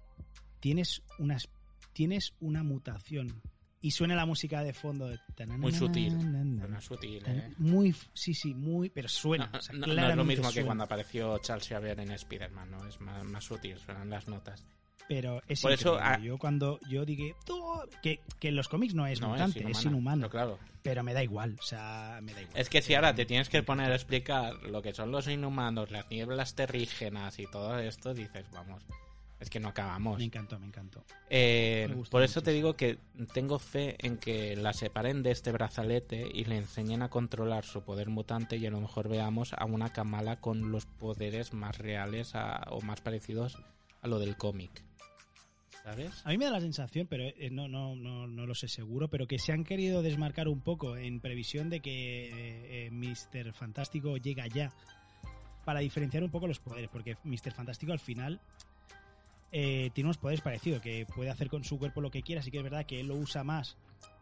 tienes 0.61 1.03
unas 1.19 1.49
tienes 1.93 2.35
una 2.39 2.63
mutación. 2.63 3.43
Y 3.81 3.93
suena 3.93 4.17
la 4.17 4.27
música 4.27 4.63
de 4.65 4.73
fondo 4.73 5.07
de 5.09 5.19
Muy 5.47 5.73
sutil. 5.73 6.17
tananana, 6.19 6.61
Suena 6.63 6.81
sutil, 6.81 7.23
¿eh? 7.27 7.53
Muy, 7.59 7.95
sí, 8.13 8.35
sí, 8.35 8.53
muy, 8.55 8.89
pero 8.91 9.05
No, 9.07 9.09
suena. 9.09 9.51
o 9.55 9.61
sea, 9.61 9.75
no- 9.77 9.87
no 9.87 10.09
es 10.09 10.17
lo 10.17 10.25
mismo 10.25 10.49
que 10.49 10.53
suena. 10.55 10.67
cuando 10.67 10.85
apareció 10.85 11.39
Charles 11.39 11.69
Xavier 11.69 12.01
en 12.01 12.11
Spider-Man, 12.11 12.71
¿no? 12.73 12.87
Es 12.89 13.01
más, 13.01 13.23
más 13.25 13.45
sutil, 13.45 13.79
suenan 13.79 14.11
las 14.11 14.27
notas. 14.27 14.65
Pero 15.09 15.41
es 15.49 15.63
Por 15.63 15.73
eso, 15.73 15.97
ah- 15.99 16.19
yo 16.19 16.37
cuando 16.39 16.79
yo 16.91 17.05
dije 17.07 17.35
que, 18.03 18.21
que 18.41 18.49
en 18.49 18.57
los 18.57 18.69
cómics 18.69 18.95
no 18.95 19.07
es 19.07 19.21
no 19.21 19.29
mutante, 19.29 19.65
es 19.71 19.85
inhumano, 19.85 20.23
Pero 20.23 20.31
claro. 20.31 20.59
pero 20.83 21.03
me 21.03 21.15
da 21.15 21.23
igual, 21.23 21.57
o 21.59 21.63
sea, 21.63 22.19
me 22.23 22.35
da 22.35 22.43
igual. 22.43 22.59
Es 22.59 22.69
que 22.69 22.83
si 22.83 22.95
ahora 22.95 23.15
te 23.15 23.25
tienes 23.25 23.49
que 23.49 23.63
poner 23.63 23.91
a 23.91 23.95
explicar 23.95 24.55
lo 24.65 24.83
que 24.83 24.93
son 24.93 25.11
los 25.11 25.27
inhumanos, 25.29 25.91
las 25.93 26.11
nieblas 26.11 26.55
terrígenas 26.57 27.39
y 27.39 27.47
todo 27.47 27.79
esto, 27.79 28.13
dices, 28.13 28.45
vamos, 28.53 28.83
es 29.41 29.51
que 29.51 29.61
no 29.61 29.69
acabamos. 29.69 30.19
Me 30.19 30.25
encantó, 30.25 30.59
me 30.59 30.67
encantó. 30.67 31.05
Eh, 31.31 31.87
Me 31.89 32.03
por 32.05 32.23
eso 32.23 32.43
te 32.43 32.51
digo 32.53 32.75
que 32.75 32.99
tengo 33.33 33.59
fe 33.59 33.97
en 34.05 34.17
que 34.19 34.57
la 34.57 34.73
separen 34.73 35.23
de 35.23 35.31
este 35.31 35.53
brazalete 35.53 36.27
y 36.33 36.45
le 36.45 36.57
enseñen 36.57 37.03
a 37.03 37.09
controlar 37.09 37.65
su 37.65 37.83
poder 37.83 38.09
mutante 38.09 38.57
y 38.57 38.67
a 38.67 38.71
lo 38.71 38.81
mejor 38.81 39.09
veamos 39.09 39.53
a 39.53 39.65
una 39.65 39.93
Kamala 39.93 40.41
con 40.41 40.73
los 40.73 40.87
poderes 40.87 41.53
más 41.55 41.79
reales 41.79 42.35
a- 42.35 42.65
o 42.71 42.81
más 42.81 43.01
parecidos 43.01 43.57
a 44.03 44.09
lo 44.09 44.19
del 44.19 44.37
cómic. 44.37 44.83
¿Sabes? 45.85 46.21
A 46.27 46.31
mí 46.31 46.39
me 46.39 46.45
da 46.45 46.51
la 46.51 46.61
sensación, 46.61 47.07
pero 47.07 47.25
eh, 47.25 47.49
no, 47.51 47.67
no, 47.69 47.95
no, 47.97 48.27
no 48.27 48.45
lo 48.47 48.55
sé 48.55 48.69
seguro, 48.69 49.09
pero 49.09 49.27
que 49.27 49.39
se 49.39 49.53
han 49.53 49.65
querido 49.65 50.03
desmarcar 50.03 50.49
un 50.49 50.61
poco 50.61 50.97
en 50.97 51.21
previsión 51.21 51.71
de 51.71 51.81
que 51.81 52.87
eh, 52.87 52.91
Mr. 52.91 53.53
Fantástico 53.55 54.17
llega 54.19 54.47
ya 54.49 54.71
para 55.65 55.81
diferenciar 55.81 56.23
un 56.25 56.31
poco 56.31 56.47
los 56.47 56.59
poderes, 56.59 56.91
porque 56.91 57.17
Mr. 57.25 57.53
Fantástico 57.53 57.93
al 57.93 58.01
final 58.01 58.41
eh, 59.53 59.91
tiene 59.95 60.09
unos 60.09 60.19
poderes 60.19 60.41
parecidos, 60.41 60.81
que 60.81 61.07
puede 61.15 61.31
hacer 61.31 61.49
con 61.49 61.65
su 61.65 61.79
cuerpo 61.79 62.01
lo 62.01 62.11
que 62.11 62.23
quiera, 62.23 62.41
así 62.41 62.51
que 62.51 62.59
es 62.59 62.63
verdad 62.65 62.87
que 62.87 63.01
él 63.01 63.09
lo 63.09 63.15
usa 63.17 63.45
más 63.45 63.77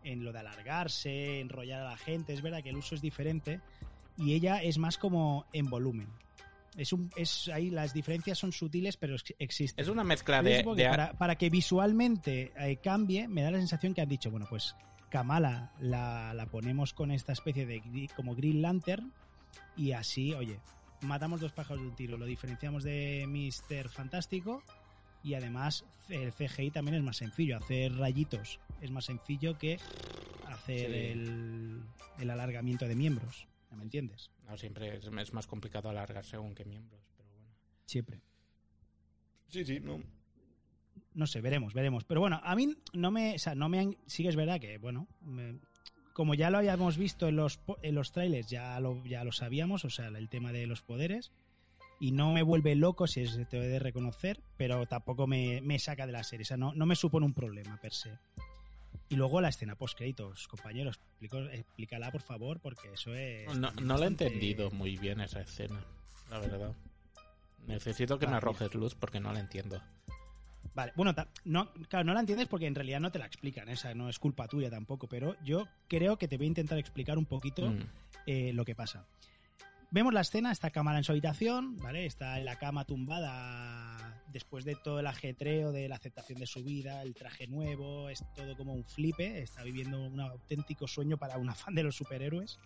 en 0.05 0.25
lo 0.25 0.33
de 0.33 0.39
alargarse, 0.39 1.41
enrollar 1.41 1.81
a 1.83 1.91
la 1.91 1.97
gente, 1.97 2.33
es 2.33 2.43
verdad 2.43 2.63
que 2.63 2.71
el 2.71 2.77
uso 2.77 2.95
es 2.95 3.01
diferente, 3.01 3.61
y 4.17 4.35
ella 4.35 4.63
es 4.63 4.79
más 4.79 4.99
como 4.99 5.47
en 5.53 5.67
volumen. 5.67 6.09
Es 6.77 6.93
un, 6.93 7.11
es 7.17 7.49
ahí 7.49 7.71
las 7.71 7.93
diferencias 7.95 8.39
son 8.39 8.53
sutiles, 8.53 8.97
pero 8.99 9.15
ex- 9.15 9.35
existen. 9.39 9.83
Es 9.83 9.89
una 9.89 10.05
mezcla 10.05 10.43
de... 10.43 10.51
de- 10.77 10.85
para, 10.91 11.13
para 11.15 11.35
que 11.37 11.49
visualmente 11.51 12.53
eh, 12.59 12.77
cambie, 12.77 13.27
me 13.29 13.43
da 13.43 13.51
la 13.51 13.59
sensación 13.59 13.95
que 13.95 14.03
han 14.03 14.09
dicho, 14.09 14.31
bueno, 14.31 14.47
pues 14.49 14.77
Kamala 15.11 15.73
la, 15.81 16.35
la 16.35 16.47
ponemos 16.47 16.93
con 16.93 17.11
esta 17.11 17.33
especie 17.33 17.65
de 17.67 17.83
como 18.15 18.35
Green 18.35 18.61
Lantern 18.61 19.13
y 19.77 19.93
así, 19.93 20.35
oye, 20.35 20.61
matamos 21.01 21.41
dos 21.41 21.53
pájaros 21.53 21.83
de 21.83 21.89
un 21.89 21.97
tiro, 21.97 22.17
lo 22.19 22.27
diferenciamos 22.27 22.85
de 22.85 23.25
Mr. 23.27 23.89
Fantástico 23.89 24.63
y 25.27 25.35
además 25.35 25.85
el 26.09 26.33
CGI 26.33 26.71
también 26.71 26.95
es 26.97 27.03
más 27.03 27.17
sencillo, 27.17 27.57
hacer 27.57 27.93
rayitos 27.97 28.61
es 28.81 28.91
más 28.93 29.07
sencillo 29.07 29.59
que 29.59 29.79
hacer 30.47 30.91
Sí. 30.91 30.97
el, 30.97 31.83
el 32.21 32.31
alargamiento 32.31 32.87
de 32.87 32.95
miembros, 32.95 33.49
¿me 33.77 33.83
entiendes? 33.83 34.31
No, 34.47 34.57
siempre 34.57 34.97
es, 34.97 35.05
es 35.07 35.33
más 35.33 35.47
complicado 35.47 35.89
alargar 35.89 36.25
según 36.25 36.55
qué 36.55 36.65
miembros, 36.65 37.01
pero 37.17 37.29
bueno. 37.33 37.51
Siempre. 37.87 38.21
Sí, 39.49 39.65
sí, 39.65 39.81
no. 39.81 40.01
No 41.15 41.27
sé, 41.27 41.41
veremos, 41.41 41.73
veremos. 41.75 42.05
Pero 42.05 42.21
bueno, 42.21 42.41
a 42.45 42.55
mí 42.55 42.77
no 42.93 43.11
me. 43.11 43.35
O 43.35 43.39
sea, 43.39 43.55
no 43.55 43.69
me 43.69 43.81
han. 43.81 43.97
Sí 44.07 44.23
que 44.23 44.29
es 44.29 44.37
verdad 44.37 44.61
que, 44.61 44.79
bueno. 44.79 45.09
me- 45.23 45.59
como 46.13 46.35
ya 46.35 46.49
lo 46.51 46.59
habíamos 46.59 46.97
visto 46.97 47.29
en 47.29 47.37
los, 47.37 47.59
po- 47.59 47.79
en 47.83 47.95
los 47.95 48.13
trailers, 48.13 48.49
ya 48.49 48.79
lo, 48.81 49.05
ya 49.05 49.23
lo 49.25 49.33
sabíamos, 49.33 49.85
o 49.85 49.91
sea, 49.91 50.09
el 50.09 50.29
tema 50.31 50.51
de 50.53 50.67
los 50.67 50.81
poderes. 50.83 51.31
Y 51.99 52.13
no 52.13 52.33
me 52.33 52.43
vuelve 52.43 52.75
loco, 52.75 53.07
si 53.07 53.23
es 53.23 53.39
te 53.49 53.57
he 53.59 53.69
de 53.69 53.79
reconocer, 53.79 54.41
pero 54.57 54.87
tampoco 54.87 55.27
me, 55.27 55.61
me 55.63 55.79
saca 55.79 56.07
de 56.07 56.13
la 56.13 56.23
serie. 56.25 56.43
O 56.43 56.47
sea, 56.47 56.57
no, 56.59 56.75
no 56.75 56.85
me 56.87 56.95
supone 56.97 57.25
un 57.25 57.33
problema 57.33 57.79
per 57.81 57.95
se. 57.95 58.19
Y 59.09 59.17
luego 59.17 59.41
la 59.41 59.49
escena 59.49 59.77
post 59.77 59.97
créditos, 59.97 60.47
compañeros, 60.49 60.99
explico- 60.99 61.49
explícala 61.51 62.11
por 62.11 62.21
favor, 62.23 62.61
porque 62.61 62.93
eso 62.93 63.15
es. 63.15 63.47
No, 63.57 63.71
no 63.71 63.81
lo 63.81 63.85
he 63.85 63.87
bastante- 63.89 64.27
entendido 64.27 64.71
muy 64.73 64.97
bien 64.99 65.21
esa 65.21 65.41
escena, 65.41 65.83
la 66.29 66.39
verdad. 66.41 66.73
Necesito 67.67 68.19
que 68.19 68.27
me 68.27 68.37
arrojes 68.37 68.75
luz 68.75 68.95
porque 68.95 69.21
no 69.21 69.33
la 69.33 69.41
entiendo. 69.41 69.81
Vale, 70.75 70.93
bueno, 70.95 71.15
no, 71.45 71.73
claro, 71.89 72.05
no 72.05 72.13
la 72.13 72.21
entiendes 72.21 72.49
porque 72.49 72.67
en 72.67 72.75
realidad 72.75 73.01
no 73.01 73.11
te 73.11 73.19
la 73.19 73.27
explican, 73.27 73.69
esa 73.71 73.95
no 73.95 74.09
es 74.11 74.19
culpa 74.19 74.47
tuya 74.47 74.69
tampoco, 74.69 75.09
pero 75.09 75.35
yo 75.43 75.67
creo 75.89 76.19
que 76.19 76.29
te 76.29 76.37
voy 76.37 76.47
a 76.47 76.49
intentar 76.49 76.77
explicar 76.79 77.17
un 77.17 77.25
poquito 77.25 77.71
Mm. 77.71 77.79
eh, 78.27 78.53
lo 78.53 78.65
que 78.65 78.75
pasa. 78.75 79.07
Vemos 79.91 80.13
la 80.13 80.21
escena, 80.21 80.53
está 80.53 80.71
Kamala 80.71 80.99
en 80.99 81.05
su 81.05 81.13
habitación, 81.13 81.77
¿vale? 81.77 82.07
Está 82.07 82.39
en 82.39 82.45
la 82.45 82.57
cama 82.57 82.85
tumbada 82.85 84.23
después 84.37 84.65
de 84.65 84.75
todo 84.75 85.01
el 85.01 85.07
ajetreo 85.07 85.73
de 85.73 85.89
la 85.89 85.97
aceptación 85.97 86.39
de 86.39 86.47
su 86.47 86.63
vida, 86.63 87.03
el 87.03 87.15
traje 87.15 87.47
nuevo, 87.47 88.11
es 88.11 88.23
todo 88.35 88.57
como 88.57 88.75
un 88.75 88.85
flipe, 88.85 89.41
está 89.41 89.63
viviendo 89.63 89.99
un 89.99 90.21
auténtico 90.21 90.87
sueño 90.87 91.17
para 91.17 91.39
una 91.39 91.55
fan 91.55 91.75
de 91.75 91.83
los 91.83 91.97
superhéroes. 91.97 92.59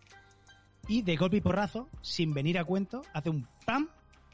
Y 0.89 1.03
de 1.03 1.15
golpe 1.17 1.37
y 1.37 1.41
porrazo, 1.41 1.89
sin 2.03 2.33
venir 2.33 2.59
a 2.59 2.65
cuento, 2.65 3.03
hace 3.13 3.31
un 3.31 3.47
pam 3.67 3.89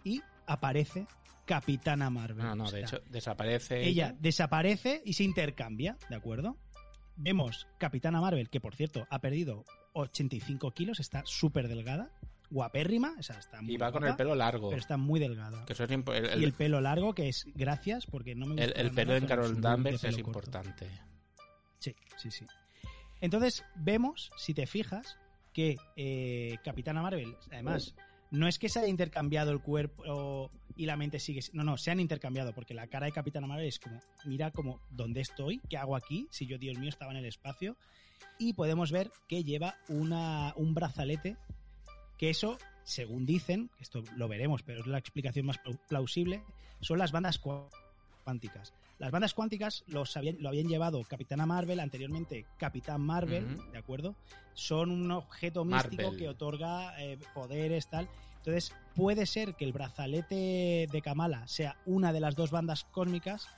y 0.05 0.23
aparece 0.47 1.07
Capitana 1.45 2.09
Marvel. 2.09 2.45
No, 2.45 2.55
no, 2.55 2.65
O 2.65 2.71
de 2.71 2.81
hecho 2.81 3.01
desaparece 3.11 3.87
ella 3.87 4.15
desaparece 4.19 5.03
y 5.05 5.13
se 5.13 5.25
intercambia, 5.25 5.99
¿de 6.09 6.17
acuerdo? 6.17 6.57
Vemos 7.17 7.67
Capitana 7.79 8.21
Marvel, 8.21 8.49
que 8.49 8.61
por 8.61 8.75
cierto 8.75 9.07
ha 9.11 9.21
perdido 9.21 9.65
85 9.93 10.71
kilos, 10.73 11.01
está 11.01 11.23
súper 11.27 11.69
delgada, 11.69 12.11
guapérrima, 12.51 13.15
o 13.19 13.23
sea, 13.23 13.39
está 13.39 13.61
muy 13.63 13.75
y 13.75 13.77
va 13.77 13.91
con 13.93 14.05
el 14.05 14.15
pelo 14.17 14.35
largo. 14.35 14.69
pero 14.71 14.81
está 14.81 14.97
muy 14.97 15.19
delgada. 15.21 15.65
Que 15.67 15.73
eso 15.73 15.85
es 15.85 15.91
el, 15.91 16.05
y 16.07 16.11
el- 16.17 16.45
el 16.45 16.53
pelo 16.53 16.81
largo, 16.81 17.15
que 17.15 17.29
es 17.29 17.45
gracias, 17.55 18.07
porque 18.07 18.35
no 18.35 18.47
me 18.47 18.55
gusta. 18.55 18.65
el- 18.65 18.87
el 18.87 18.93
pelo 18.93 19.15
en 19.15 19.27
pero 19.27 19.29
Carol 19.43 19.61
Danvers 19.61 20.05
es 20.05 20.15
corto. 20.17 20.21
importante. 20.29 20.91
Sí, 21.79 21.95
sí, 22.17 22.31
sí. 22.31 22.47
Entonces, 23.21 23.65
vemos, 23.77 24.31
si 24.37 24.55
te 24.55 24.67
fijas, 24.67 25.19
que 25.53 25.77
eh, 25.97 26.59
Capitana 26.65 27.01
Marvel, 27.03 27.35
además, 27.51 27.95
no 28.31 28.47
es 28.47 28.59
que 28.59 28.69
se 28.69 28.79
haya 28.81 28.89
intercambiado 28.89 29.53
el 29.53 29.61
cuerpo 29.61 30.51
y 30.77 30.85
la 30.85 30.97
mente 30.97 31.19
sigue. 31.19 31.41
No, 31.55 31.65
no, 31.65 31.79
se 31.79 31.91
han 31.91 32.01
intercambiado, 32.01 32.53
porque 32.53 32.75
la 32.75 32.87
cara 32.89 33.07
de 33.07 33.13
Capitana 33.13 33.47
Marvel 33.47 33.67
es 33.67 33.79
como, 33.79 34.01
mira 34.27 34.51
como, 34.51 34.81
¿dónde 34.91 35.23
estoy? 35.23 35.61
¿Qué 35.71 35.79
hago 35.79 35.97
aquí? 35.97 36.29
Si 36.31 36.47
yo, 36.47 36.59
Dios 36.59 36.77
mío, 36.79 36.91
estaba 36.91 37.13
en 37.13 37.19
el 37.19 37.25
espacio. 37.25 37.77
Y 38.39 38.53
podemos 38.53 38.93
ver 38.93 39.11
que 39.29 39.45
lleva 39.45 39.77
una, 39.89 40.53
un 40.57 40.75
brazalete, 40.75 41.37
que 42.19 42.31
eso, 42.31 42.59
según 42.85 43.27
dicen, 43.27 43.71
esto 43.81 44.03
lo 44.17 44.29
veremos, 44.29 44.63
pero 44.63 44.81
es 44.81 44.87
la 44.87 44.99
explicación 44.99 45.47
más 45.47 45.59
plau- 45.63 45.79
plausible, 45.89 46.43
son 46.81 46.99
las 46.99 47.13
bandas 47.13 47.41
cuánticas. 48.25 48.73
Las 48.99 49.11
bandas 49.11 49.35
cuánticas 49.35 49.85
los 49.89 50.17
habían, 50.17 50.37
lo 50.41 50.49
habían 50.49 50.69
llevado 50.69 51.03
Capitana 51.05 51.45
Marvel, 51.45 51.81
anteriormente 51.81 52.47
Capitán 52.59 53.03
Marvel. 53.03 53.47
¿de 53.71 53.79
acuerdo? 53.79 54.15
Son 54.55 54.91
un 54.91 55.11
objeto 55.11 55.65
místico 55.67 56.03
Marvel. 56.05 56.19
que 56.19 56.29
otorga 56.29 56.99
eh, 57.03 57.19
poderes, 57.35 57.89
tal. 57.89 58.09
Entonces, 58.39 58.73
puede 58.95 59.27
ser 59.27 59.55
que 59.55 59.65
el 59.67 59.73
brazalete 59.73 60.89
de 60.91 61.03
Kamala 61.03 61.47
sea 61.47 61.77
una 61.85 62.13
de 62.15 62.21
las 62.21 62.37
dos 62.37 62.51
bandas 62.51 62.85
cósmicas 62.85 63.49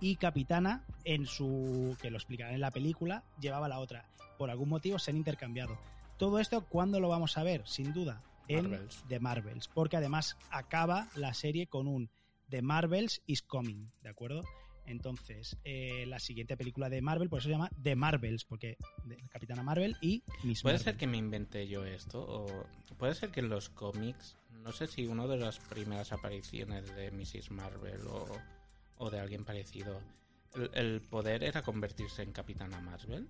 y 0.00 0.16
Capitana, 0.16 0.84
en 1.04 1.26
su. 1.26 1.96
que 2.00 2.10
lo 2.10 2.18
explicarán 2.18 2.54
en 2.54 2.60
la 2.60 2.70
película, 2.70 3.24
llevaba 3.40 3.68
la 3.68 3.80
otra. 3.80 4.04
Por 4.38 4.50
algún 4.50 4.68
motivo 4.68 4.98
se 5.00 5.10
han 5.10 5.16
intercambiado. 5.16 5.76
Todo 6.18 6.38
esto, 6.38 6.64
¿cuándo 6.66 7.00
lo 7.00 7.08
vamos 7.08 7.36
a 7.38 7.42
ver? 7.42 7.66
Sin 7.66 7.92
duda, 7.92 8.22
en 8.48 8.70
Marvels. 8.70 9.04
The 9.08 9.20
Marvels. 9.20 9.68
Porque 9.68 9.96
además 9.96 10.36
acaba 10.50 11.08
la 11.14 11.34
serie 11.34 11.66
con 11.66 11.86
un 11.86 12.10
The 12.48 12.62
Marvels 12.62 13.22
is 13.26 13.42
Coming, 13.42 13.90
¿de 14.02 14.08
acuerdo? 14.08 14.42
Entonces, 14.86 15.56
eh, 15.64 16.04
la 16.06 16.18
siguiente 16.18 16.56
película 16.58 16.90
de 16.90 17.00
Marvel, 17.00 17.30
por 17.30 17.38
eso 17.38 17.48
se 17.48 17.52
llama 17.52 17.70
The 17.82 17.96
Marvels, 17.96 18.44
porque 18.44 18.76
de 19.04 19.16
Capitana 19.30 19.62
Marvel 19.62 19.96
y 20.02 20.22
Miss 20.42 20.60
Puede 20.62 20.74
Marvel. 20.74 20.84
ser 20.84 20.96
que 20.98 21.06
me 21.06 21.16
inventé 21.16 21.66
yo 21.66 21.84
esto, 21.86 22.20
o 22.22 22.66
puede 22.98 23.14
ser 23.14 23.30
que 23.30 23.40
en 23.40 23.48
los 23.48 23.70
cómics, 23.70 24.36
no 24.50 24.72
sé 24.72 24.86
si 24.86 25.06
una 25.06 25.26
de 25.26 25.38
las 25.38 25.58
primeras 25.58 26.12
apariciones 26.12 26.94
de 26.94 27.10
Mrs. 27.10 27.50
Marvel 27.50 28.06
o, 28.06 28.26
o 28.98 29.10
de 29.10 29.20
alguien 29.20 29.44
parecido, 29.46 30.02
el, 30.54 30.70
el 30.74 31.00
poder 31.00 31.44
era 31.44 31.62
convertirse 31.62 32.22
en 32.22 32.32
Capitana 32.32 32.78
Marvel. 32.82 33.26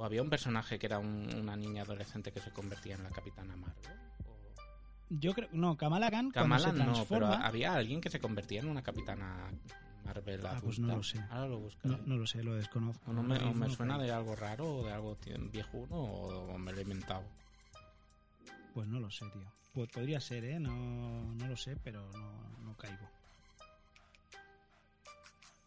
¿O 0.00 0.04
había 0.06 0.22
un 0.22 0.30
personaje 0.30 0.78
que 0.78 0.86
era 0.86 0.98
un- 0.98 1.28
una 1.34 1.54
niña 1.56 1.82
adolescente 1.82 2.32
que 2.32 2.40
se 2.40 2.50
convertía 2.52 2.94
en 2.94 3.02
la 3.02 3.10
Capitana 3.10 3.54
Marvel? 3.54 3.98
O- 4.24 4.40
Yo 5.10 5.34
creo, 5.34 5.48
no, 5.52 5.76
Kamala 5.76 6.10
Khan 6.10 6.30
Kamala 6.30 6.64
cuando 6.72 6.80
se 6.82 6.86
no, 6.86 6.92
pero 7.06 7.26
transforma, 7.26 7.46
había 7.46 7.74
alguien 7.74 8.00
que 8.00 8.08
se 8.08 8.18
convertía 8.18 8.60
en 8.60 8.68
una 8.68 8.82
Capitana 8.82 9.50
Marvel 10.06 10.40
Ah, 10.46 10.58
pues 10.64 10.78
no 10.78 10.96
lo 10.96 11.02
sé. 11.02 11.20
Ahora 11.28 11.48
lo 11.48 11.58
buscaré. 11.60 11.94
no, 11.98 12.02
no 12.06 12.16
lo 12.16 12.26
sé, 12.26 12.42
lo 12.42 12.54
desconozco. 12.54 13.10
O 13.10 13.12
no 13.12 13.22
me, 13.22 13.36
o 13.36 13.52
me 13.52 13.68
suena 13.68 13.98
de 13.98 14.10
algo 14.10 14.34
raro 14.36 14.76
o 14.76 14.86
de 14.86 14.92
algo 14.94 15.18
viejuno 15.52 15.96
o 15.96 16.56
me 16.58 16.72
lo 16.72 16.78
he 16.78 16.82
inventado. 16.82 17.24
Pues 18.72 18.88
no 18.88 19.00
lo 19.00 19.10
sé, 19.10 19.26
tío. 19.34 19.52
Pues 19.74 19.90
podría 19.90 20.18
ser, 20.18 20.44
¿eh? 20.44 20.58
No, 20.58 21.34
no 21.34 21.46
lo 21.46 21.56
sé, 21.58 21.76
pero 21.84 22.10
no, 22.12 22.32
no 22.62 22.74
caigo. 22.78 23.06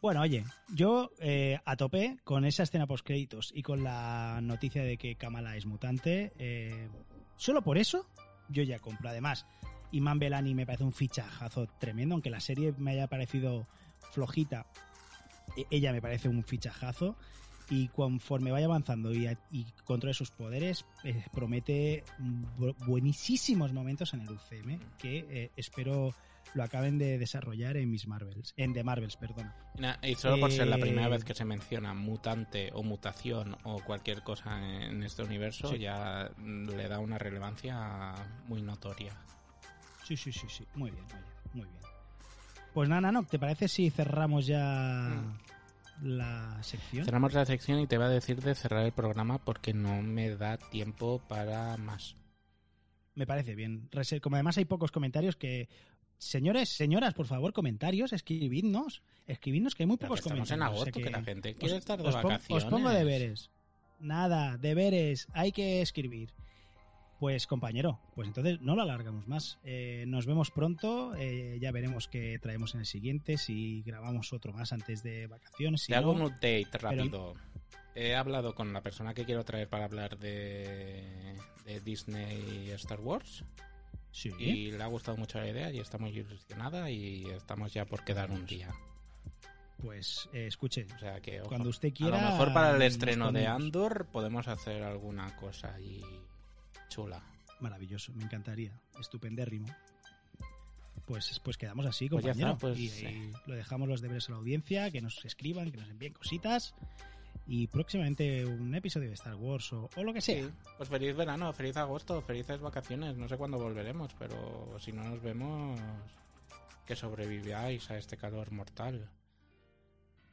Bueno, 0.03 0.19
oye, 0.19 0.43
yo 0.67 1.11
eh, 1.19 1.59
a 1.63 1.77
tope 1.77 2.17
con 2.25 2.43
esa 2.43 2.63
escena 2.63 2.85
post 2.87 3.05
créditos 3.07 3.53
y 3.55 3.61
con 3.63 3.85
la 3.85 4.41
noticia 4.43 4.83
de 4.83 4.97
que 4.97 5.15
Kamala 5.15 5.55
es 5.55 5.65
mutante. 5.65 6.33
eh, 6.37 6.89
solo 7.37 7.61
por 7.61 7.77
eso, 7.77 8.05
yo 8.49 8.63
ya 8.63 8.79
compro. 8.79 9.07
Además, 9.07 9.45
Iman 9.93 10.19
Belani 10.19 10.55
me 10.55 10.65
parece 10.65 10.83
un 10.83 10.91
fichajazo 10.91 11.67
tremendo, 11.79 12.15
aunque 12.15 12.29
la 12.29 12.41
serie 12.41 12.73
me 12.77 12.91
haya 12.91 13.07
parecido 13.07 13.65
flojita. 14.11 14.65
e- 15.55 15.67
Ella 15.71 15.93
me 15.93 16.01
parece 16.01 16.27
un 16.27 16.43
fichajazo. 16.43 17.15
Y 17.69 17.87
conforme 17.87 18.51
vaya 18.51 18.65
avanzando 18.65 19.13
y, 19.13 19.27
y 19.51 19.65
controle 19.85 20.13
sus 20.13 20.31
poderes, 20.31 20.85
eh, 21.03 21.23
promete 21.33 22.03
bu- 22.57 22.75
buenísimos 22.85 23.71
momentos 23.73 24.13
en 24.13 24.21
el 24.21 24.29
UCM 24.31 24.79
que 24.97 25.25
eh, 25.29 25.51
espero 25.55 26.13
lo 26.55 26.61
acaben 26.63 26.99
de 26.99 27.17
desarrollar 27.17 27.77
en 27.77 27.89
Miss 27.89 28.05
Marvels, 28.05 28.53
en 28.57 28.73
The 28.73 28.83
Marvels, 28.83 29.15
perdón. 29.15 29.51
Y 30.03 30.13
solo 30.15 30.39
por 30.39 30.51
ser 30.51 30.67
la 30.67 30.75
Eh, 30.75 30.81
primera 30.81 31.07
vez 31.07 31.23
que 31.23 31.33
se 31.33 31.45
menciona 31.45 31.93
mutante 31.95 32.69
o 32.73 32.83
mutación 32.83 33.57
o 33.63 33.79
cualquier 33.81 34.21
cosa 34.21 34.59
en 34.83 35.01
este 35.01 35.23
universo, 35.23 35.69
Sí. 35.71 35.79
ya 35.79 36.29
mm, 36.37 36.67
le 36.69 36.87
da 36.87 36.99
una 36.99 37.17
relevancia 37.17 38.13
muy 38.47 38.61
notoria. 38.61 39.13
Sí, 40.03 40.15
sí, 40.17 40.31
sí, 40.31 40.45
sí. 40.49 40.67
Muy 40.75 40.91
bien, 40.91 41.05
oye, 41.05 41.23
muy 41.53 41.65
bien. 41.65 41.81
Pues 42.73 42.89
nada, 42.89 43.11
no, 43.11 43.23
¿te 43.23 43.39
parece 43.39 43.67
si 43.67 43.89
cerramos 43.89 44.45
ya 44.45 45.23
la 46.03 46.61
sección? 46.63 47.05
Cerramos 47.05 47.33
la 47.33 47.45
sección 47.45 47.79
y 47.79 47.87
te 47.87 47.97
va 47.97 48.05
a 48.05 48.09
decir 48.09 48.41
de 48.41 48.53
cerrar 48.55 48.85
el 48.85 48.91
programa 48.91 49.37
porque 49.43 49.73
no 49.73 50.01
me 50.01 50.29
da 50.35 50.57
tiempo 50.57 51.21
para 51.27 51.77
más. 51.77 52.15
Me 53.15 53.25
parece 53.27 53.55
bien. 53.55 53.89
Como 54.21 54.35
además 54.35 54.57
hay 54.57 54.65
pocos 54.65 54.91
comentarios 54.91 55.35
que... 55.35 55.69
Señores, 56.17 56.69
señoras, 56.69 57.13
por 57.13 57.25
favor, 57.25 57.51
comentarios, 57.53 58.13
escribidnos. 58.13 59.01
Escribidnos 59.27 59.75
que 59.75 59.83
hay 59.83 59.87
muy 59.87 59.97
Pero 59.97 60.09
pocos 60.09 60.21
que 60.21 60.29
estamos 60.29 60.49
en 60.51 60.59
comentarios. 60.59 60.81
o 60.81 60.83
sea 60.83 60.91
agosto, 60.91 60.99
que, 61.03 61.09
la 61.11 61.23
gente 61.23 61.49
os- 61.51 61.55
quiere 61.57 61.77
estar 61.77 62.01
de 62.01 62.07
os 62.07 62.15
vacaciones. 62.15 62.63
Os 62.63 62.69
pongo 62.69 62.89
deberes. 62.89 63.49
Nada, 63.99 64.57
deberes. 64.57 65.27
Hay 65.33 65.51
que 65.51 65.81
escribir. 65.81 66.29
Pues 67.23 67.47
compañero, 67.47 68.01
pues 68.15 68.27
entonces 68.27 68.59
no 68.59 68.75
lo 68.75 68.81
alargamos 68.81 69.29
más. 69.29 69.57
Eh, 69.63 70.03
nos 70.09 70.25
vemos 70.25 70.51
pronto. 70.51 71.15
eh, 71.15 71.57
ya 71.61 71.71
veremos 71.71 72.09
qué 72.09 72.37
traemos 72.37 72.73
en 72.73 72.81
el 72.81 72.85
siguiente. 72.85 73.37
Si 73.37 73.81
grabamos 73.83 74.33
otro 74.33 74.51
más 74.51 74.73
antes 74.73 75.03
de 75.03 75.27
vacaciones. 75.27 75.83
Si 75.83 75.93
Te 75.93 75.95
hago 75.95 76.11
un 76.11 76.23
update 76.23 76.67
rápido. 76.73 77.33
He 77.95 78.13
hablado 78.13 78.53
con 78.53 78.73
la 78.73 78.81
persona 78.81 79.13
que 79.13 79.23
quiero 79.23 79.45
traer 79.45 79.69
para 79.69 79.85
hablar 79.85 80.17
de, 80.17 81.37
de 81.63 81.79
Disney 81.79 82.65
y 82.67 82.71
Star 82.71 82.99
Wars. 82.99 83.45
Sí. 84.11 84.29
Y 84.37 84.71
le 84.73 84.83
ha 84.83 84.87
gustado 84.87 85.15
mucho 85.15 85.39
la 85.39 85.47
idea 85.47 85.71
y 85.71 85.79
está 85.79 85.97
muy 85.97 86.09
ilusionada 86.09 86.91
y 86.91 87.23
estamos 87.29 87.73
ya 87.73 87.85
por 87.85 88.03
quedar 88.03 88.31
un 88.31 88.45
día. 88.45 88.75
Pues 89.77 90.27
eh, 90.33 90.47
escuche, 90.47 90.87
O 90.93 90.99
sea 90.99 91.21
que 91.21 91.39
ojo. 91.39 91.47
cuando 91.47 91.69
usted 91.69 91.93
quiera. 91.93 92.19
A 92.19 92.21
lo 92.25 92.31
mejor 92.31 92.53
para 92.53 92.75
el 92.75 92.81
estreno 92.81 93.31
de. 93.31 93.47
Andor 93.47 94.07
podemos 94.11 94.49
hacer 94.49 94.83
alguna 94.83 95.33
cosa 95.37 95.73
ahí 95.73 96.03
chula. 96.93 97.21
Maravilloso, 97.59 98.13
me 98.13 98.23
encantaría. 98.23 98.71
Estupendérrimo. 98.99 99.67
Pues, 101.05 101.39
pues 101.43 101.57
quedamos 101.57 101.85
así, 101.85 102.07
Pues 102.07 102.23
ya 102.23 102.31
compañero. 102.31 102.53
está, 102.53 102.59
pues, 102.67 102.79
y, 102.79 102.89
sí. 102.89 103.05
y 103.05 103.49
lo 103.49 103.55
dejamos 103.55 103.89
los 103.89 104.01
deberes 104.01 104.29
a 104.29 104.33
la 104.33 104.37
audiencia, 104.37 104.89
que 104.91 105.01
nos 105.01 105.23
escriban, 105.25 105.71
que 105.71 105.77
nos 105.77 105.89
envíen 105.89 106.13
cositas. 106.13 106.73
Y 107.45 107.67
próximamente 107.67 108.45
un 108.45 108.73
episodio 108.73 109.09
de 109.09 109.15
Star 109.15 109.35
Wars 109.35 109.73
o, 109.73 109.89
o 109.95 110.03
lo 110.03 110.13
que 110.13 110.21
sea. 110.21 110.45
Sí, 110.45 110.49
pues 110.77 110.87
feliz 110.87 111.13
verano, 111.15 111.51
feliz 111.51 111.75
agosto, 111.75 112.21
felices 112.21 112.59
vacaciones. 112.61 113.17
No 113.17 113.27
sé 113.27 113.35
cuándo 113.37 113.57
volveremos, 113.59 114.13
pero 114.17 114.77
si 114.79 114.93
no 114.93 115.03
nos 115.03 115.21
vemos, 115.21 115.77
que 116.85 116.95
sobreviváis 116.95 117.89
a 117.91 117.97
este 117.97 118.15
calor 118.15 118.51
mortal. 118.51 119.09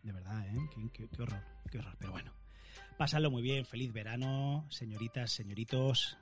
De 0.04 0.12
verdad, 0.12 0.46
¿eh? 0.46 0.56
Qué, 0.72 0.88
qué- 0.92 1.08
qué 1.08 1.22
horror, 1.22 1.42
qué 1.70 1.78
horror. 1.78 1.96
Pero 1.98 2.12
bueno, 2.12 2.32
pasadlo 2.96 3.30
muy 3.30 3.42
bien. 3.42 3.64
Feliz 3.66 3.92
verano, 3.92 4.66
señoritas, 4.70 5.32
señoritos. 5.32 6.16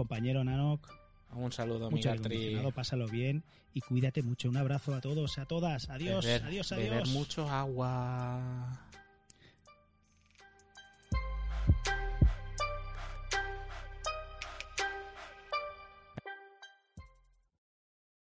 Compañero 0.00 0.42
Nanok, 0.42 0.88
Un 1.34 1.52
saludo, 1.52 1.90
mucho 1.90 2.10
acondicionado, 2.10 2.70
pásalo 2.72 3.06
bien 3.06 3.42
y 3.74 3.82
cuídate 3.82 4.22
mucho. 4.22 4.48
Un 4.48 4.56
abrazo 4.56 4.94
a 4.94 5.00
todos, 5.02 5.36
a 5.38 5.44
todas. 5.44 5.90
Adiós, 5.90 6.24
Beber- 6.24 6.42
adiós, 6.44 6.70
Beber 6.70 6.92
adiós. 6.94 7.08
mucho 7.10 7.46
agua. 7.50 8.40